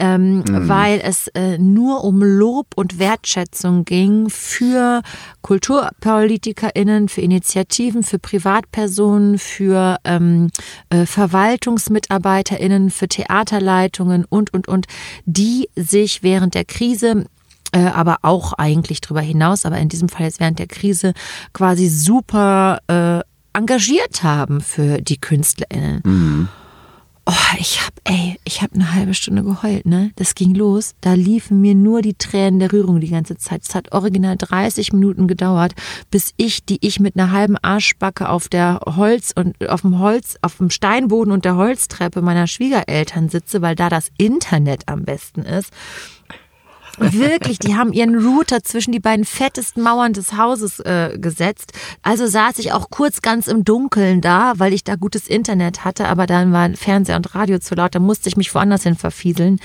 Ähm, 0.00 0.44
mhm. 0.48 0.68
weil 0.68 1.00
es 1.02 1.26
äh, 1.34 1.58
nur 1.58 2.04
um 2.04 2.22
Lob 2.22 2.68
und 2.76 3.00
Wertschätzung 3.00 3.84
ging 3.84 4.30
für 4.30 5.02
KulturpolitikerInnen, 5.42 7.08
für 7.08 7.20
Initiativen, 7.20 8.04
für 8.04 8.20
Privatpersonen, 8.20 9.38
für 9.38 9.96
ähm, 10.04 10.50
äh, 10.90 11.04
VerwaltungsmitarbeiterInnen, 11.04 12.90
für 12.90 13.08
Theaterleitungen 13.08 14.24
und, 14.24 14.54
und, 14.54 14.68
und, 14.68 14.86
die 15.24 15.68
sich 15.74 16.22
während 16.22 16.54
der 16.54 16.64
Krise 16.64 17.24
aber 17.76 18.18
auch 18.22 18.52
eigentlich 18.54 19.00
darüber 19.00 19.20
hinaus, 19.20 19.64
aber 19.64 19.78
in 19.78 19.88
diesem 19.88 20.08
Fall 20.08 20.26
jetzt 20.26 20.40
während 20.40 20.58
der 20.58 20.66
Krise 20.66 21.12
quasi 21.52 21.88
super 21.88 22.78
äh, 22.86 23.20
engagiert 23.56 24.22
haben 24.22 24.60
für 24.60 25.00
die 25.00 25.18
KünstlerInnen. 25.18 26.02
Mhm. 26.04 26.48
Oh, 27.30 27.56
ich 27.58 27.84
hab, 27.84 27.92
ey, 28.04 28.40
ich 28.44 28.62
hab 28.62 28.72
eine 28.72 28.94
halbe 28.94 29.12
Stunde 29.12 29.42
geheult, 29.42 29.84
ne? 29.84 30.12
Das 30.16 30.34
ging 30.34 30.54
los. 30.54 30.94
Da 31.02 31.12
liefen 31.12 31.60
mir 31.60 31.74
nur 31.74 32.00
die 32.00 32.14
Tränen 32.14 32.58
der 32.58 32.72
Rührung 32.72 33.00
die 33.00 33.10
ganze 33.10 33.36
Zeit. 33.36 33.64
Es 33.68 33.74
hat 33.74 33.92
original 33.92 34.38
30 34.38 34.94
Minuten 34.94 35.28
gedauert, 35.28 35.74
bis 36.10 36.32
ich, 36.38 36.64
die 36.64 36.78
ich 36.80 37.00
mit 37.00 37.18
einer 37.18 37.30
halben 37.30 37.58
Arschbacke 37.58 38.30
auf 38.30 38.48
der 38.48 38.80
Holz 38.86 39.34
und 39.36 39.68
auf 39.68 39.82
dem 39.82 39.98
Holz, 39.98 40.36
auf 40.40 40.56
dem 40.56 40.70
Steinboden 40.70 41.30
und 41.30 41.44
der 41.44 41.56
Holztreppe 41.56 42.22
meiner 42.22 42.46
Schwiegereltern 42.46 43.28
sitze, 43.28 43.60
weil 43.60 43.74
da 43.74 43.90
das 43.90 44.10
Internet 44.16 44.84
am 44.88 45.04
besten 45.04 45.42
ist 45.42 45.70
Wirklich, 46.98 47.58
die 47.58 47.76
haben 47.76 47.92
ihren 47.92 48.16
Router 48.16 48.62
zwischen 48.62 48.92
die 48.92 49.00
beiden 49.00 49.24
fettesten 49.24 49.82
Mauern 49.82 50.12
des 50.12 50.36
Hauses 50.36 50.80
äh, 50.80 51.16
gesetzt. 51.18 51.72
Also 52.02 52.26
saß 52.26 52.58
ich 52.58 52.72
auch 52.72 52.90
kurz 52.90 53.22
ganz 53.22 53.46
im 53.46 53.64
Dunkeln 53.64 54.20
da, 54.20 54.54
weil 54.56 54.72
ich 54.72 54.84
da 54.84 54.96
gutes 54.96 55.28
Internet 55.28 55.84
hatte, 55.84 56.08
aber 56.08 56.26
dann 56.26 56.52
war 56.52 56.70
Fernseher 56.70 57.16
und 57.16 57.34
Radio 57.34 57.58
zu 57.58 57.74
laut, 57.74 57.94
da 57.94 57.98
musste 57.98 58.28
ich 58.28 58.36
mich 58.36 58.54
woanders 58.54 58.82
hin 58.82 58.96
verfieseln. 58.96 59.60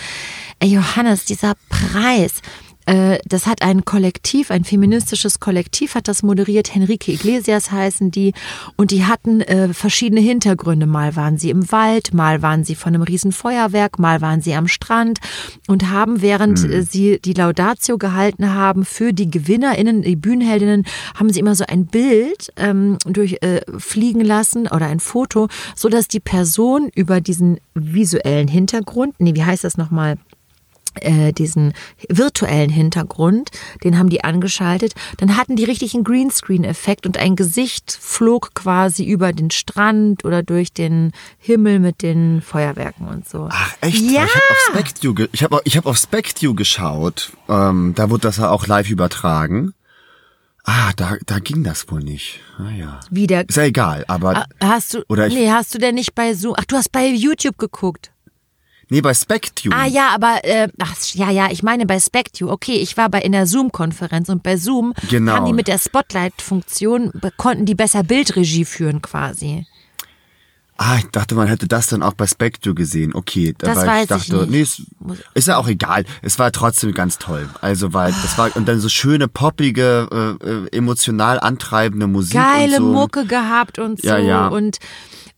Ey, 0.60 0.70
Johannes, 0.70 1.26
dieser 1.26 1.54
Preis, 1.70 2.42
das 2.86 3.48
hat 3.48 3.62
ein 3.62 3.86
Kollektiv, 3.86 4.52
ein 4.52 4.64
feministisches 4.64 5.40
Kollektiv 5.40 5.96
hat 5.96 6.08
das 6.08 6.24
moderiert. 6.24 6.74
Henrike 6.74 7.12
Iglesias 7.12 7.72
heißen 7.72 8.12
die. 8.12 8.34
Und 8.76 8.92
die 8.92 9.06
hatten 9.06 9.42
äh, 9.42 9.74
verschiedene 9.74 10.22
Hintergründe. 10.22 10.86
Mal 10.86 11.16
waren 11.16 11.38
sie 11.38 11.50
im 11.50 11.72
Wald, 11.72 12.14
mal 12.14 12.42
waren 12.42 12.64
sie 12.64 12.76
von 12.76 12.94
einem 12.94 13.04
riesen 13.04 13.32
Feuerwerk, 13.32 14.00
mal 14.00 14.22
waren 14.22 14.42
sie 14.42 14.54
am 14.54 14.68
Strand 14.68 15.20
und 15.68 15.90
haben, 15.90 16.22
während 16.22 16.64
mhm. 16.64 16.84
sie 16.84 17.20
die 17.24 17.34
Laudatio 17.34 17.98
gehalten 17.98 18.54
haben 18.54 18.86
für 18.86 19.14
die 19.14 19.30
GewinnerInnen, 19.30 20.02
die 20.02 20.16
Bühnenheldinnen, 20.16 20.86
haben 21.16 21.32
sie 21.32 21.40
immer 21.40 21.56
so 21.56 21.66
ein 21.68 21.86
Bild 21.86 22.52
ähm, 22.58 22.98
durch 23.06 23.38
äh, 23.42 23.62
fliegen 23.78 24.22
lassen 24.22 24.68
oder 24.68 24.88
ein 24.88 25.00
Foto, 25.00 25.48
so 25.76 25.90
dass 25.90 26.08
die 26.08 26.20
Person 26.20 26.90
über 26.96 27.22
diesen 27.22 27.60
visuellen 27.74 28.48
Hintergrund, 28.48 29.16
nee, 29.20 29.36
wie 29.36 29.44
heißt 29.44 29.64
das 29.64 29.78
nochmal? 29.78 30.18
Äh, 30.96 31.34
diesen 31.34 31.74
virtuellen 32.10 32.70
Hintergrund, 32.70 33.50
den 33.84 33.98
haben 33.98 34.10
die 34.10 34.24
angeschaltet, 34.24 34.94
dann 35.18 35.38
hatten 35.38 35.56
die 35.56 35.64
richtig 35.64 35.94
einen 35.94 36.04
Greenscreen-Effekt 36.04 37.06
und 37.06 37.18
ein 37.18 37.36
Gesicht 37.36 37.98
flog 38.00 38.54
quasi 38.54 39.04
über 39.04 39.34
den 39.34 39.52
Strand 39.52 40.26
oder 40.26 40.44
durch 40.44 40.74
den 40.74 41.12
Himmel 41.38 41.80
mit 41.80 42.02
den 42.02 42.42
Feuerwerken 42.42 43.08
und 43.08 43.28
so. 43.28 43.48
Ach 43.52 43.74
echt? 43.82 44.02
Ja. 44.02 44.26
Ich 44.26 44.36
habe 44.36 44.44
auf 44.50 44.58
SpecTU, 44.70 45.16
ich 45.32 45.44
hab, 45.44 45.62
ich 45.64 45.78
hab 45.78 45.86
auf 45.86 45.98
SpecTU 45.98 46.54
geschaut. 46.54 47.32
Ähm, 47.50 47.94
da 47.96 48.10
wurde 48.10 48.22
das 48.22 48.38
ja 48.38 48.50
auch 48.50 48.68
live 48.68 48.90
übertragen. 48.90 49.74
Ah, 50.66 50.92
da, 50.96 51.18
da 51.26 51.40
ging 51.40 51.64
das 51.64 51.92
wohl 51.92 52.02
nicht. 52.02 52.40
Ah 52.58 52.72
ja. 52.72 53.00
Wieder. 53.10 53.48
Ist 53.48 53.58
ja 53.58 53.64
egal, 53.64 54.06
aber. 54.08 54.38
Ah, 54.38 54.46
hast 54.62 54.94
du. 54.94 55.04
Oder 55.10 55.28
ich, 55.28 55.34
nee, 55.34 55.52
hast 55.52 55.76
du 55.76 55.78
denn 55.78 55.96
nicht 55.96 56.16
bei 56.16 56.34
Zoom? 56.34 56.56
Ach, 56.58 56.64
du 56.64 56.78
hast 56.78 56.92
bei 56.92 57.06
YouTube 57.08 57.58
geguckt. 57.58 58.13
Nee, 58.90 59.02
bei 59.02 59.14
SpecTune. 59.14 59.76
Ah 59.76 59.86
ja, 59.88 60.10
aber 60.14 60.44
äh, 60.44 60.68
ach, 60.80 60.96
ja, 61.14 61.32
ja, 61.32 61.48
ich 61.52 61.64
meine 61.64 61.86
bei 61.86 62.00
SpecTune. 62.00 62.52
Okay, 62.52 62.76
ich 62.76 62.96
war 62.98 63.10
bei 63.10 63.22
in 63.22 63.32
der 63.32 63.48
Zoom-Konferenz 63.48 64.30
und 64.30 64.44
bei 64.44 64.58
Zoom 64.58 64.94
Genau. 65.10 65.34
haben 65.34 65.46
die 65.46 65.54
mit 65.54 65.68
der 65.68 65.80
Spotlight-Funktion 65.80 67.12
konnten 67.38 67.66
die 67.66 67.76
besser 67.76 68.04
Bildregie 68.04 68.66
führen 68.66 69.02
quasi. 69.02 69.66
Ah, 70.76 70.98
ich 70.98 71.06
dachte, 71.12 71.36
man 71.36 71.48
hätte 71.48 71.68
das 71.68 71.88
dann 71.88 72.02
auch 72.02 72.14
bei 72.16 72.26
Spectre 72.26 72.74
gesehen. 72.74 73.14
Okay, 73.14 73.54
Das 73.60 73.78
weil 73.78 73.88
weiß 73.88 73.96
ich 73.98 74.02
ich 74.04 74.08
dachte, 74.30 74.36
nicht. 74.38 74.50
nee, 74.50 74.62
ist, 74.62 74.82
ist 75.36 75.48
ja 75.48 75.58
auch 75.58 75.68
egal. 75.68 76.04
Es 76.24 76.40
war 76.40 76.52
trotzdem 76.52 76.94
ganz 76.94 77.20
toll. 77.20 77.48
Also 77.62 77.94
weil 77.94 78.12
das 78.12 78.38
war 78.40 78.54
und 78.56 78.68
dann 78.68 78.80
so 78.80 78.90
schöne 78.90 79.28
poppige, 79.28 80.10
äh, 80.44 80.46
äh, 80.50 80.68
emotional 80.78 81.40
antreibende 81.40 82.08
Musik 82.08 82.34
Geile 82.34 82.78
und 82.78 82.84
so. 82.88 82.92
Mucke 82.92 83.26
gehabt 83.26 83.78
und 83.78 84.02
so 84.02 84.08
Ja, 84.08 84.18
ja. 84.18 84.48
und 84.48 84.80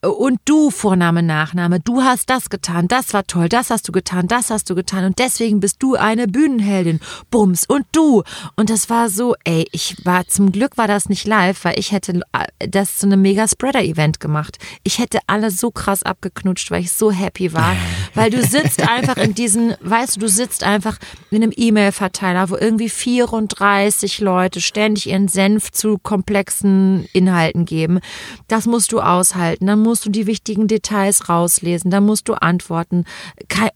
und 0.08 0.40
du 0.46 0.72
Vorname 0.72 1.24
Nachname, 1.24 1.80
du 1.80 2.02
hast 2.02 2.30
das 2.30 2.50
getan, 2.50 2.88
das 2.88 3.14
war 3.14 3.26
toll, 3.26 3.50
das 3.50 3.70
hast 3.70 3.88
du 3.88 3.92
getan, 3.92 4.28
das 4.28 4.50
hast 4.50 4.70
du 4.70 4.76
getan 4.76 5.06
und 5.06 5.20
deswegen 5.20 5.60
bist 5.60 5.82
du 5.82 5.96
eine 5.96 6.28
Bühnenheldin. 6.28 7.00
Bums 7.32 7.66
und 7.66 7.86
du 7.92 8.24
und 8.56 8.70
das 8.70 8.90
war 8.90 9.10
so, 9.10 9.36
ey, 9.44 9.68
ich 9.72 9.98
war 10.04 10.28
zum 10.28 10.52
Glück 10.52 10.78
war 10.78 10.88
das 10.88 11.10
nicht 11.10 11.28
live, 11.28 11.64
weil 11.64 11.80
ich 11.80 11.92
hätte 11.92 12.22
äh, 12.34 12.68
das 12.68 12.98
zu 12.98 13.06
einem 13.06 13.22
Mega 13.22 13.48
Spreader 13.48 13.84
Event 13.84 14.20
gemacht. 14.20 14.58
Ich 14.84 15.00
hätte 15.00 15.20
alle 15.28 15.52
so 15.52 15.72
krass 15.72 16.04
abgeknutscht, 16.04 16.72
weil 16.72 16.82
ich 16.82 16.92
so 16.92 17.12
happy 17.12 17.54
war, 17.54 17.76
weil 18.14 18.30
du 18.30 18.42
sitzt 18.42 18.82
einfach 18.88 19.18
in 19.18 19.34
diesen, 19.34 19.76
weißt 19.82 20.16
du, 20.18 20.22
du 20.22 20.30
sitzt 20.30 20.64
einfach 20.64 20.98
in 21.32 21.44
einem 21.44 21.54
E-Mail-Verteiler, 21.56 22.50
wo 22.50 22.56
irgendwie 22.56 22.90
34 22.90 24.20
Leute 24.20 24.62
ständig 24.62 25.10
ihren 25.10 25.28
Senf 25.28 25.72
zu 25.72 25.98
komplexen 25.98 27.08
Inhalten 27.14 27.66
geben. 27.66 28.00
Das 28.48 28.66
musst 28.66 28.92
du 28.92 29.00
aushalten. 29.00 29.68
Dann 29.68 29.82
musst 29.82 29.95
du 30.02 30.10
die 30.10 30.28
wichtigen 30.28 30.68
Details 30.68 31.30
rauslesen. 31.30 31.92
Dann 31.92 32.06
musst 32.06 32.28
du 32.28 32.34
antworten. 32.34 33.06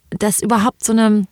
Dass 0.09 0.41
überhaupt 0.41 0.83
so 0.83 0.93
eine 0.93 1.25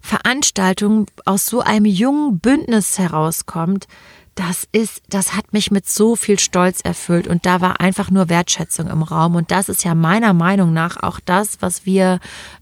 Veranstaltung 0.00 1.06
aus 1.24 1.46
so 1.46 1.60
einem 1.60 1.86
jungen 1.86 2.38
Bündnis 2.38 2.98
herauskommt, 2.98 3.86
das 4.34 4.66
ist, 4.72 5.02
das 5.08 5.36
hat 5.36 5.52
mich 5.52 5.70
mit 5.70 5.88
so 5.88 6.16
viel 6.16 6.38
Stolz 6.38 6.80
erfüllt 6.80 7.28
und 7.28 7.44
da 7.44 7.60
war 7.60 7.80
einfach 7.80 8.10
nur 8.10 8.28
Wertschätzung 8.28 8.88
im 8.88 9.02
Raum 9.02 9.34
und 9.34 9.50
das 9.50 9.68
ist 9.68 9.84
ja 9.84 9.94
meiner 9.94 10.32
Meinung 10.32 10.72
nach 10.72 11.02
auch 11.02 11.20
das, 11.20 11.60
was 11.60 11.84
wir, 11.84 12.18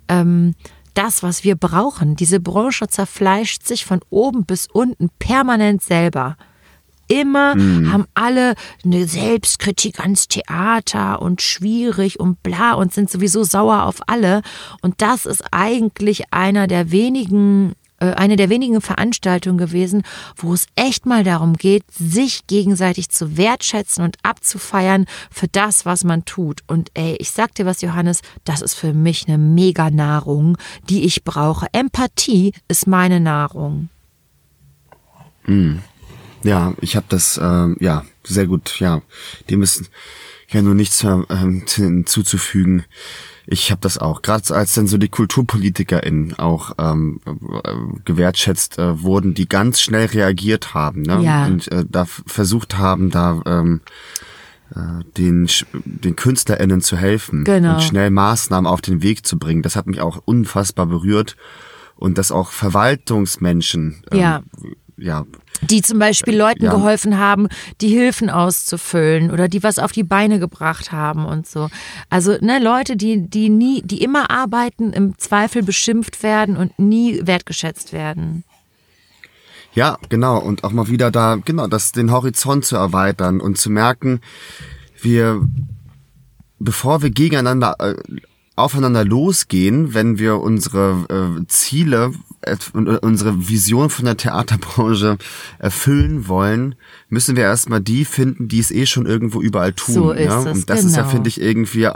ähm, 0.09 0.57
das, 0.95 1.23
was 1.23 1.45
wir 1.45 1.55
brauchen. 1.55 2.17
Diese 2.17 2.41
Branche 2.41 2.89
zerfleischt 2.89 3.65
sich 3.65 3.85
von 3.85 4.01
oben 4.11 4.45
bis 4.45 4.67
unten 4.67 5.11
permanent 5.21 5.83
selber. 5.83 6.37
Immer 7.11 7.57
haben 7.91 8.07
alle 8.15 8.55
eine 8.85 9.09
Selbstkritik 9.09 9.99
ans 9.99 10.29
Theater 10.29 11.21
und 11.21 11.43
schwierig 11.43 12.21
und 12.21 12.41
bla 12.45 12.75
und 12.75 12.95
sind 12.95 13.11
sowieso 13.11 13.43
sauer 13.43 13.83
auf 13.83 13.97
alle. 14.07 14.43
Und 14.81 15.03
das 15.03 15.27
ist 15.27 15.43
eigentlich 15.51 16.33
einer 16.33 16.69
der 16.69 16.93
wenigen, 16.93 17.73
äh, 17.99 18.13
eine 18.13 18.37
der 18.37 18.49
wenigen 18.49 18.81
Veranstaltungen 18.81 19.59
gewesen, 19.59 20.05
wo 20.37 20.55
es 20.55 20.67
echt 20.77 21.05
mal 21.05 21.25
darum 21.25 21.55
geht, 21.55 21.83
sich 21.91 22.47
gegenseitig 22.47 23.09
zu 23.09 23.37
wertschätzen 23.37 24.05
und 24.05 24.17
abzufeiern 24.23 25.07
für 25.33 25.49
das, 25.49 25.85
was 25.85 26.05
man 26.05 26.25
tut. 26.25 26.61
Und 26.69 26.93
ey, 26.95 27.17
ich 27.19 27.33
sag 27.33 27.57
dir 27.57 27.67
was, 27.67 27.83
Johannes, 27.83 28.21
das 28.45 28.63
ist 28.63 28.75
für 28.75 28.93
mich 28.93 29.27
eine 29.27 29.37
Mega-Nahrung, 29.37 30.57
die 30.89 31.03
ich 31.03 31.25
brauche. 31.25 31.67
Empathie 31.73 32.53
ist 32.69 32.87
meine 32.87 33.19
Nahrung. 33.19 33.89
Ja, 36.43 36.75
ich 36.81 36.97
habe 36.97 37.07
das, 37.09 37.39
ähm, 37.43 37.77
ja, 37.81 38.05
sehr 38.25 38.47
gut, 38.47 38.81
ja. 38.81 39.03
Dem 39.49 39.63
ist 39.63 39.91
ja 40.49 40.63
nur 40.63 40.75
nichts 40.75 41.05
ähm, 41.05 41.65
hinzuzufügen. 41.69 42.85
Ich 43.47 43.71
habe 43.71 43.81
das 43.81 43.99
auch, 43.99 44.23
gerade 44.23 44.55
als 44.55 44.75
dann 44.75 44.87
so 44.87 44.97
die 44.97 45.09
KulturpolitikerInnen 45.09 46.39
auch 46.39 46.73
ähm, 46.79 47.21
äh, 47.27 47.73
gewertschätzt 48.05 48.79
äh, 48.79 49.03
wurden, 49.03 49.35
die 49.35 49.49
ganz 49.49 49.81
schnell 49.81 50.07
reagiert 50.07 50.73
haben 50.75 51.03
ne? 51.03 51.21
Ja. 51.23 51.47
und 51.47 51.71
äh, 51.73 51.85
da 51.89 52.05
versucht 52.05 52.79
haben, 52.79 53.11
da 53.11 53.43
ähm, 53.47 53.81
äh, 54.75 55.03
den, 55.17 55.49
den 55.85 56.15
KünstlerInnen 56.17 56.81
zu 56.81 56.97
helfen 56.97 57.43
Genau. 57.45 57.75
und 57.75 57.83
schnell 57.83 58.11
Maßnahmen 58.11 58.71
auf 58.71 58.81
den 58.83 59.03
Weg 59.03 59.27
zu 59.27 59.37
bringen. 59.39 59.63
Das 59.63 59.75
hat 59.75 59.87
mich 59.89 60.01
auch 60.01 60.23
unfassbar 60.25 60.87
berührt 60.87 61.37
und 61.97 62.19
dass 62.19 62.31
auch 62.31 62.51
Verwaltungsmenschen 62.53 64.05
ähm, 64.13 64.19
Ja. 64.19 64.43
Ja 65.01 65.25
die 65.63 65.83
zum 65.83 65.99
Beispiel 65.99 66.37
Leuten 66.37 66.65
Ja. 66.65 66.71
geholfen 66.71 67.19
haben, 67.19 67.49
die 67.81 67.89
Hilfen 67.89 68.31
auszufüllen 68.31 69.31
oder 69.31 69.49
die 69.49 69.63
was 69.63 69.79
auf 69.79 69.93
die 69.93 70.05
Beine 70.05 70.39
gebracht 70.39 70.91
haben 70.91 71.27
und 71.27 71.47
so. 71.47 71.69
Also 72.09 72.37
ne, 72.41 72.59
Leute, 72.59 72.97
die 72.97 73.29
die 73.29 73.51
nie, 73.51 73.83
die 73.83 74.03
immer 74.03 74.31
arbeiten, 74.31 74.93
im 74.93 75.19
Zweifel 75.19 75.63
beschimpft 75.63 76.23
werden 76.23 76.57
und 76.57 76.79
nie 76.79 77.21
wertgeschätzt 77.27 77.93
werden. 77.93 78.45
Ja, 79.75 79.99
genau. 80.09 80.39
Und 80.39 80.65
auch 80.65 80.73
mal 80.73 80.89
wieder 80.89 81.11
da, 81.11 81.37
genau, 81.45 81.67
das, 81.67 81.93
den 81.93 82.11
Horizont 82.11 82.65
zu 82.65 82.77
erweitern 82.77 83.41
und 83.41 83.57
zu 83.57 83.71
merken, 83.71 84.21
wir, 85.01 85.47
bevor 86.59 87.03
wir 87.03 87.11
gegeneinander, 87.11 87.77
äh, 87.79 87.95
aufeinander 88.61 89.05
losgehen, 89.05 89.95
wenn 89.95 90.19
wir 90.19 90.41
unsere 90.41 91.39
äh, 91.41 91.47
Ziele 91.49 92.13
äh, 92.43 92.57
und 92.73 92.89
unsere 92.89 93.49
Vision 93.49 93.91
von 93.91 94.05
der 94.05 94.17
Theaterbranche 94.17 95.19
erfüllen 95.59 96.29
wollen, 96.29 96.75
müssen 97.09 97.37
wir 97.37 97.45
erstmal 97.45 97.81
die 97.81 98.05
finden, 98.05 98.49
die 98.49 98.61
es 98.61 98.71
eh 98.71 98.87
schon 98.87 99.07
irgendwo 99.07 99.41
überall 99.41 99.73
tun. 99.73 99.95
So 99.95 100.13
ist 100.13 100.25
ja? 100.25 100.41
es, 100.41 100.47
Und 100.47 100.71
das 100.71 100.85
ist 100.85 100.97
ja, 100.97 101.03
genau. 101.03 101.13
finde 101.13 101.29
ich, 101.29 101.41
irgendwie 101.41 101.89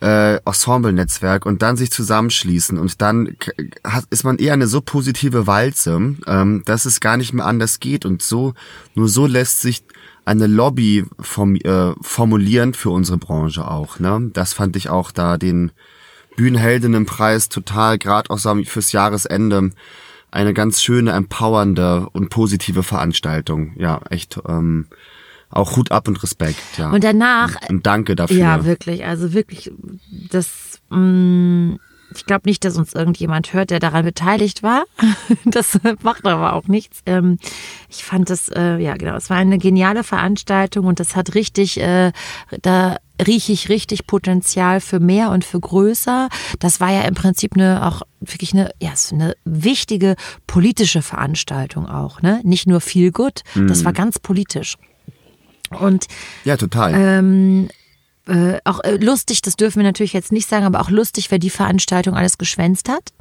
äh, 0.00 0.36
Ensemble-Netzwerk 0.44 1.44
und 1.46 1.62
dann 1.62 1.76
sich 1.76 1.90
zusammenschließen 1.90 2.78
und 2.78 3.00
dann 3.02 3.36
hat, 3.84 4.04
ist 4.10 4.24
man 4.24 4.38
eher 4.38 4.52
eine 4.52 4.68
so 4.68 4.80
positive 4.80 5.46
Walze, 5.46 6.14
ähm, 6.26 6.62
dass 6.64 6.84
es 6.84 7.00
gar 7.00 7.16
nicht 7.16 7.32
mehr 7.32 7.46
anders 7.46 7.80
geht 7.80 8.06
und 8.06 8.22
so 8.22 8.54
nur 8.94 9.08
so 9.08 9.26
lässt 9.26 9.60
sich 9.60 9.82
eine 10.28 10.46
Lobby 10.46 11.06
form, 11.18 11.56
äh, 11.56 11.94
formulieren 12.02 12.74
für 12.74 12.90
unsere 12.90 13.16
Branche 13.16 13.66
auch. 13.66 13.98
Ne? 13.98 14.30
Das 14.34 14.52
fand 14.52 14.76
ich 14.76 14.90
auch 14.90 15.10
da 15.10 15.38
den 15.38 15.72
Bühnenheldinnenpreis 16.36 17.48
total, 17.48 17.98
gerade 17.98 18.30
auch 18.30 18.38
so 18.38 18.54
fürs 18.64 18.92
Jahresende, 18.92 19.70
eine 20.30 20.52
ganz 20.52 20.82
schöne, 20.82 21.12
empowernde 21.12 22.10
und 22.12 22.28
positive 22.28 22.82
Veranstaltung. 22.82 23.72
Ja, 23.78 24.02
echt 24.10 24.38
ähm, 24.46 24.86
auch 25.48 25.76
Hut 25.76 25.90
ab 25.92 26.06
und 26.08 26.22
Respekt. 26.22 26.76
Ja. 26.76 26.90
Und 26.90 27.04
danach 27.04 27.56
und 27.70 27.86
danke 27.86 28.14
dafür. 28.14 28.36
Ja, 28.36 28.64
wirklich. 28.66 29.06
Also 29.06 29.32
wirklich, 29.32 29.72
das. 30.30 30.80
Mh, 30.90 31.78
ich 32.14 32.26
glaube 32.26 32.48
nicht, 32.48 32.64
dass 32.64 32.76
uns 32.76 32.94
irgendjemand 32.94 33.52
hört, 33.52 33.70
der 33.70 33.80
daran 33.80 34.04
beteiligt 34.04 34.62
war. 34.62 34.84
Das 35.44 35.78
macht 36.02 36.26
aber 36.26 36.52
auch 36.54 36.68
nichts. 36.68 37.00
Ähm, 37.06 37.38
ich 37.88 38.04
fand 38.04 38.30
das, 38.30 38.48
äh, 38.48 38.76
ja 38.78 38.94
genau, 38.96 39.16
es 39.16 39.30
war 39.30 39.36
eine 39.36 39.58
geniale 39.58 40.04
Veranstaltung 40.04 40.86
und 40.86 41.00
das 41.00 41.16
hat 41.16 41.34
richtig, 41.34 41.80
äh, 41.80 42.12
da 42.62 42.96
rieche 43.26 43.52
ich 43.52 43.68
richtig 43.68 44.06
Potenzial 44.06 44.80
für 44.80 45.00
mehr 45.00 45.30
und 45.30 45.44
für 45.44 45.58
größer. 45.60 46.28
Das 46.58 46.80
war 46.80 46.90
ja 46.92 47.02
im 47.02 47.14
Prinzip 47.14 47.54
eine 47.54 47.86
auch 47.86 48.02
wirklich 48.20 48.52
eine, 48.52 48.70
ja, 48.80 48.94
so 48.94 49.14
eine 49.14 49.34
wichtige 49.44 50.16
politische 50.46 51.02
Veranstaltung 51.02 51.86
auch, 51.88 52.22
ne? 52.22 52.40
Nicht 52.44 52.66
nur 52.66 52.80
viel 52.80 53.10
gut, 53.12 53.42
das 53.54 53.84
war 53.84 53.92
ganz 53.92 54.18
politisch. 54.18 54.76
Und 55.70 56.06
Ja, 56.44 56.56
total. 56.56 56.92
ähm, 56.94 57.68
äh, 58.28 58.58
auch 58.64 58.80
äh, 58.84 58.96
lustig, 58.96 59.42
das 59.42 59.56
dürfen 59.56 59.78
wir 59.80 59.84
natürlich 59.84 60.12
jetzt 60.12 60.32
nicht 60.32 60.48
sagen, 60.48 60.64
aber 60.66 60.80
auch 60.80 60.90
lustig, 60.90 61.30
wer 61.30 61.38
die 61.38 61.50
Veranstaltung 61.50 62.14
alles 62.14 62.38
geschwänzt 62.38 62.88
hat. 62.88 63.12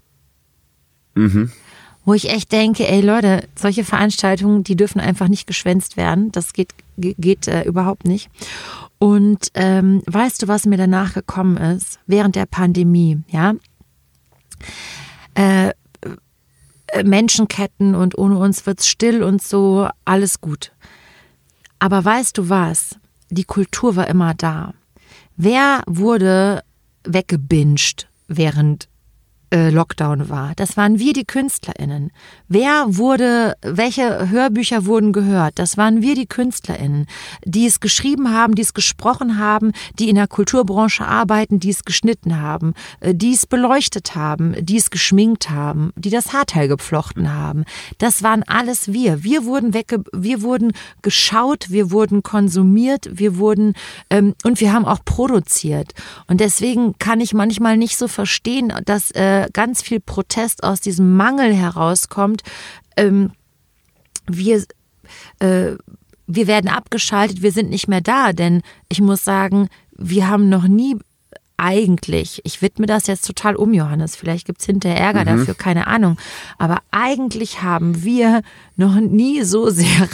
Wo 2.05 2.13
ich 2.13 2.29
echt 2.29 2.51
denke, 2.51 2.87
ey 2.87 3.01
Leute, 3.01 3.47
solche 3.55 3.83
Veranstaltungen, 3.83 4.63
die 4.63 4.75
dürfen 4.75 5.01
einfach 5.01 5.27
nicht 5.27 5.47
geschwänzt 5.47 5.97
werden. 5.97 6.31
Das 6.31 6.53
geht, 6.53 6.69
ge- 6.97 7.15
geht 7.17 7.47
äh, 7.47 7.63
überhaupt 7.63 8.05
nicht. 8.05 8.29
Und 8.99 9.51
ähm, 9.55 10.01
weißt 10.05 10.41
du, 10.43 10.47
was 10.47 10.65
mir 10.65 10.77
danach 10.77 11.13
gekommen 11.13 11.57
ist? 11.57 11.99
Während 12.07 12.35
der 12.35 12.45
Pandemie, 12.45 13.19
ja? 13.27 13.53
Äh, 15.35 15.69
äh, 16.87 17.03
Menschenketten 17.03 17.93
und 17.93 18.17
ohne 18.17 18.37
uns 18.37 18.65
wird's 18.65 18.87
still 18.87 19.21
und 19.23 19.43
so, 19.43 19.89
alles 20.05 20.39
gut. 20.41 20.71
Aber 21.79 22.03
weißt 22.03 22.37
du 22.37 22.49
was? 22.49 22.95
Die 23.29 23.43
Kultur 23.43 23.95
war 23.97 24.07
immer 24.07 24.33
da. 24.33 24.73
Wer 25.39 25.83
wurde 25.85 26.63
weggebinged 27.03 28.09
während 28.27 28.85
äh, 28.85 28.87
Lockdown 29.51 30.29
war. 30.29 30.53
Das 30.55 30.75
waren 30.75 30.99
wir, 30.99 31.13
die 31.13 31.23
KünstlerInnen. 31.23 32.11
Wer 32.49 32.85
wurde, 32.87 33.55
welche 33.61 34.29
Hörbücher 34.29 34.85
wurden 34.85 35.13
gehört? 35.13 35.57
Das 35.57 35.77
waren 35.77 36.01
wir, 36.01 36.15
die 36.15 36.25
KünstlerInnen, 36.25 37.07
die 37.45 37.65
es 37.65 37.79
geschrieben 37.79 38.33
haben, 38.33 38.55
die 38.55 38.61
es 38.61 38.73
gesprochen 38.73 39.39
haben, 39.39 39.71
die 39.99 40.09
in 40.09 40.15
der 40.15 40.27
Kulturbranche 40.27 41.05
arbeiten, 41.05 41.59
die 41.59 41.69
es 41.69 41.85
geschnitten 41.85 42.41
haben, 42.41 42.73
äh, 42.99 43.15
die 43.15 43.33
es 43.33 43.45
beleuchtet 43.45 44.15
haben, 44.15 44.53
die 44.59 44.77
es 44.77 44.89
geschminkt 44.89 45.49
haben, 45.49 45.93
die 45.95 46.09
das 46.09 46.33
Haarteil 46.33 46.67
gepflochten 46.67 47.33
haben. 47.33 47.63
Das 47.99 48.23
waren 48.23 48.43
alles 48.43 48.91
wir. 48.91 49.23
Wir 49.23 49.45
wurden 49.45 49.73
wegge 49.73 50.03
wir 50.11 50.41
wurden 50.41 50.73
geschaut, 51.01 51.67
wir 51.69 51.91
wurden 51.91 52.21
konsumiert, 52.21 53.07
wir 53.11 53.37
wurden 53.37 53.73
ähm, 54.09 54.35
und 54.43 54.59
wir 54.59 54.73
haben 54.73 54.85
auch 54.85 55.03
produziert. 55.05 55.93
Und 56.27 56.41
deswegen 56.41 56.97
kann 56.99 57.21
ich 57.21 57.33
manchmal 57.33 57.77
nicht 57.77 57.97
so 57.97 58.07
verstehen, 58.07 58.73
dass 58.85 59.11
äh, 59.11 59.36
ganz 59.53 59.81
viel 59.81 59.99
Protest 59.99 60.63
aus 60.63 60.81
diesem 60.81 61.15
Mangel 61.15 61.53
herauskommt. 61.53 62.43
Ähm, 62.95 63.31
wir, 64.27 64.63
äh, 65.39 65.75
wir 66.27 66.47
werden 66.47 66.69
abgeschaltet, 66.69 67.41
wir 67.41 67.51
sind 67.51 67.69
nicht 67.69 67.87
mehr 67.87 68.01
da, 68.01 68.33
denn 68.33 68.61
ich 68.89 69.01
muss 69.01 69.23
sagen, 69.23 69.69
wir 69.91 70.27
haben 70.27 70.49
noch 70.49 70.67
nie 70.67 70.97
eigentlich, 71.57 72.41
ich 72.43 72.61
widme 72.61 72.85
das 72.85 73.07
jetzt 73.07 73.25
total 73.25 73.55
um, 73.55 73.73
Johannes, 73.73 74.15
vielleicht 74.15 74.45
gibt 74.45 74.61
es 74.61 74.67
hinterher 74.67 74.99
Ärger 74.99 75.21
mhm. 75.21 75.39
dafür, 75.39 75.55
keine 75.55 75.87
Ahnung, 75.87 76.17
aber 76.59 76.79
eigentlich 76.91 77.63
haben 77.63 78.03
wir 78.03 78.41
noch 78.75 78.95
nie 78.99 79.41
so 79.43 79.69
sehr 79.69 80.07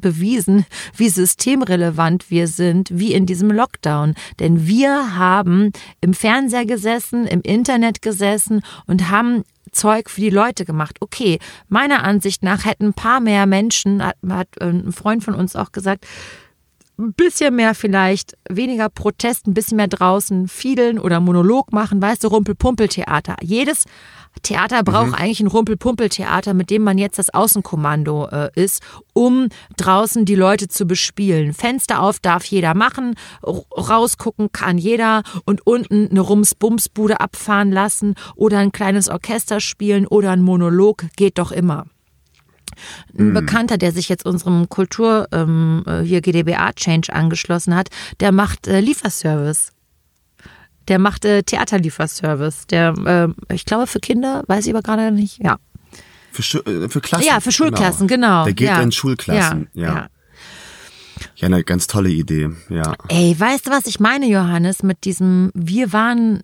bewiesen, 0.00 0.66
wie 0.96 1.08
systemrelevant 1.08 2.30
wir 2.30 2.48
sind, 2.48 2.90
wie 2.92 3.12
in 3.12 3.26
diesem 3.26 3.50
Lockdown. 3.50 4.14
Denn 4.38 4.66
wir 4.66 5.16
haben 5.16 5.72
im 6.00 6.14
Fernseher 6.14 6.66
gesessen, 6.66 7.26
im 7.26 7.42
Internet 7.42 8.02
gesessen 8.02 8.62
und 8.86 9.10
haben 9.10 9.44
Zeug 9.72 10.10
für 10.10 10.20
die 10.20 10.30
Leute 10.30 10.64
gemacht. 10.64 10.96
Okay, 11.00 11.38
meiner 11.68 12.02
Ansicht 12.02 12.42
nach 12.42 12.64
hätten 12.64 12.86
ein 12.86 12.94
paar 12.94 13.20
mehr 13.20 13.46
Menschen, 13.46 14.04
hat, 14.04 14.16
hat 14.28 14.48
äh, 14.60 14.66
ein 14.66 14.92
Freund 14.92 15.22
von 15.22 15.34
uns 15.34 15.56
auch 15.56 15.72
gesagt, 15.72 16.06
ein 17.00 17.14
bisschen 17.14 17.56
mehr 17.56 17.74
vielleicht, 17.74 18.36
weniger 18.48 18.88
Protest, 18.88 19.46
ein 19.46 19.54
bisschen 19.54 19.76
mehr 19.76 19.88
draußen 19.88 20.48
fiedeln 20.48 20.98
oder 20.98 21.20
Monolog 21.20 21.72
machen, 21.72 22.02
weißt 22.02 22.24
du, 22.24 22.28
Rumpel-Pumpel-Theater. 22.28 23.36
Jedes 23.40 23.84
Theater 24.42 24.82
braucht 24.82 25.08
mhm. 25.08 25.14
eigentlich 25.14 25.40
ein 25.40 25.46
Rumpel-Pumpel-Theater, 25.48 26.54
mit 26.54 26.70
dem 26.70 26.82
man 26.82 26.98
jetzt 26.98 27.18
das 27.18 27.32
Außenkommando 27.32 28.28
äh, 28.28 28.50
ist, 28.54 28.82
um 29.12 29.48
draußen 29.76 30.24
die 30.24 30.34
Leute 30.34 30.68
zu 30.68 30.86
bespielen. 30.86 31.52
Fenster 31.52 32.00
auf 32.00 32.20
darf 32.20 32.44
jeder 32.44 32.74
machen, 32.74 33.16
rausgucken 33.44 34.52
kann 34.52 34.78
jeder 34.78 35.22
und 35.44 35.66
unten 35.66 36.08
eine 36.10 36.20
Rums-Bums-Bude 36.20 37.20
abfahren 37.20 37.70
lassen 37.70 38.14
oder 38.34 38.58
ein 38.58 38.72
kleines 38.72 39.08
Orchester 39.08 39.60
spielen 39.60 40.06
oder 40.06 40.30
ein 40.30 40.42
Monolog 40.42 41.04
geht 41.16 41.38
doch 41.38 41.52
immer. 41.52 41.86
Ein 43.18 43.28
mhm. 43.28 43.34
Bekannter, 43.34 43.78
der 43.78 43.92
sich 43.92 44.08
jetzt 44.08 44.24
unserem 44.24 44.68
Kultur 44.68 45.28
ähm, 45.32 45.84
äh, 45.86 46.00
hier 46.00 46.20
GDBA 46.20 46.72
Change 46.72 47.12
angeschlossen 47.12 47.74
hat, 47.74 47.88
der 48.20 48.32
macht 48.32 48.68
äh, 48.68 48.80
Lieferservice. 48.80 49.72
Der 50.90 50.98
macht 50.98 51.24
äh, 51.24 51.44
Theaterlieferservice. 51.44 52.66
Der, 52.66 52.94
äh, 53.48 53.54
ich 53.54 53.64
glaube, 53.64 53.86
für 53.86 54.00
Kinder, 54.00 54.42
weiß 54.48 54.66
ich 54.66 54.74
aber 54.74 54.82
gerade 54.82 55.12
nicht, 55.12 55.38
ja. 55.42 55.58
Für, 56.32 56.42
äh, 56.66 56.88
für 56.88 57.00
Klassen? 57.00 57.24
Ja, 57.24 57.40
für 57.40 57.52
Schulklassen, 57.52 58.08
genau. 58.08 58.26
genau. 58.26 58.44
Der 58.44 58.54
geht 58.54 58.68
ja. 58.68 58.82
in 58.82 58.90
Schulklassen, 58.90 59.68
ja. 59.72 59.86
ja. 59.86 60.08
ja. 61.36 61.46
eine 61.46 61.62
ganz 61.62 61.86
tolle 61.86 62.10
Idee, 62.10 62.50
ja. 62.68 62.94
Ey, 63.08 63.38
weißt 63.38 63.68
du, 63.68 63.70
was 63.70 63.86
ich 63.86 64.00
meine, 64.00 64.26
Johannes, 64.26 64.82
mit 64.82 65.04
diesem, 65.04 65.52
wir 65.54 65.92
waren 65.92 66.42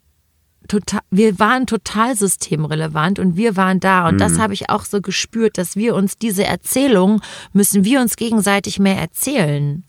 total, 0.68 1.00
wir 1.10 1.38
waren 1.40 1.66
total 1.66 2.16
systemrelevant 2.16 3.18
und 3.18 3.36
wir 3.36 3.56
waren 3.56 3.80
da. 3.80 4.06
Und 4.06 4.14
mhm. 4.14 4.18
das 4.18 4.38
habe 4.38 4.54
ich 4.54 4.70
auch 4.70 4.84
so 4.84 5.00
gespürt, 5.00 5.58
dass 5.58 5.74
wir 5.74 5.96
uns 5.96 6.18
diese 6.18 6.44
Erzählung 6.44 7.20
müssen 7.52 7.84
wir 7.84 8.00
uns 8.00 8.14
gegenseitig 8.16 8.78
mehr 8.78 8.96
erzählen. 8.96 9.84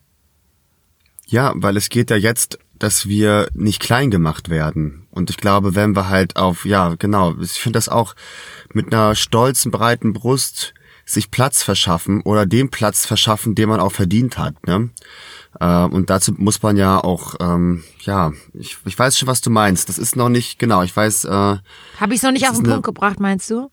Ja, 1.28 1.53
weil 1.55 1.76
es 1.78 1.89
geht 1.89 2.10
ja 2.10 2.16
jetzt, 2.16 2.58
dass 2.80 3.07
wir 3.07 3.49
nicht 3.53 3.80
klein 3.80 4.11
gemacht 4.11 4.49
werden. 4.49 5.07
Und 5.11 5.30
ich 5.30 5.38
glaube, 5.38 5.75
wenn 5.75 5.95
wir 5.95 6.09
halt 6.09 6.36
auf, 6.36 6.65
ja, 6.65 6.95
genau, 6.95 7.36
ich 7.41 7.53
finde 7.53 7.78
das 7.78 7.89
auch 7.89 8.15
mit 8.73 8.93
einer 8.93 9.15
stolzen, 9.15 9.71
breiten 9.71 10.13
Brust 10.13 10.73
sich 11.05 11.32
Platz 11.32 11.63
verschaffen 11.63 12.21
oder 12.21 12.45
den 12.45 12.69
Platz 12.69 13.05
verschaffen, 13.05 13.55
den 13.55 13.69
man 13.69 13.80
auch 13.80 13.93
verdient 13.93 14.38
hat. 14.38 14.67
Ne? 14.67 14.89
Äh, 15.59 15.84
und 15.86 16.09
dazu 16.09 16.34
muss 16.38 16.61
man 16.61 16.75
ja 16.78 17.01
auch, 17.01 17.36
ähm, 17.39 17.84
ja, 18.01 18.34
ich, 18.53 18.78
ich 18.86 18.99
weiß 18.99 19.17
schon, 19.17 19.28
was 19.28 19.41
du 19.41 19.49
meinst. 19.49 19.89
Das 19.89 19.97
ist 19.97 20.15
noch 20.15 20.30
nicht, 20.30 20.59
genau, 20.59 20.84
ich 20.84 20.95
weiß. 20.95 21.25
Äh, 21.25 21.30
Habe 21.30 21.63
ich 22.09 22.17
es 22.17 22.23
noch 22.23 22.32
nicht 22.32 22.47
auf 22.49 22.57
den 22.57 22.65
Punkt 22.65 22.86
gebracht, 22.86 23.19
meinst 23.19 23.49
du? 23.49 23.71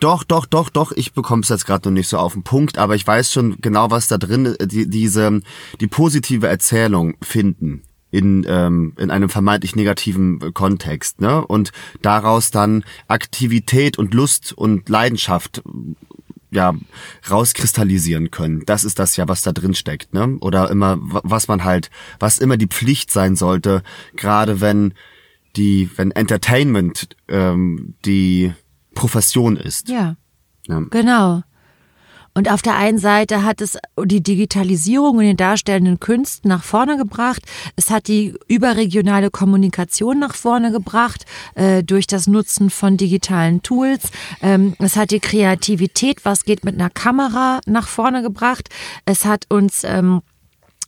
Doch, 0.00 0.24
doch, 0.24 0.46
doch, 0.46 0.70
doch. 0.70 0.92
Ich 0.92 1.12
bekomme 1.12 1.42
es 1.42 1.50
jetzt 1.50 1.66
gerade 1.66 1.88
noch 1.88 1.94
nicht 1.94 2.08
so 2.08 2.16
auf 2.16 2.32
den 2.32 2.42
Punkt, 2.42 2.78
aber 2.78 2.94
ich 2.94 3.06
weiß 3.06 3.30
schon 3.32 3.58
genau, 3.60 3.90
was 3.90 4.08
da 4.08 4.16
drin, 4.16 4.56
die, 4.62 4.88
diese, 4.88 5.42
die 5.80 5.86
positive 5.86 6.48
Erzählung 6.48 7.16
finden 7.22 7.82
in, 8.10 8.44
ähm, 8.48 8.94
in 8.98 9.10
einem 9.10 9.28
vermeintlich 9.28 9.76
negativen 9.76 10.52
Kontext, 10.54 11.20
ne? 11.20 11.46
Und 11.46 11.72
daraus 12.02 12.50
dann 12.50 12.84
Aktivität 13.08 13.98
und 13.98 14.14
Lust 14.14 14.52
und 14.52 14.88
Leidenschaft 14.88 15.62
ja 16.50 16.74
rauskristallisieren 17.30 18.30
können. 18.30 18.64
Das 18.66 18.84
ist 18.84 18.98
das 18.98 19.16
ja, 19.16 19.28
was 19.28 19.42
da 19.42 19.52
drin 19.52 19.74
steckt, 19.74 20.12
ne? 20.12 20.36
Oder 20.40 20.70
immer 20.70 20.98
was 21.00 21.48
man 21.48 21.64
halt, 21.64 21.90
was 22.18 22.38
immer 22.38 22.56
die 22.56 22.66
Pflicht 22.66 23.10
sein 23.10 23.36
sollte, 23.36 23.82
gerade 24.16 24.60
wenn 24.60 24.94
die, 25.56 25.90
wenn 25.96 26.10
Entertainment 26.10 27.16
ähm, 27.28 27.94
die 28.04 28.52
Profession 28.94 29.56
ist. 29.56 29.88
Ja. 29.88 30.16
ja. 30.66 30.80
Genau. 30.90 31.42
Und 32.34 32.50
auf 32.50 32.62
der 32.62 32.76
einen 32.76 32.98
Seite 32.98 33.44
hat 33.44 33.60
es 33.60 33.76
die 34.02 34.22
Digitalisierung 34.22 35.20
in 35.20 35.26
den 35.26 35.36
darstellenden 35.36 35.98
Künsten 35.98 36.48
nach 36.48 36.62
vorne 36.62 36.96
gebracht. 36.96 37.42
Es 37.76 37.90
hat 37.90 38.06
die 38.06 38.34
überregionale 38.46 39.30
Kommunikation 39.30 40.18
nach 40.20 40.34
vorne 40.34 40.70
gebracht 40.70 41.24
äh, 41.54 41.82
durch 41.82 42.06
das 42.06 42.28
Nutzen 42.28 42.70
von 42.70 42.96
digitalen 42.96 43.62
Tools. 43.62 44.10
Ähm, 44.42 44.74
es 44.78 44.96
hat 44.96 45.10
die 45.10 45.20
Kreativität, 45.20 46.24
was 46.24 46.44
geht 46.44 46.64
mit 46.64 46.74
einer 46.74 46.90
Kamera, 46.90 47.60
nach 47.66 47.88
vorne 47.88 48.22
gebracht. 48.22 48.68
Es 49.04 49.24
hat 49.24 49.46
uns 49.48 49.82
ähm, 49.84 50.22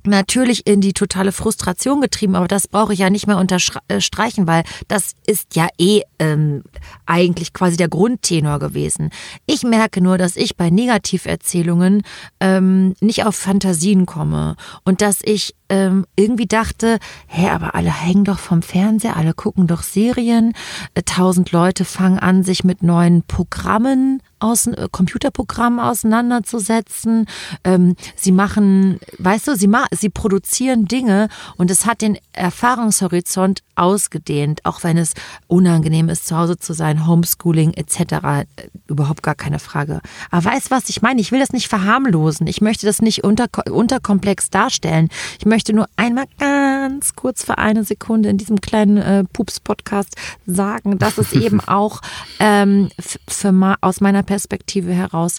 natürlich 0.05 0.67
in 0.67 0.81
die 0.81 0.93
totale 0.93 1.33
Frustration 1.33 2.01
getrieben, 2.01 2.35
aber 2.35 2.49
das 2.49 2.69
brauche 2.69 2.93
ich 2.93 3.01
ja 3.01 3.11
nicht 3.11 3.27
mehr 3.27 3.39
unterstreichen, 3.39 4.47
weil 4.47 4.65
das 4.89 5.13
ist 5.27 5.55
ja 5.57 5.69
eh 5.79 6.03
ähm, 6.19 6.63
eigentlich 7.07 7.53
quasi 7.53 7.77
der 7.77 7.89
Grundtenor 7.89 8.59
gewesen. 8.59 9.11
Ich 9.47 9.63
merke 9.63 10.01
nur, 10.01 10.19
dass 10.19 10.37
ich 10.37 10.57
bei 10.57 10.71
Negativerzählungen 10.71 12.03
ähm, 12.41 12.95
nicht 13.01 13.25
auf 13.25 13.37
Fantasien 13.37 14.07
komme 14.07 14.57
und 14.85 15.01
dass 15.01 15.21
ich 15.23 15.55
ähm, 15.73 16.05
irgendwie 16.17 16.47
dachte, 16.47 16.99
hä, 17.29 17.49
aber 17.49 17.75
alle 17.75 17.91
hängen 17.91 18.25
doch 18.25 18.39
vom 18.39 18.61
Fernseher, 18.61 19.17
alle 19.17 19.33
gucken 19.33 19.67
doch 19.67 19.83
Serien, 19.83 20.53
äh, 20.95 21.03
tausend 21.03 21.51
Leute 21.51 21.87
fangen 21.87 22.19
an, 22.19 22.43
sich 22.43 22.63
mit 22.63 22.83
neuen 22.83 23.23
Programmen 23.23 24.21
außen, 24.43 24.75
äh, 24.75 24.89
Computerprogrammen 24.91 25.81
auseinanderzusetzen. 25.81 27.27
Ähm, 27.65 27.97
sie 28.17 28.33
machen, 28.33 28.99
weißt 29.19 29.49
du, 29.49 29.57
sie, 29.57 29.69
ma 29.69 29.87
sie 29.93 30.11
produzieren 30.11 30.87
Dinge 30.87 31.29
und 31.57 31.71
es 31.71 31.87
hat 31.87 32.03
den 32.03 32.19
Erfahrungshorizont 32.33 33.63
ausgedehnt, 33.75 34.65
auch 34.65 34.83
wenn 34.85 34.99
es 34.99 35.15
unangenehm 35.47 36.09
ist, 36.09 36.27
zu 36.27 36.37
Hause 36.37 36.59
zu 36.59 36.75
sein, 36.75 37.07
Homeschooling 37.07 37.73
etc. 37.75 38.01
Äh, 38.23 38.45
überhaupt 38.89 39.23
gar 39.23 39.35
keine 39.35 39.59
Frage. 39.59 40.01
Aber 40.31 40.45
weißt 40.45 40.71
was 40.71 40.89
ich 40.89 41.03
meine? 41.03 41.21
Ich 41.21 41.33
will 41.33 41.41
das 41.41 41.53
nicht 41.53 41.69
verharmlosen. 41.69 42.47
Ich 42.47 42.61
möchte 42.61 42.87
das 42.87 43.01
nicht 43.01 43.25
unter, 43.25 43.47
unterkomplex 43.71 44.51
darstellen. 44.51 45.09
Ich 45.39 45.47
möchte 45.47 45.62
nur 45.69 45.87
einmal 45.97 46.27
ganz 46.39 47.15
kurz 47.15 47.45
für 47.45 47.59
eine 47.59 47.85
Sekunde 47.85 48.29
in 48.29 48.39
diesem 48.39 48.61
kleinen 48.61 48.97
äh, 48.97 49.25
Pups-Podcast 49.33 50.17
sagen, 50.47 50.99
dass 50.99 51.19
es 51.19 51.33
eben 51.33 51.61
auch 51.67 52.01
ähm, 52.39 52.91
für, 52.99 53.77
aus 53.81 54.01
meiner 54.01 54.23
Perspektive 54.23 54.93
heraus 54.93 55.39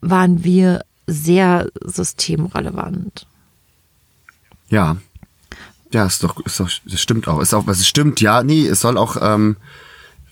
waren 0.00 0.44
wir 0.44 0.84
sehr 1.06 1.68
systemrelevant. 1.82 3.26
Ja, 4.68 4.98
ja, 5.90 6.04
ist 6.04 6.22
doch, 6.22 6.38
ist 6.44 6.60
doch, 6.60 6.70
das 6.84 7.00
stimmt 7.00 7.28
auch. 7.28 7.40
Ist 7.40 7.54
auch, 7.54 7.66
was 7.66 7.78
es 7.78 7.88
stimmt, 7.88 8.20
ja, 8.20 8.42
nee, 8.42 8.66
es 8.66 8.80
soll 8.80 8.98
auch, 8.98 9.16
ähm, 9.20 9.56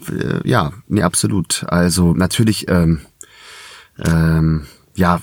äh, 0.09 0.47
ja, 0.47 0.72
nee, 0.87 1.03
absolut. 1.03 1.64
Also 1.68 2.12
natürlich, 2.12 2.68
ähm, 2.68 3.01
ähm, 3.99 4.66
ja, 4.95 5.20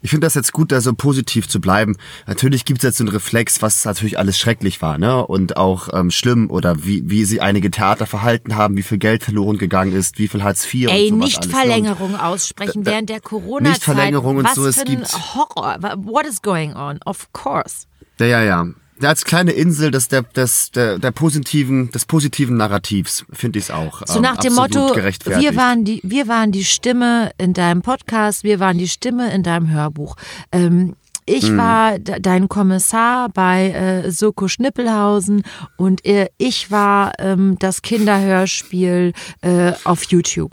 ich 0.00 0.10
finde 0.10 0.26
das 0.26 0.34
jetzt 0.34 0.52
gut, 0.52 0.70
da 0.70 0.80
so 0.80 0.92
positiv 0.94 1.48
zu 1.48 1.60
bleiben. 1.60 1.96
Natürlich 2.26 2.64
gibt 2.64 2.80
es 2.80 2.84
jetzt 2.84 2.98
so 2.98 3.04
einen 3.04 3.12
Reflex, 3.12 3.62
was 3.62 3.84
natürlich 3.84 4.18
alles 4.18 4.38
schrecklich 4.38 4.80
war, 4.80 4.98
ne? 4.98 5.26
Und 5.26 5.56
auch 5.56 5.88
ähm, 5.92 6.10
schlimm 6.10 6.50
oder 6.50 6.84
wie, 6.84 7.08
wie 7.10 7.24
sie 7.24 7.40
einige 7.40 7.70
Theater 7.70 8.06
verhalten 8.06 8.56
haben, 8.56 8.76
wie 8.76 8.82
viel 8.82 8.98
Geld 8.98 9.24
verloren 9.24 9.58
gegangen 9.58 9.92
ist, 9.92 10.18
wie 10.18 10.28
viel 10.28 10.42
Hartz 10.42 10.72
IV 10.72 10.88
Ey, 10.88 11.10
und 11.10 11.18
sowas 11.18 11.24
nicht 11.26 11.38
alles, 11.38 11.50
Verlängerung 11.50 12.12
ne? 12.12 12.24
aussprechen 12.24 12.84
da, 12.84 12.92
während 12.92 13.08
der 13.08 13.20
Corona-Zeit. 13.20 13.72
Nicht 13.72 13.84
Verlängerung 13.84 14.36
und 14.36 14.44
was 14.44 14.54
so, 14.54 14.62
für 14.62 14.68
es 14.68 14.84
gibt. 14.84 15.34
Horror. 15.34 15.78
What 15.96 16.26
is 16.26 16.42
going 16.42 16.74
on? 16.74 17.00
Of 17.04 17.32
course. 17.32 17.86
Ja, 18.20 18.26
ja, 18.26 18.42
ja. 18.42 18.66
Als 19.02 19.24
kleine 19.24 19.52
Insel 19.52 19.90
des, 19.90 20.08
der, 20.08 20.22
des, 20.22 20.70
der, 20.70 20.98
der 20.98 21.10
positiven, 21.10 21.90
des 21.90 22.04
positiven 22.04 22.56
Narrativs, 22.56 23.24
finde 23.32 23.58
ich 23.58 23.66
es 23.66 23.70
auch. 23.70 24.02
So 24.06 24.20
nach 24.20 24.36
dem 24.38 24.54
Motto, 24.54 24.94
wir 24.94 25.56
waren, 25.56 25.84
die, 25.84 26.00
wir 26.02 26.28
waren 26.28 26.52
die 26.52 26.64
Stimme 26.64 27.30
in 27.38 27.52
deinem 27.52 27.82
Podcast, 27.82 28.44
wir 28.44 28.60
waren 28.60 28.78
die 28.78 28.88
Stimme 28.88 29.32
in 29.32 29.42
deinem 29.42 29.70
Hörbuch. 29.70 30.16
Ähm, 30.52 30.94
ich 31.26 31.48
hm. 31.48 31.58
war 31.58 31.98
dein 31.98 32.48
Kommissar 32.48 33.28
bei 33.28 33.70
äh, 33.70 34.10
Soko 34.10 34.48
Schnippelhausen 34.48 35.42
und 35.76 36.04
äh, 36.06 36.28
ich 36.38 36.70
war 36.70 37.12
ähm, 37.18 37.56
das 37.58 37.82
Kinderhörspiel 37.82 39.12
äh, 39.42 39.72
auf 39.84 40.04
YouTube. 40.04 40.52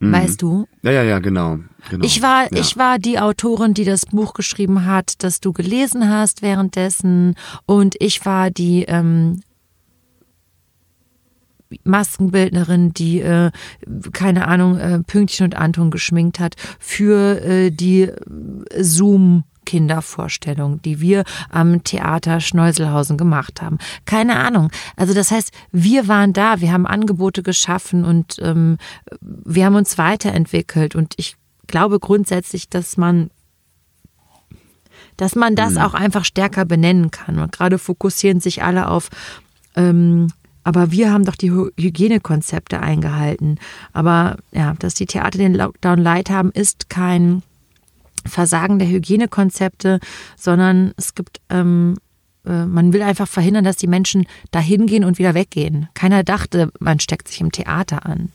Mhm. 0.00 0.12
Weißt 0.12 0.42
du? 0.42 0.68
Ja, 0.82 0.92
ja, 0.92 1.02
ja, 1.02 1.18
genau. 1.18 1.58
Genau. 1.90 2.04
Ich 2.04 2.22
war, 2.22 2.52
ja. 2.52 2.60
ich 2.60 2.76
war 2.76 2.98
die 2.98 3.18
Autorin, 3.18 3.74
die 3.74 3.84
das 3.84 4.06
Buch 4.06 4.34
geschrieben 4.34 4.84
hat, 4.84 5.22
das 5.22 5.40
du 5.40 5.52
gelesen 5.52 6.08
hast 6.08 6.42
währenddessen. 6.42 7.34
Und 7.66 7.96
ich 8.00 8.24
war 8.24 8.50
die 8.50 8.84
ähm, 8.84 9.42
Maskenbildnerin, 11.84 12.92
die, 12.94 13.20
äh, 13.20 13.50
keine 14.12 14.48
Ahnung, 14.48 14.78
äh, 14.78 15.00
Pünktchen 15.00 15.44
und 15.44 15.56
Anton 15.56 15.90
geschminkt 15.90 16.40
hat 16.40 16.54
für 16.78 17.40
äh, 17.42 17.70
die 17.70 18.10
Zoom 18.78 19.44
Kindervorstellung, 19.68 20.80
die 20.80 20.98
wir 20.98 21.24
am 21.50 21.84
Theater 21.84 22.40
Schneuselhausen 22.40 23.18
gemacht 23.18 23.60
haben. 23.60 23.76
Keine 24.06 24.36
Ahnung. 24.36 24.70
Also 24.96 25.12
das 25.12 25.30
heißt, 25.30 25.52
wir 25.72 26.08
waren 26.08 26.32
da, 26.32 26.62
wir 26.62 26.72
haben 26.72 26.86
Angebote 26.86 27.42
geschaffen 27.42 28.06
und 28.06 28.38
ähm, 28.40 28.78
wir 29.20 29.66
haben 29.66 29.74
uns 29.74 29.98
weiterentwickelt. 29.98 30.96
Und 30.96 31.12
ich 31.18 31.36
glaube 31.68 32.00
grundsätzlich, 32.00 32.68
dass 32.68 32.96
man 32.96 33.30
dass 35.16 35.34
man 35.34 35.56
das 35.56 35.72
mhm. 35.72 35.78
auch 35.78 35.94
einfach 35.94 36.24
stärker 36.24 36.64
benennen 36.64 37.10
kann. 37.10 37.38
Und 37.40 37.50
gerade 37.50 37.78
fokussieren 37.78 38.40
sich 38.40 38.62
alle 38.62 38.88
auf 38.88 39.10
ähm, 39.74 40.28
aber 40.68 40.90
wir 40.90 41.10
haben 41.10 41.24
doch 41.24 41.36
die 41.36 41.50
Hygienekonzepte 41.50 42.78
eingehalten. 42.80 43.58
Aber 43.94 44.36
ja, 44.52 44.74
dass 44.78 44.92
die 44.92 45.06
Theater 45.06 45.38
den 45.38 45.54
Lockdown 45.54 45.98
light 45.98 46.28
haben, 46.28 46.50
ist 46.50 46.90
kein 46.90 47.42
Versagen 48.26 48.78
der 48.78 48.88
Hygienekonzepte, 48.88 49.98
sondern 50.36 50.92
es 50.98 51.14
gibt, 51.14 51.40
ähm, 51.48 51.96
äh, 52.44 52.66
man 52.66 52.92
will 52.92 53.00
einfach 53.00 53.28
verhindern, 53.28 53.64
dass 53.64 53.76
die 53.76 53.86
Menschen 53.86 54.26
da 54.50 54.58
hingehen 54.58 55.04
und 55.04 55.18
wieder 55.18 55.32
weggehen. 55.32 55.88
Keiner 55.94 56.22
dachte, 56.22 56.70
man 56.80 57.00
steckt 57.00 57.28
sich 57.28 57.40
im 57.40 57.50
Theater 57.50 58.04
an. 58.04 58.30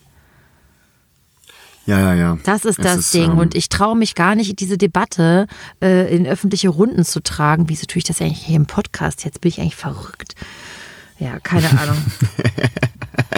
Ja, 1.85 1.99
ja, 1.99 2.13
ja. 2.13 2.37
Das 2.43 2.65
ist 2.65 2.79
es 2.79 2.83
das 2.83 2.97
ist, 2.97 3.13
Ding. 3.13 3.31
Ähm, 3.31 3.37
und 3.37 3.55
ich 3.55 3.67
traue 3.69 3.97
mich 3.97 4.15
gar 4.15 4.35
nicht, 4.35 4.59
diese 4.59 4.77
Debatte 4.77 5.47
äh, 5.81 6.15
in 6.15 6.25
öffentliche 6.25 6.69
Runden 6.69 7.03
zu 7.03 7.21
tragen. 7.21 7.67
Wieso 7.67 7.85
tue 7.85 7.97
ich 7.97 8.03
das 8.05 8.21
eigentlich 8.21 8.45
hier 8.45 8.55
im 8.55 8.65
Podcast? 8.65 9.25
Jetzt 9.25 9.41
bin 9.41 9.49
ich 9.49 9.59
eigentlich 9.59 9.75
verrückt. 9.75 10.35
Ja, 11.19 11.39
keine 11.39 11.69
Ahnung. 11.79 11.97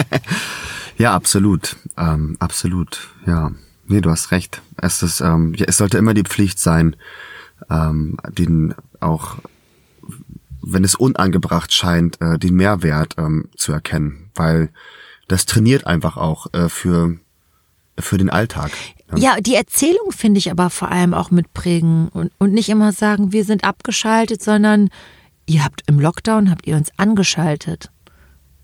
ja, 0.98 1.14
absolut. 1.14 1.76
Ähm, 1.96 2.36
absolut. 2.38 3.08
Ja. 3.26 3.50
Nee, 3.88 4.00
du 4.00 4.10
hast 4.10 4.30
recht. 4.30 4.62
Es, 4.76 5.02
ist, 5.02 5.20
ähm, 5.20 5.54
es 5.58 5.76
sollte 5.76 5.98
immer 5.98 6.14
die 6.14 6.24
Pflicht 6.24 6.60
sein, 6.60 6.96
ähm, 7.70 8.16
den 8.30 8.74
auch, 9.00 9.36
wenn 10.62 10.84
es 10.84 10.94
unangebracht 10.94 11.72
scheint, 11.72 12.20
äh, 12.20 12.38
den 12.38 12.54
Mehrwert 12.54 13.14
ähm, 13.18 13.48
zu 13.56 13.72
erkennen, 13.72 14.30
weil 14.34 14.70
das 15.28 15.46
trainiert 15.46 15.86
einfach 15.86 16.16
auch 16.16 16.52
äh, 16.52 16.68
für 16.68 17.16
für 17.98 18.18
den 18.18 18.30
Alltag. 18.30 18.70
Ja, 19.12 19.34
ja 19.34 19.40
die 19.40 19.54
Erzählung 19.54 20.10
finde 20.10 20.38
ich 20.38 20.50
aber 20.50 20.70
vor 20.70 20.90
allem 20.90 21.14
auch 21.14 21.30
mitprägen 21.30 22.08
und, 22.08 22.32
und 22.38 22.52
nicht 22.52 22.68
immer 22.68 22.92
sagen, 22.92 23.32
wir 23.32 23.44
sind 23.44 23.64
abgeschaltet, 23.64 24.42
sondern 24.42 24.90
ihr 25.46 25.64
habt 25.64 25.82
im 25.86 26.00
Lockdown, 26.00 26.50
habt 26.50 26.66
ihr 26.66 26.76
uns 26.76 26.90
angeschaltet. 26.96 27.90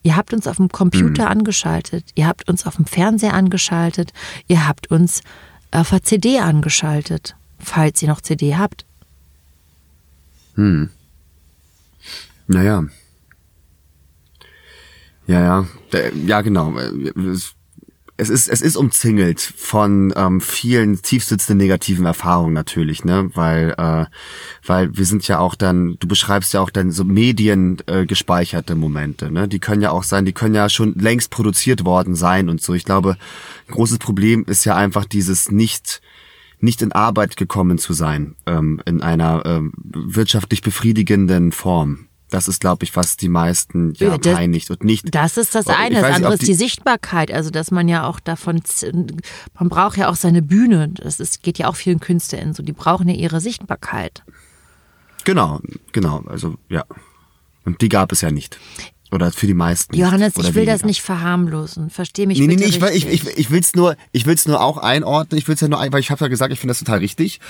Ihr 0.05 0.17
habt 0.17 0.35
uns 0.35 0.49
auf 0.49 0.57
dem 0.57 0.69
Computer 0.69 1.25
mhm. 1.25 1.31
angeschaltet, 1.31 2.11
ihr 2.17 2.27
habt 2.27 2.49
uns 2.49 2.67
auf 2.67 2.75
dem 2.75 2.87
Fernseher 2.87 3.35
angeschaltet, 3.35 4.13
ihr 4.49 4.67
habt 4.67 4.91
uns 4.91 5.23
auf 5.71 5.91
der 5.91 6.03
CD 6.03 6.41
angeschaltet, 6.41 7.37
falls 7.61 8.03
ihr 8.03 8.09
noch 8.09 8.21
CD 8.21 8.57
habt. 8.57 8.85
Hm. 10.57 10.91
Naja. 12.49 12.85
Ja, 15.29 15.41
ja. 15.41 15.67
Ja, 16.27 16.41
genau 16.41 16.77
es 16.77 17.55
ist, 18.31 18.49
es 18.49 18.61
ist 18.61 18.77
umzingelt 18.77 19.41
von 19.41 20.13
ähm, 20.17 20.41
vielen 20.41 21.01
tiefsitzenden 21.01 21.59
negativen 21.59 22.07
Erfahrungen 22.07 22.53
natürlich, 22.53 23.05
ne? 23.05 23.31
Weil, 23.35 23.75
äh, 23.79 24.07
weil 24.67 24.97
wir 24.97 25.05
sind 25.05 25.27
ja 25.29 25.39
auch 25.39 25.55
dann, 25.55 25.97
du 26.01 26.09
beschreibst 26.09 26.53
ja 26.53 26.61
auch 26.61 26.71
dann 26.71 26.91
so 26.91 27.05
Medien 27.05 27.79
äh, 27.87 28.07
Momente, 28.75 29.31
ne? 29.31 29.49
Die 29.49 29.59
können 29.59 29.83
ja 29.83 29.91
auch 29.91 30.05
sein, 30.05 30.25
die 30.25 30.33
können 30.33 30.55
ja 30.55 30.69
schon 30.69 30.95
längst 30.95 31.31
produziert 31.31 31.85
worden 31.85 32.15
sein 32.15 32.49
und 32.49 32.61
so. 32.61 32.75
Ich 32.75 32.85
glaube, 32.85 33.17
ein 33.69 33.75
großes 33.75 33.99
Problem 33.99 34.45
ist 34.47 34.65
ja 34.65 34.77
einfach 34.77 35.05
dieses 35.05 35.51
nicht 35.51 36.01
nicht 36.63 36.81
in 36.81 36.93
Arbeit 36.93 37.37
gekommen 37.37 37.77
zu 37.77 37.93
sein, 37.93 38.37
ähm, 38.47 38.81
in 38.87 39.03
einer 39.03 39.43
ähm, 39.45 39.73
wirtschaftlich 39.83 40.63
befriedigenden 40.63 41.51
Form. 41.51 42.07
Das 42.33 42.49
ist, 42.49 42.63
glaube 42.63 42.85
ich, 42.85 42.97
was 42.97 43.19
die 43.19 43.29
meisten 43.29 43.93
ja, 43.99 44.17
das, 44.17 44.35
peinigt 44.35 44.71
und 44.71 44.85
nicht. 44.85 45.15
Das 45.15 45.37
ist 45.37 45.55
das 45.55 45.67
eine. 45.67 46.01
Das 46.01 46.17
andere 46.17 46.33
ist 46.33 46.41
die, 46.41 46.47
die 46.47 46.55
Sichtbarkeit. 46.55 47.31
Also, 47.31 47.51
dass 47.51 47.71
man 47.71 47.89
ja 47.89 48.07
auch 48.07 48.21
davon, 48.21 48.63
man 49.53 49.69
braucht 49.69 49.99
ja 49.99 50.09
auch 50.09 50.17
seine 50.17 50.41
Bühne. 50.41 50.89
Das 50.95 51.21
ist, 51.21 51.43
geht 51.43 51.59
ja 51.59 51.69
auch 51.69 51.77
vielen 51.77 52.01
Künstlern 52.01 52.55
so. 52.55 52.63
Die 52.63 52.73
brauchen 52.73 53.07
ja 53.07 53.15
ihre 53.15 53.43
Sichtbarkeit. 53.43 54.23
Genau, 55.25 55.61
genau. 55.93 56.25
Also, 56.27 56.57
ja. 56.71 56.87
Und 57.67 57.83
die 57.83 57.91
gab 57.91 58.13
es 58.13 58.23
ja 58.23 58.31
nicht. 58.31 58.59
Oder 59.11 59.31
für 59.31 59.47
die 59.47 59.53
meisten. 59.53 59.95
Johannes, 59.95 60.33
ich 60.39 60.47
will 60.47 60.55
weniger. 60.55 60.73
das 60.73 60.85
nicht 60.87 61.03
verharmlosen. 61.03 61.91
Versteh 61.91 62.25
mich 62.25 62.39
nee, 62.39 62.47
bitte 62.47 62.61
nee, 62.61 62.79
nee, 62.79 62.97
ich, 62.97 63.07
ich, 63.09 63.27
ich, 63.27 63.39
ich 63.39 63.51
will 63.51 63.61
es 63.61 63.75
nur, 63.75 63.95
ich 64.13 64.25
will's 64.25 64.49
nur 64.49 64.63
auch 64.63 64.79
einordnen. 64.79 65.39
Ich 65.39 65.47
will 65.49 65.55
es 65.55 65.61
ja 65.61 65.69
nur, 65.69 65.81
weil 65.81 66.01
ich 66.01 66.11
habe 66.11 66.25
ja 66.25 66.29
gesagt, 66.29 66.51
ich 66.51 66.61
finde 66.61 66.71
das 66.71 66.79
total 66.79 67.01
richtig. 67.01 67.41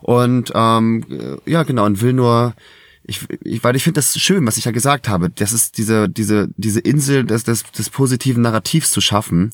Und 0.00 0.50
ähm, 0.52 1.38
ja, 1.46 1.62
genau, 1.62 1.84
und 1.86 2.00
will 2.00 2.12
nur 2.12 2.54
ich, 3.04 3.20
ich 3.42 3.64
weil 3.64 3.76
ich 3.76 3.82
finde 3.82 3.98
das 3.98 4.18
schön, 4.18 4.46
was 4.46 4.56
ich 4.56 4.64
ja 4.64 4.70
gesagt 4.70 5.08
habe, 5.08 5.30
das 5.30 5.52
ist 5.52 5.78
diese 5.78 6.08
diese 6.08 6.48
diese 6.56 6.80
Insel 6.80 7.24
des, 7.24 7.44
des 7.44 7.64
des 7.64 7.90
positiven 7.90 8.42
Narrativs 8.42 8.90
zu 8.90 9.00
schaffen, 9.00 9.52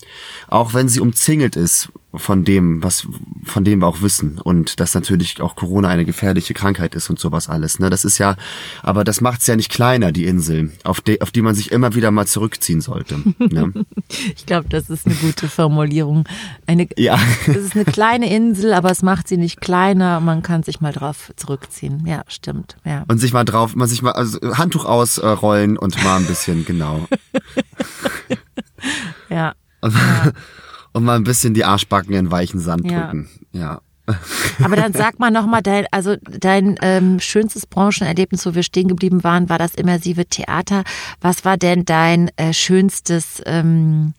auch 0.49 0.75
wenn 0.75 0.89
sie 0.89 1.01
umzingelt 1.01 1.57
ist 1.57 1.91
von 2.15 2.45
dem, 2.45 2.83
was 2.83 3.07
von 3.45 3.65
dem 3.65 3.81
wir 3.81 3.87
auch 3.87 4.01
wissen 4.01 4.39
und 4.39 4.81
dass 4.81 4.95
natürlich 4.95 5.43
auch 5.43 5.57
Corona 5.57 5.89
eine 5.89 6.07
gefährliche 6.07 6.55
Krankheit 6.55 6.95
ist 6.95 7.11
und 7.11 7.19
sowas 7.19 7.49
alles. 7.49 7.79
Ne, 7.79 7.91
das 7.91 8.05
ist 8.05 8.17
ja, 8.19 8.37
aber 8.83 9.05
das 9.05 9.21
macht's 9.21 9.47
ja 9.47 9.57
nicht 9.57 9.71
kleiner 9.71 10.11
die 10.11 10.25
Insel, 10.25 10.73
auf 10.85 11.03
die 11.03 11.21
auf 11.21 11.31
die 11.31 11.43
man 11.43 11.55
sich 11.55 11.71
immer 11.71 11.95
wieder 11.95 12.11
mal 12.11 12.27
zurückziehen 12.27 12.81
sollte. 12.81 13.21
Ne? 13.39 13.73
ich 14.37 14.47
glaube, 14.47 14.69
das 14.71 14.89
ist 14.89 15.05
eine 15.07 15.17
gute 15.17 15.49
Formulierung. 15.49 16.25
Eine, 16.67 16.89
ja. 16.97 17.19
Es 17.47 17.57
ist 17.57 17.75
eine 17.75 17.85
kleine 17.85 18.35
Insel, 18.35 18.73
aber 18.73 18.91
es 18.91 19.03
macht 19.03 19.29
sie 19.29 19.37
nicht 19.37 19.61
kleiner. 19.61 20.21
Man 20.21 20.43
kann 20.43 20.63
sich 20.63 20.81
mal 20.81 20.93
drauf 20.93 21.33
zurückziehen. 21.37 22.05
Ja, 22.07 22.23
stimmt. 22.29 22.77
Ja. 22.85 23.05
Und 23.09 23.19
sich 23.19 23.33
mal 23.33 23.45
drauf, 23.45 23.75
man 23.75 23.89
sich 23.89 24.03
mal 24.03 24.13
also 24.13 24.39
Handtuch 24.57 24.85
ausrollen 24.85 25.77
und 25.77 26.03
mal 26.05 26.17
ein 26.17 26.27
bisschen 26.27 26.65
genau. 26.65 27.07
ja. 29.29 29.55
Ja. 29.83 30.33
Und 30.93 31.05
mal 31.05 31.17
ein 31.17 31.25
bisschen 31.25 31.55
die 31.55 31.65
Arschbacken 31.65 32.15
in 32.15 32.31
weichen 32.31 32.61
Sand 32.61 32.91
drücken. 32.91 33.29
Ja. 33.53 33.81
Aber 34.65 34.77
dann 34.77 34.93
sag 34.93 35.19
mal 35.19 35.31
nochmal, 35.31 35.63
dein, 35.63 35.87
also 35.91 36.17
dein 36.17 36.77
ähm, 36.83 37.21
schönstes 37.21 37.67
Branchenerlebnis, 37.67 38.47
wo 38.47 38.55
wir 38.55 38.63
stehen 38.63 38.89
geblieben 38.89 39.23
waren, 39.23 39.49
war 39.49 39.59
das 39.59 39.75
immersive 39.75 40.27
Theater. 40.27 40.85
Was 41.21 41.45
war 41.45 41.57
denn 41.57 41.85
dein 41.85 42.31
äh, 42.37 42.53
schönstes, 42.53 43.43
ähm, 43.45 44.15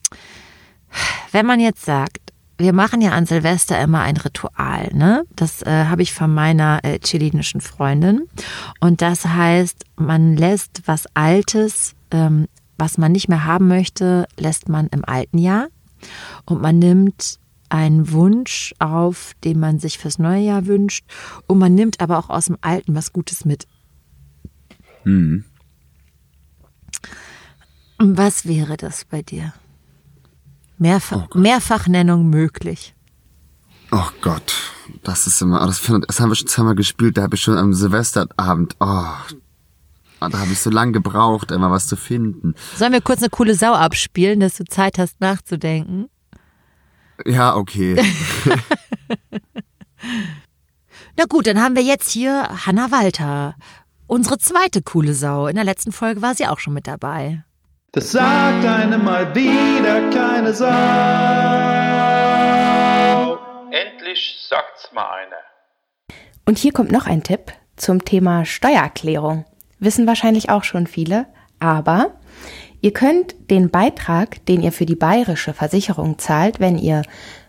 wenn 1.31 1.45
man 1.45 1.59
jetzt 1.59 1.85
sagt, 1.85 2.19
wir 2.57 2.73
machen 2.73 3.01
ja 3.01 3.11
an 3.11 3.25
Silvester 3.25 3.81
immer 3.81 4.01
ein 4.01 4.17
Ritual, 4.17 4.89
ne? 4.93 5.23
Das 5.35 5.61
äh, 5.61 5.85
habe 5.85 6.01
ich 6.01 6.13
von 6.13 6.33
meiner 6.33 6.83
äh, 6.83 6.99
chilenischen 6.99 7.61
Freundin. 7.61 8.27
Und 8.81 9.01
das 9.01 9.25
heißt, 9.25 9.85
man 9.95 10.35
lässt 10.35 10.81
was 10.85 11.05
Altes, 11.13 11.95
ähm, 12.11 12.47
was 12.77 12.97
man 12.97 13.13
nicht 13.13 13.29
mehr 13.29 13.45
haben 13.45 13.69
möchte, 13.69 14.27
lässt 14.37 14.67
man 14.67 14.87
im 14.87 15.05
alten 15.05 15.37
Jahr. 15.37 15.67
Und 16.45 16.61
man 16.61 16.79
nimmt 16.79 17.39
einen 17.69 18.11
Wunsch 18.11 18.73
auf, 18.79 19.33
den 19.43 19.59
man 19.59 19.79
sich 19.79 19.99
fürs 19.99 20.19
neue 20.19 20.41
Jahr 20.41 20.65
wünscht. 20.65 21.05
Und 21.47 21.59
man 21.59 21.75
nimmt 21.75 22.01
aber 22.01 22.17
auch 22.17 22.29
aus 22.29 22.45
dem 22.45 22.57
Alten 22.61 22.95
was 22.95 23.13
Gutes 23.13 23.45
mit. 23.45 23.67
Mhm. 25.03 25.45
Was 27.99 28.45
wäre 28.45 28.77
das 28.77 29.05
bei 29.05 29.21
dir? 29.21 29.53
Mehrfach, 30.77 31.27
oh 31.33 31.37
Mehrfachnennung 31.37 32.29
möglich. 32.29 32.95
Oh 33.91 34.07
Gott, 34.21 34.53
das 35.03 35.27
ist 35.27 35.41
immer, 35.41 35.59
das, 35.65 35.81
das 35.81 36.19
haben 36.19 36.29
wir 36.29 36.35
schon 36.35 36.47
zweimal 36.47 36.75
gespielt, 36.75 37.17
da 37.17 37.23
habe 37.23 37.35
ich 37.35 37.41
schon 37.41 37.57
am 37.57 37.73
Silvesterabend, 37.73 38.75
oh, 38.79 39.13
da 40.19 40.39
habe 40.39 40.51
ich 40.51 40.59
so 40.59 40.69
lange 40.69 40.91
gebraucht, 40.91 41.51
immer 41.51 41.71
was 41.71 41.87
zu 41.87 41.95
finden. 41.95 42.55
Sollen 42.75 42.91
wir 42.93 43.01
kurz 43.01 43.21
eine 43.21 43.29
coole 43.29 43.55
Sau 43.55 43.73
abspielen, 43.73 44.39
dass 44.41 44.55
du 44.55 44.65
Zeit 44.65 44.97
hast 44.97 45.21
nachzudenken? 45.21 46.09
Ja, 47.25 47.55
okay. 47.55 47.95
Na 51.17 51.25
gut, 51.27 51.47
dann 51.47 51.61
haben 51.61 51.75
wir 51.75 51.83
jetzt 51.83 52.09
hier 52.11 52.47
Hanna 52.65 52.91
Walter. 52.91 53.55
unsere 54.07 54.37
zweite 54.37 54.81
coole 54.81 55.13
Sau. 55.13 55.47
In 55.47 55.55
der 55.55 55.63
letzten 55.65 55.91
Folge 55.91 56.21
war 56.21 56.33
sie 56.35 56.47
auch 56.47 56.59
schon 56.59 56.73
mit 56.73 56.87
dabei. 56.87 57.43
Das 57.91 58.11
sagt 58.11 58.65
einem 58.65 59.03
mal 59.03 59.33
wieder 59.35 60.09
keine 60.11 60.53
Sau. 60.53 60.67
Endlich 63.71 64.37
sagt's 64.49 64.89
mal 64.93 65.09
einer. 65.09 65.35
Und 66.45 66.57
hier 66.57 66.71
kommt 66.71 66.91
noch 66.91 67.05
ein 67.07 67.23
Tipp 67.23 67.51
zum 67.75 68.03
Thema 68.05 68.45
Steuererklärung. 68.45 69.45
Wissen 69.79 70.07
wahrscheinlich 70.07 70.49
auch 70.49 70.63
schon 70.63 70.87
viele, 70.87 71.25
aber 71.59 72.11
ihr 72.81 72.91
könnt 72.91 73.35
den 73.49 73.69
Beitrag, 73.69 74.45
den 74.45 74.61
ihr 74.61 74.71
für 74.71 74.85
die 74.85 74.95
bayerische 74.95 75.53
Versicherung 75.53 76.17
zahlt, 76.17 76.59
wenn 76.59 76.77
ihr 76.77 77.03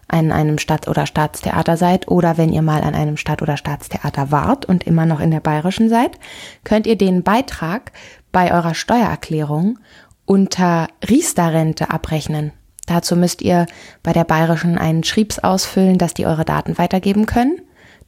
an 0.09 0.33
einem 0.33 0.59
Stadt- 0.59 0.89
oder 0.89 1.07
Staatstheater 1.07 1.76
seid 1.76 2.09
oder 2.09 2.37
wenn 2.37 2.53
ihr 2.53 2.62
mal 2.62 2.83
an 2.83 2.95
einem 2.95 3.16
Stadt- 3.16 3.43
oder 3.43 3.57
Staatstheater 3.57 4.31
wart 4.31 4.64
und 4.66 4.85
immer 4.85 5.07
noch 5.07 5.20
in 5.20 5.31
der 5.31 5.41
bayerischen 5.41 5.89
seid, 5.89 6.18
könnt 6.64 6.87
ihr 6.87 6.97
den 6.97 7.22
Beitrag 7.22 7.93
bei 8.33 8.53
eurer 8.53 8.74
Steuererklärung 8.74 9.78
unter 10.24 10.89
Riester-Rente 11.09 11.91
abrechnen. 11.91 12.53
Dazu 12.87 13.14
müsst 13.14 13.41
ihr 13.43 13.66
bei 14.03 14.12
der 14.12 14.24
bayerischen 14.24 14.78
einen 14.78 15.05
Schriebs 15.05 15.39
ausfüllen, 15.39 15.99
dass 15.99 16.14
die 16.14 16.26
eure 16.26 16.45
Daten 16.45 16.76
weitergeben 16.76 17.26
können, 17.26 17.61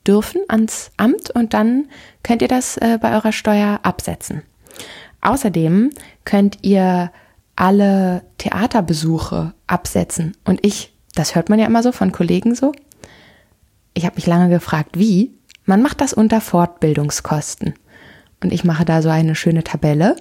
dürfen 0.07 0.43
ans 0.49 0.91
Amt 0.97 1.31
und 1.31 1.55
dann 1.55 1.89
könnt 2.23 2.43
ihr 2.43 2.49
das 2.49 2.77
äh, 2.77 2.99
bei 3.01 3.15
eurer 3.15 3.33
Steuer 3.33 3.81
absetzen. 3.83 4.43
Außerdem 5.21 5.91
könnt 6.25 6.59
ihr 6.63 7.13
alle 7.55 8.23
Theaterbesuche 8.39 9.55
absetzen 9.67 10.37
und 10.45 10.65
ich 10.65 10.93
das 11.15 11.35
hört 11.35 11.49
man 11.49 11.59
ja 11.59 11.67
immer 11.67 11.83
so 11.83 11.93
von 11.93 12.13
Kollegen 12.13 12.55
so. 12.55 12.73
Ich 13.95 14.07
habe 14.07 14.17
mich 14.17 14.27
lange 14.27 14.49
gefragt, 14.49 14.99
wie. 14.99 15.33
Man 15.65 15.83
macht 15.83 16.01
das 16.01 16.13
unter 16.13 16.41
Fortbildungskosten. 16.41 17.75
Und 18.43 18.53
ich 18.53 18.65
mache 18.65 18.85
da 18.85 19.03
so 19.03 19.11
eine 19.11 19.35
schöne 19.35 19.63
Tabelle 19.63 20.17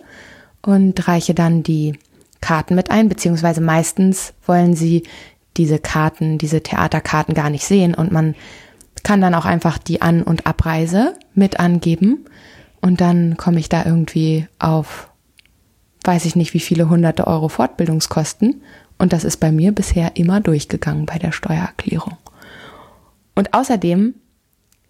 und 0.62 1.08
reiche 1.08 1.34
dann 1.34 1.64
die 1.64 1.98
Karten 2.40 2.76
mit 2.76 2.92
ein, 2.92 3.10
beziehungsweise 3.10 3.62
meistens 3.62 4.34
wollen 4.46 4.76
sie 4.76 5.04
diese 5.58 5.80
Karten, 5.80 6.38
diese 6.38 6.62
Theaterkarten 6.62 7.34
gar 7.34 7.50
nicht 7.50 7.66
sehen 7.66 7.96
und 7.96 8.12
man 8.12 8.36
kann 9.04 9.22
dann 9.22 9.36
auch 9.36 9.46
einfach 9.46 9.78
die 9.78 10.02
An- 10.02 10.24
und 10.24 10.46
Abreise 10.46 11.16
mit 11.34 11.60
angeben. 11.60 12.26
Und 12.82 13.02
dann 13.02 13.38
komme 13.38 13.60
ich 13.60 13.70
da 13.70 13.86
irgendwie 13.86 14.48
auf, 14.60 15.10
weiß 16.04 16.26
ich 16.26 16.36
nicht, 16.36 16.54
wie 16.54 16.60
viele 16.60 16.90
hunderte 16.90 17.28
Euro 17.28 17.48
Fortbildungskosten. 17.50 18.62
Und 18.98 19.14
das 19.14 19.24
ist 19.24 19.38
bei 19.38 19.52
mir 19.52 19.72
bisher 19.72 20.16
immer 20.16 20.42
durchgegangen 20.42 21.06
bei 21.06 21.18
der 21.18 21.32
Steuererklärung. 21.32 22.18
Und 23.36 23.54
außerdem 23.54 24.16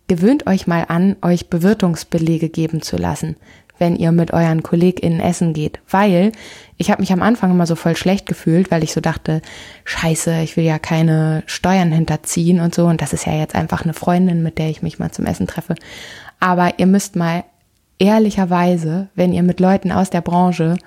gewöhnt 0.08 0.47
euch 0.47 0.68
mal 0.68 0.86
an, 0.89 1.16
euch 1.22 1.49
Bewirtungsbelege 1.49 2.49
geben 2.49 2.82
zu 2.82 2.97
lassen, 2.97 3.38
wenn 3.82 3.95
ihr 3.95 4.11
mit 4.11 4.32
euren 4.32 4.61
KollegInnen 4.61 5.19
essen 5.19 5.53
geht. 5.53 5.79
Weil 5.89 6.32
ich 6.77 6.91
habe 6.91 7.01
mich 7.01 7.11
am 7.11 7.23
Anfang 7.23 7.49
immer 7.49 7.65
so 7.65 7.75
voll 7.75 7.97
schlecht 7.97 8.27
gefühlt, 8.27 8.69
weil 8.69 8.84
ich 8.84 8.93
so 8.93 9.01
dachte, 9.01 9.41
scheiße, 9.86 10.41
ich 10.43 10.55
will 10.55 10.63
ja 10.63 10.77
keine 10.77 11.41
Steuern 11.47 11.91
hinterziehen 11.91 12.59
und 12.59 12.75
so. 12.75 12.86
Und 12.86 13.01
das 13.01 13.11
ist 13.11 13.25
ja 13.25 13.34
jetzt 13.34 13.55
einfach 13.55 13.84
eine 13.84 13.95
Freundin, 13.95 14.43
mit 14.43 14.59
der 14.59 14.69
ich 14.69 14.84
mich 14.84 14.99
mal 14.99 15.11
zum 15.11 15.25
Essen 15.25 15.47
treffe. 15.47 15.73
Aber 16.39 16.77
ihr 16.77 16.86
müsst 16.86 17.15
mal 17.15 17.43
ehrlicherweise, 17.97 19.09
wenn 19.15 19.34
ihr 19.34 19.43
mit 19.43 19.59
Leuten 19.59 19.91
aus 19.91 20.11
der 20.11 20.21
Branche 20.21 20.77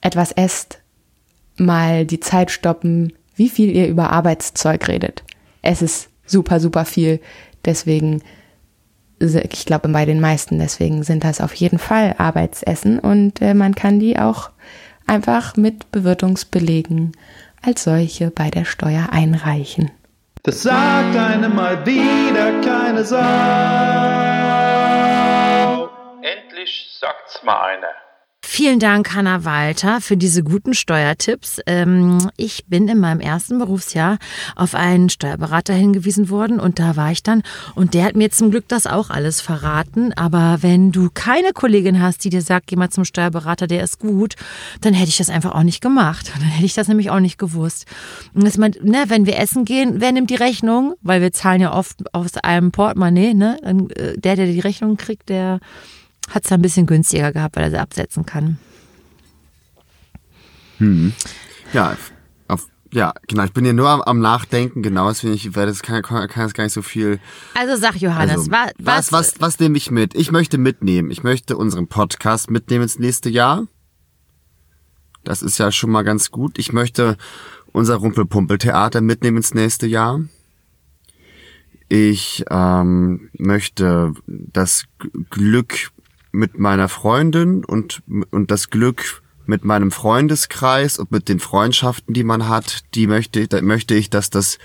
etwas 0.00 0.30
esst, 0.30 0.78
mal 1.56 2.06
die 2.06 2.20
Zeit 2.20 2.52
stoppen, 2.52 3.12
wie 3.34 3.48
viel 3.48 3.70
ihr 3.70 3.88
über 3.88 4.10
Arbeitszeug 4.10 4.86
redet. 4.86 5.24
Es 5.62 5.82
ist 5.82 6.10
super, 6.26 6.60
super 6.60 6.84
viel. 6.84 7.20
Deswegen, 7.64 8.22
ich 9.18 9.66
glaube 9.66 9.88
bei 9.88 10.04
den 10.04 10.20
meisten, 10.20 10.58
deswegen 10.58 11.02
sind 11.02 11.24
das 11.24 11.40
auf 11.40 11.54
jeden 11.54 11.78
Fall 11.78 12.14
Arbeitsessen 12.18 12.98
und 12.98 13.40
äh, 13.40 13.54
man 13.54 13.74
kann 13.74 14.00
die 14.00 14.18
auch 14.18 14.50
einfach 15.06 15.56
mit 15.56 15.90
Bewirtungsbelegen 15.92 17.12
als 17.62 17.84
solche 17.84 18.30
bei 18.30 18.50
der 18.50 18.64
Steuer 18.64 19.08
einreichen. 19.10 19.90
Das 20.42 20.62
sagt 20.62 21.16
einem 21.16 21.54
mal 21.54 21.86
wieder 21.86 22.60
keine 22.60 23.04
Sau. 23.04 23.18
Endlich 26.20 26.98
sagt's 27.00 27.42
mal 27.42 27.62
einer. 27.62 28.03
Vielen 28.46 28.78
Dank, 28.78 29.14
Hanna 29.14 29.44
Walter, 29.44 30.00
für 30.00 30.16
diese 30.16 30.44
guten 30.44 30.74
Steuertipps. 30.74 31.60
Ähm, 31.66 32.30
ich 32.36 32.66
bin 32.66 32.86
in 32.86 33.00
meinem 33.00 33.18
ersten 33.18 33.58
Berufsjahr 33.58 34.18
auf 34.54 34.76
einen 34.76 35.08
Steuerberater 35.08 35.74
hingewiesen 35.74 36.30
worden 36.30 36.60
und 36.60 36.78
da 36.78 36.94
war 36.94 37.10
ich 37.10 37.24
dann 37.24 37.42
und 37.74 37.94
der 37.94 38.04
hat 38.04 38.14
mir 38.14 38.30
zum 38.30 38.52
Glück 38.52 38.68
das 38.68 38.86
auch 38.86 39.10
alles 39.10 39.40
verraten. 39.40 40.12
Aber 40.12 40.58
wenn 40.60 40.92
du 40.92 41.08
keine 41.12 41.52
Kollegin 41.52 42.00
hast, 42.00 42.22
die 42.22 42.28
dir 42.28 42.42
sagt, 42.42 42.68
geh 42.68 42.76
mal 42.76 42.90
zum 42.90 43.04
Steuerberater, 43.04 43.66
der 43.66 43.82
ist 43.82 43.98
gut, 43.98 44.34
dann 44.82 44.94
hätte 44.94 45.08
ich 45.08 45.16
das 45.16 45.30
einfach 45.30 45.54
auch 45.54 45.64
nicht 45.64 45.80
gemacht. 45.80 46.30
Dann 46.32 46.44
hätte 46.44 46.66
ich 46.66 46.74
das 46.74 46.86
nämlich 46.86 47.10
auch 47.10 47.20
nicht 47.20 47.38
gewusst. 47.38 47.86
Und 48.34 48.44
dass 48.44 48.56
man, 48.56 48.72
ne, 48.82 49.04
wenn 49.08 49.26
wir 49.26 49.38
essen 49.38 49.64
gehen, 49.64 50.00
wer 50.00 50.12
nimmt 50.12 50.30
die 50.30 50.36
Rechnung? 50.36 50.94
Weil 51.02 51.22
wir 51.22 51.32
zahlen 51.32 51.62
ja 51.62 51.72
oft 51.72 52.14
aus 52.14 52.36
einem 52.36 52.70
Portemonnaie, 52.70 53.34
ne? 53.34 53.58
Äh, 53.64 54.18
der, 54.18 54.36
der 54.36 54.46
die 54.46 54.60
Rechnung 54.60 54.96
kriegt, 54.96 55.28
der 55.28 55.58
hat 56.30 56.44
es 56.44 56.52
ein 56.52 56.62
bisschen 56.62 56.86
günstiger 56.86 57.32
gehabt, 57.32 57.56
weil 57.56 57.64
er 57.64 57.70
sie 57.70 57.78
absetzen 57.78 58.26
kann. 58.26 58.58
Hm. 60.78 61.12
Ja, 61.72 61.96
auf, 62.48 62.66
ja, 62.92 63.12
genau. 63.28 63.44
Ich 63.44 63.52
bin 63.52 63.64
hier 63.64 63.72
nur 63.72 63.88
am, 63.88 64.02
am 64.02 64.20
Nachdenken, 64.20 64.82
genau, 64.82 65.08
deswegen 65.08 65.34
ich 65.34 65.54
werde 65.54 65.70
es 65.70 65.82
kann, 65.82 66.02
kann, 66.02 66.28
kann 66.28 66.46
jetzt 66.46 66.54
gar 66.54 66.64
nicht 66.64 66.72
so 66.72 66.82
viel. 66.82 67.20
Also 67.54 67.76
sag 67.76 67.96
Johannes, 67.96 68.48
also, 68.48 68.50
was, 68.50 68.72
was, 68.78 69.12
was, 69.12 69.40
was 69.40 69.60
nehme 69.60 69.76
ich 69.76 69.90
mit? 69.90 70.14
Ich 70.14 70.32
möchte 70.32 70.58
mitnehmen. 70.58 71.10
Ich 71.10 71.22
möchte 71.22 71.56
unseren 71.56 71.88
Podcast 71.88 72.50
mitnehmen 72.50 72.84
ins 72.84 72.98
nächste 72.98 73.30
Jahr. 73.30 73.66
Das 75.24 75.42
ist 75.42 75.58
ja 75.58 75.72
schon 75.72 75.90
mal 75.90 76.02
ganz 76.02 76.30
gut. 76.30 76.58
Ich 76.58 76.72
möchte 76.72 77.16
unser 77.72 77.96
Rumpelpumpeltheater 77.96 79.00
mitnehmen 79.00 79.38
ins 79.38 79.54
nächste 79.54 79.86
Jahr. 79.86 80.20
Ich 81.88 82.44
ähm, 82.50 83.30
möchte 83.38 84.12
das 84.26 84.84
Glück 85.30 85.90
mit 86.34 86.58
meiner 86.58 86.88
Freundin 86.88 87.64
und, 87.64 88.02
und 88.30 88.50
das 88.50 88.70
Glück 88.70 89.22
mit 89.46 89.64
meinem 89.64 89.90
Freundeskreis 89.90 90.98
und 90.98 91.12
mit 91.12 91.28
den 91.28 91.38
Freundschaften, 91.38 92.14
die 92.14 92.24
man 92.24 92.48
hat, 92.48 92.82
die 92.94 93.06
möchte, 93.06 93.46
da 93.46 93.60
möchte 93.62 93.94
ich, 93.94 94.10
dass 94.10 94.30
das 94.30 94.58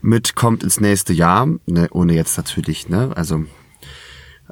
mitkommt 0.00 0.62
ins 0.62 0.80
nächste 0.80 1.12
Jahr, 1.12 1.48
ne, 1.66 1.88
ohne 1.90 2.14
jetzt 2.14 2.36
natürlich, 2.36 2.88
ne, 2.88 3.12
also 3.16 3.44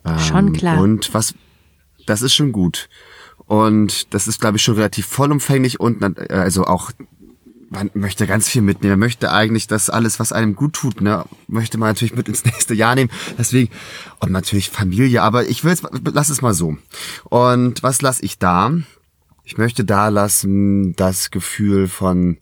ähm, 0.05 0.19
schon 0.19 0.53
klar. 0.53 0.81
Und 0.81 1.15
was, 1.15 1.35
das 2.07 2.23
ist 2.23 2.35
schon 2.35 2.53
gut 2.53 2.89
und 3.47 4.13
das 4.13 4.27
ist, 4.27 4.41
glaube 4.41 4.57
ich, 4.57 4.63
schon 4.63 4.75
relativ 4.75 5.07
vollumfänglich 5.07 5.79
und 5.79 6.03
also 6.31 6.65
auch 6.65 6.91
man 7.71 7.91
möchte 7.95 8.27
ganz 8.27 8.49
viel 8.49 8.63
mitnehmen. 8.63 8.93
Man 8.93 9.01
möchte 9.01 9.33
eigentlich 9.33 9.67
das 9.67 9.91
alles, 9.91 10.21
was 10.21 10.33
einem 10.33 10.55
gut 10.55 10.75
tut, 10.75 11.01
ne, 11.01 11.25
möchte 11.49 11.79
man 11.79 11.91
natürlich 11.91 12.15
mit 12.15 12.29
ins 12.29 12.45
nächste 12.45 12.75
Jahr 12.75 12.95
nehmen. 12.95 13.11
Deswegen, 13.39 13.73
und 14.21 14.33
natürlich 14.33 14.71
Familie, 14.71 15.23
aber 15.23 15.49
ich 15.49 15.65
will 15.65 15.73
es, 15.73 15.83
lass 16.05 16.29
es 16.29 16.43
mal 16.43 16.55
so. 16.55 16.77
Und 17.25 17.83
was 17.83 18.03
lasse 18.03 18.25
ich 18.25 18.39
da? 18.39 18.73
Ich 19.45 19.59
möchte 19.59 19.85
da 19.85 20.09
lassen 20.09 20.97
das 20.97 21.31
Gefühl 21.31 21.89
von 21.89 22.39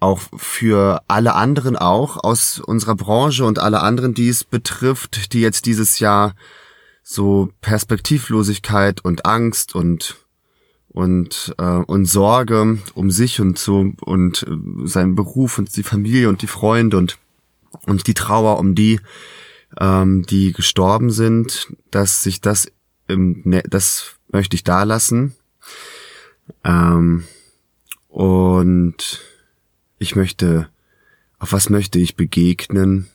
auch 0.00 0.20
für 0.36 1.02
alle 1.08 1.34
anderen 1.34 1.76
auch 1.76 2.22
aus 2.22 2.60
unserer 2.60 2.94
Branche 2.94 3.44
und 3.44 3.58
alle 3.58 3.80
anderen, 3.80 4.14
die 4.14 4.28
es 4.28 4.44
betrifft, 4.44 5.32
die 5.32 5.40
jetzt 5.40 5.66
dieses 5.66 5.98
Jahr 5.98 6.34
so 7.02 7.50
Perspektivlosigkeit 7.62 9.04
und 9.04 9.26
Angst 9.26 9.74
und 9.74 10.16
und 10.88 11.54
äh, 11.58 11.62
und 11.62 12.06
Sorge 12.06 12.78
um 12.94 13.10
sich 13.10 13.40
und 13.40 13.58
so 13.58 13.92
und 14.00 14.42
äh, 14.42 14.86
seinen 14.86 15.14
Beruf 15.14 15.58
und 15.58 15.76
die 15.76 15.82
Familie 15.82 16.28
und 16.28 16.42
die 16.42 16.46
Freunde 16.46 16.96
und 16.96 17.18
und 17.86 18.06
die 18.06 18.14
Trauer 18.14 18.58
um 18.58 18.74
die 18.74 19.00
ähm, 19.78 20.24
die 20.24 20.52
gestorben 20.52 21.10
sind, 21.10 21.72
dass 21.90 22.22
sich 22.22 22.40
das 22.40 22.70
im 23.06 23.42
ne 23.44 23.62
das 23.68 24.16
möchte 24.30 24.56
ich 24.56 24.64
da 24.64 24.82
lassen. 24.82 25.34
Ähm, 26.64 27.24
und 28.08 29.20
ich 29.98 30.16
möchte 30.16 30.68
auf 31.38 31.52
was 31.52 31.70
möchte 31.70 31.98
ich 31.98 32.16
begegnen? 32.16 33.08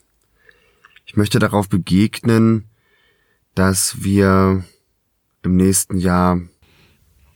Ich 1.06 1.18
möchte 1.18 1.40
darauf 1.40 1.68
begegnen 1.68 2.70
dass 3.56 4.04
wir 4.04 4.64
im 5.44 5.56
nächsten 5.56 5.98
Jahr 5.98 6.42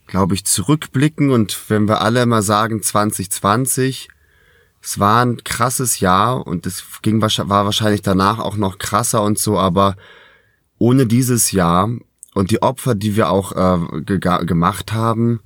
glaube 0.07 0.35
ich, 0.35 0.45
zurückblicken 0.45 1.31
und 1.31 1.69
wenn 1.69 1.87
wir 1.87 2.01
alle 2.01 2.25
mal 2.25 2.41
sagen 2.41 2.81
2020, 2.81 4.09
es 4.81 4.99
war 4.99 5.25
ein 5.25 5.43
krasses 5.43 5.99
Jahr 5.99 6.47
und 6.47 6.65
es 6.65 6.83
ging 7.01 7.21
war 7.21 7.65
wahrscheinlich 7.65 8.01
danach 8.01 8.39
auch 8.39 8.55
noch 8.55 8.77
krasser 8.77 9.21
und 9.21 9.37
so, 9.37 9.59
aber 9.59 9.95
ohne 10.77 11.05
dieses 11.05 11.51
Jahr 11.51 11.89
und 12.33 12.51
die 12.51 12.61
Opfer, 12.61 12.95
die 12.95 13.15
wir 13.15 13.29
auch 13.29 13.51
äh, 13.51 14.01
ge 14.01 14.19
gemacht 14.45 14.93
haben, 14.93 15.41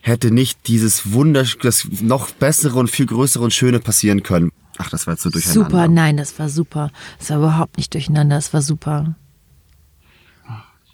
hätte 0.00 0.30
nicht 0.30 0.68
dieses 0.68 1.12
Wunder, 1.12 1.44
das 1.62 1.88
noch 2.02 2.30
bessere 2.32 2.78
und 2.78 2.90
viel 2.90 3.06
größere 3.06 3.42
und 3.42 3.54
schöne 3.54 3.80
passieren 3.80 4.22
können. 4.22 4.52
Ach, 4.76 4.90
das 4.90 5.06
war 5.06 5.14
jetzt 5.14 5.22
so 5.22 5.30
durcheinander. 5.30 5.70
Super, 5.70 5.88
nein, 5.88 6.16
das 6.16 6.38
war 6.38 6.48
super. 6.48 6.90
Das 7.18 7.30
war 7.30 7.38
überhaupt 7.38 7.78
nicht 7.78 7.94
durcheinander, 7.94 8.36
das 8.36 8.52
war 8.52 8.60
super. 8.60 9.14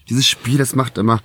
Dieses 0.09 0.27
Spiel, 0.27 0.59
das 0.59 0.75
macht 0.75 0.99
immer, 0.99 1.21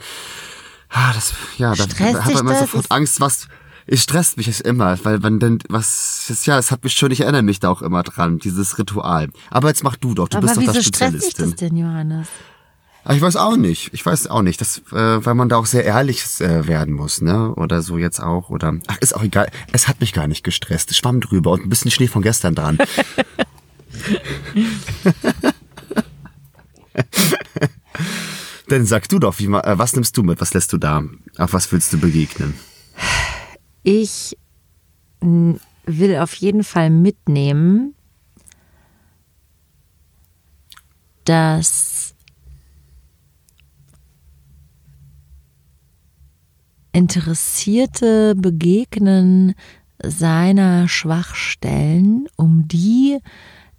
ah, 0.95 1.13
das, 1.13 1.33
ja, 1.57 1.73
da, 1.75 1.83
hat 1.83 2.33
man 2.33 2.37
immer 2.41 2.51
das? 2.51 2.59
sofort 2.61 2.91
Angst, 2.91 3.19
was, 3.19 3.47
es 3.87 4.01
stresst 4.01 4.37
mich 4.37 4.47
es 4.47 4.61
immer, 4.61 4.97
weil 5.03 5.19
man 5.19 5.39
denn, 5.39 5.59
was, 5.69 6.25
das, 6.27 6.45
ja, 6.45 6.57
es 6.57 6.71
hat 6.71 6.83
mich 6.83 6.93
schon, 6.93 7.11
ich 7.11 7.21
erinnere 7.21 7.43
mich 7.43 7.59
da 7.59 7.69
auch 7.69 7.81
immer 7.81 8.01
dran, 8.03 8.39
dieses 8.39 8.77
Ritual. 8.79 9.29
Aber 9.51 9.67
jetzt 9.67 9.83
mach 9.83 9.95
du 9.95 10.13
doch, 10.15 10.27
du 10.27 10.37
Aber 10.37 10.47
bist 10.47 10.57
doch 10.57 10.63
da 10.63 10.71
wieso 10.71 10.81
stresst 10.81 11.13
dich 11.13 11.19
Spezialistin. 11.19 11.51
das 11.51 11.55
denn, 11.55 11.77
Johannes? 11.77 12.27
Ah, 13.03 13.13
Ich 13.13 13.21
weiß 13.21 13.35
auch 13.35 13.55
nicht. 13.55 13.93
Ich 13.93 14.03
weiß 14.03 14.27
auch 14.27 14.41
nicht, 14.41 14.59
das, 14.59 14.79
äh, 14.91 15.23
weil 15.23 15.35
man 15.35 15.47
da 15.49 15.57
auch 15.57 15.67
sehr 15.67 15.83
ehrlich 15.83 16.23
äh, 16.41 16.67
werden 16.67 16.95
muss, 16.95 17.21
ne? 17.21 17.53
Oder 17.53 17.83
so 17.83 17.99
jetzt 17.99 18.19
auch. 18.19 18.49
Oder 18.49 18.73
ach, 18.87 18.97
ist 18.97 19.15
auch 19.15 19.21
egal. 19.21 19.51
Es 19.71 19.87
hat 19.87 19.99
mich 19.99 20.11
gar 20.11 20.27
nicht 20.27 20.43
gestresst. 20.43 20.89
Es 20.89 20.97
schwamm 20.97 21.21
drüber 21.21 21.51
und 21.51 21.63
ein 21.63 21.69
bisschen 21.69 21.91
Schnee 21.91 22.07
von 22.07 22.23
gestern 22.23 22.55
dran. 22.55 22.79
Dann 28.67 28.85
sag 28.85 29.07
du 29.09 29.19
doch, 29.19 29.39
wie, 29.39 29.45
äh, 29.45 29.77
was 29.77 29.93
nimmst 29.93 30.17
du 30.17 30.23
mit? 30.23 30.41
Was 30.41 30.53
lässt 30.53 30.73
du 30.73 30.77
da? 30.77 31.03
Auf 31.37 31.53
was 31.53 31.71
willst 31.71 31.93
du 31.93 31.99
begegnen? 31.99 32.55
Ich 33.83 34.37
will 35.21 36.17
auf 36.17 36.33
jeden 36.35 36.63
Fall 36.63 36.89
mitnehmen, 36.89 37.93
dass 41.25 42.15
Interessierte 46.91 48.35
begegnen 48.35 49.53
seiner 50.01 50.87
Schwachstellen, 50.87 52.27
um 52.37 52.67
die 52.67 53.19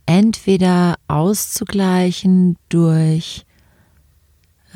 entweder 0.05 0.97
auszugleichen 1.09 2.59
durch 2.69 3.46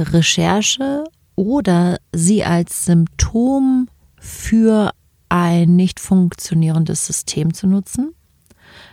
Recherche 0.00 1.04
oder 1.36 1.98
sie 2.12 2.44
als 2.44 2.84
Symptom 2.84 3.88
für 4.18 4.92
ein 5.28 5.76
nicht 5.76 6.00
funktionierendes 6.00 7.06
System 7.06 7.54
zu 7.54 7.66
nutzen. 7.66 8.14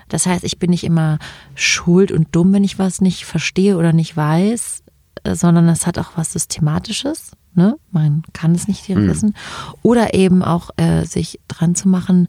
Das 0.10 0.26
heißt, 0.26 0.44
ich 0.44 0.60
bin 0.60 0.70
nicht 0.70 0.84
immer 0.84 1.20
schuld 1.56 2.12
und 2.12 2.28
dumm, 2.32 2.54
wenn 2.54 2.64
ich 2.64 2.80
was 2.80 3.02
nicht 3.02 3.26
verstehe 3.26 3.78
oder 3.78 3.92
nicht 3.92 4.16
weiß, 4.16 4.84
äh, 5.24 5.36
sondern 5.36 5.68
es 5.68 5.86
hat 5.86 5.98
auch 5.98 6.12
was 6.16 6.32
Systematisches. 6.32 7.32
Ne? 7.54 7.76
Man 7.92 8.24
kann 8.34 8.54
es 8.54 8.68
nicht 8.68 8.88
direkt 8.88 9.08
wissen. 9.08 9.36
Oder 9.82 10.14
eben 10.14 10.44
auch 10.44 10.70
äh, 10.78 11.04
sich 11.06 11.40
dran 11.48 11.76
zu 11.76 11.90
machen, 11.90 12.28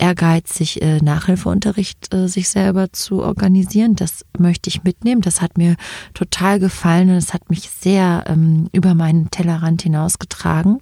ehrgeizig 0.00 0.80
äh, 0.80 0.98
Nachhilfeunterricht 0.98 2.12
äh, 2.14 2.26
sich 2.26 2.48
selber 2.48 2.92
zu 2.92 3.22
organisieren. 3.22 3.96
Das 3.96 4.24
möchte 4.38 4.70
ich 4.70 4.82
mitnehmen. 4.82 5.20
Das 5.20 5.42
hat 5.42 5.58
mir 5.58 5.76
total 6.14 6.58
gefallen 6.58 7.10
und 7.10 7.16
es 7.16 7.34
hat 7.34 7.50
mich 7.50 7.68
sehr 7.68 8.24
ähm, 8.26 8.68
über 8.72 8.94
meinen 8.94 9.30
Tellerrand 9.30 9.82
hinausgetragen. 9.82 10.78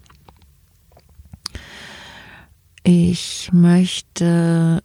Ich 2.84 3.50
möchte 3.52 4.82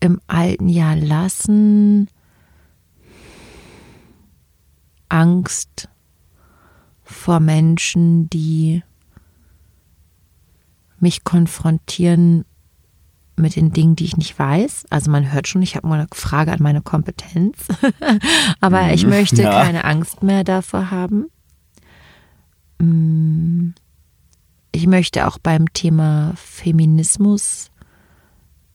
im 0.00 0.20
alten 0.26 0.68
Jahr 0.68 0.96
lassen 0.96 2.08
Angst 5.08 5.88
vor 7.04 7.40
Menschen, 7.40 8.28
die 8.30 8.82
mich 10.98 11.24
konfrontieren 11.24 12.44
mit 13.36 13.56
den 13.56 13.72
Dingen, 13.72 13.96
die 13.96 14.04
ich 14.04 14.16
nicht 14.16 14.38
weiß. 14.38 14.86
Also 14.90 15.10
man 15.10 15.32
hört 15.32 15.46
schon, 15.46 15.62
ich 15.62 15.76
habe 15.76 15.86
mal 15.86 15.98
eine 16.00 16.08
Frage 16.12 16.52
an 16.52 16.62
meine 16.62 16.82
Kompetenz. 16.82 17.66
Aber 18.60 18.92
ich 18.92 19.06
möchte 19.06 19.42
ja. 19.42 19.62
keine 19.62 19.84
Angst 19.84 20.22
mehr 20.22 20.42
davor 20.42 20.90
haben. 20.90 21.26
Mm, 22.78 23.74
Ich 24.72 24.86
möchte 24.86 25.26
auch 25.26 25.38
beim 25.38 25.72
Thema 25.72 26.32
Feminismus, 26.36 27.70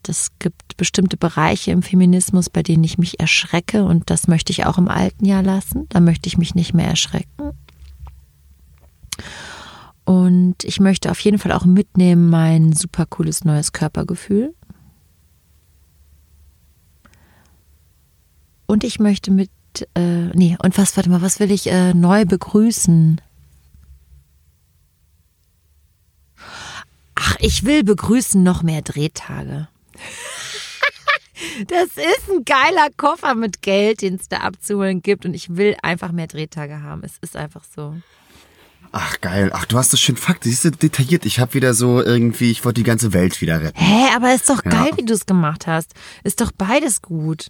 das 0.03 0.31
gibt 0.39 0.77
bestimmte 0.77 1.17
Bereiche 1.17 1.71
im 1.71 1.83
Feminismus, 1.83 2.49
bei 2.49 2.63
denen 2.63 2.83
ich 2.83 2.97
mich 2.97 3.19
erschrecke 3.19 3.83
und 3.83 4.09
das 4.09 4.27
möchte 4.27 4.51
ich 4.51 4.65
auch 4.65 4.79
im 4.79 4.87
alten 4.87 5.25
Jahr 5.25 5.43
lassen. 5.43 5.85
Da 5.89 5.99
möchte 5.99 6.27
ich 6.27 6.37
mich 6.39 6.55
nicht 6.55 6.73
mehr 6.73 6.87
erschrecken. 6.87 7.51
Und 10.11 10.65
ich 10.65 10.81
möchte 10.81 11.09
auf 11.09 11.21
jeden 11.21 11.39
Fall 11.39 11.53
auch 11.53 11.63
mitnehmen 11.63 12.29
mein 12.29 12.73
super 12.73 13.05
cooles 13.05 13.45
neues 13.45 13.71
Körpergefühl. 13.71 14.53
Und 18.65 18.83
ich 18.83 18.99
möchte 18.99 19.31
mit, 19.31 19.49
äh, 19.95 20.25
nee, 20.33 20.57
und 20.61 20.77
was, 20.77 20.97
warte 20.97 21.09
mal, 21.09 21.21
was 21.21 21.39
will 21.39 21.49
ich 21.49 21.67
äh, 21.67 21.93
neu 21.93 22.25
begrüßen? 22.25 23.21
Ach, 27.15 27.37
ich 27.39 27.63
will 27.63 27.85
begrüßen 27.85 28.43
noch 28.43 28.63
mehr 28.63 28.81
Drehtage. 28.81 29.69
Das 31.67 31.87
ist 31.97 32.29
ein 32.29 32.45
geiler 32.45 32.89
Koffer 32.97 33.33
mit 33.33 33.63
Geld, 33.63 34.03
den 34.03 34.15
es 34.15 34.29
da 34.29 34.37
abzuholen 34.41 35.01
gibt. 35.01 35.25
Und 35.25 35.33
ich 35.33 35.55
will 35.55 35.75
einfach 35.81 36.11
mehr 36.11 36.27
Drehtage 36.27 36.83
haben. 36.83 37.01
Es 37.03 37.17
ist 37.17 37.35
einfach 37.35 37.63
so. 37.63 37.95
Ach 38.93 39.21
geil. 39.21 39.51
Ach, 39.53 39.65
du 39.65 39.77
hast 39.77 39.93
das 39.93 40.01
schön 40.01 40.17
Fakt. 40.17 40.43
Siehst 40.43 40.65
du, 40.65 40.71
detailliert. 40.71 41.25
Ich 41.25 41.39
habe 41.39 41.53
wieder 41.53 41.73
so 41.73 42.01
irgendwie, 42.03 42.51
ich 42.51 42.65
wollte 42.65 42.81
die 42.81 42.85
ganze 42.87 43.13
Welt 43.13 43.39
wieder 43.39 43.61
retten. 43.61 43.79
Hä, 43.79 44.07
aber 44.15 44.33
ist 44.33 44.49
doch 44.49 44.63
Ja. 44.65 44.71
geil, 44.71 44.91
wie 44.97 45.05
du 45.05 45.13
es 45.13 45.25
gemacht 45.25 45.65
hast. 45.67 45.93
Ist 46.23 46.41
doch 46.41 46.51
beides 46.51 47.01
gut. 47.01 47.47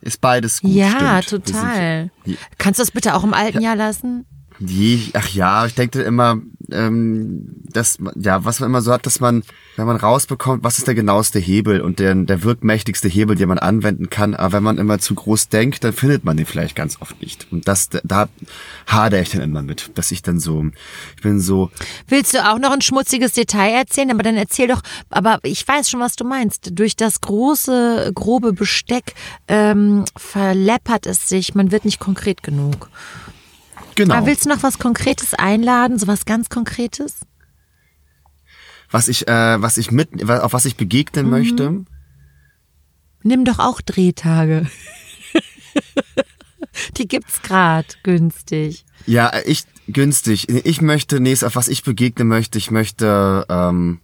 Ist 0.00 0.20
beides 0.20 0.62
gut. 0.62 0.70
ja, 0.72 1.22
stimmt. 1.22 1.46
Total. 1.46 2.10
Kannst 2.58 2.80
du 2.80 2.82
das 2.82 2.90
bitte 2.90 3.14
auch 3.14 3.22
im 3.22 3.34
alten 3.34 3.60
Jahr 3.60 3.76
lassen? 3.76 4.24
Die, 4.58 5.10
ach 5.14 5.28
ja, 5.28 5.66
ich 5.66 5.74
denke 5.74 6.02
immer, 6.02 6.40
ähm, 6.70 7.62
dass 7.72 7.98
ja, 8.16 8.44
was 8.44 8.60
man 8.60 8.70
immer 8.70 8.82
so 8.82 8.92
hat, 8.92 9.06
dass 9.06 9.20
man, 9.20 9.42
wenn 9.76 9.86
man 9.86 9.96
rausbekommt, 9.96 10.62
was 10.62 10.78
ist 10.78 10.86
der 10.86 10.94
genaueste 10.94 11.38
Hebel 11.38 11.80
und 11.80 11.98
der, 11.98 12.14
der 12.14 12.42
wirkmächtigste 12.42 13.08
Hebel, 13.08 13.36
den 13.36 13.48
man 13.48 13.58
anwenden 13.58 14.10
kann, 14.10 14.34
aber 14.34 14.54
wenn 14.54 14.62
man 14.62 14.78
immer 14.78 14.98
zu 14.98 15.14
groß 15.14 15.48
denkt, 15.48 15.84
dann 15.84 15.92
findet 15.92 16.24
man 16.24 16.36
den 16.36 16.46
vielleicht 16.46 16.76
ganz 16.76 17.00
oft 17.00 17.20
nicht. 17.20 17.46
Und 17.50 17.68
das, 17.68 17.88
da 18.04 18.28
hadere 18.86 19.22
ich 19.22 19.30
dann 19.30 19.42
immer 19.42 19.62
mit, 19.62 19.90
dass 19.94 20.12
ich 20.12 20.22
dann 20.22 20.38
so, 20.38 20.66
ich 21.16 21.22
bin 21.22 21.40
so, 21.40 21.70
Willst 22.08 22.34
du 22.34 22.46
auch 22.46 22.58
noch 22.58 22.72
ein 22.72 22.80
schmutziges 22.80 23.32
Detail 23.32 23.72
erzählen? 23.72 24.10
Aber 24.10 24.22
dann 24.22 24.36
erzähl 24.36 24.68
doch, 24.68 24.82
aber 25.10 25.38
ich 25.42 25.66
weiß 25.66 25.90
schon, 25.90 26.00
was 26.00 26.16
du 26.16 26.24
meinst. 26.24 26.70
Durch 26.78 26.96
das 26.96 27.20
große, 27.20 28.12
grobe 28.14 28.52
Besteck 28.52 29.14
ähm, 29.48 30.04
verleppert 30.16 31.06
es 31.06 31.28
sich. 31.28 31.54
Man 31.54 31.72
wird 31.72 31.84
nicht 31.84 32.00
konkret 32.00 32.42
genug. 32.42 32.90
Genau, 33.94 34.14
Aber 34.14 34.26
willst 34.26 34.44
du 34.44 34.48
noch 34.48 34.62
was 34.62 34.78
Konkretes 34.78 35.34
einladen? 35.34 35.98
So 35.98 36.06
was 36.06 36.24
ganz 36.24 36.48
Konkretes? 36.48 37.20
was 38.92 39.08
ich, 39.08 39.26
äh, 39.28 39.60
was 39.60 39.78
ich 39.78 39.90
mit, 39.90 40.28
auf 40.28 40.52
was 40.52 40.64
ich 40.64 40.76
begegnen 40.76 41.30
möchte. 41.30 41.84
Nimm 43.22 43.44
doch 43.44 43.58
auch 43.58 43.80
Drehtage. 43.80 44.66
Die 46.96 47.06
gibt's 47.06 47.42
grad 47.42 48.02
günstig. 48.02 48.84
Ja, 49.06 49.32
ich 49.44 49.64
günstig. 49.88 50.48
Ich 50.48 50.80
möchte 50.80 51.20
nächstes, 51.20 51.46
auf 51.46 51.56
was 51.56 51.68
ich 51.68 51.82
begegnen 51.82 52.28
möchte, 52.28 52.58
ich 52.58 52.70
möchte, 52.70 53.46
ähm, 53.48 54.00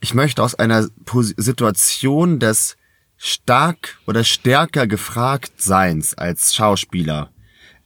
ich 0.00 0.14
möchte 0.14 0.42
aus 0.42 0.54
einer 0.54 0.88
Situation 1.36 2.38
des 2.38 2.76
stark 3.16 3.98
oder 4.06 4.24
stärker 4.24 4.86
gefragt 4.86 5.60
Seins 5.60 6.14
als 6.14 6.54
Schauspieler 6.54 7.30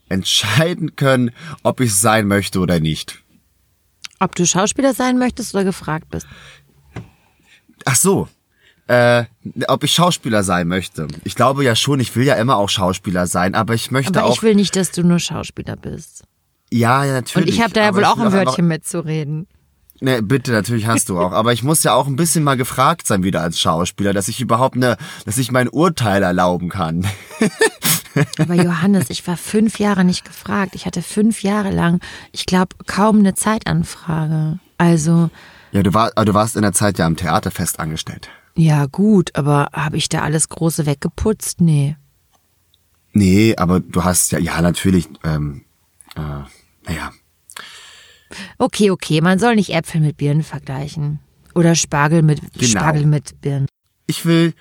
entscheiden 0.08 0.96
können, 0.96 1.30
ob 1.62 1.80
ich 1.80 1.94
sein 1.94 2.26
möchte 2.26 2.58
oder 2.60 2.80
nicht. 2.80 3.22
Ob 4.20 4.34
du 4.34 4.46
Schauspieler 4.46 4.94
sein 4.94 5.18
möchtest 5.18 5.54
oder 5.54 5.64
gefragt 5.64 6.10
bist. 6.10 6.26
Ach 7.84 7.96
so. 7.96 8.28
Äh, 8.88 9.24
ob 9.68 9.84
ich 9.84 9.92
Schauspieler 9.92 10.42
sein 10.42 10.66
möchte. 10.66 11.08
Ich 11.24 11.34
glaube 11.34 11.62
ja 11.62 11.76
schon, 11.76 12.00
ich 12.00 12.16
will 12.16 12.24
ja 12.24 12.34
immer 12.36 12.56
auch 12.56 12.70
Schauspieler 12.70 13.26
sein, 13.26 13.54
aber 13.54 13.74
ich 13.74 13.90
möchte 13.90 14.18
Aber 14.18 14.28
auch. 14.28 14.36
ich 14.36 14.42
will 14.42 14.54
nicht, 14.54 14.76
dass 14.76 14.90
du 14.92 15.02
nur 15.02 15.18
Schauspieler 15.18 15.76
bist. 15.76 16.24
ja, 16.72 17.04
ja, 17.04 17.12
natürlich. 17.12 17.48
Und 17.48 17.54
ich 17.54 17.62
habe 17.62 17.72
da 17.74 17.82
ja 17.82 17.94
wohl 17.94 18.04
auch 18.04 18.18
ein 18.18 18.32
Wörtchen 18.32 18.66
mitzureden. 18.66 19.46
Ne, 20.00 20.22
bitte, 20.22 20.52
natürlich 20.52 20.86
hast 20.86 21.08
du 21.08 21.18
auch. 21.18 21.32
Aber 21.32 21.52
ich 21.52 21.62
muss 21.64 21.82
ja 21.82 21.92
auch 21.92 22.06
ein 22.06 22.14
bisschen 22.16 22.44
mal 22.44 22.56
gefragt 22.56 23.06
sein 23.06 23.24
wieder 23.24 23.42
als 23.42 23.60
Schauspieler, 23.60 24.12
dass 24.14 24.28
ich 24.28 24.40
überhaupt 24.40 24.76
ne, 24.76 24.96
dass 25.26 25.38
ich 25.38 25.50
mein 25.50 25.68
Urteil 25.68 26.22
erlauben 26.22 26.68
kann. 26.68 27.04
Aber 28.38 28.54
Johannes, 28.54 29.10
ich 29.10 29.26
war 29.26 29.36
fünf 29.36 29.78
Jahre 29.78 30.04
nicht 30.04 30.24
gefragt. 30.24 30.74
Ich 30.74 30.86
hatte 30.86 31.02
fünf 31.02 31.42
Jahre 31.42 31.70
lang, 31.70 32.00
ich 32.32 32.46
glaube, 32.46 32.76
kaum 32.86 33.18
eine 33.20 33.34
Zeitanfrage. 33.34 34.58
Also, 34.78 35.30
Ja, 35.72 35.82
du, 35.82 35.92
war, 35.94 36.10
du 36.12 36.34
warst 36.34 36.56
in 36.56 36.62
der 36.62 36.72
Zeit 36.72 36.98
ja 36.98 37.06
am 37.06 37.16
Theater 37.16 37.50
fest 37.50 37.80
angestellt. 37.80 38.28
ja 38.56 38.86
gut, 38.86 39.34
aber 39.36 39.68
habe 39.72 39.96
ich 39.96 40.08
da 40.08 40.22
alles 40.22 40.48
Große 40.48 40.86
weggeputzt? 40.86 41.60
Nee. 41.60 41.96
Nee, 43.12 43.56
aber 43.56 43.80
du 43.80 44.04
hast 44.04 44.32
ja, 44.32 44.38
ja, 44.38 44.60
natürlich, 44.60 45.08
ähm, 45.24 45.64
äh, 46.14 46.20
naja. 46.86 47.10
Okay, 48.58 48.90
okay, 48.90 49.20
man 49.20 49.38
soll 49.38 49.54
nicht 49.56 49.70
Äpfel 49.74 50.00
mit 50.00 50.16
Birnen 50.18 50.42
vergleichen. 50.42 51.18
Oder 51.54 51.74
Spargel 51.74 52.22
mit 52.22 52.40
Genau. 52.52 52.66
Spargel 52.66 53.06
mit 53.06 53.40
Birnen. 53.40 53.66
Ich 54.06 54.24
will 54.26 54.52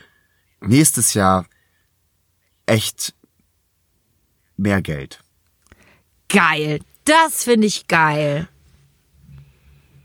nächstes 0.62 1.14
Jahr 1.14 1.46
echt 2.66 3.14
mehr 4.58 4.82
Geld. 4.82 5.20
geil. 6.30 6.80
Das 7.06 7.44
finde 7.46 7.68
ich 7.68 7.88
geil. 7.88 8.50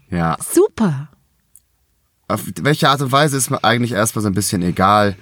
Ja. 0.08 0.36
Super. 0.40 1.08
Auf 2.28 2.44
welche 2.60 2.88
Art 2.88 3.00
und 3.00 3.10
Weise 3.10 3.36
ist 3.36 3.50
mir 3.50 3.64
eigentlich 3.64 3.92
erstmal 3.92 4.22
so 4.22 4.28
ein 4.28 4.34
bisschen 4.34 4.62
egal. 4.62 5.16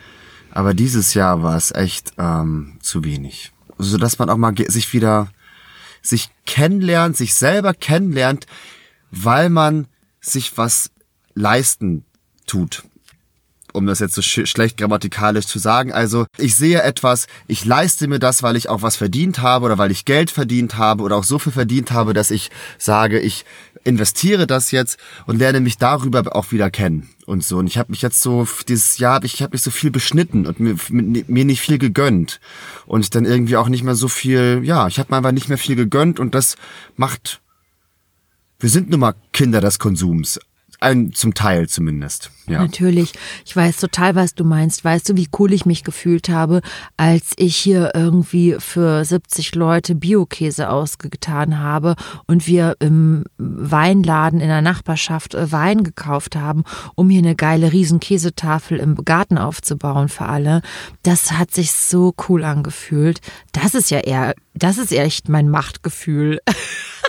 Aber 0.50 0.74
dieses 0.74 1.14
Jahr 1.14 1.42
war 1.42 1.56
es 1.56 1.72
echt 1.72 2.12
ähm, 2.18 2.78
zu 2.82 3.04
wenig. 3.04 3.52
So 3.78 3.96
dass 3.96 4.18
man 4.18 4.28
auch 4.28 4.36
mal 4.36 4.54
sich 4.68 4.92
wieder 4.92 5.28
sich 6.02 6.30
kennenlernt, 6.44 7.16
sich 7.16 7.34
selber 7.34 7.72
kennenlernt, 7.72 8.46
weil 9.10 9.48
man 9.48 9.86
sich 10.20 10.56
was 10.58 10.90
leisten 11.34 12.04
tut. 12.46 12.84
Um 13.72 13.86
das 13.86 13.98
jetzt 14.00 14.14
so 14.14 14.22
sch 14.22 14.46
schlecht 14.46 14.76
grammatikalisch 14.76 15.46
zu 15.46 15.58
sagen. 15.58 15.92
Also 15.92 16.26
ich 16.38 16.56
sehe 16.56 16.82
etwas, 16.82 17.26
ich 17.46 17.64
leiste 17.64 18.08
mir 18.08 18.18
das, 18.18 18.42
weil 18.42 18.56
ich 18.56 18.68
auch 18.68 18.82
was 18.82 18.96
verdient 18.96 19.40
habe 19.40 19.66
oder 19.66 19.78
weil 19.78 19.90
ich 19.90 20.04
Geld 20.04 20.30
verdient 20.30 20.76
habe 20.76 21.02
oder 21.02 21.16
auch 21.16 21.24
so 21.24 21.38
viel 21.38 21.52
verdient 21.52 21.92
habe, 21.92 22.12
dass 22.12 22.30
ich 22.30 22.50
sage, 22.78 23.20
ich 23.20 23.44
investiere 23.84 24.46
das 24.46 24.70
jetzt 24.70 24.98
und 25.26 25.38
lerne 25.38 25.60
mich 25.60 25.78
darüber 25.78 26.36
auch 26.36 26.52
wieder 26.52 26.70
kennen 26.70 27.08
und 27.26 27.44
so. 27.44 27.58
Und 27.58 27.66
ich 27.66 27.78
habe 27.78 27.90
mich 27.90 28.02
jetzt 28.02 28.20
so 28.20 28.46
dieses 28.68 28.98
Jahr, 28.98 29.22
ich 29.24 29.42
habe 29.42 29.52
mich 29.52 29.62
so 29.62 29.70
viel 29.70 29.90
beschnitten 29.90 30.46
und 30.46 30.60
mir, 30.60 30.76
mir 30.90 31.44
nicht 31.44 31.60
viel 31.60 31.78
gegönnt 31.78 32.40
und 32.86 33.14
dann 33.14 33.24
irgendwie 33.24 33.56
auch 33.56 33.68
nicht 33.68 33.84
mehr 33.84 33.94
so 33.94 34.08
viel. 34.08 34.60
Ja, 34.64 34.88
ich 34.88 34.98
habe 34.98 35.10
mir 35.10 35.16
einfach 35.18 35.32
nicht 35.32 35.48
mehr 35.48 35.58
viel 35.58 35.76
gegönnt 35.76 36.20
und 36.20 36.34
das 36.34 36.56
macht. 36.96 37.40
Wir 38.58 38.68
sind 38.68 38.90
nun 38.90 39.00
mal 39.00 39.14
Kinder 39.32 39.60
des 39.60 39.78
Konsums. 39.78 40.38
Ein, 40.80 41.12
zum 41.12 41.34
Teil 41.34 41.68
zumindest. 41.68 42.30
Ja. 42.46 42.62
Natürlich. 42.62 43.12
Ich 43.44 43.54
weiß 43.54 43.76
total, 43.76 44.14
was 44.14 44.34
du 44.34 44.44
meinst. 44.44 44.82
Weißt 44.82 45.08
du, 45.10 45.16
wie 45.16 45.28
cool 45.38 45.52
ich 45.52 45.66
mich 45.66 45.84
gefühlt 45.84 46.30
habe, 46.30 46.62
als 46.96 47.32
ich 47.36 47.56
hier 47.56 47.92
irgendwie 47.94 48.56
für 48.58 49.04
70 49.04 49.54
Leute 49.54 49.94
Biokäse 49.94 50.70
ausgetan 50.70 51.60
habe 51.60 51.96
und 52.26 52.46
wir 52.46 52.76
im 52.80 53.24
Weinladen 53.36 54.40
in 54.40 54.48
der 54.48 54.62
Nachbarschaft 54.62 55.34
äh, 55.34 55.52
Wein 55.52 55.84
gekauft 55.84 56.34
haben, 56.34 56.64
um 56.94 57.10
hier 57.10 57.20
eine 57.20 57.36
geile 57.36 57.72
Riesenkäsetafel 57.72 58.78
im 58.78 58.96
Garten 59.04 59.36
aufzubauen 59.36 60.08
für 60.08 60.26
alle. 60.26 60.62
Das 61.02 61.32
hat 61.32 61.52
sich 61.52 61.72
so 61.72 62.14
cool 62.28 62.42
angefühlt. 62.42 63.20
Das 63.52 63.74
ist 63.74 63.90
ja 63.90 63.98
eher, 63.98 64.34
das 64.54 64.78
ist 64.78 64.92
echt 64.92 65.28
mein 65.28 65.50
Machtgefühl. 65.50 66.40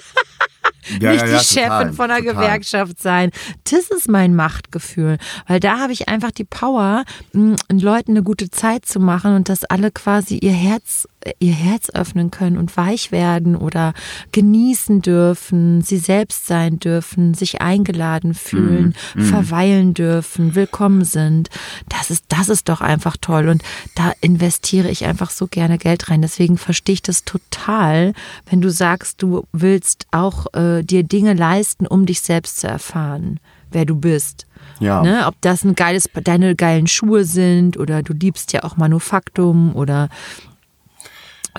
Ja, 0.99 1.13
nicht 1.13 1.27
ja, 1.27 1.37
die 1.37 1.43
Chefin 1.43 1.63
total, 1.63 1.93
von 1.93 2.11
einer 2.11 2.19
total. 2.19 2.33
Gewerkschaft 2.33 3.01
sein. 3.01 3.31
Das 3.69 3.89
ist 3.89 4.09
mein 4.09 4.35
Machtgefühl, 4.35 5.17
weil 5.47 5.59
da 5.59 5.79
habe 5.79 5.93
ich 5.93 6.09
einfach 6.09 6.31
die 6.31 6.43
Power, 6.43 7.03
mh, 7.33 7.55
Leuten 7.71 8.11
eine 8.11 8.23
gute 8.23 8.49
Zeit 8.49 8.85
zu 8.85 8.99
machen 8.99 9.35
und 9.35 9.49
dass 9.49 9.63
alle 9.63 9.91
quasi 9.91 10.37
ihr 10.37 10.53
Herz 10.53 11.07
ihr 11.39 11.53
Herz 11.53 11.89
öffnen 11.91 12.31
können 12.31 12.57
und 12.57 12.75
weich 12.77 13.11
werden 13.11 13.55
oder 13.55 13.93
genießen 14.31 15.01
dürfen, 15.01 15.81
sie 15.81 15.97
selbst 15.97 16.47
sein 16.47 16.79
dürfen, 16.79 17.33
sich 17.33 17.61
eingeladen 17.61 18.33
fühlen, 18.33 18.95
verweilen 19.17 19.93
dürfen, 19.93 20.55
willkommen 20.55 21.05
sind. 21.05 21.49
Das 21.89 22.09
ist 22.09 22.25
das 22.29 22.49
ist 22.49 22.69
doch 22.69 22.81
einfach 22.81 23.17
toll 23.19 23.49
und 23.49 23.61
da 23.95 24.13
investiere 24.21 24.89
ich 24.89 25.05
einfach 25.05 25.29
so 25.29 25.47
gerne 25.47 25.77
Geld 25.77 26.09
rein. 26.09 26.21
Deswegen 26.21 26.57
verstehe 26.57 26.93
ich 26.93 27.01
das 27.01 27.23
total, 27.23 28.13
wenn 28.49 28.61
du 28.61 28.71
sagst, 28.71 29.21
du 29.21 29.45
willst 29.51 30.07
auch 30.11 30.47
äh, 30.53 30.80
dir 30.83 31.03
Dinge 31.03 31.33
leisten, 31.33 31.87
um 31.87 32.05
dich 32.05 32.21
selbst 32.21 32.59
zu 32.59 32.67
erfahren, 32.67 33.39
wer 33.71 33.85
du 33.85 33.95
bist. 33.95 34.47
Ja. 34.79 35.01
Ne? 35.01 35.27
Ob 35.27 35.35
das 35.41 35.63
ein 35.63 35.75
geiles, 35.75 36.09
deine 36.23 36.55
geilen 36.55 36.87
Schuhe 36.87 37.23
sind 37.23 37.77
oder 37.77 38.03
du 38.03 38.13
liebst 38.13 38.53
ja 38.53 38.63
auch 38.63 38.77
Manufaktum 38.77 39.75
oder 39.75 40.09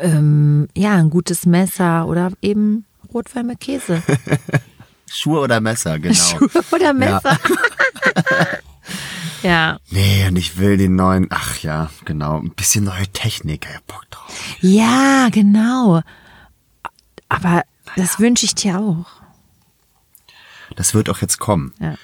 ähm, 0.01 0.69
ja, 0.77 0.94
ein 0.94 1.11
gutes 1.11 1.47
Messer 1.47 2.07
oder 2.07 2.32
eben 2.40 2.85
Rotwein 3.12 3.47
mit 3.47 3.61
Käse. 3.61 4.03
Schuhe 5.11 5.40
oder 5.40 5.61
Messer, 5.61 5.99
genau. 5.99 6.15
Schuhe 6.15 6.49
oder 6.73 6.93
Messer. 6.93 7.39
Ja. 9.43 9.78
Nee, 9.90 10.28
und 10.28 10.36
ich 10.36 10.57
will 10.59 10.77
den 10.77 10.94
neuen, 10.94 11.27
ach 11.31 11.59
ja, 11.59 11.90
genau, 12.05 12.39
ein 12.39 12.51
bisschen 12.51 12.85
neue 12.85 13.09
Technik, 13.09 13.66
ey, 13.69 13.77
Bock 13.89 14.09
drauf. 14.09 14.57
ja, 14.61 15.28
genau. 15.32 16.01
Aber 17.28 17.62
das 17.97 18.19
wünsche 18.19 18.44
ich 18.44 18.55
dir 18.55 18.78
auch. 18.78 19.06
Das 20.77 20.94
wird 20.94 21.10
auch 21.10 21.19
jetzt 21.19 21.39
kommen. 21.39 21.74
Ja. 21.81 21.94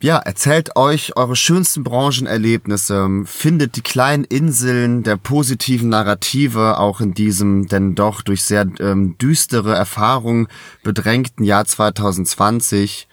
Ja, 0.00 0.18
erzählt 0.18 0.76
euch 0.76 1.16
eure 1.16 1.34
schönsten 1.34 1.82
Branchenerlebnisse, 1.82 3.08
findet 3.24 3.74
die 3.74 3.80
kleinen 3.80 4.22
Inseln 4.22 5.02
der 5.02 5.16
positiven 5.16 5.88
Narrative 5.88 6.78
auch 6.78 7.00
in 7.00 7.14
diesem 7.14 7.66
denn 7.66 7.96
doch 7.96 8.22
durch 8.22 8.44
sehr 8.44 8.68
ähm, 8.78 9.18
düstere 9.18 9.74
Erfahrungen 9.74 10.46
bedrängten 10.84 11.44
Jahr 11.44 11.64
2020. 11.64 13.08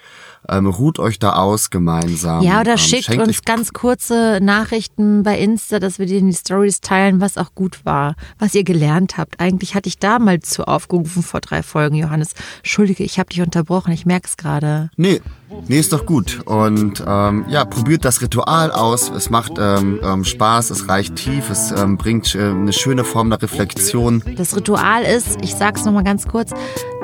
Ähm, 0.50 0.68
ruht 0.68 1.00
euch 1.00 1.20
da 1.20 1.34
aus 1.34 1.70
gemeinsam. 1.70 2.44
Ja, 2.44 2.62
oder 2.62 2.74
ähm, 2.74 2.78
schickt 2.78 3.18
uns 3.18 3.42
ganz 3.44 3.74
kurze 3.74 4.40
Nachrichten 4.42 5.24
bei 5.24 5.38
Insta, 5.40 5.80
dass 5.80 6.00
wir 6.00 6.06
dir 6.06 6.20
in 6.20 6.28
die 6.28 6.34
Stories 6.36 6.82
teilen, 6.82 7.22
was 7.22 7.38
auch 7.38 7.56
gut 7.56 7.86
war, 7.86 8.16
was 8.40 8.56
ihr 8.56 8.64
gelernt 8.64 9.18
habt. 9.18 9.40
Eigentlich 9.40 9.76
hatte 9.76 9.90
ich 9.90 9.98
da 10.00 10.20
mal 10.20 10.40
zu 10.40 10.68
aufgerufen 10.68 11.24
vor 11.24 11.42
drei 11.42 11.64
Folgen, 11.64 11.96
Johannes. 11.96 12.34
Entschuldige, 12.58 13.04
ich 13.04 13.20
habe 13.20 13.30
dich 13.30 13.42
unterbrochen, 13.42 13.92
ich 13.92 14.06
merke 14.06 14.28
es 14.28 14.38
gerade. 14.38 14.90
Nee, 14.98 15.22
nee, 15.68 15.80
ist 15.80 15.94
doch 15.94 16.06
gut. 16.06 16.42
Und 16.46 17.04
ähm, 17.06 17.46
ja, 17.50 17.66
probiert 17.66 18.06
das 18.06 18.22
Ritual 18.22 18.72
aus. 18.72 19.10
Es 19.10 19.30
macht 19.30 19.54
ähm, 19.58 20.00
ähm, 20.04 20.24
Spaß, 20.24 20.70
es 20.70 20.88
reicht 20.88 21.16
tief, 21.16 21.50
es 21.50 21.72
ähm, 21.72 21.98
bringt 21.98 22.36
äh, 22.36 22.50
eine 22.50 22.74
schöne 22.74 23.04
Form 23.04 23.30
der 23.30 23.42
Reflexion. 23.42 24.24
Das 24.38 24.56
Ritual 24.56 25.04
ist, 25.04 25.38
ich 25.42 25.56
sag's 25.56 25.86
noch 25.86 25.94
mal 25.94 26.04
ganz 26.04 26.28
kurz, 26.28 26.52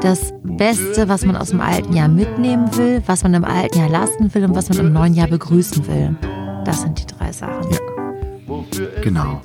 das 0.02 0.34
Beste, 0.44 1.08
was 1.08 1.26
man 1.26 1.36
aus 1.36 1.50
dem 1.50 1.62
alten 1.62 1.94
Jahr 1.94 2.08
mitnehmen 2.08 2.76
will, 2.76 3.02
was 3.06 3.24
man 3.24 3.34
im 3.34 3.46
alten 3.46 3.78
Jahr 3.78 3.90
lassen 3.90 4.34
will 4.34 4.46
und 4.46 4.56
was 4.56 4.70
man 4.70 4.80
im 4.80 4.94
neuen 4.94 5.14
Jahr 5.14 5.28
begrüßen 5.28 5.88
will. 5.88 6.16
Das 6.66 6.82
sind 6.82 7.00
die 7.00 7.06
drei 7.06 7.32
Sachen. 7.32 7.72
Ja. 7.72 7.78
Genau. 9.02 9.42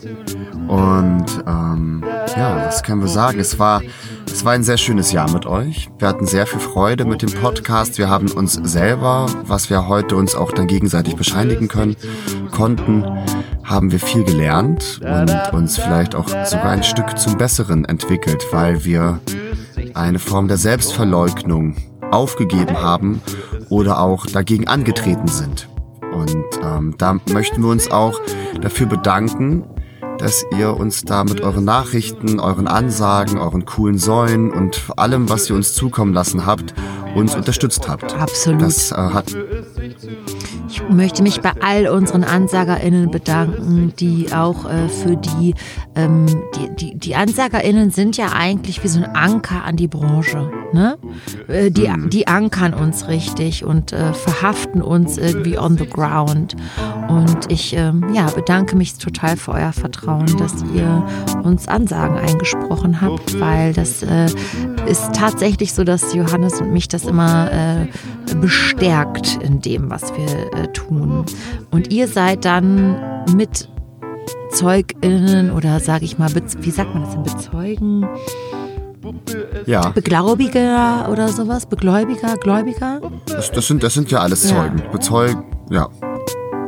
Und 0.69 1.27
ähm, 1.47 2.05
ja, 2.37 2.66
was 2.66 2.83
können 2.83 3.01
wir 3.01 3.09
sagen? 3.09 3.39
Es 3.39 3.59
war, 3.59 3.83
es 4.27 4.45
war 4.45 4.53
ein 4.53 4.65
sehr 4.65 4.77
schönes 4.77 5.12
Jahr 5.12 5.31
mit 5.31 5.47
euch. 5.47 5.89
Wir 5.99 6.09
hatten 6.09 6.27
sehr 6.27 6.47
viel 6.47 6.61
Freude 6.61 7.05
mit 7.05 7.23
dem 7.23 7.33
Podcast. 7.33 7.99
Wir 7.99 8.09
haben 8.09 8.31
uns 8.33 8.55
selber, 8.55 9.27
was 9.45 9.70
wir 9.70 9.89
heute 9.89 10.16
uns 10.16 10.35
auch 10.35 10.53
dann 10.53 10.66
gegenseitig 10.66 11.16
bescheinigen 11.16 11.69
können, 11.69 11.97
konnten, 12.51 13.05
haben 13.62 13.93
wir 13.93 14.01
viel 14.01 14.24
gelernt 14.24 15.01
und 15.03 15.53
uns 15.53 15.78
vielleicht 15.78 16.15
auch 16.15 16.28
sogar 16.28 16.70
ein 16.70 16.83
Stück 16.83 17.19
zum 17.19 17.39
Besseren 17.39 17.85
entwickelt, 17.85 18.45
weil 18.53 18.85
wir 18.85 19.20
eine 19.97 20.18
Form 20.18 20.48
der 20.48 20.59
Selbstverleugnung 20.59 21.77
aufgegeben 22.10 22.81
haben 22.81 23.20
oder 23.68 24.01
auch 24.01 24.27
dagegen 24.27 24.68
angetreten 24.68 25.28
sind. 25.28 25.68
Und 26.12 26.44
ähm, 26.62 26.94
da 26.98 27.18
möchten 27.32 27.62
wir 27.62 27.70
uns 27.70 27.90
auch 27.90 28.20
dafür 28.60 28.86
bedanken, 28.86 29.64
dass 30.18 30.44
ihr 30.56 30.74
uns 30.74 31.02
da 31.02 31.24
mit 31.24 31.40
euren 31.43 31.64
Nachrichten, 31.64 32.40
euren 32.40 32.66
Ansagen, 32.68 33.39
euren 33.39 33.66
coolen 33.66 33.98
Säulen 33.98 34.51
und 34.51 34.82
allem, 34.97 35.28
was 35.28 35.51
ihr 35.51 35.56
uns 35.56 35.74
zukommen 35.74 36.14
lassen 36.14 36.47
habt, 36.47 36.74
uns 37.16 37.34
unterstützt 37.34 37.88
habt. 37.88 38.14
Absolut. 38.14 38.62
Das 38.62 38.93
äh, 38.93 38.97
hat 38.97 39.34
Ich 40.68 40.82
möchte 40.88 41.22
mich 41.22 41.40
bei 41.40 41.52
all 41.60 41.88
unseren 41.88 42.24
AnsagerInnen 42.24 43.10
bedanken, 43.10 43.93
die 43.98 44.32
auch 44.32 44.68
äh, 44.68 44.88
für 44.88 45.16
die, 45.16 45.55
ähm, 45.94 46.26
die, 46.55 46.74
die, 46.76 46.98
die 46.98 47.16
AnsagerInnen 47.16 47.90
sind 47.90 48.16
ja 48.16 48.32
eigentlich 48.32 48.82
wie 48.84 48.88
so 48.88 48.98
ein 48.98 49.16
Anker 49.16 49.64
an 49.64 49.76
die 49.76 49.88
Branche. 49.88 50.51
Ne? 50.72 50.98
Äh, 51.48 51.70
die, 51.70 51.90
die 52.09 52.26
ankern 52.28 52.74
uns 52.74 53.09
richtig 53.09 53.64
und 53.64 53.93
äh, 53.93 54.12
verhaften 54.12 54.82
uns 54.82 55.16
irgendwie 55.16 55.59
on 55.59 55.78
the 55.78 55.86
ground. 55.86 56.56
Und 57.09 57.51
ich 57.51 57.74
ähm, 57.74 58.05
ja, 58.12 58.26
bedanke 58.30 58.76
mich 58.76 58.94
total 58.98 59.36
für 59.36 59.52
euer 59.52 59.72
Vertrauen, 59.72 60.26
dass 60.38 60.52
ihr 60.74 61.05
uns 61.43 61.68
Ansagen 61.68 62.16
eingesprochen 62.16 63.01
habt, 63.01 63.38
weil 63.40 63.72
das 63.72 64.02
äh, 64.02 64.26
ist 64.86 65.14
tatsächlich 65.14 65.72
so, 65.72 65.84
dass 65.84 66.14
Johannes 66.14 66.60
und 66.60 66.72
mich 66.72 66.88
das 66.88 67.06
immer 67.07 67.51
äh, 67.53 67.87
bestärkt 68.41 69.39
in 69.43 69.61
dem, 69.61 69.91
was 69.91 70.12
wir 70.15 70.53
äh, 70.53 70.69
tun. 70.73 71.24
Und 71.70 71.93
ihr 71.93 72.09
seid 72.09 72.45
dann 72.45 72.97
mit 73.35 73.69
ZeugInnen 74.51 75.51
oder 75.51 75.81
sage 75.81 76.05
ich 76.05 76.19
mal, 76.19 76.31
wie 76.35 76.70
sagt 76.70 76.95
man 76.95 77.05
das 77.05 77.12
denn, 77.12 77.23
Bezeugen, 77.23 78.09
ja, 79.66 79.91
Beglaubiger 79.91 81.09
oder 81.11 81.28
sowas, 81.28 81.66
Begläubiger, 81.66 82.37
Gläubiger? 82.37 83.01
das, 83.27 83.51
das 83.51 83.66
sind 83.66 83.83
das 83.83 83.95
sind 83.95 84.11
ja 84.11 84.20
alles 84.20 84.51
Ja. 84.51 84.57
Zeugen, 84.57 84.83
Bezeugen, 84.91 85.45
ja. 85.70 85.89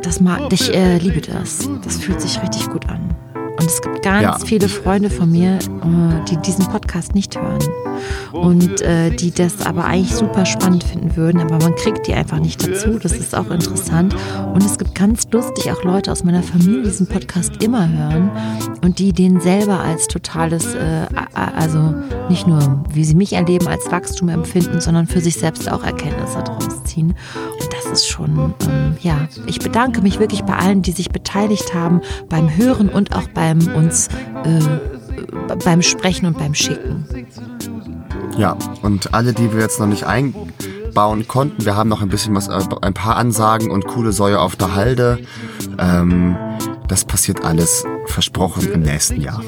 Das 0.01 0.21
mag, 0.21 0.41
ich 0.51 0.73
äh, 0.73 0.97
liebe 0.97 1.19
das. 1.19 1.69
Das 1.83 1.97
fühlt 1.97 2.21
sich 2.21 2.41
richtig 2.41 2.69
gut 2.69 2.87
an. 2.87 3.15
Und 3.59 3.65
es 3.65 3.81
gibt 3.81 4.03
ganz 4.03 4.23
ja. 4.23 4.37
viele 4.45 4.69
Freunde 4.69 5.09
von 5.09 5.31
mir, 5.31 5.55
äh, 5.55 6.25
die 6.29 6.37
diesen 6.37 6.65
Podcast 6.67 7.13
nicht 7.13 7.37
hören. 7.37 7.59
Und 8.31 8.81
äh, 8.81 9.09
die 9.09 9.31
das 9.31 9.65
aber 9.65 9.83
eigentlich 9.85 10.15
super 10.15 10.45
spannend 10.45 10.85
finden 10.85 11.17
würden, 11.17 11.41
aber 11.41 11.57
man 11.57 11.75
kriegt 11.75 12.07
die 12.07 12.13
einfach 12.13 12.39
nicht 12.39 12.65
dazu. 12.65 12.97
Das 12.99 13.11
ist 13.11 13.35
auch 13.35 13.49
interessant. 13.49 14.15
Und 14.53 14.63
es 14.63 14.77
gibt 14.77 14.95
ganz 14.95 15.27
lustig 15.31 15.71
auch 15.71 15.83
Leute 15.83 16.11
aus 16.11 16.23
meiner 16.23 16.41
Familie, 16.41 16.83
die 16.83 16.89
diesen 16.89 17.07
Podcast 17.07 17.61
immer 17.61 17.89
hören 17.89 18.31
und 18.81 18.99
die 18.99 19.11
den 19.11 19.41
selber 19.41 19.81
als 19.81 20.07
totales, 20.07 20.73
äh, 20.75 21.07
also 21.33 21.95
nicht 22.29 22.47
nur 22.47 22.85
wie 22.93 23.03
sie 23.03 23.15
mich 23.15 23.33
erleben, 23.33 23.67
als 23.67 23.91
Wachstum 23.91 24.29
empfinden, 24.29 24.79
sondern 24.79 25.07
für 25.07 25.19
sich 25.19 25.35
selbst 25.35 25.69
auch 25.69 25.83
Erkenntnisse 25.83 26.41
daraus 26.45 26.83
ziehen. 26.85 27.15
Und 27.61 27.73
ist 27.91 28.07
schon, 28.07 28.53
ähm, 28.67 28.97
ja, 29.01 29.27
ich 29.45 29.59
bedanke 29.59 30.01
mich 30.01 30.19
wirklich 30.19 30.43
bei 30.43 30.55
allen, 30.55 30.81
die 30.81 30.91
sich 30.91 31.09
beteiligt 31.09 31.73
haben 31.73 32.01
beim 32.29 32.55
Hören 32.55 32.89
und 32.89 33.15
auch 33.15 33.27
beim 33.33 33.59
uns, 33.75 34.07
äh, 34.43 35.55
beim 35.63 35.81
Sprechen 35.81 36.25
und 36.25 36.37
beim 36.37 36.53
Schicken. 36.53 37.05
Ja, 38.37 38.55
und 38.81 39.13
alle, 39.13 39.33
die 39.33 39.51
wir 39.51 39.59
jetzt 39.59 39.79
noch 39.79 39.87
nicht 39.87 40.05
einbauen 40.05 41.27
konnten, 41.27 41.65
wir 41.65 41.75
haben 41.75 41.89
noch 41.89 42.01
ein 42.01 42.09
bisschen 42.09 42.35
was, 42.35 42.47
äh, 42.47 42.61
ein 42.81 42.93
paar 42.93 43.17
Ansagen 43.17 43.69
und 43.71 43.85
coole 43.87 44.13
Säue 44.13 44.39
auf 44.39 44.55
der 44.55 44.75
Halde. 44.75 45.19
Ähm, 45.77 46.37
das 46.87 47.05
passiert 47.05 47.43
alles 47.43 47.85
versprochen 48.05 48.71
im 48.71 48.81
nächsten 48.81 49.21
Jahr. 49.21 49.41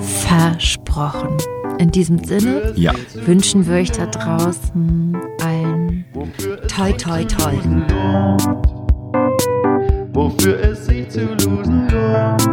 Versprochen. 0.00 1.36
In 1.78 1.92
diesem 1.92 2.22
Sinne 2.24 2.72
ja. 2.74 2.92
wünschen 3.24 3.66
wir 3.66 3.76
euch 3.76 3.92
da 3.92 4.06
draußen 4.06 5.16
ein 5.40 5.77
Toi 6.68 6.92
Toi 6.92 7.24
Toi. 7.24 7.54
Wofür 10.12 10.60
es 10.60 10.86
sich 10.86 11.08
zu 11.08 11.26
losen 11.26 11.88
lohnt. 11.88 12.46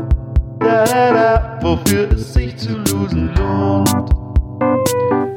Da, 0.60 0.86
da, 0.86 1.14
da. 1.14 1.60
Wofür 1.62 2.12
es 2.12 2.34
sich 2.34 2.56
zu 2.58 2.78
losen 2.78 3.34
lohnt. 3.36 4.14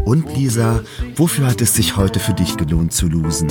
Und 0.05 0.35
Lisa, 0.35 0.81
wofür 1.17 1.49
hat 1.49 1.61
es 1.61 1.75
sich 1.75 1.97
heute 1.97 2.19
für 2.19 2.33
dich 2.33 2.57
gelohnt 2.57 2.93
zu 2.93 3.09
losen? 3.09 3.49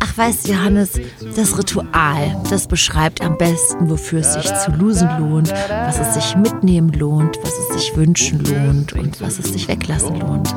Ach, 0.00 0.18
weißt 0.18 0.46
du, 0.46 0.52
Johannes, 0.52 1.00
das 1.34 1.56
Ritual, 1.56 2.42
das 2.50 2.66
beschreibt 2.66 3.22
am 3.22 3.38
besten, 3.38 3.88
wofür 3.88 4.20
es 4.20 4.34
sich 4.34 4.52
zu 4.54 4.70
losen 4.72 5.08
lohnt, 5.18 5.50
was 5.50 5.98
es 5.98 6.14
sich 6.14 6.36
mitnehmen 6.36 6.90
lohnt, 6.90 7.38
was 7.42 7.52
es 7.52 7.82
sich 7.82 7.96
wünschen 7.96 8.44
lohnt 8.44 8.92
und 8.92 9.20
was 9.22 9.38
es 9.38 9.52
sich 9.52 9.66
weglassen 9.66 10.20
lohnt. 10.20 10.54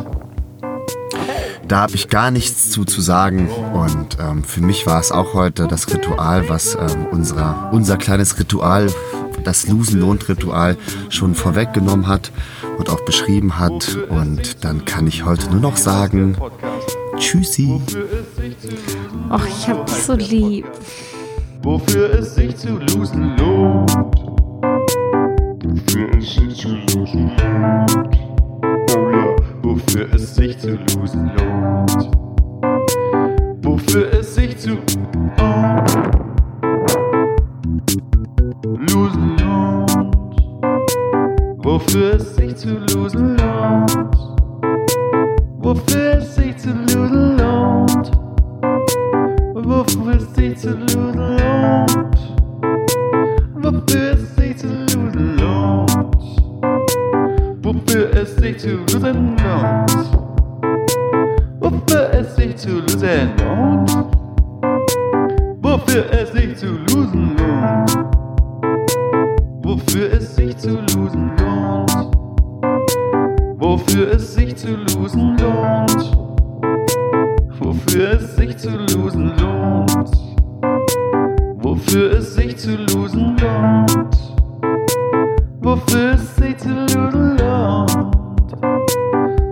Da 1.68 1.82
habe 1.82 1.96
ich 1.96 2.08
gar 2.08 2.32
nichts 2.32 2.72
zu, 2.72 2.86
zu 2.86 3.02
sagen. 3.02 3.50
Und 3.50 4.18
ähm, 4.20 4.44
für 4.44 4.62
mich 4.62 4.86
war 4.86 5.00
es 5.00 5.12
auch 5.12 5.34
heute 5.34 5.68
das 5.68 5.94
Ritual, 5.94 6.48
was 6.48 6.76
ähm, 6.76 7.08
unser, 7.12 7.70
unser 7.74 7.98
kleines 7.98 8.40
Ritual, 8.40 8.90
das 9.44 9.68
Losen-Lohnt-Ritual 9.68 10.78
schon 11.10 11.36
vorweggenommen 11.36 12.08
hat 12.08 12.32
und 12.78 12.90
auch 12.90 13.02
beschrieben 13.02 13.60
hat. 13.60 13.98
Und 14.10 14.64
dann 14.64 14.86
kann 14.86 15.08
ich 15.08 15.26
heute 15.26 15.50
nur 15.52 15.60
noch 15.60 15.78
sagen, 15.78 16.38
tschüssi. 17.18 17.82
Ach, 19.30 19.46
ich 19.46 19.68
hab 19.68 19.86
dich 19.86 19.96
so 19.96 20.14
lieb. 20.14 20.66
Wofür 21.64 22.14
es 22.14 22.36
sich 22.36 22.56
zu 22.56 22.78
losen 22.78 23.36
lohnt. 23.38 23.92
Wofür 25.64 26.18
es 26.18 26.36
sich 26.36 26.56
zu 26.56 26.70
losen 26.70 27.32
lohnt. 27.36 28.27
Wofür 29.68 30.08
es 30.14 30.34
sich 30.34 30.58
zu 30.58 30.80
losen 30.96 31.30
lohnt. 31.36 32.10
Wofür 33.64 34.14
es 34.14 34.34
sich 34.34 34.58
zu 34.58 34.70
losen 34.70 35.32
lohnt. 35.38 36.08
Wofür 41.58 42.14
es 42.14 42.36
sich 42.38 42.56
zu 42.56 42.78
losen 42.96 43.36
lohnt. 43.36 44.18
Wofür 45.60 46.14
es 46.14 46.36
sich 46.36 46.56
zu 46.56 46.70
losen 46.70 47.38
lohnt. 47.38 48.12
Wofür 49.54 50.16
es 50.16 50.34
sich 50.34 50.58
zu 50.58 50.78
losen 50.78 51.28
lohnt. 51.28 52.18
Wofür 53.56 54.14
es 54.14 54.36
sich 54.38 54.58
zu 54.58 54.68
losen 54.68 55.38
lohnt 55.38 55.97
wofür 57.88 58.14
es 58.14 58.36
sich 58.36 58.58
zu 58.58 58.70
lösen 58.70 59.38
lohnt. 59.38 59.92
Wofür 61.60 62.10
es 62.14 62.36
sich 62.36 62.56
zu 62.56 62.80
lösen 62.80 63.32
lohnt. 63.40 64.08
Wofür 65.62 66.06
es 66.12 66.32
sich 66.32 66.56
zu 66.56 66.68
lösen 66.68 67.36
lohnt. 67.38 67.98
Wofür 69.64 70.14
es 70.14 70.36
sich 70.36 70.58
zu 70.58 70.70
lösen 70.70 71.32
lohnt. 71.38 72.18
Wofür 73.60 74.12
es 74.12 74.36
sich 74.36 74.56
zu 74.56 74.76
lösen 74.76 75.38
lohnt. 75.38 76.18
Wofür 77.60 78.12
es 78.14 78.36
sich 78.36 78.58
zu 78.58 78.70
lösen 78.70 79.34
lohnt. 79.38 80.12
Wofür 81.60 82.12
es 82.12 82.36
sich 82.36 82.58
zu 82.58 82.76
lösen 82.76 83.38
lohnt. 83.38 84.18
Wofür 85.62 86.14
es 86.14 86.36
sich 86.36 86.58
zu 86.58 86.70
lösen 86.70 87.22
lohnt. 87.22 87.37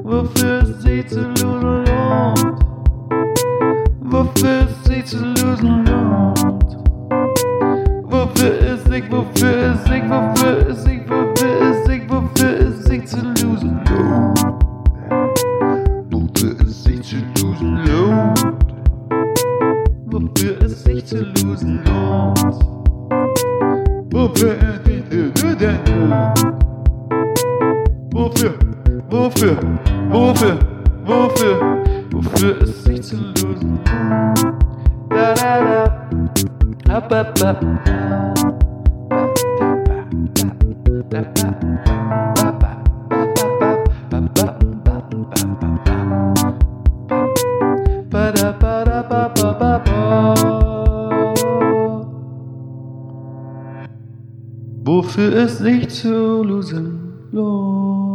Wofür 0.04 0.62
es 0.62 0.82
sich 0.84 1.08
zu 1.08 1.22
losen 1.22 1.86
lohnt. 1.86 2.66
Wofür 4.02 4.68
es 4.68 4.84
sich 4.86 5.06
zu 5.06 5.18
losen 5.18 5.86
lohnt. 5.86 6.78
Wofür 8.04 8.62
es 8.62 8.84
sich, 8.84 9.12
wofür 9.12 9.58
es 9.58 9.84
sich, 9.86 10.04
wofür 10.10 10.68
es 10.70 10.84
sich, 10.84 11.02
wofür 11.10 11.62
es 11.62 11.86
sich, 11.86 12.10
wofür 12.10 12.60
es 12.60 12.84
sich 12.84 13.06
zu 13.06 13.18
losen 13.18 13.82
lohnt. 13.90 14.40
Wofür 16.12 16.56
es 16.62 16.84
sich 16.84 17.02
zu 17.02 17.18
losen 17.42 17.80
lohnt. 17.86 18.40
Wofür 20.06 20.62
es 20.62 20.84
sich 20.84 21.06
zu 21.06 21.18
losen 21.44 21.82
lohnt. 21.86 22.60
Wofür 24.12 24.56
es 24.62 24.84
sich 24.86 25.04
zu 25.10 25.18
losen 25.18 26.10
lohnt. 26.10 26.75
Wofür, 28.16 28.54
wofür, 29.10 29.58
wofür, 30.10 30.58
wofür, 31.04 31.84
wofür 32.14 32.62
es 32.62 32.84
sich 32.86 33.02
zu 33.04 33.18
lohnt. 33.18 33.86
Da 35.10 35.34
da 35.34 35.60
da, 35.60 36.96
up 36.96 37.12
up 37.12 37.44
up. 37.44 37.58
Wofür 54.86 55.34
es 55.34 55.58
sich 55.58 55.90
zu 55.90 56.44
losen 56.44 57.05
Lord. 57.36 58.15